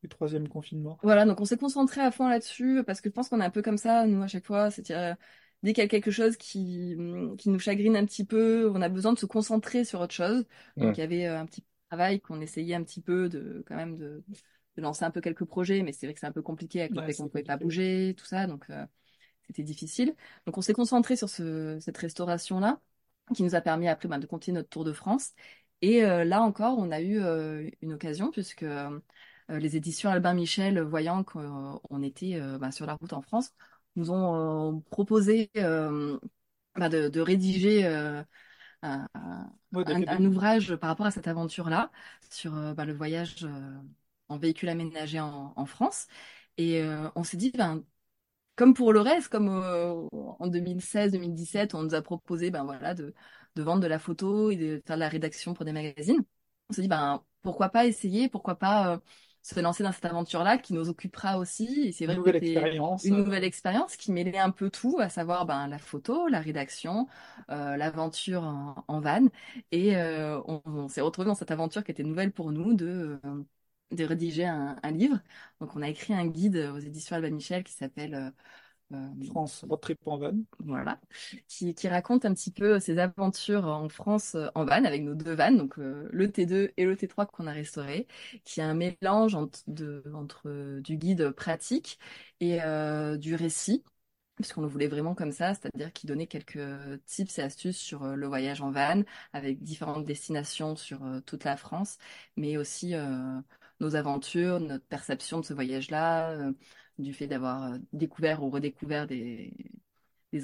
et 0.03 0.09
troisième 0.09 0.49
confinement. 0.49 0.99
Voilà, 1.03 1.25
donc 1.25 1.41
on 1.41 1.45
s'est 1.45 1.57
concentré 1.57 2.01
à 2.01 2.11
fond 2.11 2.29
là-dessus 2.29 2.83
parce 2.85 3.01
que 3.01 3.09
je 3.09 3.15
pense 3.15 3.29
qu'on 3.29 3.41
est 3.41 3.45
un 3.45 3.51
peu 3.51 3.63
comme 3.63 3.79
ça, 3.79 4.07
nous, 4.07 4.23
à 4.23 4.29
chaque 4.29 4.45
fois. 4.45 4.71
C'est-à-dire, 4.71 5.17
dès 5.63 5.73
qu'il 5.73 5.83
y 5.83 5.87
a 5.87 5.89
quelque 5.89 6.11
chose 6.11 6.37
qui, 6.37 6.95
hum, 6.99 7.37
qui 7.37 7.49
nous 7.51 7.59
chagrine 7.59 7.97
un 7.97 8.05
petit 8.05 8.25
peu, 8.25 8.71
on 8.75 8.83
a 8.83 8.89
besoin 8.89 9.13
de 9.13 9.19
se 9.19 9.27
concentrer 9.27 9.85
sur 9.85 10.01
autre 10.01 10.15
chose. 10.15 10.45
Mm. 10.77 10.83
Donc 10.83 10.99
il 10.99 11.01
y 11.01 11.05
avait 11.05 11.27
euh, 11.27 11.41
un 11.41 11.47
petit 11.47 11.65
travail 11.89 12.21
qu'on 12.21 12.41
essayait 12.41 12.75
un 12.75 12.83
petit 12.83 13.01
peu 13.01 13.29
de, 13.29 13.65
quand 13.67 13.77
même, 13.77 13.97
de, 13.97 14.23
de 14.77 14.83
lancer 14.83 15.05
un 15.05 15.11
peu 15.11 15.21
quelques 15.21 15.45
projets, 15.45 15.83
mais 15.83 15.93
c'est 15.93 16.07
vrai 16.07 16.15
que 16.15 16.21
c'est 16.21 16.27
un 16.27 16.33
peu 16.33 16.43
compliqué 16.43 16.81
avec 16.81 16.95
le 16.95 17.01
Ouais, 17.01 17.07
fait 17.07 17.15
qu'on 17.15 17.25
ne 17.25 17.29
pouvait 17.29 17.45
pas 17.45 17.57
bouger, 17.57 18.15
tout 18.17 18.27
ça. 18.27 18.47
Donc 18.47 18.67
euh, 18.71 18.85
c'était 19.47 19.63
difficile. 19.63 20.15
Donc 20.47 20.59
on 20.59 20.61
s'est 20.61 20.73
concentré 20.75 21.17
sur 21.17 21.29
ce, 21.29 21.79
cette 21.81 21.97
restauration-là, 21.99 22.81
qui 23.35 23.43
nous 23.43 23.55
a 23.55 23.61
permis 23.61 23.89
après 23.89 24.09
ben, 24.09 24.19
de 24.19 24.27
continuer 24.27 24.57
notre 24.57 24.69
tour 24.69 24.85
de 24.85 24.93
France. 24.93 25.33
Et 25.83 26.05
euh, 26.05 26.25
là 26.25 26.43
encore, 26.43 26.79
on 26.79 26.91
a 26.91 27.01
eu 27.01 27.21
euh, 27.21 27.69
une 27.83 27.93
occasion, 27.93 28.31
puisque 28.31 28.63
euh, 28.63 28.99
les 29.49 29.77
éditions 29.77 30.11
Albin 30.11 30.35
Michel, 30.35 30.81
voyant 30.81 31.25
qu'on 31.25 32.03
était 32.03 32.35
euh, 32.41 32.59
ben, 32.59 32.71
sur 32.71 32.87
la 32.87 32.95
route 32.95 33.13
en 33.13 33.23
France, 33.23 33.53
nous 33.97 34.11
ont 34.11 34.77
euh, 34.77 34.81
proposé 34.91 35.51
euh, 35.57 36.19
ben, 36.75 36.89
de, 36.89 37.09
de 37.09 37.21
rédiger 37.21 37.87
euh, 37.87 38.23
un, 38.83 39.07
cadeaux. 39.73 40.27
ouvrage 40.27 40.77
par 40.77 40.91
rapport 40.91 41.07
à 41.07 41.11
cette 41.11 41.29
aventure-là, 41.29 41.91
sur 42.31 42.55
euh, 42.57 42.75
le 42.75 42.93
voyage 42.93 43.45
euh, 43.45 43.77
en 44.29 44.39
véhicule 44.39 44.69
aménagé 44.69 45.21
en, 45.21 45.53
en 45.57 45.67
France. 45.67 46.07
Et 46.57 46.83
euh, 46.83 47.09
on 47.15 47.25
s'est 47.25 47.37
dit, 47.37 47.51
ben, 47.53 47.85
comme 48.57 48.75
pour 48.75 48.93
le 48.93 49.01
reste, 49.01 49.29
comme 49.29 49.49
euh, 49.49 50.09
en 50.13 50.49
2016-2017, 50.49 51.75
on 51.75 51.83
nous 51.83 51.95
a 51.95 52.03
proposé 52.03 52.51
ben, 52.51 52.65
voilà, 52.65 52.95
de, 52.95 53.15
de 53.55 53.63
vendre 53.63 53.83
de 53.83 53.87
la 53.87 53.99
photo 53.99 54.51
et 54.51 54.57
de 54.57 54.83
faire 54.87 54.97
de 54.97 55.01
la 55.01 55.09
rédaction 55.09 55.55
pour 55.55 55.65
des 55.65 55.73
magazines. 55.73 56.25
On 56.71 56.73
s'est 56.75 56.83
dit, 56.83 56.89
ben, 56.89 57.23
pourquoi 57.43 57.69
pas 57.69 57.87
essayer, 57.87 58.29
pourquoi 58.29 58.57
pas 58.59 58.95
euh, 58.95 58.99
se 59.55 59.61
lancer 59.61 59.83
dans 59.85 59.93
cette 59.93 60.05
aventure-là 60.05 60.59
qui 60.59 60.73
nous 60.75 60.89
occupera 60.89 61.39
aussi. 61.39 61.67
Et 61.89 61.93
c'est 61.93 62.07
Une 62.07 62.07
vrai 62.07 62.17
que 62.19 62.23
nouvelle 62.23 62.35
c'était 62.35 62.37
expérience. 62.37 63.05
une 63.05 63.17
nouvelle 63.17 63.45
expérience 63.45 63.97
qui 63.97 64.11
mêlait 64.13 64.39
un 64.39 64.51
peu 64.51 64.71
tout, 64.71 64.99
à 65.01 65.09
savoir 65.09 65.47
ben, 65.47 65.69
la 65.69 65.79
photo, 65.79 66.27
la 66.29 66.41
rédaction, 66.41 67.07
euh, 67.51 67.77
l'aventure 67.77 68.43
en, 68.43 68.85
en 68.89 69.01
van. 69.01 69.27
Et 69.71 69.97
euh, 69.97 70.41
on, 70.47 70.63
on 70.67 70.89
s'est 70.89 71.01
retrouvé 71.01 71.27
dans 71.27 71.35
cette 71.37 71.51
aventure 71.53 71.85
qui 71.85 71.93
était 71.93 72.03
nouvelle 72.03 72.33
pour 72.33 72.51
nous 72.53 72.75
de, 72.75 73.21
euh, 73.25 73.45
de 73.93 74.05
rédiger 74.05 74.47
un, 74.47 74.77
un 74.83 74.91
livre. 74.91 75.21
Donc 75.61 75.77
on 75.77 75.83
a 75.83 75.89
écrit 75.89 76.15
un 76.15 76.27
guide 76.27 76.57
aux 76.75 76.79
éditions 76.79 77.17
Albin 77.17 77.31
Michel 77.31 77.63
qui 77.65 77.73
s'appelle 77.73 78.33
France, 79.27 79.65
road 79.69 79.81
trip 79.81 79.99
en 80.07 80.19
van. 80.19 80.33
voilà, 80.61 81.01
qui, 81.49 81.75
qui 81.75 81.89
raconte 81.89 82.25
un 82.25 82.35
petit 82.35 82.51
peu 82.53 82.79
ses 82.79 82.99
aventures 82.99 83.65
en 83.67 83.89
France 83.89 84.35
euh, 84.37 84.49
en 84.55 84.65
van 84.65 84.85
avec 84.85 85.03
nos 85.03 85.15
deux 85.15 85.35
vannes, 85.35 85.57
donc 85.59 85.79
euh, 85.79 86.09
le 86.13 86.31
T2 86.31 86.73
et 86.77 86.85
le 86.85 86.97
T3 86.97 87.27
qu'on 87.27 87.47
a 87.47 87.53
restauré, 87.53 88.07
qui 88.45 88.61
est 88.61 88.63
un 88.63 88.75
mélange 88.75 89.35
entre, 89.35 89.61
de, 89.67 90.05
entre 90.15 90.43
euh, 90.49 90.81
du 90.81 90.97
guide 90.97 91.31
pratique 91.31 91.99
et 92.41 92.63
euh, 92.63 93.17
du 93.17 93.35
récit. 93.35 93.85
Puisqu'on 94.37 94.61
le 94.61 94.69
voulait 94.69 94.87
vraiment 94.89 95.15
comme 95.15 95.33
ça, 95.33 95.55
c'est-à-dire 95.55 95.93
qu'il 95.95 96.09
donnait 96.09 96.27
quelques 96.27 96.59
tips 97.07 97.39
et 97.39 97.43
astuces 97.43 97.79
sur 97.79 98.03
euh, 98.05 98.15
le 98.17 98.27
voyage 98.27 98.61
en 98.61 98.71
van, 98.71 99.03
avec 99.33 99.63
différentes 99.63 100.05
destinations 100.05 100.77
sur 100.77 101.03
euh, 101.05 101.21
toute 101.21 101.45
la 101.45 101.57
France, 101.57 101.97
mais 102.37 102.59
aussi 102.59 102.95
euh, 102.95 103.41
nos 103.81 103.97
aventures, 103.97 104.61
notre 104.61 104.85
perception 104.87 105.41
de 105.41 105.45
ce 105.47 105.55
voyage-là, 105.55 106.33
euh, 106.33 106.53
du 106.99 107.13
fait 107.13 107.27
d'avoir 107.27 107.65
euh, 107.75 107.79
découvert 107.93 108.43
ou 108.43 108.51
redécouvert 108.51 109.07
des, 109.07 109.53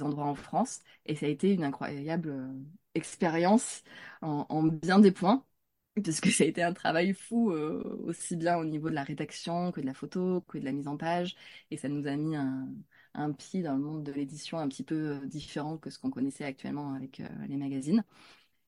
endroits 0.03 0.25
en 0.27 0.35
France. 0.35 0.81
Et 1.07 1.17
ça 1.17 1.27
a 1.27 1.29
été 1.29 1.53
une 1.53 1.65
incroyable 1.65 2.31
euh, 2.31 2.53
expérience 2.95 3.83
en, 4.23 4.47
en 4.49 4.63
bien 4.63 4.99
des 4.99 5.13
points, 5.13 5.45
puisque 6.03 6.31
ça 6.31 6.45
a 6.45 6.47
été 6.47 6.63
un 6.63 6.73
travail 6.73 7.13
fou, 7.15 7.53
euh, 7.53 7.83
aussi 8.05 8.37
bien 8.37 8.57
au 8.57 8.65
niveau 8.65 8.89
de 8.91 8.95
la 8.95 9.05
rédaction 9.05 9.71
que 9.73 9.81
de 9.83 9.87
la 9.87 9.95
photo, 9.95 10.41
que 10.49 10.59
de 10.59 10.65
la 10.65 10.73
mise 10.73 10.89
en 10.89 10.97
page. 10.97 11.37
Et 11.71 11.77
ça 11.77 11.89
nous 11.89 12.07
a 12.07 12.17
mis 12.17 12.37
un, 12.37 12.69
pied 13.39 13.63
dans 13.63 13.75
le 13.75 13.83
monde 13.83 14.03
de 14.05 14.13
l'édition 14.13 14.59
un 14.59 14.69
petit 14.69 14.85
peu 14.85 15.21
différent 15.27 15.77
que 15.79 15.91
ce 15.91 15.99
qu'on 15.99 16.11
connaissait 16.11 16.45
actuellement 16.45 16.95
avec 16.95 17.23
les 17.49 17.57
magazines. 17.59 18.05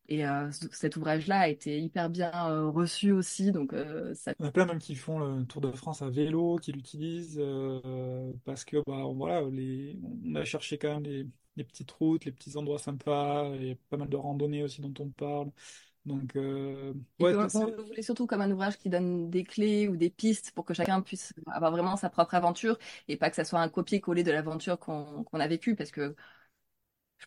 Et 0.09 0.27
euh, 0.27 0.51
cet 0.71 0.97
ouvrage-là 0.97 1.41
a 1.41 1.49
été 1.49 1.81
hyper 1.81 2.11
bien 2.11 2.31
euh, 2.51 2.69
reçu 2.69 3.11
aussi, 3.13 3.53
donc 3.53 3.73
euh, 3.73 4.15
ça 4.15 4.33
Il 4.39 4.43
y 4.43 4.47
en 4.47 4.49
a 4.49 4.53
plein 4.53 4.67
même 4.67 4.79
qui 4.79 4.95
font 4.95 5.19
le 5.19 5.45
Tour 5.47 5.63
de 5.63 5.73
France 5.73 6.03
à 6.03 6.11
vélo, 6.11 6.57
qui 6.57 6.73
l'utilisent 6.73 7.39
euh, 7.41 8.33
parce 8.45 8.65
que 8.65 8.77
bah, 8.87 9.05
voilà, 9.15 9.43
les, 9.51 9.99
on 10.27 10.35
a 10.35 10.45
cherché 10.45 10.77
quand 10.77 10.95
même 10.95 11.05
les, 11.05 11.27
les 11.57 11.65
petites 11.65 11.91
routes, 11.91 12.27
les 12.27 12.33
petits 12.33 12.57
endroits 12.57 12.79
sympas, 12.79 13.51
et 13.55 13.79
pas 13.89 13.97
mal 13.97 14.09
de 14.09 14.17
randonnées 14.17 14.63
aussi 14.63 14.83
dont 14.83 14.93
on 14.99 15.09
parle. 15.09 15.51
Donc, 16.05 16.33
ouais, 16.35 16.93
on 17.19 17.83
voulait 17.87 18.03
surtout 18.03 18.27
comme 18.27 18.43
un 18.43 18.51
ouvrage 18.51 18.77
qui 18.77 18.91
donne 18.91 19.31
des 19.31 19.43
clés 19.43 19.89
ou 19.89 19.97
des 19.97 20.11
pistes 20.11 20.51
pour 20.51 20.67
que 20.67 20.75
chacun 20.75 21.01
puisse 21.01 21.33
avoir 21.47 21.71
vraiment 21.71 21.97
sa 21.97 22.11
propre 22.11 22.35
aventure 22.35 22.79
et 23.09 23.17
pas 23.17 23.31
que 23.31 23.37
ça 23.37 23.45
soit 23.45 23.61
un 23.61 23.71
copier-coller 23.71 24.23
de 24.23 24.31
l'aventure 24.31 24.79
qu'on 24.79 25.25
a 25.33 25.49
vécue 25.49 25.75
parce 25.75 25.91
que 25.91 26.15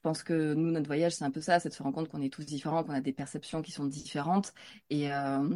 pense 0.08 0.24
que 0.24 0.54
nous, 0.54 0.72
notre 0.72 0.88
voyage, 0.88 1.14
c'est 1.16 1.26
un 1.26 1.32
peu 1.32 1.42
ça, 1.42 1.60
c'est 1.60 1.70
de 1.70 1.74
se 1.74 1.84
rendre 1.84 1.96
compte 1.96 2.10
qu'on 2.10 2.22
est 2.22 2.34
tous 2.34 2.46
différents, 2.46 2.84
qu'on 2.84 2.94
a 2.94 3.02
des 3.02 3.14
perceptions 3.14 3.62
qui 3.62 3.72
sont 3.72 3.86
différentes 3.86 4.54
et, 4.90 5.12
euh, 5.14 5.50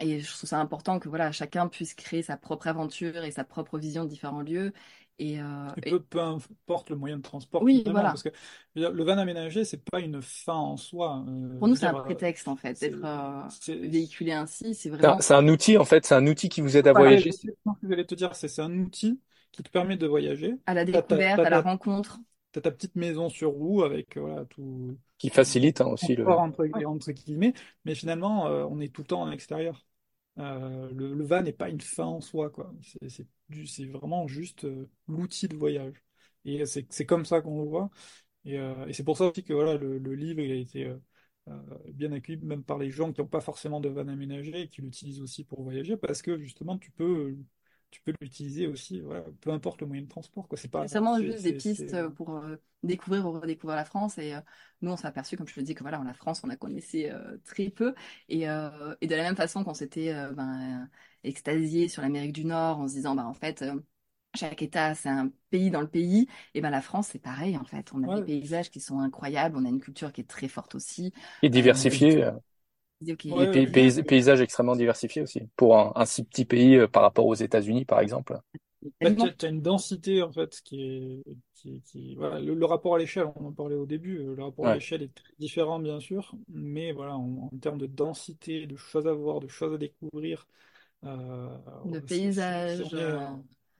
et 0.00 0.20
je 0.20 0.28
trouve 0.32 0.48
ça 0.50 0.60
important 0.60 0.98
que 1.00 1.08
voilà, 1.08 1.32
chacun 1.32 1.68
puisse 1.68 1.94
créer 1.94 2.22
sa 2.22 2.36
propre 2.38 2.68
aventure 2.68 3.24
et 3.24 3.32
sa 3.32 3.44
propre 3.44 3.78
vision 3.78 4.04
de 4.04 4.10
différents 4.10 4.42
lieux 4.42 4.72
et, 5.18 5.40
euh, 5.42 5.70
et 5.76 5.82
et- 5.84 5.98
peu, 5.98 6.02
peu 6.02 6.20
importe 6.20 6.90
le 6.90 6.96
moyen 6.96 7.16
de 7.18 7.22
transport 7.22 7.66
oui, 7.66 7.84
voilà. 7.90 8.20
parce 8.20 8.22
que 8.22 8.30
dire, 8.76 8.90
le 8.92 9.04
van 9.04 9.18
aménagé, 9.18 9.64
c'est 9.64 9.82
pas 9.84 10.00
une 10.00 10.22
fin 10.22 10.54
en 10.54 10.76
soi. 10.76 11.24
euh, 11.28 11.58
Pour 11.58 11.68
nous, 11.68 11.76
c'est 11.76 11.86
un 11.86 11.94
prétexte 11.94 12.48
en 12.48 12.56
fait 12.56 12.74
c'est, 12.74 12.80
d'être 12.80 13.04
euh, 13.04 13.42
véhiculé 13.68 14.32
ainsi, 14.32 14.74
c'est 14.74 14.90
vraiment 14.90 15.20
c'est 15.20 15.34
un 15.34 15.46
outil, 15.48 15.76
en 15.78 15.84
fait, 15.84 16.06
c'est 16.06 16.14
un 16.14 16.26
outil 16.26 16.48
qui 16.48 16.60
vous 16.60 16.76
aide 16.76 16.86
à 16.88 16.92
ouais, 16.94 17.22
voyager. 17.22 17.30
c'est 17.30 17.48
ce 17.52 17.80
que 17.80 17.88
j'allais 17.88 18.04
te 18.06 18.14
dire, 18.14 18.34
c'est 18.34 18.48
c'est 18.48 18.62
un 18.62 18.72
outil 18.78 19.20
qui 19.52 19.62
te 19.62 19.70
permet 19.70 19.96
de 19.96 20.06
voyager. 20.06 20.54
à 20.66 20.74
la 20.74 20.84
découverte, 20.84 21.44
à 21.44 21.50
la 21.50 21.60
rencontre. 21.60 22.20
T'as 22.52 22.60
ta 22.60 22.70
petite 22.70 22.96
maison 22.96 23.28
sur 23.28 23.50
roue 23.52 23.82
avec 23.82 24.16
euh, 24.16 24.20
voilà, 24.20 24.44
tout, 24.46 24.96
qui 25.18 25.30
facilite 25.30 25.80
hein, 25.80 25.86
aussi 25.86 26.14
le. 26.14 26.26
entre, 26.26 26.68
entre 26.84 27.12
guillemets, 27.12 27.52
mais 27.84 27.94
finalement, 27.94 28.46
euh, 28.46 28.64
on 28.70 28.80
est 28.80 28.92
tout 28.92 29.02
le 29.02 29.06
temps 29.08 29.22
en 29.22 29.30
extérieur. 29.30 29.84
Euh, 30.38 30.88
le, 30.92 31.14
le 31.14 31.24
van 31.24 31.42
n'est 31.42 31.52
pas 31.52 31.68
une 31.68 31.80
fin 31.80 32.04
en 32.04 32.20
soi, 32.20 32.50
quoi. 32.50 32.72
C'est 33.08 33.26
c'est 33.66 33.86
vraiment 33.86 34.28
juste 34.28 34.64
euh, 34.64 34.88
l'outil 35.08 35.48
de 35.48 35.56
voyage. 35.56 35.94
Et 36.44 36.64
c'est 36.66 36.86
c'est 36.92 37.06
comme 37.06 37.24
ça 37.24 37.40
qu'on 37.40 37.62
le 37.62 37.68
voit. 37.68 37.90
Et, 38.44 38.58
euh, 38.58 38.86
et 38.86 38.92
c'est 38.92 39.04
pour 39.04 39.16
ça 39.16 39.26
aussi 39.26 39.42
que 39.44 39.52
voilà, 39.52 39.76
le, 39.76 39.98
le 39.98 40.14
livre 40.14 40.40
il 40.40 40.52
a 40.52 40.54
été 40.54 40.92
bien 41.94 42.12
accueilli, 42.12 42.38
même 42.42 42.62
par 42.62 42.78
les 42.78 42.90
gens 42.90 43.12
qui 43.12 43.20
n'ont 43.20 43.26
pas 43.26 43.40
forcément 43.40 43.80
de 43.80 43.88
van 43.88 44.06
aménagé 44.08 44.62
et 44.62 44.68
qui 44.68 44.82
l'utilisent 44.82 45.20
aussi 45.22 45.44
pour 45.44 45.62
voyager, 45.62 45.96
parce 45.96 46.20
que 46.22 46.38
justement, 46.38 46.78
tu 46.78 46.90
peux, 46.90 47.36
tu 47.90 48.00
peux 48.02 48.12
l'utiliser 48.20 48.66
aussi, 48.66 49.00
voilà, 49.00 49.24
peu 49.40 49.50
importe 49.50 49.80
le 49.80 49.86
moyen 49.86 50.02
de 50.02 50.08
transport, 50.08 50.46
quoi. 50.48 50.58
C'est 50.58 50.68
pas, 50.68 50.84
vraiment 50.84 51.18
juste 51.18 51.42
des 51.42 51.54
pistes 51.54 51.94
euh, 51.94 52.10
pour 52.10 52.36
euh, 52.36 52.56
découvrir 52.82 53.26
ou 53.26 53.32
redécouvrir 53.32 53.76
la 53.76 53.84
France. 53.84 54.18
Et 54.18 54.34
euh, 54.34 54.40
nous, 54.82 54.90
on 54.90 54.96
s'est 54.96 55.06
aperçu, 55.06 55.36
comme 55.36 55.48
je 55.48 55.54
te 55.54 55.60
dis, 55.60 55.74
que 55.74 55.82
voilà, 55.82 56.02
la 56.04 56.14
France, 56.14 56.42
on 56.44 56.48
la 56.48 56.56
connaissait 56.56 57.10
euh, 57.10 57.38
très 57.44 57.70
peu. 57.70 57.94
Et, 58.28 58.48
euh, 58.48 58.94
et 59.00 59.06
de 59.06 59.14
la 59.14 59.22
même 59.22 59.36
façon 59.36 59.64
qu'on 59.64 59.74
s'était 59.74 60.12
euh, 60.12 60.32
ben, 60.32 60.88
extasié 61.24 61.88
sur 61.88 62.02
l'Amérique 62.02 62.32
du 62.32 62.44
Nord 62.44 62.78
en 62.78 62.88
se 62.88 62.94
disant, 62.94 63.14
bah, 63.14 63.26
en 63.26 63.34
fait, 63.34 63.62
euh, 63.62 63.80
chaque 64.34 64.62
État, 64.62 64.94
c'est 64.94 65.08
un 65.08 65.30
pays 65.50 65.70
dans 65.70 65.80
le 65.80 65.88
pays. 65.88 66.28
Et 66.54 66.60
ben 66.60 66.70
la 66.70 66.82
France, 66.82 67.08
c'est 67.08 67.18
pareil, 67.18 67.56
en 67.56 67.64
fait. 67.64 67.92
On 67.94 68.02
a 68.02 68.20
des 68.20 68.40
paysages 68.40 68.70
qui 68.70 68.80
sont 68.80 69.00
incroyables, 69.00 69.56
on 69.56 69.64
a 69.64 69.68
une 69.68 69.80
culture 69.80 70.12
qui 70.12 70.20
est 70.20 70.28
très 70.28 70.48
forte 70.48 70.74
aussi. 70.74 71.12
Et 71.42 71.48
diversifié, 71.48 72.24
euh, 72.24 72.32
et 73.30 73.66
ouais, 73.66 73.66
pays- 73.66 74.02
paysages 74.04 74.40
extrêmement 74.40 74.76
diversifiés 74.76 75.22
aussi. 75.22 75.42
Pour 75.56 75.78
un, 75.78 75.92
un 75.96 76.04
si 76.06 76.24
petit 76.24 76.44
pays 76.44 76.76
euh, 76.76 76.88
par 76.88 77.02
rapport 77.02 77.26
aux 77.26 77.34
États-Unis, 77.34 77.84
par 77.84 78.00
exemple. 78.00 78.38
Bah, 79.00 79.10
tu 79.10 79.26
as, 79.26 79.48
une 79.48 79.60
densité 79.60 80.22
en 80.22 80.32
fait 80.32 80.60
qui 80.62 80.82
est, 80.82 81.22
qui, 81.54 81.82
qui- 81.82 82.14
voilà, 82.14 82.38
le, 82.40 82.54
le 82.54 82.64
rapport 82.64 82.94
à 82.94 82.98
l'échelle, 82.98 83.26
on 83.36 83.46
en 83.46 83.52
parlait 83.52 83.74
au 83.74 83.86
début, 83.86 84.18
euh, 84.18 84.34
le 84.36 84.42
rapport 84.44 84.68
à 84.68 84.70
l'échelle 84.70 85.02
est 85.02 85.12
très 85.14 85.32
différent 85.38 85.80
bien 85.80 85.98
sûr, 85.98 86.32
mais 86.48 86.92
voilà, 86.92 87.16
en, 87.16 87.48
en 87.52 87.58
termes 87.58 87.78
de 87.78 87.86
densité, 87.86 88.66
de 88.66 88.76
choses 88.76 89.08
à 89.08 89.12
voir, 89.12 89.40
de 89.40 89.48
choses 89.48 89.74
à 89.74 89.78
découvrir, 89.78 90.46
euh, 91.04 91.58
de 91.84 91.98
paysages. 92.00 92.82
on 92.82 92.96
est, 92.98 93.14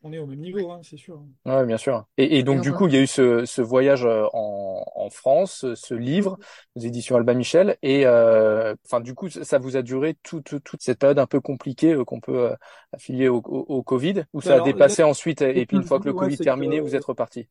on 0.02 0.12
est 0.12 0.18
au 0.18 0.26
même 0.26 0.40
niveau, 0.40 0.70
hein, 0.70 0.80
c'est 0.82 0.96
sûr. 0.96 1.22
Ouais, 1.46 1.64
bien 1.64 1.78
sûr. 1.78 2.06
Et, 2.18 2.38
et 2.38 2.42
donc, 2.42 2.60
Et 2.60 2.62
du 2.62 2.74
coup, 2.74 2.88
il 2.88 2.92
y 2.92 2.96
a 2.98 3.00
eu 3.00 3.06
ce, 3.06 3.46
ce 3.46 3.62
voyage 3.62 4.04
euh, 4.04 4.26
en, 4.34 4.84
en 4.94 5.08
France, 5.08 5.64
ce 5.74 5.94
livre 5.94 6.38
aux 6.74 6.80
éditions 6.80 7.16
Albin 7.16 7.32
Michel. 7.34 7.78
Et 7.80 8.04
euh, 8.06 8.74
enfin, 8.84 9.00
du 9.00 9.14
coup, 9.14 9.30
ça 9.30 9.58
vous 9.58 9.76
a 9.76 9.82
duré 9.82 10.14
toute, 10.22 10.62
toute 10.62 10.82
cette 10.82 10.98
période 10.98 11.18
un 11.18 11.26
peu 11.26 11.40
compliquée 11.40 11.94
euh, 11.94 12.04
qu'on 12.04 12.20
peut 12.20 12.50
euh, 12.50 12.56
affilier 12.92 13.28
au, 13.28 13.36
au, 13.38 13.64
au 13.76 13.82
Covid, 13.82 14.24
ou 14.34 14.42
Bah 14.42 14.52
ça 14.52 14.56
a 14.56 14.60
alors, 14.60 14.76
là, 14.76 14.88
dépassé 14.88 15.02
ensuite, 15.02 15.40
et, 15.40 15.64
puis 15.64 15.78
une 15.78 15.84
fois 15.84 16.00
que 16.00 16.08
le 16.08 16.12
ouais, 16.14 16.32
Covid 16.32 16.38
que, 16.38 16.40
terminé, 16.40 16.80
vous 16.80 16.94
êtes 16.94 17.04
reparti? 17.04 17.48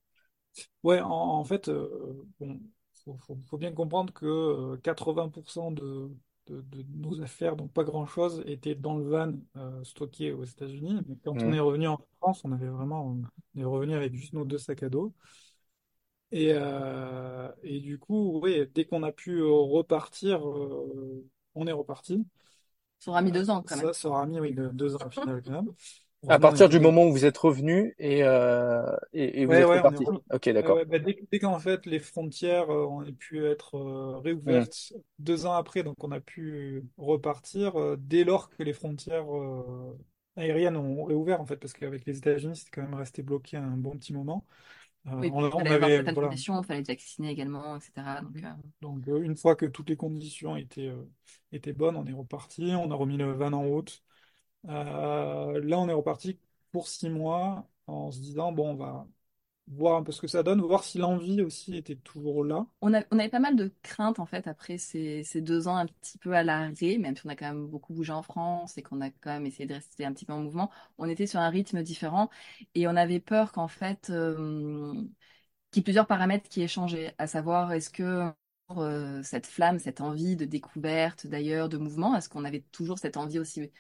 ouais, 0.84 1.02
en, 1.02 1.10
en 1.12 1.44
fait, 1.44 1.70
euh, 1.70 2.26
bon, 2.40 2.60
faut, 3.06 3.18
faut, 3.18 3.38
faut 3.46 3.58
bien 3.58 3.72
comprendre 3.74 4.14
que 4.14 4.26
euh, 4.26 4.78
80% 4.84 5.72
de, 5.72 6.10
de, 6.48 6.62
de 6.62 6.84
nos 6.96 7.22
affaires, 7.22 7.56
donc 7.56 7.72
pas 7.74 7.84
grand-chose, 7.84 8.44
étaient 8.48 8.76
dans 8.76 8.98
le 8.98 9.04
van 9.10 9.34
euh, 9.58 9.84
stocké 9.84 10.32
aux 10.34 10.44
États-Unis. 10.46 11.02
Mais 11.08 11.16
quand 11.24 11.46
on 11.46 11.52
Mhm. 11.52 11.54
est 11.54 11.60
revenu 11.60 11.88
en 11.88 12.00
France, 12.20 12.42
on 12.46 12.52
avait 12.52 12.68
vraiment, 12.68 13.06
on 13.56 13.60
est 13.62 13.66
revenu 13.66 13.94
avec 13.96 14.14
juste 14.16 14.34
nos 14.34 14.46
deux 14.46 14.58
sacs 14.58 14.84
à 14.84 14.90
dos. 14.90 15.14
Et, 16.32 16.52
euh, 16.54 17.50
et 17.64 17.80
du 17.80 17.98
coup, 18.00 18.40
oui, 18.44 18.68
dès 18.74 18.86
qu'on 18.86 19.04
a 19.04 19.12
pu 19.14 19.40
euh, 19.40 19.50
repartir, 19.50 20.46
euh, 20.48 21.26
on 21.56 21.68
est 21.68 21.72
reparti. 21.72 22.26
Ça 23.00 23.12
aura 23.12 23.22
mis 23.24 23.32
deux 23.32 23.50
ans 23.50 23.64
quand 23.64 23.78
même. 23.78 23.90
ça, 23.90 23.94
ça 23.94 24.08
aura 24.10 24.26
mis 24.26 24.40
oui, 24.40 24.54
de- 24.54 24.70
deux 24.70 24.96
ans 24.96 25.00
au 25.06 25.10
final 25.10 25.42
quand 25.44 25.52
même. 25.52 25.74
À 26.30 26.40
partir 26.40 26.70
du 26.70 26.80
moment 26.80 27.06
où 27.06 27.12
vous 27.12 27.26
êtes 27.26 27.38
revenu 27.38 27.94
et, 28.00 28.24
euh, 28.24 28.96
et, 29.14 29.42
et 29.42 29.46
vous 29.46 29.60
Ouais, 29.60 29.62
êtes 29.62 29.70
ouais, 29.70 29.78
est 29.78 29.80
reparti. 29.80 30.10
Ok, 30.34 30.50
d'accord. 30.50 30.82
ouais, 30.82 30.86
bah, 30.86 31.00
dès, 31.00 31.18
dès 31.32 31.40
qu'en 31.40 31.60
fait 31.60 31.86
les 31.86 32.00
frontières 32.00 32.70
euh, 32.70 32.86
ont 32.86 33.04
pu 33.14 33.46
être 33.46 33.76
euh, 33.78 34.18
réouvertes 34.20 34.94
deux 35.20 35.46
ans 35.46 35.54
après, 35.54 35.84
donc 35.84 36.04
on 36.04 36.12
a 36.12 36.20
pu 36.20 36.84
repartir 36.98 37.80
euh, 37.80 37.96
dès 37.98 38.24
lors 38.26 38.50
que 38.50 38.64
les 38.64 38.74
frontières 38.74 39.34
euh, 39.34 39.98
aériennes 40.36 40.76
ont 40.78 41.06
réouvert 41.06 41.40
en 41.42 41.46
fait, 41.46 41.58
parce 41.58 41.74
qu'avec 41.74 42.06
les 42.06 42.18
États-Unis 42.18 42.58
c'était 42.58 42.72
quand 42.72 42.82
même 42.84 42.96
resté 42.96 43.24
bloqué 43.24 43.56
un 43.58 43.78
bon 43.78 43.92
petit 43.98 44.14
moment. 44.14 44.46
Euh, 45.08 45.12
Oui, 45.22 45.32
on, 45.32 45.44
on 45.54 45.66
avait 45.66 45.90
certaines 45.96 46.16
voilà. 46.16 46.18
conditions, 46.18 46.62
il 46.62 46.66
fallait 46.66 46.80
être 46.82 46.88
vacciné 46.88 47.30
également, 47.32 47.78
etc. 47.78 48.22
Donc, 48.22 48.38
euh, 48.44 48.54
Donc 48.82 49.08
euh, 49.08 49.22
une 49.24 49.36
fois 49.36 49.56
que 49.56 49.66
toutes 49.66 49.90
les 49.90 49.98
conditions 49.98 50.56
étaient 50.56 50.88
euh, 50.88 51.04
étaient 51.52 51.74
bonnes, 51.74 51.96
on 51.96 52.06
est 52.06 52.14
reparti, 52.14 52.74
on 52.76 52.92
a 52.92 52.96
remis 52.96 53.18
le 53.18 53.32
van 53.34 53.54
en 53.54 53.64
route. 53.64 54.04
Euh, 54.68 55.62
là 55.64 55.80
on 55.80 55.88
est 55.88 55.94
reparti 55.94 56.38
pour 56.72 56.88
six 56.88 57.10
mois 57.10 57.68
en 57.88 58.12
se 58.12 58.20
disant 58.20 58.52
bon 58.52 58.72
on 58.72 58.76
va 58.76 59.08
voir 59.70 59.98
un 59.98 60.04
peu 60.04 60.12
ce 60.12 60.22
que 60.22 60.28
ça 60.28 60.44
donne, 60.44 60.62
voir 60.62 60.84
si 60.84 60.98
l'envie 60.98 61.42
aussi 61.42 61.76
était 61.76 61.96
toujours 61.96 62.44
là. 62.44 62.66
on 62.82 62.94
avait 62.94 63.30
pas 63.30 63.40
mal 63.40 63.56
de 63.56 63.72
craintes 63.82 64.20
en 64.20 64.26
fait 64.26 64.48
après 64.48 64.78
ces, 64.78 65.24
ces 65.24 65.42
deux 65.42 65.68
ans 65.68 65.76
un 65.76 65.86
petit 65.88 66.18
peu 66.18 66.34
à 66.34 66.44
l'arrêt, 66.44 66.98
même 66.98 67.16
si 67.16 67.26
on 67.26 67.30
a 67.30 67.36
quand 67.36 67.48
même 67.48 67.68
beaucoup 67.68 67.94
bougé 67.94 68.14
en 68.14 68.24
France 68.24 68.78
et 68.78 68.82
qu'on 68.82 69.02
a 69.02 69.10
quand 69.10 69.32
même 69.32 69.46
essayé 69.46 69.66
de 69.66 69.74
rester 69.74 70.06
un 70.06 70.14
petit 70.14 70.26
peu 70.26 70.34
en 70.34 70.42
mouvement, 70.42 70.72
on 70.98 71.10
était 71.10 71.28
sur 71.28 71.40
un 71.42 71.50
rythme 71.50 71.84
différent 71.84 72.30
et 72.76 72.88
on 72.88 72.96
avait 72.96 73.20
peur 73.20 73.52
qu'en 73.52 73.68
fait 73.68 74.10
euh, 74.10 74.94
qu'il 75.72 75.80
y 75.80 75.82
ait 75.82 75.84
plusieurs 75.84 76.08
paramètres 76.08 76.50
qui 76.50 76.62
aient 76.62 76.68
changé, 76.68 77.12
à 77.18 77.28
savoir 77.28 77.74
est-ce 77.74 77.90
que 77.90 78.32
euh, 78.72 79.24
cette 79.24 79.46
flamme, 79.48 79.80
cette 79.80 80.02
envie 80.02 80.36
de 80.36 80.46
découverte 80.46 81.28
d'ailleurs, 81.28 81.70
de 81.70 81.78
mouvement, 81.78 82.16
est-ce 82.16 82.30
qu'on 82.30 82.46
avait 82.46 82.62
toujours 82.72 83.00
cette 83.00 83.18
envie 83.18 83.40
aussi 83.40 83.72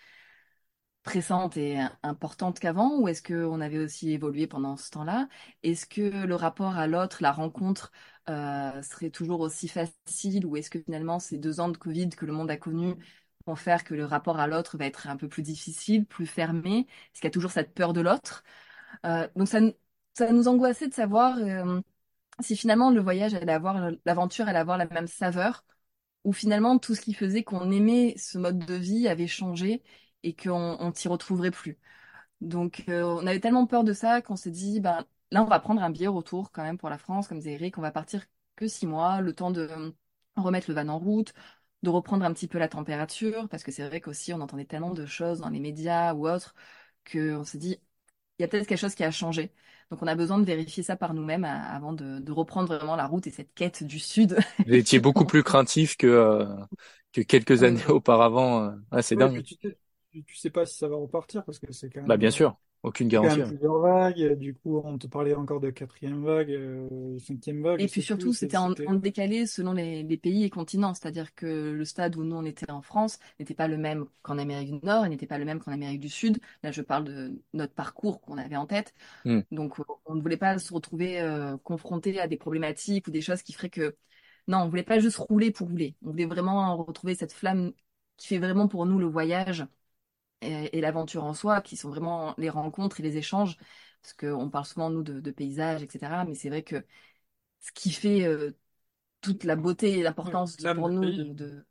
pressante 1.07 1.55
et 1.55 1.79
importante 2.03 2.59
qu'avant, 2.59 2.99
ou 2.99 3.07
est-ce 3.07 3.23
qu'on 3.23 3.61
avait 3.61 3.77
aussi 3.77 4.11
évolué 4.11 4.45
pendant 4.45 4.75
ce 4.75 4.91
temps-là? 4.91 5.29
Est-ce 5.63 5.85
que 5.85 6.01
le 6.25 6.35
rapport 6.35 6.75
à 6.75 6.85
l'autre, 6.85 7.19
la 7.21 7.31
rencontre, 7.31 7.93
euh, 8.29 8.81
serait 8.81 9.09
toujours 9.09 9.39
aussi 9.39 9.69
facile, 9.69 10.45
ou 10.45 10.57
est-ce 10.57 10.69
que 10.69 10.81
finalement 10.81 11.19
ces 11.19 11.37
deux 11.37 11.61
ans 11.61 11.69
de 11.69 11.77
Covid 11.77 12.09
que 12.09 12.25
le 12.25 12.33
monde 12.33 12.51
a 12.51 12.57
connus 12.57 12.95
vont 13.45 13.55
faire 13.55 13.85
que 13.85 13.93
le 13.93 14.03
rapport 14.03 14.37
à 14.37 14.47
l'autre 14.47 14.77
va 14.77 14.85
être 14.85 15.07
un 15.07 15.15
peu 15.15 15.29
plus 15.29 15.43
difficile, 15.43 16.05
plus 16.05 16.27
fermé? 16.27 16.79
Est-ce 16.79 17.21
qu'il 17.21 17.25
y 17.25 17.27
a 17.27 17.31
toujours 17.31 17.51
cette 17.51 17.73
peur 17.73 17.93
de 17.93 18.01
l'autre? 18.01 18.43
Euh, 19.05 19.29
donc 19.37 19.47
ça, 19.47 19.59
ça 20.13 20.33
nous 20.33 20.49
angoissait 20.49 20.89
de 20.89 20.93
savoir 20.93 21.37
euh, 21.37 21.79
si 22.41 22.57
finalement 22.57 22.91
le 22.91 23.01
voyage 23.01 23.33
allait 23.33 23.53
avoir, 23.53 23.91
l'aventure 24.05 24.47
allait 24.49 24.59
avoir 24.59 24.77
la 24.77 24.87
même 24.87 25.07
saveur, 25.07 25.65
ou 26.25 26.33
finalement 26.33 26.79
tout 26.79 26.95
ce 26.95 27.01
qui 27.01 27.13
faisait 27.13 27.43
qu'on 27.43 27.71
aimait 27.71 28.15
ce 28.17 28.37
mode 28.37 28.59
de 28.59 28.75
vie 28.75 29.07
avait 29.07 29.27
changé 29.27 29.83
et 30.23 30.35
qu'on 30.35 30.77
on 30.79 30.91
t'y 30.91 31.07
retrouverait 31.07 31.51
plus. 31.51 31.79
Donc 32.41 32.85
euh, 32.89 33.03
on 33.03 33.27
avait 33.27 33.39
tellement 33.39 33.65
peur 33.67 33.83
de 33.83 33.93
ça 33.93 34.21
qu'on 34.21 34.35
s'est 34.35 34.51
dit, 34.51 34.79
ben, 34.79 35.05
là 35.31 35.43
on 35.43 35.47
va 35.47 35.59
prendre 35.59 35.81
un 35.83 35.89
billet 35.89 36.07
retour 36.07 36.51
quand 36.51 36.63
même 36.63 36.77
pour 36.77 36.89
la 36.89 36.97
France, 36.97 37.27
comme 37.27 37.39
disait 37.39 37.53
Eric, 37.53 37.77
on 37.77 37.81
va 37.81 37.91
partir 37.91 38.25
que 38.55 38.67
six 38.67 38.87
mois, 38.87 39.21
le 39.21 39.33
temps 39.33 39.51
de 39.51 39.61
euh, 39.61 39.91
remettre 40.35 40.69
le 40.69 40.75
van 40.75 40.87
en 40.89 40.99
route, 40.99 41.33
de 41.83 41.89
reprendre 41.89 42.25
un 42.25 42.33
petit 42.33 42.47
peu 42.47 42.57
la 42.59 42.67
température, 42.69 43.47
parce 43.49 43.63
que 43.63 43.71
c'est 43.71 43.87
vrai 43.87 44.01
qu'aussi 44.01 44.33
on 44.33 44.41
entendait 44.41 44.65
tellement 44.65 44.91
de 44.93 45.05
choses 45.05 45.39
dans 45.41 45.49
les 45.49 45.59
médias 45.59 46.13
ou 46.13 46.27
autres, 46.29 46.55
qu'on 47.11 47.43
s'est 47.43 47.57
dit, 47.57 47.77
il 48.39 48.43
y 48.43 48.45
a 48.45 48.47
peut-être 48.47 48.67
quelque 48.67 48.79
chose 48.79 48.95
qui 48.95 49.03
a 49.03 49.11
changé. 49.11 49.53
Donc 49.91 50.01
on 50.03 50.07
a 50.07 50.15
besoin 50.15 50.37
de 50.39 50.45
vérifier 50.45 50.83
ça 50.83 50.95
par 50.97 51.13
nous-mêmes 51.13 51.45
à- 51.45 51.69
avant 51.75 51.93
de, 51.93 52.19
de 52.19 52.31
reprendre 52.31 52.67
vraiment 52.75 52.95
la 52.95 53.07
route 53.07 53.27
et 53.27 53.31
cette 53.31 53.53
quête 53.53 53.83
du 53.83 53.99
sud. 53.99 54.37
Vous 54.65 54.73
étiez 54.73 54.99
beaucoup 54.99 55.25
plus 55.25 55.43
craintif 55.43 55.95
que, 55.97 56.07
euh, 56.07 56.45
que 57.13 57.21
quelques 57.21 57.63
Ouais, 57.63 57.63
années 57.63 57.85
auparavant. 57.87 58.63
euh. 58.65 58.71
Ouais, 58.91 59.01
c'est 59.01 59.15
dingue. 59.15 59.43
tu 59.45 59.55
tu, 60.19 60.33
tu 60.33 60.35
sais 60.35 60.49
pas 60.49 60.65
si 60.65 60.77
ça 60.77 60.87
va 60.87 60.95
repartir 60.95 61.43
parce 61.45 61.59
que 61.59 61.71
c'est 61.71 61.89
quand 61.89 62.01
Bah, 62.01 62.09
même, 62.09 62.19
bien 62.19 62.29
euh, 62.29 62.31
sûr. 62.31 62.57
Aucune 62.83 63.07
garantie. 63.07 63.37
même 63.37 63.47
ouais. 63.47 63.53
plusieurs 63.55 63.79
vagues. 63.79 64.37
Du 64.37 64.53
coup, 64.53 64.79
on 64.83 64.97
te 64.97 65.07
parlait 65.07 65.33
encore 65.33 65.59
de 65.59 65.71
quatrième 65.71 66.23
vague, 66.23 66.51
euh, 66.51 67.17
cinquième 67.19 67.63
vague, 67.63 67.81
Et 67.81 67.87
puis 67.87 68.01
surtout, 68.01 68.33
c'était 68.33 68.57
en, 68.57 68.71
décalé 68.71 69.45
selon 69.47 69.73
les, 69.73 70.03
les 70.03 70.17
pays 70.17 70.43
et 70.43 70.49
continents. 70.49 70.93
C'est-à-dire 70.93 71.33
que 71.33 71.71
le 71.71 71.85
stade 71.85 72.15
où 72.15 72.23
nous 72.23 72.35
on 72.35 72.45
était 72.45 72.69
en 72.71 72.81
France 72.81 73.19
n'était 73.39 73.55
pas 73.55 73.67
le 73.67 73.77
même 73.77 74.05
qu'en 74.21 74.37
Amérique 74.37 74.71
du 74.71 74.85
Nord 74.85 75.05
et 75.05 75.09
n'était 75.09 75.25
pas 75.27 75.39
le 75.39 75.45
même 75.45 75.59
qu'en 75.59 75.71
Amérique 75.71 75.99
du 75.99 76.09
Sud. 76.09 76.39
Là, 76.63 76.71
je 76.71 76.81
parle 76.81 77.05
de 77.05 77.41
notre 77.53 77.73
parcours 77.73 78.21
qu'on 78.21 78.37
avait 78.37 78.55
en 78.55 78.67
tête. 78.67 78.93
Hmm. 79.25 79.41
Donc, 79.51 79.79
euh, 79.79 79.83
on 80.05 80.15
ne 80.15 80.21
voulait 80.21 80.37
pas 80.37 80.57
se 80.59 80.71
retrouver 80.71 81.19
euh, 81.19 81.57
confronté 81.57 82.19
à 82.19 82.27
des 82.27 82.37
problématiques 82.37 83.07
ou 83.07 83.11
des 83.11 83.21
choses 83.21 83.41
qui 83.41 83.53
feraient 83.53 83.69
que... 83.69 83.95
Non, 84.47 84.59
on 84.59 84.69
voulait 84.69 84.83
pas 84.83 84.99
juste 84.99 85.17
rouler 85.17 85.51
pour 85.51 85.67
rouler. 85.67 85.95
On 86.03 86.11
voulait 86.11 86.25
vraiment 86.25 86.77
retrouver 86.77 87.15
cette 87.15 87.33
flamme 87.33 87.73
qui 88.17 88.27
fait 88.27 88.37
vraiment 88.39 88.67
pour 88.67 88.85
nous 88.85 88.99
le 88.99 89.05
voyage 89.07 89.65
et, 90.41 90.77
et 90.77 90.81
l'aventure 90.81 91.23
en 91.23 91.33
soi, 91.33 91.61
qui 91.61 91.77
sont 91.77 91.89
vraiment 91.89 92.33
les 92.37 92.49
rencontres 92.49 92.99
et 92.99 93.03
les 93.03 93.17
échanges. 93.17 93.57
Parce 94.01 94.13
qu'on 94.13 94.49
parle 94.49 94.65
souvent, 94.65 94.89
nous, 94.89 95.03
de, 95.03 95.19
de 95.19 95.31
paysages, 95.31 95.83
etc. 95.83 96.25
Mais 96.25 96.35
c'est 96.35 96.49
vrai 96.49 96.63
que 96.63 96.85
ce 97.59 97.71
qui 97.73 97.91
fait 97.91 98.25
euh, 98.25 98.51
toute 99.21 99.43
la 99.43 99.55
beauté 99.55 99.99
et 99.99 100.03
l'importance 100.03 100.57
pour 100.57 100.89
nous 100.89 101.05
de, 101.05 101.23
pays. 101.23 101.33
de, 101.33 101.65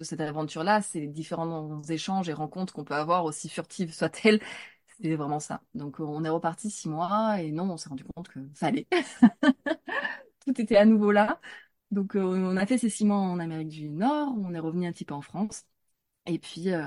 de 0.00 0.04
cette 0.04 0.20
aventure-là, 0.20 0.82
c'est 0.82 1.00
les 1.00 1.08
différents 1.08 1.82
échanges 1.84 2.28
et 2.28 2.32
rencontres 2.32 2.72
qu'on 2.74 2.84
peut 2.84 2.94
avoir, 2.94 3.24
aussi 3.24 3.48
furtives 3.48 3.92
soient-elles. 3.94 4.40
C'était 4.88 5.16
vraiment 5.16 5.40
ça. 5.40 5.62
Donc, 5.74 6.00
on 6.00 6.24
est 6.24 6.28
reparti 6.28 6.70
six 6.70 6.88
mois 6.88 7.40
et 7.42 7.52
non, 7.52 7.70
on 7.70 7.76
s'est 7.76 7.88
rendu 7.88 8.04
compte 8.04 8.28
que 8.28 8.40
ça 8.54 8.66
allait. 8.66 8.86
Tout 10.44 10.60
était 10.60 10.76
à 10.76 10.84
nouveau 10.84 11.10
là. 11.12 11.40
Donc, 11.90 12.16
euh, 12.16 12.22
on 12.22 12.56
a 12.56 12.66
fait 12.66 12.78
ces 12.78 12.90
six 12.90 13.04
mois 13.04 13.18
en 13.18 13.38
Amérique 13.38 13.68
du 13.68 13.90
Nord, 13.90 14.34
on 14.38 14.54
est 14.54 14.58
revenu 14.58 14.86
un 14.86 14.92
petit 14.92 15.04
peu 15.04 15.14
en 15.14 15.22
France. 15.22 15.64
Et 16.26 16.38
puis, 16.38 16.70
euh, 16.72 16.84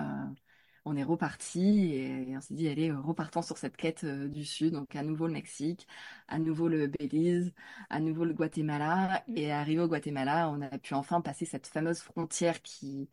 on 0.86 0.96
est 0.96 1.04
reparti 1.04 1.94
et 1.94 2.38
on 2.38 2.42
s'est 2.42 2.54
dit, 2.54 2.68
allez, 2.70 2.90
euh, 2.90 3.00
repartons 3.00 3.42
sur 3.42 3.58
cette 3.58 3.78
quête 3.78 4.04
euh, 4.04 4.28
du 4.28 4.46
Sud. 4.46 4.74
Donc, 4.74 4.96
à 4.96 5.04
nouveau 5.04 5.28
le 5.28 5.34
Mexique, 5.34 5.88
à 6.28 6.40
nouveau 6.40 6.68
le 6.68 6.88
Belize, 6.88 7.54
à 7.90 8.00
nouveau 8.00 8.26
le 8.26 8.34
Guatemala. 8.34 9.24
Et 9.36 9.52
arrivé 9.52 9.82
au 9.82 9.88
Guatemala, 9.88 10.50
on 10.50 10.62
a 10.62 10.78
pu 10.78 10.94
enfin 10.94 11.22
passer 11.22 11.46
cette 11.46 11.68
fameuse 11.68 12.00
frontière 12.00 12.62
qui, 12.62 13.10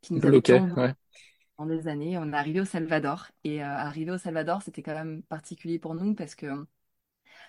qui 0.00 0.14
nous 0.14 0.20
ouais. 0.76 0.94
en 1.58 1.66
des 1.66 1.88
années. 1.88 2.18
On 2.18 2.32
est 2.32 2.36
arrivé 2.36 2.60
au 2.60 2.64
Salvador. 2.64 3.28
Et 3.44 3.62
euh, 3.62 3.66
arrivé 3.66 4.10
au 4.10 4.18
Salvador, 4.18 4.62
c'était 4.62 4.82
quand 4.82 4.94
même 4.94 5.22
particulier 5.24 5.78
pour 5.78 5.94
nous 5.94 6.14
parce 6.14 6.34
que 6.34 6.66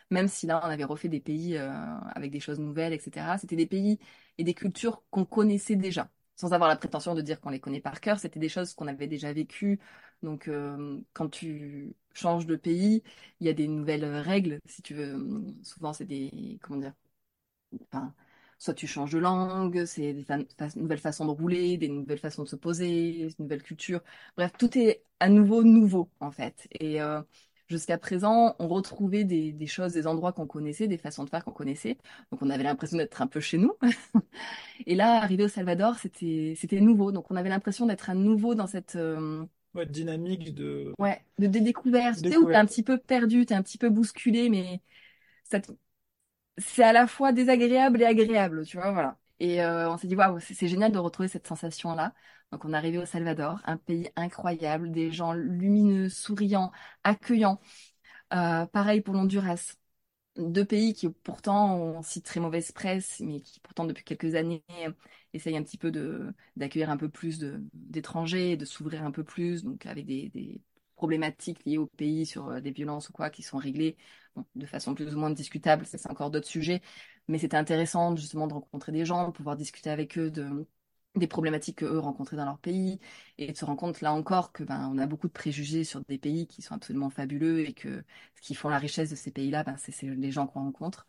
même 0.09 0.28
si 0.28 0.45
là, 0.47 0.61
on 0.63 0.67
avait 0.69 0.84
refait 0.84 1.09
des 1.09 1.19
pays 1.19 1.57
euh, 1.57 1.72
avec 2.15 2.32
des 2.32 2.39
choses 2.39 2.59
nouvelles, 2.59 2.93
etc., 2.93 3.38
c'était 3.38 3.55
des 3.55 3.65
pays 3.67 3.99
et 4.38 4.43
des 4.43 4.53
cultures 4.53 5.03
qu'on 5.09 5.26
connaissait 5.26 5.76
déjà. 5.76 6.09
Sans 6.42 6.54
avoir 6.54 6.70
la 6.70 6.76
prétention 6.76 7.16
de 7.16 7.22
dire 7.22 7.39
qu'on 7.42 7.52
les 7.52 7.60
connaît 7.60 7.82
par 7.82 8.02
cœur, 8.02 8.20
c'était 8.20 8.39
des 8.39 8.50
choses 8.50 8.74
qu'on 8.74 8.88
avait 8.88 9.08
déjà 9.08 9.32
vécues. 9.34 9.80
Donc, 10.24 10.48
euh, 10.48 11.00
quand 11.14 11.30
tu 11.30 11.94
changes 12.14 12.46
de 12.48 12.56
pays, 12.56 13.04
il 13.39 13.48
y 13.48 13.50
a 13.50 13.54
des 13.54 13.68
nouvelles 13.68 14.06
règles, 14.06 14.60
si 14.66 14.82
tu 14.82 14.96
veux. 14.96 15.18
Souvent, 15.64 15.94
c'est 15.94 16.06
des, 16.06 16.60
comment 16.64 16.80
dire, 16.80 16.94
enfin, 17.92 18.14
soit 18.58 18.74
tu 18.74 18.88
changes 18.88 19.12
de 19.12 19.20
langue, 19.20 19.86
c'est 19.86 20.14
des 20.14 20.24
fa- 20.24 20.38
fa- 20.58 20.68
nouvelles 20.80 21.00
façons 21.00 21.26
de 21.26 21.32
rouler, 21.32 21.78
des 21.78 21.89
nouvelles 21.89 22.20
façons 22.20 22.44
de 22.44 22.48
se 22.50 22.56
poser, 22.56 23.22
une 23.24 23.32
nouvelle 23.39 23.64
culture. 23.64 24.02
Bref, 24.38 24.52
tout 24.58 24.78
est 24.78 25.04
à 25.20 25.30
nouveau 25.30 25.64
nouveau, 25.64 26.10
en 26.20 26.32
fait. 26.32 26.68
Euh, 26.82 27.22
jusqu'à 27.72 27.97
présent, 27.97 28.55
on 28.59 28.67
retrouvait 28.67 29.24
des, 29.24 29.51
des 29.51 29.67
choses, 29.67 29.93
des 29.93 30.07
endroits 30.07 30.34
qu'on 30.34 30.47
connaissait, 30.47 30.88
des 30.88 30.97
façons 30.97 31.24
de 31.24 31.30
faire 31.30 31.43
qu'on 31.43 31.51
connaissait. 31.51 31.97
Donc, 32.32 32.41
on 32.41 32.49
avait 32.49 32.63
l'impression 32.63 32.97
d'être 32.97 33.22
un 33.22 33.28
peu 33.28 33.39
chez 33.39 33.57
nous. 33.57 33.74
Et 34.86 34.95
là, 34.95 35.22
arrivé 35.22 35.43
au 35.43 35.47
Salvador, 35.47 35.95
c'était, 35.97 36.55
nouveau. 36.82 37.11
Donc, 37.11 37.32
on 37.32 37.36
avait 37.36 37.49
l'impression 37.49 37.86
d'être 37.86 38.09
à 38.09 38.15
nouveau 38.15 38.55
dans 38.55 38.67
cette, 38.67 38.95
euh, 38.95 39.45
Ouais, 39.73 39.85
dynamique 39.85 40.53
de 40.53 40.93
ouais, 40.99 41.23
de, 41.39 41.48
de 41.48 41.60
découverte. 41.60 42.22
Tu 42.22 42.30
sais, 42.30 42.38
où 42.38 42.45
t'es 42.45 42.56
un 42.56 42.65
petit 42.65 42.84
peu 42.84 42.98
perdu, 42.98 43.45
t'es 43.45 43.53
un 43.56 43.64
petit 43.64 43.77
peu 43.77 43.89
bousculé, 43.89 44.49
mais 44.49 44.81
ça 45.45 45.61
te 45.61 45.72
c'est 46.57 46.84
à 46.84 46.93
la 46.93 47.07
fois 47.07 47.31
désagréable 47.31 48.02
et 48.02 48.06
agréable, 48.06 48.65
tu 48.65 48.77
vois, 48.77 48.91
voilà. 48.91 49.18
Et 49.39 49.64
euh, 49.64 49.89
on 49.89 49.98
s'est 49.98 50.07
dit, 50.07 50.15
waouh, 50.15 50.39
c'est 50.39 50.68
génial 50.68 50.91
de 50.91 50.99
retrouver 50.99 51.27
cette 51.27 51.48
sensation-là. 51.48 52.14
Donc, 52.52 52.65
on 52.65 52.73
est 52.73 52.76
arrivé 52.76 52.98
au 52.98 53.06
Salvador, 53.06 53.61
un 53.65 53.78
pays 53.78 54.10
incroyable, 54.15 54.91
des 54.91 55.11
gens 55.11 55.34
lumineux, 55.34 56.10
souriants, 56.10 56.72
accueillants. 57.03 57.60
pareil 58.30 59.02
pour 59.02 59.14
l'Honduras. 59.14 59.76
Deux 60.38 60.65
pays 60.65 60.94
qui 60.94 61.10
pourtant 61.10 61.76
ont 61.76 61.99
aussi 61.99 62.22
très 62.22 62.40
mauvaise 62.40 62.72
presse, 62.72 63.19
mais 63.22 63.41
qui 63.41 63.60
pourtant 63.60 63.86
depuis 63.86 64.03
quelques 64.03 64.36
années 64.36 64.64
essayent 65.34 65.57
un 65.57 65.64
petit 65.64 65.78
peu 65.78 65.91
d'accueillir 66.56 66.90
un 66.90 66.98
peu 66.98 67.10
plus 67.10 67.40
d'étrangers, 67.73 68.57
de, 68.57 68.65
s'ouvrir 68.65 69.03
un 69.03 69.11
peu 69.11 69.23
plus, 69.23 69.64
donc 69.64 69.86
avec 69.86 70.06
des, 70.06 70.61
problématiques 70.95 71.65
liées 71.65 71.80
au 71.80 71.88
pays 71.88 72.28
sur 72.28 72.49
euh, 72.49 72.61
des 72.61 72.69
violences 72.69 73.10
ou 73.10 73.14
quoi 73.14 73.32
qui 73.32 73.41
sont 73.41 73.57
réglées 73.57 73.98
de 74.56 74.65
façon 74.68 74.94
plus 74.94 75.15
ou 75.15 75.19
moins 75.19 75.32
discutable, 75.32 75.84
ça 75.86 75.98
c'est 75.98 76.11
encore 76.11 76.30
d'autres 76.30 76.48
sujets, 76.48 76.82
mais 77.28 77.40
c'était 77.40 77.57
intéressant 77.57 78.15
justement 78.15 78.45
de 78.45 78.53
rencontrer 78.53 78.91
des 78.91 79.03
gens, 79.03 79.28
de 79.30 79.34
pouvoir 79.34 79.56
discuter 79.56 79.90
avec 79.90 80.19
eux 80.19 80.30
de 80.30 80.68
des 81.16 81.28
problématiques 81.28 81.80
qu'eux 81.80 82.00
rencontraient 82.00 82.38
dans 82.38 82.46
leur 82.46 82.58
pays 82.58 83.00
et 83.38 83.52
de 83.52 83.58
se 83.58 83.66
rendre 83.66 83.80
compte 83.80 84.02
là 84.02 84.14
encore 84.14 84.52
que 84.52 84.64
ben 84.64 84.90
on 84.94 84.98
a 84.98 85.06
beaucoup 85.06 85.28
de 85.28 85.34
préjugés 85.34 85.84
sur 85.84 86.02
des 86.08 86.18
pays 86.18 86.48
qui 86.48 86.62
sont 86.62 86.74
absolument 86.74 87.10
fabuleux 87.10 87.60
et 87.60 87.74
que 87.74 88.04
ce 88.36 88.42
qui 88.42 88.56
font 88.56 88.70
la 88.70 88.78
richesse 88.78 89.10
de 89.10 89.16
ces 89.16 89.32
pays-là 89.32 89.64
ben 89.64 89.76
c'est 89.78 90.02
les 90.04 90.32
gens 90.32 90.48
qu'on 90.48 90.62
rencontre. 90.62 91.06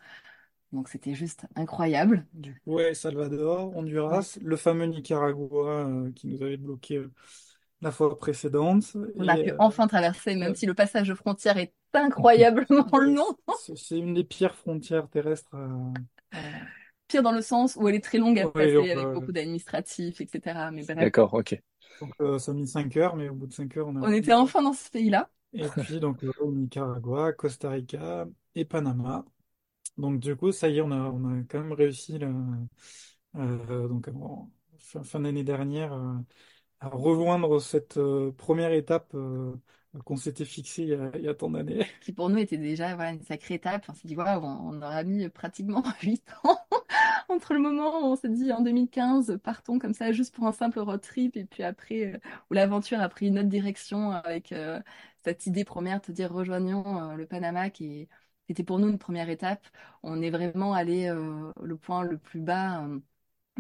Donc 0.73 0.89
c'était 0.89 1.15
juste 1.15 1.47
incroyable. 1.55 2.27
Ouais 2.67 2.95
Salvador 2.95 3.77
Honduras 3.77 4.39
le 4.43 4.57
fameux 4.57 4.87
Nicaragua 4.87 5.87
euh, 5.87 6.11
qui 6.13 6.27
nous 6.27 6.43
avait 6.43 6.57
bloqué 6.57 6.97
euh, 6.97 7.13
la 7.81 7.93
fois 7.93 8.19
précédente 8.19 8.97
on 9.17 9.29
a 9.29 9.37
pu 9.37 9.51
euh, 9.51 9.57
enfin 9.59 9.87
traverser 9.87 10.35
même 10.35 10.55
si 10.55 10.67
le 10.67 10.75
passage 10.75 11.09
de 11.09 11.15
frontière 11.15 11.59
est 11.59 11.75
incroyablement 11.93 12.89
long. 12.99 13.37
C'est 13.77 13.99
une 13.99 14.15
des 14.15 14.25
pires 14.25 14.55
frontières 14.57 15.09
terrestres 15.09 15.55
dans 17.21 17.33
le 17.33 17.43
sens 17.43 17.77
où 17.77 17.89
elle 17.89 17.97
est 17.97 18.05
très 18.05 18.19
longue 18.19 18.39
à 18.39 18.49
passer 18.49 18.91
avec 18.91 19.13
beaucoup 19.13 19.33
d'administratifs, 19.33 20.21
etc. 20.21 20.71
Mais 20.73 20.85
D'accord, 20.85 21.35
ok. 21.35 21.61
Donc 22.01 22.13
euh, 22.21 22.39
ça 22.39 22.53
a 22.53 22.55
mis 22.55 22.67
5 22.67 22.97
heures, 22.97 23.17
mais 23.17 23.29
au 23.29 23.35
bout 23.35 23.47
de 23.47 23.53
5 23.53 23.77
heures, 23.77 23.89
on 23.89 23.97
a... 23.97 24.01
On 24.01 24.13
était 24.13 24.33
enfin 24.33 24.63
dans 24.63 24.73
ce 24.73 24.91
pays-là. 24.91 25.31
Et 25.53 25.67
puis 25.69 26.01
donc 26.01 26.25
euh, 26.25 26.33
Nicaragua, 26.47 27.33
Costa 27.33 27.71
Rica 27.71 28.27
et 28.55 28.65
Panama. 28.65 29.25
Donc 29.99 30.19
du 30.19 30.35
coup, 30.35 30.53
ça 30.53 30.69
y 30.69 30.79
est, 30.79 30.81
on 30.81 30.91
a, 30.91 30.97
on 30.97 31.41
a 31.41 31.43
quand 31.49 31.61
même 31.61 31.73
réussi 31.73 32.19
euh, 33.37 33.89
donc 33.89 34.09
fin, 34.79 35.21
d'année 35.21 35.45
dernière 35.45 35.93
à 36.81 36.89
rejoindre 36.89 37.61
cette 37.61 38.01
première 38.39 38.73
étape 38.73 39.15
qu'on 40.05 40.17
s'était 40.17 40.47
fixée 40.47 40.83
il 40.85 41.23
y, 41.23 41.29
a, 41.29 41.35
tant 41.35 41.51
d'années. 41.51 41.87
Qui 42.01 42.13
pour 42.13 42.31
nous 42.31 42.39
était 42.39 42.57
déjà 42.57 42.95
voilà, 42.95 43.13
une 43.13 43.23
sacrée 43.23 43.55
étape. 43.55 43.85
On 43.89 43.95
s'est 43.95 44.09
dit, 44.09 44.15
voilà, 44.15 44.41
on, 44.41 44.75
on 44.75 44.77
aura 44.79 45.05
mis 45.05 45.29
pratiquement 45.29 45.85
8 46.03 46.25
ans 46.45 46.59
entre 47.35 47.55
le 47.55 47.61
moment 47.61 48.01
où 48.01 48.13
on 48.13 48.17
s'est 48.17 48.29
dit 48.29 48.53
en 48.53 48.61
2015, 48.61 49.39
partons 49.43 49.79
comme 49.79 49.95
ça 49.95 50.13
juste 50.13 50.35
pour 50.35 50.47
un 50.47 50.53
simple 50.53 50.79
road 50.81 51.01
trip, 51.01 51.37
et 51.37 51.45
puis 51.45 51.63
après, 51.63 52.15
euh, 52.15 52.19
où 52.51 52.55
l'aventure 52.55 53.01
a 53.01 53.09
pris 53.09 53.29
une 53.29 53.39
autre 53.39 53.49
direction 53.49 54.13
avec 54.13 54.53
euh, 54.53 54.81
cette 55.25 55.47
idée 55.47 55.65
première 55.65 56.01
de 56.01 56.13
dire 56.13 56.33
rejoignons 56.33 57.13
euh, 57.13 57.15
le 57.17 57.27
Panama 57.27 57.71
qui 57.71 58.09
était 58.49 58.65
pour 58.65 58.79
nous 58.79 58.89
une 58.89 58.99
première 58.99 59.31
étape. 59.31 59.67
On 60.03 60.23
est 60.23 60.31
vraiment 60.31 60.75
allé 60.75 61.09
le 61.09 61.77
point 61.77 62.03
le 62.03 62.19
plus 62.19 62.41
bas 62.41 62.87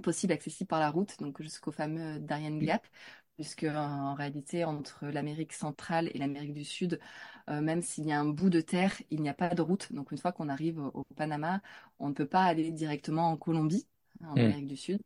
possible 0.02 0.32
accessible 0.32 0.68
par 0.68 0.80
la 0.80 0.90
route, 0.90 1.18
donc 1.20 1.40
jusqu'au 1.42 1.70
fameux 1.70 2.18
Darien 2.18 2.58
Gap, 2.58 2.86
puisque 3.34 3.64
en 3.64 4.14
réalité, 4.14 4.64
entre 4.64 5.06
l'Amérique 5.06 5.52
centrale 5.52 6.10
et 6.14 6.18
l'Amérique 6.18 6.54
du 6.54 6.64
Sud, 6.64 7.00
euh, 7.48 7.60
même 7.60 7.82
s'il 7.82 8.06
y 8.06 8.12
a 8.12 8.20
un 8.20 8.28
bout 8.28 8.50
de 8.50 8.60
terre, 8.60 8.94
il 9.10 9.22
n'y 9.22 9.28
a 9.28 9.34
pas 9.34 9.54
de 9.54 9.62
route. 9.62 9.92
Donc 9.92 10.12
une 10.12 10.18
fois 10.18 10.32
qu'on 10.32 10.48
arrive 10.48 10.78
au 10.78 11.04
Panama, 11.16 11.60
on 11.98 12.08
ne 12.08 12.14
peut 12.14 12.26
pas 12.26 12.44
aller 12.44 12.70
directement 12.70 13.30
en 13.30 13.36
Colombie, 13.36 13.86
en 14.22 14.34
hmm. 14.34 14.38
Amérique 14.38 14.66
du 14.68 14.76
Sud. 14.76 15.00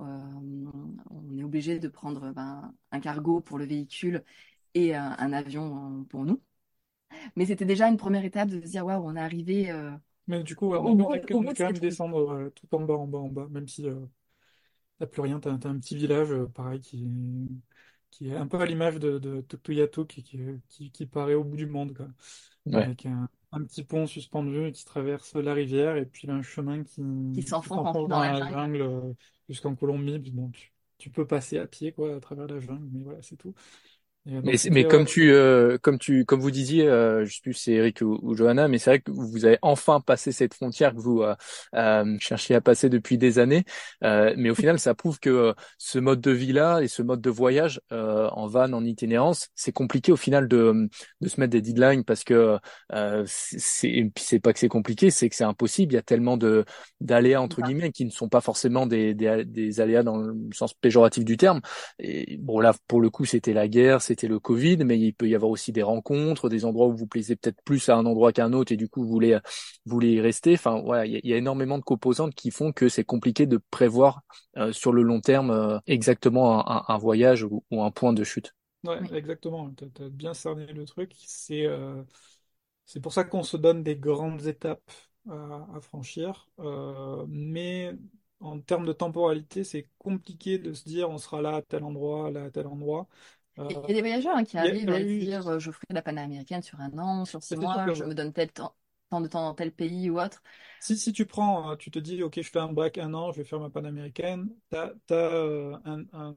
Euh, 0.00 0.04
on 1.10 1.38
est 1.38 1.44
obligé 1.44 1.78
de 1.78 1.88
prendre 1.88 2.32
ben, 2.32 2.74
un 2.90 3.00
cargo 3.00 3.40
pour 3.40 3.58
le 3.58 3.64
véhicule 3.64 4.24
et 4.74 4.96
un 4.96 5.32
avion 5.32 6.04
pour 6.08 6.24
nous. 6.24 6.42
Mais 7.36 7.46
c'était 7.46 7.64
déjà 7.64 7.88
une 7.88 7.96
première 7.96 8.24
étape 8.24 8.48
de 8.48 8.60
se 8.60 8.70
dire 8.70 8.84
waouh, 8.84 9.04
on 9.04 9.16
est 9.16 9.20
arrivé. 9.20 9.70
Euh, 9.70 9.92
Mais 10.26 10.42
du 10.42 10.56
coup, 10.56 10.74
on, 10.74 11.12
a 11.12 11.18
quand 11.20 11.40
même 11.40 11.78
descendre 11.78 12.50
tout 12.54 12.74
en 12.74 12.80
bas, 12.80 12.94
en 12.94 13.06
bas, 13.06 13.18
en 13.18 13.28
bas, 13.28 13.46
même 13.50 13.68
si 13.68 13.86
t'as 14.98 15.06
plus 15.06 15.22
rien, 15.22 15.40
t'as 15.40 15.50
as 15.50 15.68
un 15.68 15.78
petit 15.78 15.96
village 15.96 16.34
pareil 16.54 16.80
qui 16.80 17.06
qui 18.14 18.28
est 18.28 18.36
un 18.36 18.46
peu 18.46 18.60
à 18.60 18.66
l'image 18.66 19.00
de, 19.00 19.18
de 19.18 19.40
qui, 20.04 20.22
qui, 20.68 20.90
qui, 20.92 21.06
paraît 21.06 21.34
au 21.34 21.42
bout 21.42 21.56
du 21.56 21.66
monde, 21.66 21.94
quoi. 21.94 22.06
Avec 22.72 23.06
un, 23.06 23.28
petit 23.66 23.82
pont 23.82 24.06
suspendu 24.06 24.70
qui 24.72 24.84
traverse 24.84 25.34
la 25.34 25.52
rivière, 25.52 25.96
et 25.96 26.06
puis 26.06 26.30
un 26.30 26.42
chemin 26.42 26.84
qui, 26.84 27.02
qui 27.34 27.42
s'enfonce 27.42 28.08
dans, 28.08 28.20
la 28.20 28.48
jungle, 28.48 28.82
euh, 28.82 29.12
jusqu'en 29.48 29.74
Colombie. 29.74 30.30
Bon, 30.30 30.48
tu, 30.50 30.72
tu, 30.96 31.10
peux 31.10 31.26
passer 31.26 31.58
à 31.58 31.66
pied, 31.66 31.92
quoi, 31.92 32.14
à 32.14 32.20
travers 32.20 32.46
la 32.46 32.60
jungle, 32.60 32.88
mais 32.92 33.02
voilà, 33.02 33.20
c'est 33.20 33.36
tout. 33.36 33.54
Mais, 34.26 34.54
mais 34.70 34.84
comme 34.84 35.04
tu, 35.04 35.32
euh, 35.32 35.76
comme 35.76 35.98
tu, 35.98 36.24
comme 36.24 36.40
vous 36.40 36.50
disiez, 36.50 36.88
euh, 36.88 37.26
je 37.26 37.34
sais 37.34 37.40
plus 37.42 37.52
si 37.52 37.64
c'est 37.64 37.72
Eric 37.72 38.00
ou, 38.00 38.34
Johanna, 38.34 38.68
mais 38.68 38.78
c'est 38.78 38.88
vrai 38.88 39.00
que 39.00 39.10
vous 39.10 39.44
avez 39.44 39.58
enfin 39.60 40.00
passé 40.00 40.32
cette 40.32 40.54
frontière 40.54 40.94
que 40.94 41.00
vous 41.00 41.20
euh, 41.20 41.34
euh 41.74 42.16
cherchiez 42.20 42.54
à 42.54 42.62
passer 42.62 42.88
depuis 42.88 43.18
des 43.18 43.38
années. 43.38 43.64
mais 44.02 44.48
au 44.48 44.54
final, 44.54 44.78
ça 44.78 44.94
prouve 44.94 45.20
que 45.20 45.54
ce 45.76 45.98
mode 45.98 46.22
de 46.22 46.30
vie-là 46.30 46.80
et 46.80 46.88
ce 46.88 47.02
mode 47.02 47.20
de 47.20 47.28
voyage 47.30 47.80
en 47.90 48.46
van, 48.46 48.72
en 48.72 48.84
itinérance, 48.84 49.48
c'est 49.54 49.72
compliqué 49.72 50.10
au 50.10 50.16
final 50.16 50.48
de, 50.48 50.88
de 51.20 51.28
se 51.28 51.38
mettre 51.38 51.52
des 51.52 51.60
deadlines 51.60 52.04
parce 52.04 52.24
que 52.24 52.58
c'est, 53.26 54.10
c'est 54.16 54.40
pas 54.40 54.54
que 54.54 54.58
c'est 54.58 54.68
compliqué, 54.68 55.10
c'est 55.10 55.28
que 55.28 55.36
c'est 55.36 55.44
impossible. 55.44 55.92
Il 55.92 55.96
y 55.96 55.98
a 55.98 56.02
tellement 56.02 56.36
de 56.38 56.64
d'aléas 57.00 57.42
entre 57.42 57.60
guillemets 57.60 57.92
qui 57.92 58.06
ne 58.06 58.10
sont 58.10 58.30
pas 58.30 58.40
forcément 58.40 58.86
des, 58.86 59.12
des, 59.12 59.44
des 59.44 59.80
aléas 59.80 60.02
dans 60.02 60.16
le 60.16 60.34
sens 60.54 60.72
péjoratif 60.72 61.24
du 61.24 61.36
terme. 61.36 61.60
Et 61.98 62.38
bon 62.38 62.60
là, 62.60 62.74
pour 62.88 63.02
le 63.02 63.10
coup, 63.10 63.26
c'était 63.26 63.52
la 63.52 63.68
guerre, 63.68 64.00
c'était 64.14 64.28
le 64.28 64.38
Covid, 64.38 64.76
mais 64.84 64.96
il 64.96 65.12
peut 65.12 65.28
y 65.28 65.34
avoir 65.34 65.50
aussi 65.50 65.72
des 65.72 65.82
rencontres, 65.82 66.48
des 66.48 66.64
endroits 66.64 66.86
où 66.86 66.96
vous 66.96 67.08
plaisez 67.08 67.34
peut-être 67.34 67.60
plus 67.64 67.88
à 67.88 67.96
un 67.96 68.06
endroit 68.06 68.32
qu'à 68.32 68.44
un 68.44 68.52
autre 68.52 68.70
et 68.70 68.76
du 68.76 68.88
coup 68.88 69.02
vous 69.02 69.08
voulez, 69.08 69.36
voulez 69.86 70.12
y 70.12 70.20
rester. 70.20 70.54
Enfin, 70.54 70.80
voilà, 70.84 71.04
il 71.04 71.20
y, 71.26 71.32
a 71.32 71.36
énormément 71.36 71.78
de 71.78 71.82
composantes 71.82 72.32
qui 72.34 72.52
font 72.52 72.72
que 72.72 72.88
c'est 72.88 73.02
compliqué 73.02 73.46
de 73.46 73.58
prévoir 73.70 74.22
euh, 74.56 74.72
sur 74.72 74.92
le 74.92 75.02
long 75.02 75.20
terme 75.20 75.50
euh, 75.50 75.78
exactement 75.88 76.88
un, 76.88 76.98
voyage 76.98 77.42
ou, 77.42 77.64
un 77.72 77.90
point 77.90 78.12
de 78.12 78.22
chute. 78.22 78.54
Ouais, 78.84 79.00
exactement. 79.12 79.68
Tu 79.72 79.84
as, 79.84 80.08
bien 80.08 80.32
cerné 80.32 80.66
le 80.66 80.84
truc. 80.84 81.12
C'est 81.26 81.66
euh, 81.66 82.04
c'est 82.84 83.00
pour 83.00 83.12
ça 83.12 83.24
qu'on 83.24 83.42
se 83.42 83.56
donne 83.56 83.82
des 83.82 83.96
grandes 83.96 84.46
étapes 84.46 84.92
à, 85.28 85.80
franchir. 85.80 86.48
mais 87.26 87.92
en 88.38 88.60
termes 88.60 88.86
de 88.86 88.92
temporalité, 88.92 89.64
c'est 89.64 89.88
compliqué 89.98 90.58
de 90.58 90.72
se 90.72 90.84
dire 90.84 91.10
on 91.10 91.18
sera 91.18 91.42
là 91.42 91.56
à 91.56 91.62
tel 91.62 91.82
endroit, 91.82 92.30
là 92.30 92.44
à 92.44 92.50
tel 92.50 92.68
endroit. 92.68 93.08
Il 93.56 93.70
y 93.70 93.76
a 93.76 93.94
des 93.94 94.00
voyageurs 94.00 94.36
hein, 94.36 94.44
qui 94.44 94.58
arrivent 94.58 94.88
à 94.88 95.00
dire 95.00 95.46
euh, 95.48 95.58
je 95.58 95.70
ferai 95.70 95.86
la 95.90 96.02
panaméricaine 96.02 96.62
sur 96.62 96.80
un 96.80 96.96
an, 96.98 97.24
sur 97.24 97.42
six 97.42 97.56
mois, 97.56 97.92
je 97.92 98.04
me 98.04 98.14
donne 98.14 98.32
tel 98.32 98.50
temps, 98.50 98.74
tant 99.10 99.20
de 99.20 99.28
temps 99.28 99.42
dans 99.42 99.54
tel 99.54 99.72
pays 99.72 100.10
ou 100.10 100.20
autre. 100.20 100.42
Si, 100.80 100.96
si 100.96 101.12
tu 101.12 101.24
prends, 101.24 101.70
euh, 101.70 101.76
tu 101.76 101.90
te 101.90 101.98
dis, 101.98 102.22
ok, 102.22 102.40
je 102.40 102.50
fais 102.50 102.58
un 102.58 102.72
break 102.72 102.98
un 102.98 103.14
an, 103.14 103.32
je 103.32 103.38
vais 103.38 103.44
faire 103.44 103.60
ma 103.60 103.70
panaméricaine, 103.70 104.48
tu 104.70 104.76
as, 104.76 104.92
euh, 105.12 105.76
un, 105.84 106.04
un, 106.12 106.34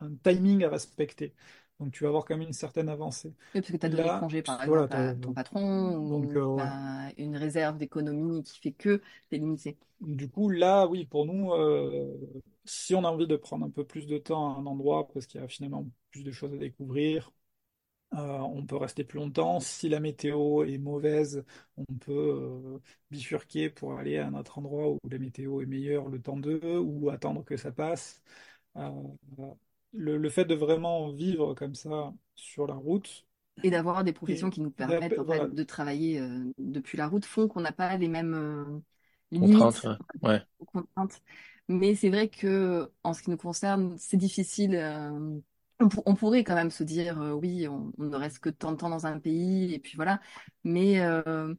un, 0.00 0.14
timing 0.22 0.64
à 0.64 0.68
respecter. 0.68 1.34
Donc 1.82 1.92
tu 1.92 2.04
vas 2.04 2.08
avoir 2.08 2.24
quand 2.24 2.36
même 2.36 2.46
une 2.46 2.52
certaine 2.52 2.88
avancée. 2.88 3.32
Oui, 3.54 3.60
parce 3.60 3.72
que 3.72 3.76
tu 3.76 3.86
as 3.86 3.88
donné 3.88 4.08
congé 4.20 4.42
par 4.42 4.62
exemple 4.62 4.94
à 4.94 5.14
ton 5.14 5.32
patron, 5.32 5.96
ou 5.96 6.60
une 7.18 7.36
réserve 7.36 7.76
d'économie 7.76 8.42
qui 8.44 8.60
fait 8.60 8.72
que 8.72 9.02
tu 9.28 9.36
es 9.36 9.38
limité. 9.38 9.76
Du 10.00 10.28
coup, 10.28 10.48
là, 10.48 10.86
oui, 10.86 11.04
pour 11.04 11.26
nous, 11.26 11.50
si 12.64 12.94
on 12.94 13.04
a 13.04 13.08
envie 13.08 13.26
de 13.26 13.36
prendre 13.36 13.66
un 13.66 13.70
peu 13.70 13.84
plus 13.84 14.06
de 14.06 14.18
temps 14.18 14.54
à 14.54 14.60
un 14.60 14.66
endroit, 14.66 15.08
parce 15.12 15.26
qu'il 15.26 15.40
y 15.40 15.44
a 15.44 15.48
finalement 15.48 15.84
plus 16.10 16.22
de 16.22 16.30
choses 16.30 16.52
à 16.54 16.56
découvrir, 16.56 17.32
euh, 18.14 18.38
on 18.38 18.64
peut 18.66 18.76
rester 18.76 19.04
plus 19.04 19.18
longtemps. 19.18 19.58
Si 19.58 19.88
la 19.88 19.98
météo 19.98 20.64
est 20.64 20.78
mauvaise, 20.78 21.44
on 21.76 21.84
peut 21.84 22.12
euh, 22.12 22.78
bifurquer 23.10 23.70
pour 23.70 23.98
aller 23.98 24.18
à 24.18 24.26
un 24.26 24.34
autre 24.34 24.58
endroit 24.58 24.90
où 24.90 24.98
la 25.10 25.18
météo 25.18 25.62
est 25.62 25.66
meilleure 25.66 26.08
le 26.08 26.20
temps 26.20 26.36
d'eux, 26.36 26.78
ou 26.78 27.10
attendre 27.10 27.42
que 27.44 27.56
ça 27.56 27.72
passe. 27.72 28.22
Euh, 28.76 28.90
le, 29.92 30.28
fait 30.28 30.44
de 30.44 30.54
vraiment 30.54 31.10
vivre 31.10 31.54
comme 31.54 31.74
ça 31.74 32.12
sur 32.34 32.66
la 32.66 32.74
route. 32.74 33.26
Et 33.62 33.70
d'avoir 33.70 34.02
des 34.02 34.12
professions 34.12 34.50
qui 34.50 34.60
nous 34.60 34.70
permettent 34.70 35.18
de 35.18 35.62
travailler 35.62 36.22
depuis 36.58 36.96
la 36.96 37.06
route 37.06 37.24
font 37.24 37.48
qu'on 37.48 37.60
n'a 37.60 37.72
pas 37.72 37.96
les 37.96 38.08
mêmes 38.08 38.82
contraintes. 39.30 39.86
contraintes. 40.72 41.22
Mais 41.68 41.94
c'est 41.94 42.10
vrai 42.10 42.28
que 42.28 42.90
en 43.02 43.14
ce 43.14 43.22
qui 43.22 43.30
nous 43.30 43.36
concerne, 43.36 43.96
c'est 43.98 44.16
difficile. 44.16 44.74
Euh, 44.74 45.40
on, 46.06 46.14
pourrait 46.14 46.44
quand 46.44 46.54
même 46.54 46.70
se 46.70 46.84
dire, 46.84 47.20
euh, 47.20 47.32
oui, 47.32 47.66
on, 47.68 47.92
ne 47.98 48.16
reste 48.16 48.40
que 48.40 48.50
tant 48.50 48.72
de 48.72 48.76
temps 48.76 48.90
dans 48.90 49.06
un 49.06 49.18
pays, 49.18 49.74
et 49.74 49.78
puis 49.78 49.96
voilà. 49.96 50.20
Mais, 50.64 51.00
euh, 51.00 51.54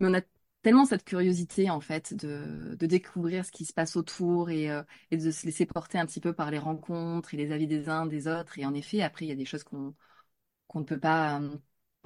mais 0.00 0.08
on 0.08 0.14
a 0.14 0.20
tellement 0.62 0.84
cette 0.84 1.04
curiosité, 1.04 1.70
en 1.70 1.80
fait, 1.80 2.14
de, 2.14 2.76
de 2.78 2.86
découvrir 2.86 3.44
ce 3.44 3.52
qui 3.52 3.64
se 3.64 3.72
passe 3.72 3.96
autour 3.96 4.50
et, 4.50 4.68
et 5.10 5.16
de 5.16 5.30
se 5.30 5.46
laisser 5.46 5.66
porter 5.66 5.98
un 5.98 6.06
petit 6.06 6.20
peu 6.20 6.32
par 6.32 6.50
les 6.50 6.58
rencontres 6.58 7.34
et 7.34 7.36
les 7.36 7.52
avis 7.52 7.66
des 7.66 7.88
uns, 7.88 8.06
des 8.06 8.28
autres. 8.28 8.58
Et 8.58 8.66
en 8.66 8.74
effet, 8.74 9.02
après, 9.02 9.26
il 9.26 9.28
y 9.28 9.32
a 9.32 9.36
des 9.36 9.44
choses 9.44 9.64
qu'on 9.64 9.94
qu'on 10.68 10.80
ne 10.80 10.84
peut 10.84 11.00
pas 11.00 11.40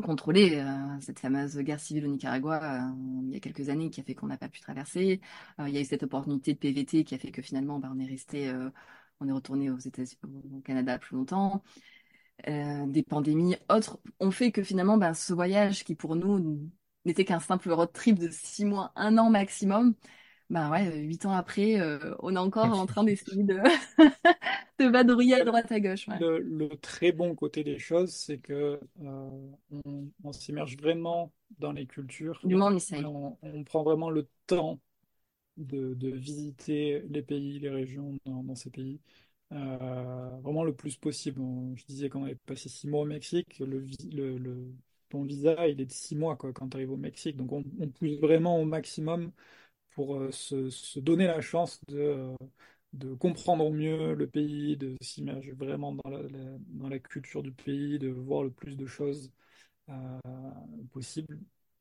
contrôler 0.02 0.56
euh, 0.56 1.00
cette 1.00 1.20
fameuse 1.20 1.56
guerre 1.58 1.80
civile 1.80 2.06
au 2.06 2.08
Nicaragua 2.08 2.86
euh, 2.88 2.90
il 3.24 3.32
y 3.32 3.36
a 3.36 3.40
quelques 3.40 3.68
années 3.68 3.90
qui 3.90 4.00
a 4.00 4.04
fait 4.04 4.14
qu'on 4.14 4.26
n'a 4.26 4.38
pas 4.38 4.48
pu 4.48 4.60
traverser. 4.60 5.20
Euh, 5.60 5.68
il 5.68 5.74
y 5.74 5.78
a 5.78 5.80
eu 5.80 5.84
cette 5.84 6.02
opportunité 6.02 6.54
de 6.54 6.58
PVT 6.58 7.04
qui 7.04 7.14
a 7.14 7.18
fait 7.18 7.30
que 7.30 7.42
finalement 7.42 7.78
bah, 7.78 7.90
on 7.94 7.98
est 7.98 8.06
resté, 8.06 8.52
on 9.20 9.28
est 9.28 9.32
retourné 9.32 9.70
aux 9.70 9.78
États 9.78 10.02
au 10.24 10.60
Canada 10.60 10.98
plus 10.98 11.16
longtemps. 11.16 11.62
des 12.46 13.04
pandémies 13.08 13.56
autres, 13.70 14.00
ont 14.20 14.30
fait 14.30 14.52
que 14.52 14.62
finalement, 14.62 14.98
ben, 14.98 15.14
ce 15.14 15.32
voyage 15.32 15.84
qui 15.84 15.94
pour 15.94 16.16
nous 16.16 16.70
n'était 17.04 17.24
qu'un 17.24 17.40
simple 17.40 17.70
road 17.70 17.92
trip 17.92 18.18
de 18.18 18.28
six 18.30 18.64
mois, 18.64 18.92
un 18.96 19.18
an 19.18 19.30
maximum, 19.30 19.94
ben 20.50 20.70
ouais, 20.70 20.98
huit 20.98 21.24
ans 21.26 21.32
après, 21.32 21.80
on 22.20 22.36
est 22.36 22.38
encore 22.38 22.78
en 22.78 22.86
train 22.86 23.02
d'essayer 23.02 23.42
de, 23.44 23.60
de 24.78 24.84
vadrouiller 24.90 25.36
à 25.36 25.44
droite 25.44 25.72
à 25.72 25.80
gauche. 25.80 26.06
Le, 26.20 26.68
très 26.76 27.12
bon 27.12 27.34
côté 27.34 27.64
des 27.64 27.78
choses, 27.78 28.12
c'est 28.12 28.38
que 28.38 28.78
on, 29.00 30.32
s'immerge 30.32 30.76
vraiment 30.76 31.32
dans 31.58 31.72
les 31.72 31.86
cultures. 31.86 32.40
Du 32.44 32.56
monde, 32.56 32.78
on, 32.92 33.38
on 33.42 33.64
prend 33.64 33.82
vraiment 33.82 34.10
le 34.10 34.28
temps 34.46 34.78
de, 35.56 35.94
de, 35.94 36.10
visiter 36.10 37.02
les 37.08 37.22
pays, 37.22 37.58
les 37.60 37.70
régions 37.70 38.18
dans, 38.26 38.42
dans 38.42 38.54
ces 38.54 38.70
pays. 38.70 39.00
Euh, 39.52 40.30
vraiment 40.42 40.64
le 40.64 40.74
plus 40.74 40.96
possible. 40.96 41.40
Je 41.76 41.84
disais 41.86 42.08
qu'on 42.08 42.24
avait 42.24 42.34
passé 42.34 42.68
six 42.68 42.88
mois 42.88 43.02
au 43.02 43.06
Mexique, 43.06 43.58
le, 43.60 43.86
le, 44.10 44.38
le, 44.38 44.72
ton 45.08 45.24
visa 45.24 45.68
il 45.68 45.80
est 45.80 45.86
de 45.86 45.92
six 45.92 46.16
mois 46.16 46.36
quand 46.36 46.68
tu 46.68 46.76
arrives 46.76 46.92
au 46.92 46.96
Mexique. 46.96 47.36
Donc 47.36 47.52
on, 47.52 47.62
pousse 47.88 48.18
vraiment 48.20 48.60
au 48.60 48.64
maximum 48.64 49.32
pour 49.90 50.16
euh, 50.16 50.30
se, 50.32 50.98
donner 51.00 51.26
la 51.26 51.40
chance 51.40 51.80
de, 51.88 51.98
euh, 51.98 52.36
de 52.94 53.14
comprendre 53.14 53.70
mieux 53.70 54.14
le 54.14 54.26
pays, 54.28 54.76
de 54.76 54.96
s'immerger 55.00 55.52
vraiment 55.52 55.92
dans 55.94 56.88
la, 56.88 56.98
culture 56.98 57.42
du 57.42 57.52
pays, 57.52 57.98
de 57.98 58.08
voir 58.08 58.44
le 58.44 58.50
plus 58.50 58.76
de 58.76 58.86
choses 58.86 59.32
euh, 59.90 60.18
possible. 60.92 61.38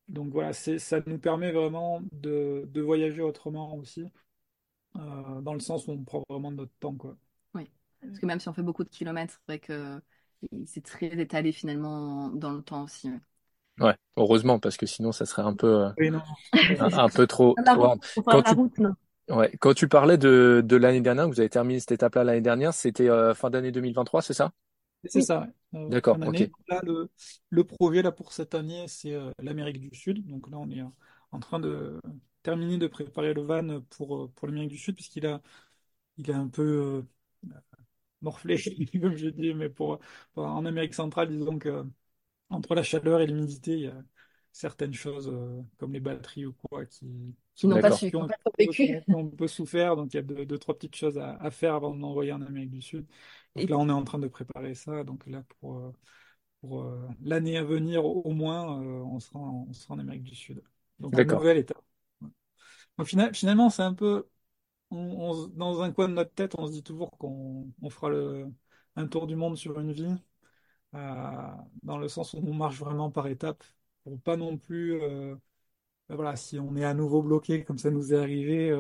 Donc 0.08 0.32
voilà, 0.32 0.54
ça 0.54 1.02
nous 1.06 1.18
permet 1.18 1.52
vraiment 1.52 2.02
de, 2.12 2.68
de 2.68 2.82
voyager 2.82 3.22
autrement 3.22 3.76
aussi, 3.76 4.06
euh, 4.98 5.42
dans 5.42 5.54
le 5.54 5.60
sens 5.60 5.88
où 5.88 5.92
on 5.92 6.04
prend 6.04 6.24
vraiment 6.30 6.52
notre 6.52 6.74
temps. 6.80 6.96
Quoi. 6.96 7.16
Oui, 7.54 7.70
parce 8.02 8.20
que 8.20 8.26
même 8.26 8.40
si 8.40 8.50
on 8.50 8.54
fait 8.54 8.64
beaucoup 8.64 8.84
de 8.84 8.90
kilomètres, 8.90 9.34
c'est 9.34 9.54
vrai 9.54 9.60
que 9.60 10.02
c'est 10.66 10.84
très 10.84 11.08
étalé 11.20 11.52
finalement 11.52 12.30
dans 12.30 12.52
le 12.52 12.62
temps 12.62 12.84
aussi. 12.84 13.10
Ouais, 13.80 13.96
heureusement, 14.18 14.60
parce 14.60 14.78
que 14.78 14.86
sinon 14.86 15.12
ça 15.12 15.26
serait 15.26 15.42
un 15.42 15.56
peu, 15.56 15.86
euh, 15.86 16.20
un, 16.80 17.10
peu 17.10 17.26
trop. 17.26 17.56
quand, 18.26 18.44
tu... 18.44 18.84
Ouais. 19.30 19.52
quand 19.60 19.74
tu 19.74 19.88
parlais 19.88 20.18
de, 20.18 20.62
de 20.64 20.76
l'année 20.76 21.02
dernière, 21.02 21.28
vous 21.28 21.40
avez 21.40 21.50
terminé 21.50 21.80
cette 21.80 21.94
étape-là 21.94 22.24
l'année 22.24 22.42
dernière, 22.42 22.74
c'était 22.74 23.10
euh, 23.10 23.34
fin 23.34 23.50
d'année 23.50 23.72
2023, 23.72 24.22
c'est 24.22 24.34
ça? 24.34 24.52
C'est 25.06 25.22
ça. 25.22 25.48
Euh, 25.74 25.90
D'accord. 25.90 26.18
Là, 26.18 26.80
le, 26.84 27.10
le, 27.50 27.64
projet 27.64 28.02
là 28.02 28.12
pour 28.12 28.32
cette 28.32 28.56
année, 28.56 28.86
c'est 28.88 29.14
euh, 29.14 29.32
l'Amérique 29.40 29.80
du 29.82 29.94
Sud. 29.96 30.26
Donc 30.28 30.50
là, 30.50 30.58
on 30.58 30.70
est 30.70 30.84
en 31.32 31.40
train 31.40 31.60
de 31.60 32.00
terminer 32.42 32.78
de 32.78 32.88
préparer 32.88 33.34
le 33.34 33.42
van 33.42 33.82
pour, 33.90 34.32
pour 34.32 34.48
l'Amérique 34.48 34.70
du 34.70 34.78
Sud, 34.78 34.96
puisqu'il 34.96 35.26
a, 35.26 35.42
il 36.18 36.32
a 36.32 36.38
un 36.38 36.48
peu 36.48 37.04
morflé, 38.24 38.58
comme 39.02 39.16
je 39.16 39.30
dis, 39.30 39.54
mais 39.54 39.70
pour, 39.70 40.00
en 40.36 40.66
Amérique 40.66 40.94
centrale, 40.94 41.30
disons 41.30 41.60
que 41.60 41.86
entre 42.50 42.76
la 42.76 42.84
chaleur 42.84 43.22
et 43.22 43.28
l'humidité, 43.28 43.74
il 43.74 43.82
y 43.82 43.88
a 43.88 44.04
certaines 44.52 44.94
choses 44.94 45.34
comme 45.78 45.94
les 45.94 46.00
batteries 46.00 46.46
ou 46.46 46.54
quoi 46.54 46.86
qui, 46.86 47.36
qui 47.56 47.68
n'ont 47.68 47.82
pas 47.82 47.92
su, 47.92 48.10
qui 48.10 48.16
ont, 48.16 48.28
vécu. 48.58 49.00
On 49.08 49.28
peut 49.28 49.48
souffrir, 49.48 49.96
donc 49.96 50.14
il 50.14 50.18
y 50.18 50.20
a 50.20 50.24
deux, 50.24 50.46
deux 50.46 50.58
trois 50.58 50.76
petites 50.76 50.96
choses 50.96 51.18
à, 51.18 51.36
à 51.36 51.52
faire 51.52 51.76
avant 51.76 51.94
de 51.94 52.02
l'envoyer 52.02 52.32
en 52.32 52.42
Amérique 52.42 52.72
du 52.72 52.82
Sud. 52.82 53.06
Donc 53.56 53.70
là, 53.70 53.78
on 53.78 53.90
est 53.90 53.94
en 53.94 54.04
train 54.04 54.20
de 54.20 54.28
préparer 54.28 54.74
ça. 54.74 55.04
Donc 55.04 55.26
là, 55.28 55.44
pour, 55.60 55.78
euh, 55.78 55.92
pour 56.62 56.84
euh, 56.84 57.08
l'année 57.22 57.58
à 57.58 57.64
venir, 57.64 58.06
au 58.06 58.32
moins, 58.32 58.82
euh, 58.82 59.04
on 59.04 59.20
sera, 59.20 59.40
en, 59.40 59.68
on 59.70 59.74
sera 59.74 59.96
en 59.96 60.00
Amérique 60.00 60.24
du 60.24 60.36
Sud. 60.36 60.62
Donc, 61.00 61.18
un 61.18 61.24
nouvel 61.24 61.58
état. 61.58 61.76
Au 62.98 63.06
final, 63.06 63.34
finalement, 63.34 63.70
c'est 63.70 63.82
un 63.82 63.94
peu, 63.94 64.28
on, 64.94 65.48
dans 65.50 65.82
un 65.82 65.92
coin 65.92 66.10
de 66.10 66.14
notre 66.14 66.34
tête, 66.34 66.56
on 66.58 66.68
se 66.68 66.72
dit 66.72 66.84
toujours 66.84 67.12
qu'on 67.18 67.68
on 67.82 67.90
fera 67.90 68.10
le, 68.10 68.48
un 68.96 69.08
tour 69.08 69.28
du 69.28 69.36
monde 69.36 69.58
sur 69.58 69.80
une 69.80 69.92
vie, 69.92 70.16
dans 70.94 71.98
le 71.98 72.08
sens 72.08 72.34
où 72.34 72.40
on 72.44 72.54
marche 72.54 72.80
vraiment 72.80 73.12
par 73.12 73.28
étapes, 73.28 73.64
pour 74.04 74.20
pas 74.22 74.38
non 74.38 74.58
plus, 74.58 75.00
ben 75.00 76.16
voilà, 76.16 76.36
si 76.36 76.60
on 76.60 76.76
est 76.76 76.86
à 76.86 76.94
nouveau 76.94 77.22
bloqué, 77.24 77.64
comme 77.64 77.78
ça 77.78 77.92
nous 77.92 78.14
est 78.14 78.18
arrivé, 78.18 78.72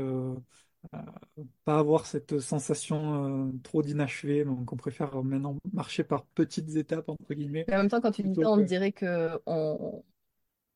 pas 1.65 1.80
avoir 1.80 2.06
cette 2.06 2.40
sensation 2.40 3.48
euh, 3.48 3.52
trop 3.64 3.81
d'inachevé. 3.81 4.44
Donc, 4.44 4.72
on 4.72 4.76
préfère 4.76 5.23
maintenant 5.23 5.57
marcher 5.72 6.03
par 6.03 6.26
petites 6.26 6.76
étapes, 6.76 7.10
entre 7.10 7.34
guillemets. 7.34 7.65
Mais 7.68 7.76
en 7.76 7.80
même 7.80 7.90
temps, 7.90 8.02
quand 8.02 8.11
tu 8.11 8.23
dis 8.23 8.35
ça, 8.35 8.49
on 8.49 8.57
dirait 8.57 8.91
que 8.91 9.40
on, 9.45 10.03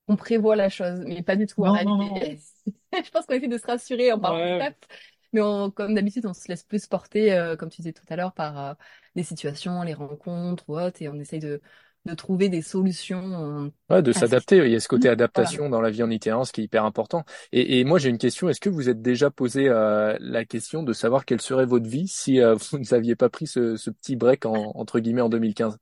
on, 0.08 0.16
prévoit 0.16 0.56
la 0.56 0.70
chose, 0.70 1.04
mais 1.06 1.24
pas 1.24 1.36
du 1.36 1.46
tout 1.46 1.64
en 1.64 1.74
réalité. 1.74 2.40
Je 2.94 3.12
pense 3.12 3.26
qu'on 3.26 3.36
essaie 3.36 3.48
de 3.48 3.58
se 3.58 3.68
rassurer 3.68 4.12
en 4.12 4.20
parlant 4.20 4.58
d'étapes. 4.58 4.86
Mais 5.34 5.42
comme 5.76 5.94
d'habitude, 5.94 6.26
on 6.26 6.34
se 6.34 6.48
laisse 6.48 6.64
plus 6.64 6.88
porter, 6.88 7.34
euh, 7.34 7.56
comme 7.56 7.70
tu 7.70 7.82
disais 7.82 7.94
tout 7.94 8.06
à 8.10 8.16
l'heure, 8.16 8.34
par 8.34 8.60
euh, 8.60 8.74
les 9.16 9.24
situations, 9.24 9.84
les 9.84 9.94
rencontres 9.94 10.64
ou 10.70 10.78
autres, 10.80 11.02
et 11.02 11.10
on 11.10 11.16
essaye 11.16 11.40
de, 11.40 11.62
de 12.08 12.14
trouver 12.16 12.50
des 12.50 12.62
solutions. 12.64 13.72
Ouais, 13.90 14.02
de 14.02 14.12
s'adapter. 14.12 14.58
Il 14.58 14.72
y 14.72 14.76
a 14.76 14.80
ce 14.80 14.88
côté 14.88 15.10
adaptation 15.10 15.70
dans 15.70 15.82
la 15.82 15.92
vie 15.92 16.02
en 16.02 16.10
itinérance 16.10 16.52
qui 16.52 16.62
est 16.62 16.64
hyper 16.64 16.86
important. 16.86 17.24
Et, 17.52 17.80
et 17.80 17.84
moi, 17.84 18.00
j'ai 18.00 18.10
une 18.10 18.18
question. 18.18 18.50
Est-ce 18.50 18.60
que 18.60 18.70
vous 18.70 18.90
êtes 18.90 19.02
déjà 19.02 19.30
posé 19.30 19.68
euh, 19.68 20.18
la 20.20 20.46
question 20.46 20.82
de 20.82 20.94
savoir 20.94 21.26
quelle 21.26 21.42
serait 21.42 21.66
votre 21.66 21.88
vie 21.88 22.08
si 22.08 22.42
euh, 22.42 22.56
vous 22.72 22.80
n'aviez 22.92 23.16
pas 23.16 23.30
pris 23.30 23.46
ce, 23.46 23.76
ce 23.76 23.92
petit 23.92 24.16
break 24.16 24.46
en, 24.46 24.72
entre 24.76 25.00
guillemets 25.00 25.22
en 25.22 25.30
2015 25.30 25.78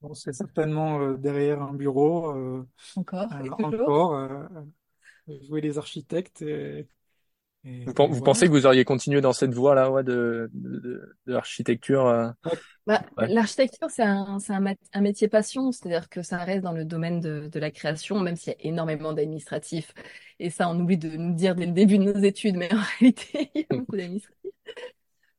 bon, 0.00 0.14
C'est 0.14 0.32
certainement 0.32 1.00
euh, 1.00 1.16
derrière 1.16 1.60
un 1.62 1.74
bureau. 1.74 2.64
encore. 2.96 3.28
encore. 3.62 4.28
jouer 5.42 5.60
les 5.60 5.78
architectes. 5.78 6.42
Et, 6.42 6.86
vous, 7.64 8.20
pensez 8.20 8.46
que 8.46 8.50
vous 8.52 8.66
auriez 8.66 8.84
continué 8.84 9.22
dans 9.22 9.32
cette 9.32 9.54
voie-là 9.54 9.90
ouais, 9.90 10.04
de, 10.04 10.50
de, 10.52 10.78
de 10.80 11.32
l'architecture 11.32 12.06
euh... 12.06 12.30
bah, 12.86 13.02
L'architecture, 13.16 13.88
c'est 13.90 14.02
un, 14.02 14.38
un, 14.48 14.74
un, 14.92 15.00
métier 15.00 15.28
passion, 15.28 15.72
c'est-à-dire 15.72 16.10
que 16.10 16.20
ça 16.20 16.38
reste 16.38 16.62
dans 16.62 16.72
le 16.72 16.84
domaine 16.84 17.20
de, 17.20 17.48
de 17.50 17.58
la 17.58 17.70
création, 17.70 18.20
même 18.20 18.36
s'il 18.36 18.52
y 18.52 18.56
a 18.56 18.68
énormément 18.68 19.14
d'administratifs. 19.14 19.94
Et 20.40 20.50
ça, 20.50 20.68
on 20.68 20.78
oublie 20.78 20.98
de 20.98 21.08
nous 21.16 21.34
dire 21.34 21.54
dès 21.54 21.64
le 21.64 21.72
début 21.72 21.96
de 21.96 22.04
nos 22.04 22.18
études, 22.18 22.56
mais 22.56 22.68
en 22.74 22.82
réalité, 22.98 23.50
il 23.54 23.62
y 23.62 23.66
a 23.70 23.76
beaucoup 23.78 23.96
d'administratifs. 23.96 24.52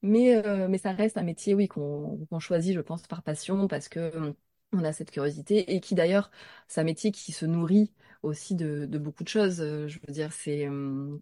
Mais, 0.02 0.36
euh, 0.36 0.68
mais 0.68 0.80
ça 0.80 0.94
reste 0.94 1.18
un 1.18 1.24
métier, 1.24 1.54
oui, 1.54 1.68
qu'on 1.68 2.28
choisit, 2.40 2.74
je 2.74 2.82
pense, 2.82 3.04
par 3.04 3.22
passion, 3.22 3.68
parce 3.68 3.88
que 3.88 4.34
on 4.74 4.84
a 4.84 4.94
cette 4.94 5.12
curiosité 5.12 5.74
et 5.74 5.80
qui 5.80 5.96
d'ailleurs, 5.96 6.32
c'est 6.68 6.82
un 6.82 6.84
métier 6.84 7.12
qui 7.12 7.32
se 7.32 7.46
nourrit 7.46 7.94
aussi 8.24 8.56
de, 8.56 8.86
de 8.86 8.98
beaucoup 8.98 9.24
de 9.24 9.30
choses. 9.30 9.58
Je 9.58 10.00
veux 10.06 10.14
dire, 10.14 10.34
c'est 10.34 10.68
hum, 10.68 11.22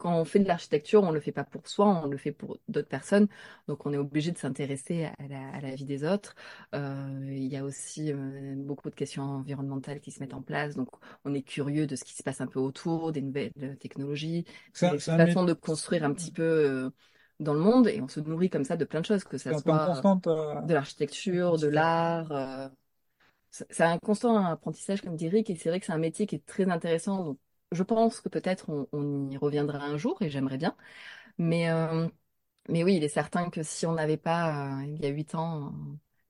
quand 0.00 0.18
on 0.18 0.24
fait 0.24 0.38
de 0.38 0.48
l'architecture, 0.48 1.02
on 1.02 1.12
le 1.12 1.20
fait 1.20 1.30
pas 1.30 1.44
pour 1.44 1.68
soi, 1.68 2.02
on 2.02 2.08
le 2.08 2.16
fait 2.16 2.32
pour 2.32 2.58
d'autres 2.68 2.88
personnes. 2.88 3.28
Donc, 3.68 3.84
on 3.84 3.92
est 3.92 3.98
obligé 3.98 4.32
de 4.32 4.38
s'intéresser 4.38 5.04
à, 5.04 5.12
à 5.18 5.60
la, 5.60 5.74
vie 5.74 5.84
des 5.84 6.04
autres. 6.04 6.34
Euh, 6.74 7.20
il 7.28 7.46
y 7.46 7.56
a 7.56 7.64
aussi 7.64 8.10
euh, 8.10 8.54
beaucoup 8.56 8.88
de 8.88 8.94
questions 8.94 9.22
environnementales 9.22 10.00
qui 10.00 10.10
se 10.10 10.20
mettent 10.20 10.34
en 10.34 10.40
place. 10.40 10.74
Donc, 10.74 10.88
on 11.24 11.34
est 11.34 11.42
curieux 11.42 11.86
de 11.86 11.96
ce 11.96 12.04
qui 12.04 12.14
se 12.14 12.22
passe 12.22 12.40
un 12.40 12.46
peu 12.46 12.58
autour, 12.58 13.12
des 13.12 13.20
nouvelles 13.20 13.52
technologies, 13.78 14.46
des 14.80 14.98
façons 14.98 15.44
de 15.44 15.52
construire 15.52 16.04
un 16.04 16.14
petit 16.14 16.32
peu 16.32 16.42
euh, 16.42 16.90
dans 17.38 17.54
le 17.54 17.60
monde. 17.60 17.86
Et 17.86 18.00
on 18.00 18.08
se 18.08 18.20
nourrit 18.20 18.48
comme 18.48 18.64
ça 18.64 18.78
de 18.78 18.86
plein 18.86 19.02
de 19.02 19.06
choses, 19.06 19.24
que 19.24 19.36
ça 19.36 19.56
soit 19.58 20.00
de 20.66 20.72
l'architecture, 20.72 21.58
de 21.58 21.68
l'art. 21.68 22.70
C'est 23.50 23.82
un 23.82 23.98
constant 23.98 24.36
apprentissage, 24.46 25.02
comme 25.02 25.16
dit 25.16 25.28
Rick, 25.28 25.50
et 25.50 25.56
c'est 25.56 25.68
vrai 25.68 25.80
que 25.80 25.86
c'est 25.86 25.92
un 25.92 25.98
métier 25.98 26.26
qui 26.26 26.36
est 26.36 26.46
très 26.46 26.70
intéressant. 26.70 27.24
Donc, 27.24 27.38
je 27.72 27.82
pense 27.82 28.20
que 28.20 28.28
peut-être 28.28 28.70
on, 28.92 29.30
y 29.30 29.36
reviendra 29.36 29.78
un 29.78 29.96
jour 29.96 30.20
et 30.22 30.30
j'aimerais 30.30 30.58
bien. 30.58 30.76
Mais, 31.38 31.70
euh, 31.70 32.08
mais 32.68 32.84
oui, 32.84 32.96
il 32.96 33.04
est 33.04 33.08
certain 33.08 33.50
que 33.50 33.62
si 33.62 33.86
on 33.86 33.94
n'avait 33.94 34.16
pas, 34.18 34.80
euh, 34.80 34.84
il 34.86 35.02
y 35.02 35.06
a 35.06 35.10
huit 35.10 35.34
ans, 35.34 35.74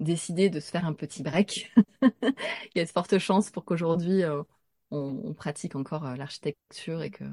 décidé 0.00 0.50
de 0.50 0.60
se 0.60 0.70
faire 0.70 0.86
un 0.86 0.94
petit 0.94 1.22
break, 1.22 1.72
il 2.02 2.78
y 2.78 2.80
a 2.80 2.84
de 2.84 2.90
fortes 2.90 3.18
chances 3.18 3.50
pour 3.50 3.64
qu'aujourd'hui 3.64 4.24
euh, 4.24 4.42
on, 4.90 5.34
pratique 5.34 5.76
encore 5.76 6.04
l'architecture 6.16 7.02
et 7.02 7.10
que, 7.10 7.24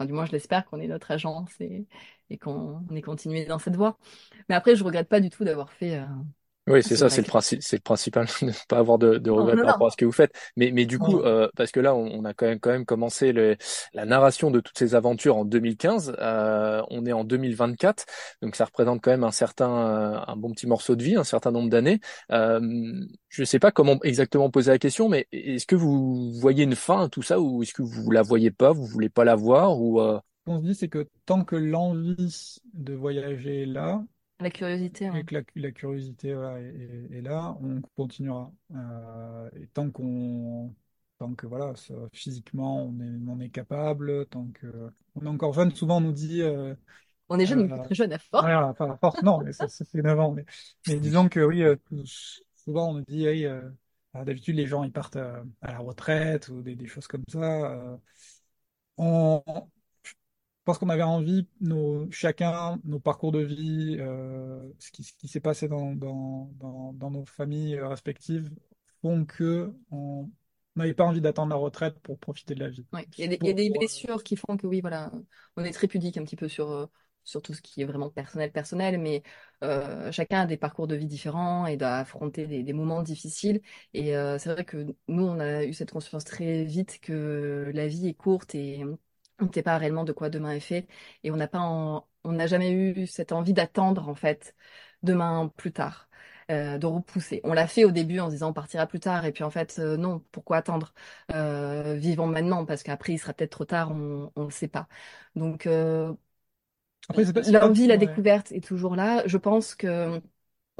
du 0.00 0.12
moins 0.12 0.26
je 0.26 0.32
l'espère 0.32 0.64
qu'on 0.66 0.80
ait 0.80 0.88
notre 0.88 1.10
agence 1.10 1.52
et, 1.60 1.86
qu'on 2.40 2.86
ait 2.94 3.02
continué 3.02 3.44
dans 3.46 3.58
cette 3.58 3.76
voie. 3.76 3.98
Mais 4.48 4.54
après, 4.54 4.76
je 4.76 4.84
regrette 4.84 5.08
pas 5.08 5.20
du 5.20 5.30
tout 5.30 5.44
d'avoir 5.44 5.72
fait 5.72 6.00
oui, 6.68 6.80
c'est 6.82 6.94
ça, 6.94 7.10
c'est 7.10 7.22
le 7.22 7.26
principe, 7.26 7.60
c'est 7.60 7.76
le 7.76 7.82
principal, 7.82 8.26
ne 8.42 8.52
pas 8.68 8.78
avoir 8.78 8.96
de, 8.96 9.18
de 9.18 9.30
regrets 9.30 9.56
par 9.56 9.72
rapport 9.72 9.88
à 9.88 9.90
ce 9.90 9.96
que 9.96 10.04
vous 10.04 10.12
faites. 10.12 10.32
Mais, 10.56 10.70
mais 10.70 10.86
du 10.86 10.98
coup, 10.98 11.20
euh, 11.20 11.48
parce 11.56 11.72
que 11.72 11.80
là, 11.80 11.92
on, 11.92 12.24
a 12.24 12.34
quand 12.34 12.46
même, 12.46 12.60
quand 12.60 12.70
même 12.70 12.84
commencé 12.84 13.32
le, 13.32 13.56
la 13.94 14.04
narration 14.04 14.52
de 14.52 14.60
toutes 14.60 14.78
ces 14.78 14.94
aventures 14.94 15.36
en 15.36 15.44
2015. 15.44 16.14
Euh, 16.20 16.80
on 16.90 17.04
est 17.04 17.12
en 17.12 17.24
2024, 17.24 18.06
donc 18.42 18.54
ça 18.54 18.64
représente 18.64 19.02
quand 19.02 19.10
même 19.10 19.24
un 19.24 19.32
certain, 19.32 19.70
euh, 19.70 20.20
un 20.24 20.36
bon 20.36 20.52
petit 20.52 20.68
morceau 20.68 20.94
de 20.94 21.02
vie, 21.02 21.16
un 21.16 21.24
certain 21.24 21.50
nombre 21.50 21.68
d'années. 21.68 21.98
Euh, 22.30 22.60
je 23.28 23.42
ne 23.42 23.46
sais 23.46 23.58
pas 23.58 23.72
comment 23.72 23.98
exactement 24.04 24.48
poser 24.48 24.70
la 24.70 24.78
question, 24.78 25.08
mais 25.08 25.26
est-ce 25.32 25.66
que 25.66 25.74
vous 25.76 26.30
voyez 26.34 26.62
une 26.62 26.76
fin 26.76 27.04
à 27.04 27.08
tout 27.08 27.22
ça, 27.22 27.40
ou 27.40 27.64
est-ce 27.64 27.72
que 27.72 27.82
vous 27.82 28.08
la 28.12 28.22
voyez 28.22 28.52
pas, 28.52 28.70
vous 28.70 28.86
voulez 28.86 29.08
pas 29.08 29.24
la 29.24 29.34
voir, 29.34 29.80
ou 29.80 30.00
euh... 30.00 30.20
Ce 30.46 30.50
qu'on 30.50 30.60
se 30.60 30.64
dit, 30.64 30.74
c'est 30.76 30.88
que 30.88 31.08
tant 31.26 31.44
que 31.44 31.56
l'envie 31.56 32.60
de 32.72 32.94
voyager 32.94 33.62
est 33.62 33.66
là, 33.66 34.02
la 34.42 34.50
curiosité. 34.50 35.10
Et 35.14 35.24
que 35.24 35.34
la, 35.56 35.70
curiosité 35.72 36.30
est, 36.30 37.20
là, 37.22 37.56
on 37.62 37.80
continuera. 37.96 38.52
Euh, 38.74 39.50
et 39.56 39.66
tant 39.68 39.90
qu'on 39.90 40.74
tant 41.18 41.34
que 41.34 41.46
voilà, 41.46 41.72
physiquement 42.12 42.84
on 42.84 43.00
est, 43.00 43.28
on 43.28 43.40
est 43.40 43.50
capable, 43.50 44.26
tant 44.26 44.48
que 44.54 44.90
on 45.14 45.24
est 45.24 45.28
encore 45.28 45.52
jeune, 45.52 45.72
souvent 45.72 45.98
on 45.98 46.00
nous 46.00 46.12
dit. 46.12 46.42
Euh, 46.42 46.74
on 47.28 47.38
est 47.38 47.46
jeune, 47.46 47.66
mais 47.66 47.72
euh, 47.72 47.82
très 47.84 47.94
jeune 47.94 48.12
à 48.12 48.18
force. 48.18 48.42
Voilà, 48.42 48.74
pas 48.74 48.92
à 48.92 48.96
force, 48.96 49.22
non, 49.22 49.38
mais 49.38 49.52
ça, 49.52 49.68
fait 49.68 50.02
9 50.02 50.18
ans. 50.18 50.32
Mais, 50.32 50.44
mais 50.88 50.96
disons 51.00 51.28
que 51.28 51.40
oui, 51.40 51.62
souvent 52.56 52.90
on 52.90 52.94
nous 52.94 53.04
dit, 53.04 53.26
hey, 53.26 53.46
euh, 53.46 53.62
d'habitude 54.14 54.56
les 54.56 54.66
gens 54.66 54.82
ils 54.84 54.92
partent 54.92 55.16
à 55.16 55.44
la 55.62 55.78
retraite 55.78 56.48
ou 56.48 56.62
des, 56.62 56.74
des 56.74 56.86
choses 56.86 57.06
comme 57.06 57.24
ça. 57.28 57.98
on, 58.96 59.42
pense 60.64 60.78
qu'on 60.78 60.88
avait 60.88 61.02
envie, 61.02 61.46
nos, 61.60 62.10
chacun, 62.10 62.78
nos 62.84 63.00
parcours 63.00 63.32
de 63.32 63.40
vie, 63.40 63.96
ce 64.78 64.90
qui, 64.92 65.02
ce 65.04 65.12
qui 65.14 65.28
s'est 65.28 65.40
passé 65.40 65.68
dans, 65.68 65.94
dans, 65.94 66.50
dans, 66.60 66.92
dans, 66.92 67.10
nos 67.10 67.24
familles 67.24 67.80
respectives 67.80 68.50
font 69.02 69.24
que 69.24 69.72
on, 69.90 70.30
n'avait 70.76 70.94
pas 70.94 71.04
envie 71.04 71.20
d'attendre 71.20 71.50
la 71.50 71.56
retraite 71.56 71.98
pour 72.00 72.18
profiter 72.18 72.54
de 72.54 72.60
la 72.60 72.68
vie. 72.68 72.86
il 73.18 73.20
y 73.20 73.24
a 73.24 73.28
des, 73.28 73.38
il 73.40 73.46
y 73.46 73.50
a 73.50 73.54
des 73.54 73.70
blessures 73.70 74.22
qui 74.22 74.36
font 74.36 74.56
que 74.56 74.66
oui, 74.66 74.80
voilà, 74.80 75.12
on 75.56 75.64
est 75.64 75.72
très 75.72 75.86
pudique 75.86 76.16
un 76.16 76.24
petit 76.24 76.36
peu 76.36 76.48
sur, 76.48 76.70
euh, 76.70 76.86
sur 77.24 77.42
tout 77.42 77.52
ce 77.54 77.60
qui 77.60 77.82
est 77.82 77.84
vraiment 77.84 78.10
personnel, 78.10 78.50
personnel, 78.52 78.98
mais 78.98 79.22
euh, 79.62 80.10
chacun 80.12 80.40
a 80.40 80.46
des 80.46 80.56
parcours 80.56 80.86
de 80.86 80.94
vie 80.94 81.06
différents 81.06 81.66
et 81.66 81.76
doit 81.76 81.96
affronter 81.96 82.46
des, 82.46 82.62
des 82.62 82.72
moments 82.72 83.02
difficiles. 83.02 83.60
Et 83.92 84.16
euh, 84.16 84.38
c'est 84.38 84.50
vrai 84.50 84.64
que 84.64 84.86
nous, 85.08 85.24
on 85.24 85.40
a 85.40 85.64
eu 85.64 85.74
cette 85.74 85.92
conscience 85.92 86.24
très 86.24 86.64
vite 86.64 87.00
que 87.00 87.70
la 87.74 87.86
vie 87.86 88.08
est 88.08 88.14
courte 88.14 88.54
et 88.54 88.82
on 89.40 89.46
ne 89.46 89.52
sait 89.52 89.62
pas 89.62 89.78
réellement 89.78 90.04
de 90.04 90.12
quoi 90.12 90.30
demain 90.30 90.52
est 90.52 90.60
fait. 90.60 90.86
Et 91.24 91.30
on 91.30 91.36
n'a 91.36 91.48
pas, 91.48 91.60
on 91.60 92.32
n'a 92.32 92.46
jamais 92.46 92.70
eu 92.72 93.06
cette 93.06 93.32
envie 93.32 93.52
d'attendre 93.52 94.08
en 94.08 94.14
fait 94.14 94.54
demain 95.02 95.52
plus 95.56 95.72
tard. 95.72 96.08
Euh, 96.50 96.76
de 96.76 96.86
repousser. 96.86 97.40
On 97.44 97.52
l'a 97.52 97.66
fait 97.68 97.84
au 97.84 97.92
début 97.92 98.18
en 98.18 98.26
se 98.26 98.32
disant 98.32 98.50
on 98.50 98.52
partira 98.52 98.86
plus 98.86 98.98
tard, 99.00 99.24
et 99.24 99.32
puis 99.32 99.44
en 99.44 99.50
fait, 99.50 99.76
euh, 99.78 99.96
non, 99.96 100.22
pourquoi 100.32 100.56
attendre 100.58 100.92
euh, 101.32 101.94
Vivons 101.94 102.26
maintenant, 102.26 102.64
parce 102.66 102.82
qu'après, 102.82 103.12
il 103.14 103.18
sera 103.18 103.32
peut-être 103.32 103.52
trop 103.52 103.64
tard, 103.64 103.92
on 103.92 104.30
ne 104.36 104.50
sait 104.50 104.68
pas. 104.68 104.88
Donc, 105.36 105.66
l'envie, 107.50 107.86
la 107.86 107.96
découverte 107.96 108.52
est 108.52 108.64
toujours 108.64 108.96
là. 108.96 109.22
Je 109.26 109.36
pense 109.38 109.74
que 109.74 110.20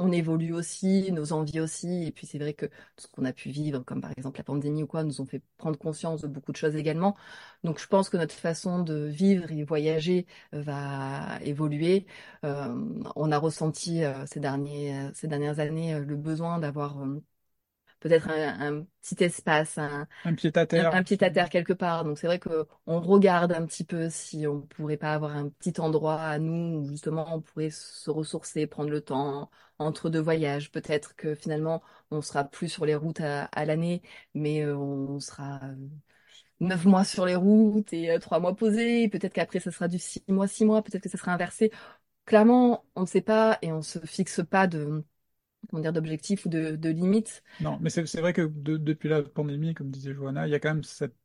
on 0.03 0.11
évolue 0.11 0.53
aussi, 0.53 1.11
nos 1.11 1.31
envies 1.33 1.59
aussi, 1.61 2.03
et 2.05 2.11
puis 2.11 2.27
c'est 2.27 2.37
vrai 2.39 2.53
que 2.53 2.69
ce 2.97 3.07
qu'on 3.07 3.25
a 3.25 3.33
pu 3.33 3.49
vivre, 3.49 3.79
comme 3.85 4.01
par 4.01 4.11
exemple 4.17 4.39
la 4.39 4.43
pandémie 4.43 4.83
ou 4.83 4.87
quoi, 4.87 5.03
nous 5.03 5.21
ont 5.21 5.25
fait 5.25 5.41
prendre 5.57 5.77
conscience 5.79 6.21
de 6.21 6.27
beaucoup 6.27 6.51
de 6.51 6.57
choses 6.57 6.75
également. 6.75 7.15
Donc 7.63 7.79
je 7.79 7.87
pense 7.87 8.09
que 8.09 8.17
notre 8.17 8.35
façon 8.35 8.83
de 8.83 9.05
vivre 9.05 9.51
et 9.51 9.63
voyager 9.63 10.25
euh, 10.53 10.61
va 10.61 11.39
évoluer. 11.43 12.05
Euh, 12.43 12.73
on 13.15 13.31
a 13.31 13.37
ressenti 13.37 14.03
euh, 14.03 14.25
ces 14.25 14.39
derniers, 14.39 15.09
ces 15.13 15.27
dernières 15.27 15.59
années 15.59 15.99
le 15.99 16.15
besoin 16.15 16.59
d'avoir 16.59 16.97
peut-être 18.03 18.29
un, 18.29 18.85
petit 19.01 19.23
espace, 19.23 19.77
un, 19.77 20.07
un 20.25 20.33
pied 20.33 20.51
à 20.55 20.65
terre, 20.65 20.93
un, 20.93 21.03
pied 21.03 21.17
à 21.23 21.29
terre 21.29 21.49
quelque 21.49 21.71
part. 21.71 22.03
Donc 22.03 22.19
c'est 22.19 22.27
vrai 22.27 22.37
que 22.37 22.67
on 22.85 22.99
regarde 22.99 23.53
un 23.53 23.65
petit 23.65 23.85
peu 23.85 24.09
si 24.09 24.45
on 24.45 24.61
pourrait 24.61 24.97
pas 24.97 25.13
avoir 25.13 25.35
un 25.37 25.47
petit 25.47 25.79
endroit 25.79 26.19
à 26.19 26.37
nous 26.37 26.79
où 26.79 26.89
justement 26.89 27.33
on 27.33 27.39
pourrait 27.39 27.69
se 27.69 28.09
ressourcer, 28.11 28.67
prendre 28.67 28.89
le 28.89 28.99
temps 28.99 29.49
entre 29.79 30.09
deux 30.09 30.19
voyages. 30.19 30.69
Peut-être 30.69 31.15
que 31.15 31.33
finalement 31.33 31.81
on 32.11 32.21
sera 32.21 32.43
plus 32.43 32.67
sur 32.67 32.85
les 32.85 32.95
routes 32.95 33.21
à, 33.21 33.65
l'année, 33.65 34.01
mais 34.33 34.63
euh, 34.65 34.75
on 34.77 35.21
sera 35.21 35.61
euh, 35.63 35.75
neuf 36.59 36.83
mois 36.83 37.05
sur 37.05 37.25
les 37.25 37.35
routes 37.35 37.93
et 37.93 38.11
euh, 38.11 38.19
trois 38.19 38.39
mois 38.41 38.53
posés. 38.55 39.07
Peut-être 39.07 39.33
qu'après 39.33 39.61
ça 39.61 39.71
sera 39.71 39.87
du 39.87 39.97
six 39.97 40.23
mois, 40.27 40.47
six 40.47 40.65
mois. 40.65 40.81
Peut-être 40.83 41.03
que 41.03 41.09
ça 41.09 41.17
sera 41.17 41.31
inversé. 41.31 41.71
Clairement, 42.25 42.85
on 42.95 43.01
ne 43.01 43.07
sait 43.07 43.21
pas 43.21 43.59
et 43.61 43.71
on 43.71 43.81
se 43.81 43.99
fixe 43.99 44.41
pas 44.49 44.67
de 44.67 45.05
comment 45.69 45.81
dire, 45.81 45.93
d'objectifs 45.93 46.45
ou 46.45 46.49
de, 46.49 46.75
de, 46.75 46.89
limites. 46.89 47.43
Non, 47.61 47.77
mais 47.81 47.89
c'est 47.89 48.19
vrai 48.19 48.33
que 48.33 48.41
depuis 48.41 49.09
la 49.09 49.23
pandémie, 49.23 49.73
comme 49.73 49.89
disait 49.89 50.13
Johanna, 50.13 50.47
il 50.47 50.51
y 50.51 50.55
a 50.55 50.59
quand 50.59 50.73
même 50.73 50.83
cette, 50.83 51.15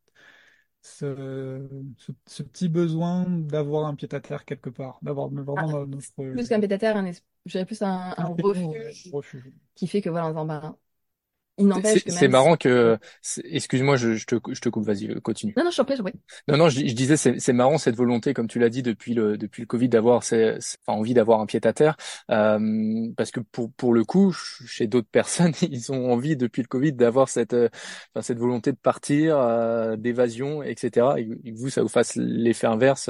ce, 0.81 1.67
ce, 2.25 2.43
petit 2.43 2.69
besoin 2.69 3.25
d'avoir 3.29 3.85
un 3.85 3.95
pied-à-terre 3.95 4.45
quelque 4.45 4.69
part, 4.69 4.99
d'avoir 5.01 5.29
ah, 5.57 5.85
notre... 5.85 6.31
Plus 6.31 6.47
qu'un 6.47 6.59
pied-à-terre, 6.59 6.97
un, 6.97 7.11
je 7.11 7.51
dirais 7.51 7.65
plus 7.65 7.81
un, 7.81 8.13
un 8.17 8.35
refuge, 8.41 9.09
refuge, 9.11 9.51
qui 9.75 9.87
fait 9.87 10.01
que 10.01 10.09
voilà, 10.09 10.33
c'est 12.07 12.27
marrant 12.27 12.55
que, 12.55 12.97
excuse-moi, 13.43 13.95
je, 13.95 14.13
je, 14.15 14.25
te, 14.25 14.35
je 14.51 14.61
te 14.61 14.69
coupe, 14.69 14.85
vas-y, 14.85 15.09
euh, 15.09 15.19
continue. 15.19 15.53
Non, 15.57 15.63
non, 15.63 15.71
je 15.71 15.77
t'en 15.77 15.85
prie, 15.85 15.95
je 15.97 16.03
Non, 16.51 16.57
non, 16.57 16.69
je, 16.69 16.79
je 16.79 16.93
disais, 16.93 17.17
c'est 17.17 17.53
marrant 17.53 17.77
cette 17.77 17.95
volonté, 17.95 18.33
comme 18.33 18.47
tu 18.47 18.59
l'as 18.59 18.69
dit 18.69 18.83
depuis 18.83 19.13
le 19.13 19.37
depuis 19.37 19.61
le 19.61 19.67
Covid, 19.67 19.89
d'avoir, 19.89 20.17
enfin, 20.17 20.57
envie 20.87 21.13
d'avoir 21.13 21.41
un 21.41 21.45
pied 21.45 21.59
à 21.63 21.73
terre, 21.73 21.97
euh, 22.31 23.07
parce 23.17 23.31
que 23.31 23.39
pour 23.39 23.71
pour 23.73 23.93
le 23.93 24.03
coup, 24.03 24.31
chez 24.31 24.87
d'autres 24.87 25.09
personnes, 25.11 25.53
ils 25.61 25.91
ont 25.91 26.11
envie 26.11 26.35
depuis 26.37 26.61
le 26.61 26.67
Covid 26.67 26.93
d'avoir 26.93 27.29
cette, 27.29 27.53
euh, 27.53 27.69
enfin, 28.13 28.21
cette 28.21 28.39
volonté 28.39 28.71
de 28.71 28.77
partir, 28.77 29.37
euh, 29.37 29.95
d'évasion, 29.95 30.63
etc. 30.63 31.07
Et, 31.17 31.51
vous, 31.51 31.69
ça 31.69 31.81
vous 31.81 31.87
fasse 31.89 32.15
l'effet 32.15 32.67
inverse 32.67 33.09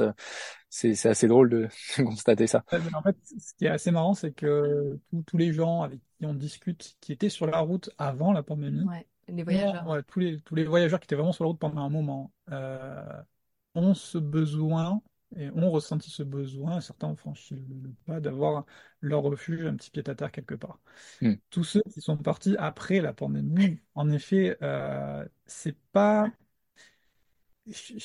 c'est 0.70 1.06
assez 1.06 1.26
drôle 1.26 1.50
de, 1.50 1.68
constater 1.96 2.46
ça. 2.46 2.64
En 2.94 3.02
fait, 3.02 3.16
ce 3.38 3.54
qui 3.54 3.66
est 3.66 3.70
assez 3.70 3.90
marrant, 3.90 4.14
c'est 4.14 4.32
que 4.32 4.98
tous 5.26 5.36
les 5.36 5.52
gens 5.52 5.82
avec 5.82 6.00
qui 6.18 6.26
on 6.26 6.34
discute, 6.34 6.96
qui 7.00 7.12
étaient 7.12 7.28
sur 7.28 7.46
la 7.46 7.58
route 7.58 7.90
avant 7.98 8.32
la 8.32 8.42
pandémie, 8.42 8.86
les 9.28 9.42
voyageurs, 9.42 10.02
tous 10.06 10.20
les 10.20 10.40
tous 10.40 10.54
les 10.54 10.64
voyageurs 10.64 11.00
qui 11.00 11.04
étaient 11.04 11.16
vraiment 11.16 11.32
sur 11.32 11.44
la 11.44 11.48
route 11.48 11.58
pendant 11.58 11.82
un 11.82 11.90
moment, 11.90 12.32
euh, 12.50 13.22
ont 13.74 13.94
ce 13.94 14.18
besoin 14.18 15.02
et 15.36 15.50
ont 15.50 15.70
ressenti 15.70 16.10
ce 16.10 16.22
besoin. 16.22 16.80
Certains 16.80 17.08
ont 17.08 17.16
franchi 17.16 17.54
le, 17.54 17.92
pas 18.06 18.20
d'avoir 18.20 18.64
leur 19.00 19.22
refuge, 19.22 19.64
un 19.64 19.76
petit 19.76 19.90
pied 19.90 20.02
à 20.06 20.14
terre 20.14 20.32
quelque 20.32 20.54
part. 20.54 20.80
Hmm. 21.20 21.34
Tous 21.50 21.64
ceux 21.64 21.82
qui 21.92 22.00
sont 22.00 22.16
partis 22.16 22.56
après 22.58 23.00
la 23.00 23.12
pandémie, 23.12 23.78
en 23.94 24.10
effet, 24.10 24.56
euh, 24.62 25.24
c'est 25.46 25.76
pas 25.92 26.30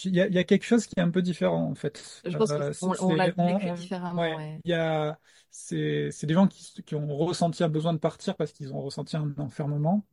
il 0.04 0.16
y, 0.16 0.22
a, 0.22 0.28
il 0.28 0.34
y, 0.34 0.38
a 0.38 0.44
quelque 0.44 0.66
chose 0.66 0.86
qui 0.86 0.94
est 0.98 1.02
un 1.02 1.10
peu 1.10 1.22
différent 1.22 1.70
en 1.70 1.76
fait. 1.76 2.22
Je 2.26 2.38
pense 2.38 2.52
euh, 2.52 2.72
qu'on 2.80 2.94
on, 3.00 3.16
l'a 3.16 3.32
vécu 3.32 3.72
différemment. 3.72 4.22
Ouais, 4.22 4.60
Il 4.64 4.72
y 4.72 4.74
a, 4.74 5.20
c'est, 5.50 6.10
c'est 6.12 6.28
des 6.28 6.34
gens 6.34 6.48
qui, 6.48 6.84
qui 6.84 6.96
ont 6.96 7.08
ressenti 7.16 7.64
un 7.64 7.70
besoin 7.70 7.94
de 7.94 7.98
partir 7.98 8.36
parce 8.36 8.52
qu'ils 8.52 8.74
ont 8.74 8.82
ressenti 8.82 9.16
un 9.18 9.34
enfermement, 9.38 10.06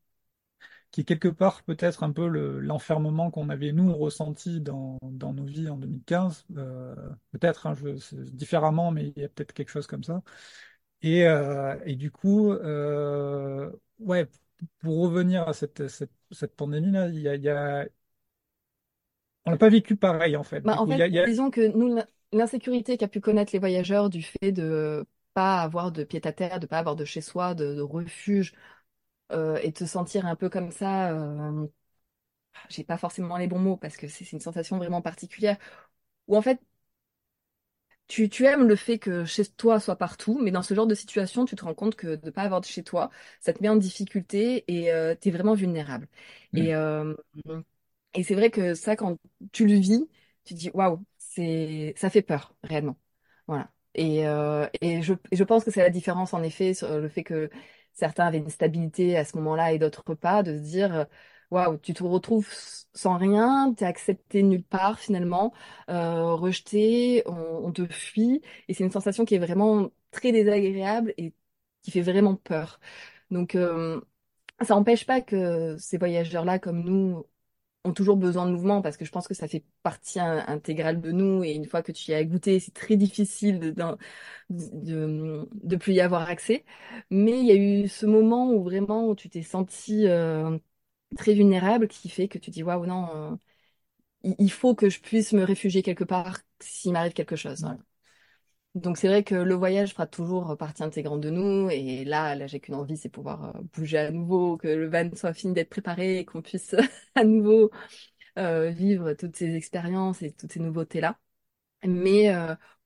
qui 0.90 1.00
est 1.00 1.04
quelque 1.04 1.28
part 1.28 1.62
peut-être 1.64 2.02
un 2.04 2.12
peu 2.12 2.28
le, 2.28 2.60
l'enfermement 2.60 3.30
qu'on 3.30 3.48
avait 3.48 3.72
nous 3.72 3.94
ressenti 3.96 4.60
dans, 4.60 4.98
dans 5.02 5.32
nos 5.32 5.44
vies 5.44 5.68
en 5.68 5.76
2015. 5.78 6.46
Euh, 6.56 6.94
peut-être, 7.32 7.66
hein, 7.66 7.74
je, 7.74 8.16
différemment, 8.16 8.90
mais 8.92 9.12
il 9.16 9.22
y 9.22 9.24
a 9.24 9.28
peut-être 9.28 9.52
quelque 9.52 9.70
chose 9.70 9.86
comme 9.86 10.04
ça. 10.04 10.22
Et, 11.02 11.26
euh, 11.26 11.76
et 11.84 11.96
du 11.96 12.10
coup, 12.10 12.52
euh, 12.52 13.70
ouais, 13.98 14.28
pour 14.80 15.00
revenir 15.02 15.48
à 15.48 15.52
cette, 15.54 15.88
cette, 15.88 16.12
cette 16.30 16.54
pandémie-là, 16.56 17.08
il 17.08 17.20
y 17.20 17.28
a, 17.28 17.34
il 17.36 17.42
y 17.42 17.48
a 17.48 17.88
on 19.46 19.50
n'a 19.50 19.56
pas 19.56 19.68
vécu 19.68 19.96
pareil 19.96 20.36
en 20.36 20.42
fait. 20.42 20.60
Bah, 20.60 20.76
en 20.78 20.86
fait, 20.86 21.10
disons 21.26 21.50
que 21.50 21.60
nous, 21.60 21.98
l'insécurité 22.32 22.96
qu'a 22.96 23.08
pu 23.08 23.20
connaître 23.20 23.52
les 23.52 23.58
voyageurs 23.58 24.10
du 24.10 24.22
fait 24.22 24.52
de 24.52 25.04
pas 25.34 25.62
avoir 25.62 25.92
de 25.92 26.04
pied 26.04 26.20
à 26.24 26.32
terre, 26.32 26.60
de 26.60 26.66
pas 26.66 26.78
avoir 26.78 26.96
de 26.96 27.04
chez 27.04 27.20
soi, 27.20 27.54
de, 27.54 27.80
refuge, 27.80 28.54
euh, 29.32 29.56
et 29.62 29.70
de 29.70 29.78
se 29.78 29.86
sentir 29.86 30.26
un 30.26 30.36
peu 30.36 30.48
comme 30.48 30.70
ça, 30.70 31.10
euh, 31.12 31.66
j'ai 32.68 32.84
pas 32.84 32.98
forcément 32.98 33.36
les 33.36 33.46
bons 33.46 33.58
mots 33.58 33.76
parce 33.76 33.96
que 33.96 34.08
c'est 34.08 34.30
une 34.32 34.40
sensation 34.40 34.78
vraiment 34.78 35.02
particulière, 35.02 35.56
où 36.28 36.36
en 36.36 36.42
fait, 36.42 36.60
tu, 38.08 38.28
tu 38.28 38.44
aimes 38.44 38.68
le 38.68 38.76
fait 38.76 38.98
que 38.98 39.24
chez 39.24 39.44
toi 39.46 39.80
soit 39.80 39.96
partout, 39.96 40.38
mais 40.42 40.50
dans 40.50 40.62
ce 40.62 40.74
genre 40.74 40.86
de 40.86 40.94
situation, 40.94 41.44
tu 41.46 41.56
te 41.56 41.64
rends 41.64 41.74
compte 41.74 41.96
que 41.96 42.16
de 42.16 42.30
pas 42.30 42.42
avoir 42.42 42.60
de 42.60 42.66
chez 42.66 42.82
toi, 42.82 43.10
ça 43.40 43.52
te 43.52 43.62
met 43.62 43.68
en 43.68 43.76
difficulté 43.76 44.64
et 44.68 44.92
euh, 44.92 45.14
tu 45.18 45.28
es 45.28 45.30
vraiment 45.32 45.54
vulnérable. 45.54 46.08
Et, 46.54 46.74
euh, 46.74 47.14
et 48.14 48.22
c'est 48.22 48.34
vrai 48.34 48.50
que 48.50 48.74
ça, 48.74 48.96
quand 48.96 49.18
tu 49.52 49.66
le 49.66 49.74
vis, 49.74 50.08
tu 50.44 50.54
dis 50.54 50.70
waouh, 50.74 51.04
c'est 51.18 51.94
ça 51.96 52.10
fait 52.10 52.22
peur 52.22 52.54
réellement. 52.62 52.96
Voilà. 53.46 53.70
Et, 53.94 54.26
euh, 54.26 54.66
et, 54.80 55.02
je, 55.02 55.14
je 55.32 55.44
pense 55.44 55.64
que 55.64 55.70
c'est 55.70 55.82
la 55.82 55.90
différence 55.90 56.34
en 56.34 56.42
effet 56.42 56.74
sur 56.74 56.98
le 56.98 57.08
fait 57.08 57.24
que 57.24 57.50
certains 57.92 58.26
avaient 58.26 58.38
une 58.38 58.50
stabilité 58.50 59.16
à 59.16 59.24
ce 59.24 59.36
moment-là 59.38 59.72
et 59.72 59.78
d'autres 59.78 60.14
pas, 60.14 60.42
de 60.42 60.56
se 60.56 60.62
dire 60.62 61.06
waouh, 61.52 61.76
tu 61.78 61.92
te 61.94 62.02
retrouves 62.02 62.48
sans 62.94 63.16
rien, 63.18 63.74
t'es 63.74 63.84
accepté 63.84 64.42
nulle 64.42 64.64
part 64.64 64.98
finalement, 64.98 65.52
euh, 65.90 66.34
rejeté, 66.34 67.22
on, 67.26 67.66
on, 67.66 67.72
te 67.72 67.86
fuit, 67.86 68.40
et 68.68 68.74
c'est 68.74 68.84
une 68.84 68.90
sensation 68.90 69.24
qui 69.24 69.34
est 69.34 69.38
vraiment 69.38 69.90
très 70.10 70.32
désagréable 70.32 71.14
et 71.18 71.34
qui 71.82 71.90
fait 71.90 72.00
vraiment 72.02 72.36
peur. 72.36 72.80
Donc 73.30 73.54
euh, 73.54 74.00
ça 74.62 74.74
n'empêche 74.74 75.06
pas 75.06 75.20
que 75.20 75.76
ces 75.78 75.98
voyageurs-là, 75.98 76.58
comme 76.58 76.82
nous, 76.84 77.26
ont 77.84 77.92
toujours 77.92 78.16
besoin 78.16 78.46
de 78.46 78.52
mouvement 78.52 78.80
parce 78.82 78.96
que 78.96 79.04
je 79.04 79.10
pense 79.10 79.26
que 79.28 79.34
ça 79.34 79.48
fait 79.48 79.64
partie 79.82 80.20
intégrale 80.20 81.00
de 81.00 81.10
nous 81.12 81.42
et 81.44 81.52
une 81.52 81.66
fois 81.66 81.82
que 81.82 81.92
tu 81.92 82.10
y 82.12 82.14
as 82.14 82.24
goûté, 82.24 82.60
c'est 82.60 82.72
très 82.74 82.96
difficile 82.96 83.58
de, 83.60 83.70
de, 84.50 85.48
de, 85.52 85.76
plus 85.76 85.94
y 85.94 86.00
avoir 86.00 86.28
accès. 86.28 86.64
Mais 87.10 87.40
il 87.40 87.46
y 87.46 87.50
a 87.52 87.56
eu 87.56 87.88
ce 87.88 88.06
moment 88.06 88.50
où 88.52 88.62
vraiment 88.64 89.08
où 89.08 89.14
tu 89.16 89.28
t'es 89.30 89.42
senti 89.42 90.06
euh, 90.08 90.58
très 91.16 91.34
vulnérable 91.34 91.88
qui 91.88 92.08
fait 92.10 92.28
que 92.28 92.38
tu 92.38 92.50
dis 92.50 92.62
waouh 92.64 92.86
non, 92.86 93.08
euh, 93.16 93.36
il 94.38 94.50
faut 94.52 94.74
que 94.74 94.88
je 94.90 95.00
puisse 95.00 95.32
me 95.32 95.44
réfugier 95.44 95.82
quelque 95.82 96.04
part 96.04 96.38
s'il 96.60 96.92
m'arrive 96.92 97.12
quelque 97.12 97.36
chose. 97.36 97.64
Donc 98.74 98.96
c'est 98.96 99.08
vrai 99.08 99.22
que 99.22 99.34
le 99.34 99.54
voyage 99.54 99.90
fera 99.92 100.06
toujours 100.06 100.56
partie 100.56 100.82
intégrante 100.82 101.20
de 101.20 101.28
nous 101.28 101.68
et 101.70 102.04
là, 102.06 102.34
là 102.34 102.46
j'ai 102.46 102.58
qu'une 102.58 102.74
envie, 102.74 102.96
c'est 102.96 103.10
pouvoir 103.10 103.54
euh, 103.56 103.60
bouger 103.74 103.98
à 103.98 104.10
nouveau, 104.10 104.56
que 104.56 104.66
le 104.68 104.88
van 104.88 105.10
soit 105.14 105.34
fini 105.34 105.52
d'être 105.52 105.68
préparé 105.68 106.18
et 106.18 106.24
qu'on 106.24 106.40
puisse 106.40 106.74
à 107.14 107.24
nouveau 107.24 107.70
euh, 108.38 108.70
vivre 108.70 109.14
toutes 109.14 109.36
ces 109.36 109.56
expériences 109.56 110.22
et 110.22 110.32
toutes 110.32 110.52
ces 110.52 110.60
nouveautés-là. 110.60 111.18
mais 111.86 112.30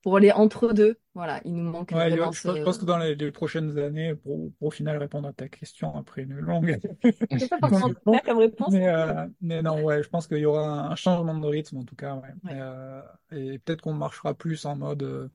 pour 0.03 0.17
aller 0.17 0.31
entre 0.31 0.73
deux, 0.73 0.99
voilà, 1.13 1.41
il 1.45 1.55
nous 1.55 1.69
manque 1.69 1.91
Ouais, 1.91 2.09
vraiment 2.09 2.31
je, 2.31 2.39
ce... 2.39 2.47
pense 2.47 2.57
je 2.57 2.63
pense 2.63 2.77
que 2.79 2.85
dans 2.85 2.97
les, 2.97 3.15
les 3.15 3.31
prochaines 3.31 3.77
années, 3.77 4.13
pour, 4.15 4.51
pour 4.59 4.67
au 4.67 4.71
final 4.71 4.97
répondre 4.97 5.27
à 5.29 5.33
ta 5.33 5.47
question 5.47 5.95
après 5.95 6.23
une 6.23 6.35
longue, 6.35 6.79
pas 7.49 7.59
forcément 7.59 7.91
longue 8.05 8.21
comme 8.25 8.37
réponse. 8.39 8.73
mais, 8.73 8.87
euh, 8.89 9.25
mais 9.41 9.61
non, 9.61 9.81
ouais, 9.83 10.03
je 10.03 10.09
pense 10.09 10.27
qu'il 10.27 10.37
y 10.39 10.45
aura 10.45 10.89
un 10.91 10.95
changement 10.95 11.37
de 11.37 11.47
rythme 11.47 11.77
en 11.77 11.85
tout 11.85 11.95
cas, 11.95 12.15
ouais. 12.15 12.29
Ouais. 12.43 12.51
Euh, 12.53 13.01
et 13.31 13.59
peut-être 13.59 13.81
qu'on 13.81 13.93
marchera 13.93 14.33
plus 14.33 14.65
en 14.65 14.75
mode 14.75 15.03
euh, 15.03 15.29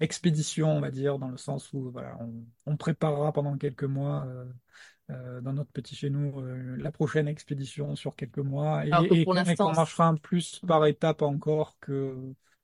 expédition, 0.00 0.70
on 0.76 0.80
va 0.80 0.90
dire, 0.90 1.18
dans 1.18 1.28
le 1.28 1.36
sens 1.38 1.72
où 1.72 1.90
voilà, 1.90 2.16
on, 2.20 2.32
on 2.66 2.76
préparera 2.76 3.32
pendant 3.32 3.56
quelques 3.56 3.84
mois. 3.84 4.24
euh, 4.26 4.44
euh, 5.10 5.40
dans 5.40 5.52
notre 5.52 5.70
petit 5.72 5.94
chez 5.96 6.10
nous, 6.10 6.40
euh, 6.40 6.76
la 6.78 6.92
prochaine 6.92 7.28
expédition 7.28 7.96
sur 7.96 8.14
quelques 8.16 8.38
mois, 8.38 8.86
et, 8.86 8.90
et 9.10 9.22
et 9.44 9.56
qu'on 9.56 9.72
marchera 9.74 10.06
un 10.08 10.16
plus 10.16 10.60
par 10.66 10.86
étapes 10.86 11.22
encore 11.22 11.76
que, 11.80 12.14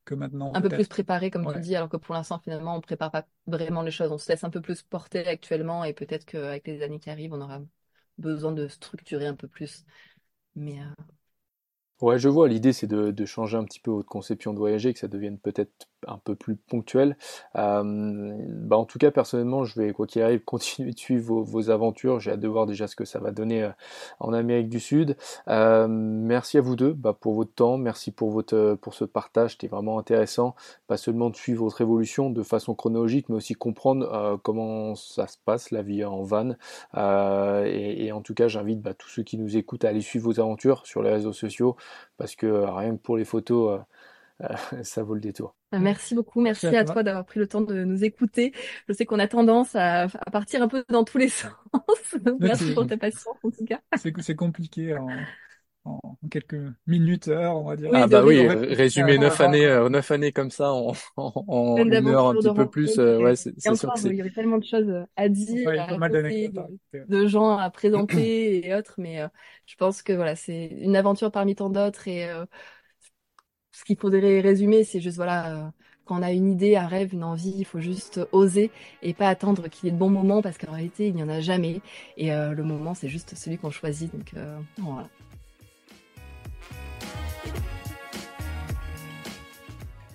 que 0.09 0.15
maintenant, 0.17 0.55
un 0.55 0.63
peu 0.63 0.71
plus 0.71 0.89
préparé, 0.89 1.31
comme 1.31 1.47
tu 1.47 1.59
dis, 1.61 1.77
alors 1.77 1.89
que 1.89 1.97
pour 1.97 2.15
l'instant, 2.15 2.39
finalement, 2.41 2.77
on 2.77 2.81
prépare 2.81 3.11
pas 3.11 3.27
vraiment 3.47 3.83
les 3.83 3.91
choses. 3.91 4.11
On 4.13 4.19
se 4.19 4.31
laisse 4.33 4.45
un 4.45 4.51
peu 4.51 4.61
plus 4.63 4.83
porter 4.83 5.27
actuellement 5.27 5.85
et 5.85 5.93
peut-être 5.95 6.25
qu'avec 6.27 6.67
les 6.67 6.83
années 6.83 7.01
qui 7.01 7.11
arrivent, 7.11 7.33
on 7.35 7.41
aura 7.41 7.61
besoin 8.19 8.53
de 8.53 8.69
structurer 8.69 9.27
un 9.27 9.37
peu 9.37 9.49
plus. 9.49 9.85
Mais 10.57 10.81
euh, 10.83 10.87
Ouais, 12.01 12.19
je 12.19 12.29
vois. 12.29 12.49
L'idée, 12.49 12.73
c'est 12.73 12.87
de, 12.89 13.11
de 13.13 13.25
changer 13.25 13.57
un 13.57 13.65
petit 13.65 13.81
peu 13.81 13.91
votre 13.93 14.09
conception 14.09 14.53
de 14.53 14.59
voyager, 14.59 14.93
que 14.93 14.99
ça 15.01 15.09
devienne 15.09 15.39
peut-être 15.39 15.89
un 16.07 16.19
peu 16.19 16.35
plus 16.35 16.57
ponctuel. 16.57 17.17
Euh, 17.57 18.33
bah, 18.49 18.77
en 18.77 18.85
tout 18.85 18.99
cas, 18.99 19.11
personnellement, 19.11 19.65
je 19.65 19.81
vais, 19.81 19.93
quoi 19.93 20.07
qu'il 20.07 20.23
arrive, 20.23 20.41
continuer 20.45 20.93
de 20.93 20.99
suivre 20.99 21.43
vos, 21.43 21.71
aventures. 21.71 22.21
J'ai 22.21 22.33
hâte 22.33 22.41
de 22.41 22.49
voir 22.49 22.67
déjà 22.67 22.87
ce 22.87 22.97
que 22.97 23.05
ça 23.05 23.19
va 23.19 23.31
donner 23.31 23.65
euh, 23.65 23.71
en 24.21 24.33
Amérique 24.33 24.69
du 24.69 24.81
Sud. 24.81 25.17
Euh, 25.49 25.87
merci 25.89 26.59
à 26.59 26.61
vous 26.61 26.77
deux 26.77 26.93
bah, 26.93 27.17
pour 27.19 27.35
votre 27.35 27.53
temps. 27.53 27.77
Merci 27.77 28.11
pour 28.11 28.31
votre, 28.31 28.79
pour 28.81 28.95
ce 28.95 29.05
partage. 29.05 29.53
C'était 29.53 29.69
vraiment 29.69 29.99
intéressant. 29.99 30.55
Pas 30.87 30.97
seulement 30.97 31.31
de 31.31 31.37
suivre 31.37 31.65
votre 31.65 31.81
évolution 31.81 32.31
de 32.31 32.43
façon 32.43 32.75
chronologique, 32.75 33.29
mais 33.29 33.37
aussi 33.37 33.55
comprendre 33.55 34.13
euh, 34.13 34.37
comment 34.43 34.95
ça 34.95 35.27
se 35.27 35.37
passe, 35.45 35.71
la 35.71 35.83
vie 35.83 36.05
en 36.05 36.23
van. 36.23 36.55
Euh, 36.97 37.65
et, 37.65 38.13
en 38.13 38.23
tout 38.23 38.35
cas, 38.35 38.49
j'invite 38.49 38.81
bah, 38.81 38.95
tous 38.95 39.09
ceux 39.09 39.23
qui 39.23 39.39
nous 39.39 39.57
écoutent 39.57 39.85
à 39.85 39.89
aller 39.89 40.01
suivre 40.01 40.27
vos 40.27 40.41
aventures 40.41 40.87
sur 40.87 41.03
les 41.03 41.11
réseaux 41.11 41.33
sociaux 41.33 41.77
parce 42.19 42.35
que 42.35 42.47
euh, 42.47 42.71
rien 42.71 42.97
que 42.97 43.01
pour 43.01 43.17
les 43.17 43.25
photos, 43.25 43.71
euh, 43.71 43.79
euh, 43.79 43.85
ça 44.83 45.03
vaut 45.03 45.15
le 45.15 45.21
détour. 45.21 45.57
merci 45.73 46.15
beaucoup, 46.15 46.41
merci 46.41 46.67
Merci 46.67 46.77
à 46.77 46.81
à 46.81 46.85
toi. 46.85 46.95
toi 46.95 47.03
d'avoir 47.03 47.25
pris 47.27 47.41
le 47.41 47.47
temps 47.49 47.61
de 47.61 47.85
nous 47.85 48.05
écouter. 48.05 48.53
Je 48.89 48.93
sais 48.93 49.05
qu'on 49.07 49.19
a 49.19 49.29
tendance 49.29 49.75
à, 49.75 50.03
à 50.05 50.31
partir 50.31 50.63
un 50.63 50.69
peu 50.69 50.85
dans 50.89 51.05
tous 51.05 51.19
les 51.19 51.29
sens. 51.29 51.53
Merci 52.39 52.73
pour 52.75 52.87
ta 52.87 52.97
patience, 52.97 53.37
en 53.43 53.51
tout 53.51 53.65
cas. 53.65 53.81
c'est 53.95 54.13
c'est 54.21 54.37
compliqué 54.37 54.97
en, 54.97 55.09
en 55.85 56.17
quelques 56.31 56.57
minutes, 56.87 57.29
heures, 57.29 57.57
on 57.57 57.65
va 57.65 57.77
dire. 57.77 57.91
Oui, 57.91 57.99
Ah 58.01 58.07
bah 58.07 58.23
oui, 58.25 58.47
résumer 58.47 59.15
euh, 59.15 59.19
neuf 59.19 59.41
années, 59.41 59.67
euh, 59.67 59.89
neuf 59.89 60.11
années 60.11 60.33
comme 60.33 60.51
ça 60.51 60.73
en, 60.73 60.93
en, 61.17 61.77
une 61.77 61.95
heure, 62.09 62.27
un 62.29 62.35
petit 62.35 62.53
peu 62.53 62.69
plus, 62.69 62.99
euh, 62.99 63.19
ouais, 63.19 63.37
c'est 63.37 63.59
sûr 63.75 63.93
que 63.93 63.99
c'est. 63.99 64.09
il 64.11 64.17
y 64.17 64.21
aurait 64.21 64.31
tellement 64.31 64.59
de 64.59 64.65
choses 64.65 65.07
à 65.17 65.29
dire, 65.29 65.67
Ouais, 65.67 65.75
il 65.75 65.77
y 65.77 65.81
a 65.81 65.85
à 65.85 65.87
pas 65.89 65.97
mal 65.97 66.13
raconter, 66.13 66.49
d'anecdotes 66.53 66.71
de, 67.09 67.27
gens 67.27 67.57
à 67.59 67.71
présenter 67.71 68.67
et 68.67 68.75
autres. 68.75 68.95
Mais 68.99 69.21
euh, 69.23 69.29
je 69.67 69.77
pense 69.77 70.03
que 70.03 70.13
voilà, 70.13 70.37
c'est 70.37 70.67
une 70.67 70.97
aventure 70.97 71.31
parmi 71.31 71.55
tant 71.55 71.71
d'autres. 71.71 72.09
Et 72.09 72.29
euh, 72.29 72.45
ce 73.79 73.85
qu'il 73.85 73.97
faudrait 73.97 74.41
résumer, 74.41 74.83
c'est 74.83 75.01
juste 75.01 75.17
voilà, 75.17 75.67
euh, 75.69 75.71
quand 76.05 76.19
on 76.19 76.23
a 76.23 76.33
une 76.33 76.51
idée, 76.51 76.75
un 76.77 76.89
rêve, 76.89 77.15
une 77.15 77.23
envie, 77.23 77.55
il 77.57 77.65
faut 77.65 77.79
juste 77.81 78.21
oser 78.33 78.73
et 79.03 79.15
pas 79.15 79.29
attendre 79.29 79.69
qu'il 79.69 79.87
y 79.87 79.89
ait 79.91 79.93
de 79.93 79.99
bons 79.99 80.11
moments 80.11 80.43
parce 80.43 80.59
qu'en 80.59 80.73
réalité, 80.73 81.07
il 81.09 81.15
n'y 81.15 81.23
en 81.23 81.29
a 81.29 81.41
jamais. 81.41 81.81
Et 82.17 82.33
euh, 82.33 82.55
le 82.55 82.65
moment, 82.65 82.95
c'est 82.95 83.09
juste 83.09 83.37
celui 83.37 83.57
qu'on 83.59 83.71
choisit. 83.71 84.13
Donc 84.13 84.33
euh, 84.37 84.59
voilà. 84.79 85.09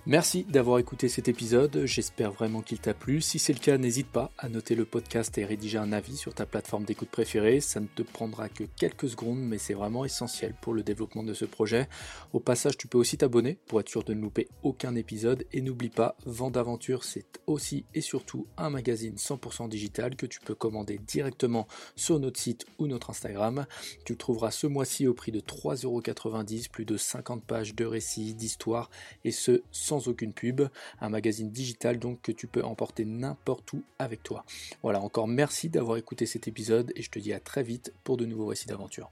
Merci 0.05 0.43
d'avoir 0.43 0.79
écouté 0.79 1.07
cet 1.07 1.29
épisode, 1.29 1.83
j'espère 1.85 2.33
vraiment 2.33 2.61
qu'il 2.61 2.79
t'a 2.79 2.93
plu. 2.93 3.21
Si 3.21 3.39
c'est 3.39 3.53
le 3.53 3.59
cas, 3.59 3.77
n'hésite 3.77 4.09
pas 4.09 4.31
à 4.37 4.49
noter 4.49 4.75
le 4.75 4.83
podcast 4.83 5.37
et 5.37 5.45
rédiger 5.45 5.77
un 5.77 5.93
avis 5.93 6.17
sur 6.17 6.33
ta 6.33 6.45
plateforme 6.45 6.83
d'écoute 6.83 7.07
préférée. 7.07 7.61
Ça 7.61 7.79
ne 7.79 7.87
te 7.87 8.01
prendra 8.01 8.49
que 8.49 8.65
quelques 8.75 9.07
secondes, 9.07 9.39
mais 9.39 9.57
c'est 9.57 9.73
vraiment 9.73 10.03
essentiel 10.03 10.55
pour 10.59 10.73
le 10.73 10.83
développement 10.83 11.23
de 11.23 11.33
ce 11.33 11.45
projet. 11.45 11.87
Au 12.33 12.41
passage, 12.41 12.77
tu 12.77 12.89
peux 12.89 12.97
aussi 12.97 13.17
t'abonner 13.17 13.57
pour 13.65 13.79
être 13.79 13.87
sûr 13.87 14.03
de 14.03 14.13
ne 14.13 14.19
louper 14.19 14.49
aucun 14.61 14.93
épisode. 14.95 15.45
Et 15.53 15.61
n'oublie 15.61 15.87
pas, 15.87 16.17
Vent 16.25 16.51
d'aventure, 16.51 17.05
c'est 17.05 17.39
aussi 17.47 17.85
et 17.93 18.01
surtout 18.01 18.45
un 18.57 18.69
magazine 18.69 19.15
100% 19.15 19.69
digital 19.69 20.17
que 20.17 20.25
tu 20.25 20.41
peux 20.41 20.55
commander 20.55 20.99
directement 21.07 21.65
sur 21.95 22.19
notre 22.19 22.41
site 22.41 22.65
ou 22.77 22.87
notre 22.87 23.11
Instagram. 23.11 23.65
Tu 24.03 24.11
le 24.11 24.17
trouveras 24.17 24.51
ce 24.51 24.67
mois-ci 24.67 25.07
au 25.07 25.13
prix 25.13 25.31
de 25.31 25.39
3,90€, 25.39 26.69
plus 26.69 26.83
de 26.83 26.97
50 26.97 27.45
pages 27.45 27.73
de 27.73 27.85
récits, 27.85 28.33
d'histoires, 28.33 28.89
et 29.23 29.31
ce 29.31 29.61
aucune 29.99 30.33
pub. 30.33 30.61
Un 31.01 31.09
magazine 31.09 31.49
digital 31.51 31.99
donc 31.99 32.21
que 32.21 32.31
tu 32.31 32.47
peux 32.47 32.63
emporter 32.63 33.05
n'importe 33.05 33.73
où 33.73 33.83
avec 33.99 34.23
toi. 34.23 34.45
Voilà, 34.81 35.01
encore 35.01 35.27
merci 35.27 35.69
d'avoir 35.69 35.97
écouté 35.97 36.25
cet 36.25 36.47
épisode 36.47 36.91
et 36.95 37.01
je 37.01 37.09
te 37.09 37.19
dis 37.19 37.33
à 37.33 37.39
très 37.39 37.63
vite 37.63 37.93
pour 38.03 38.17
de 38.17 38.25
nouveaux 38.25 38.47
récits 38.47 38.67
d'aventure. 38.67 39.11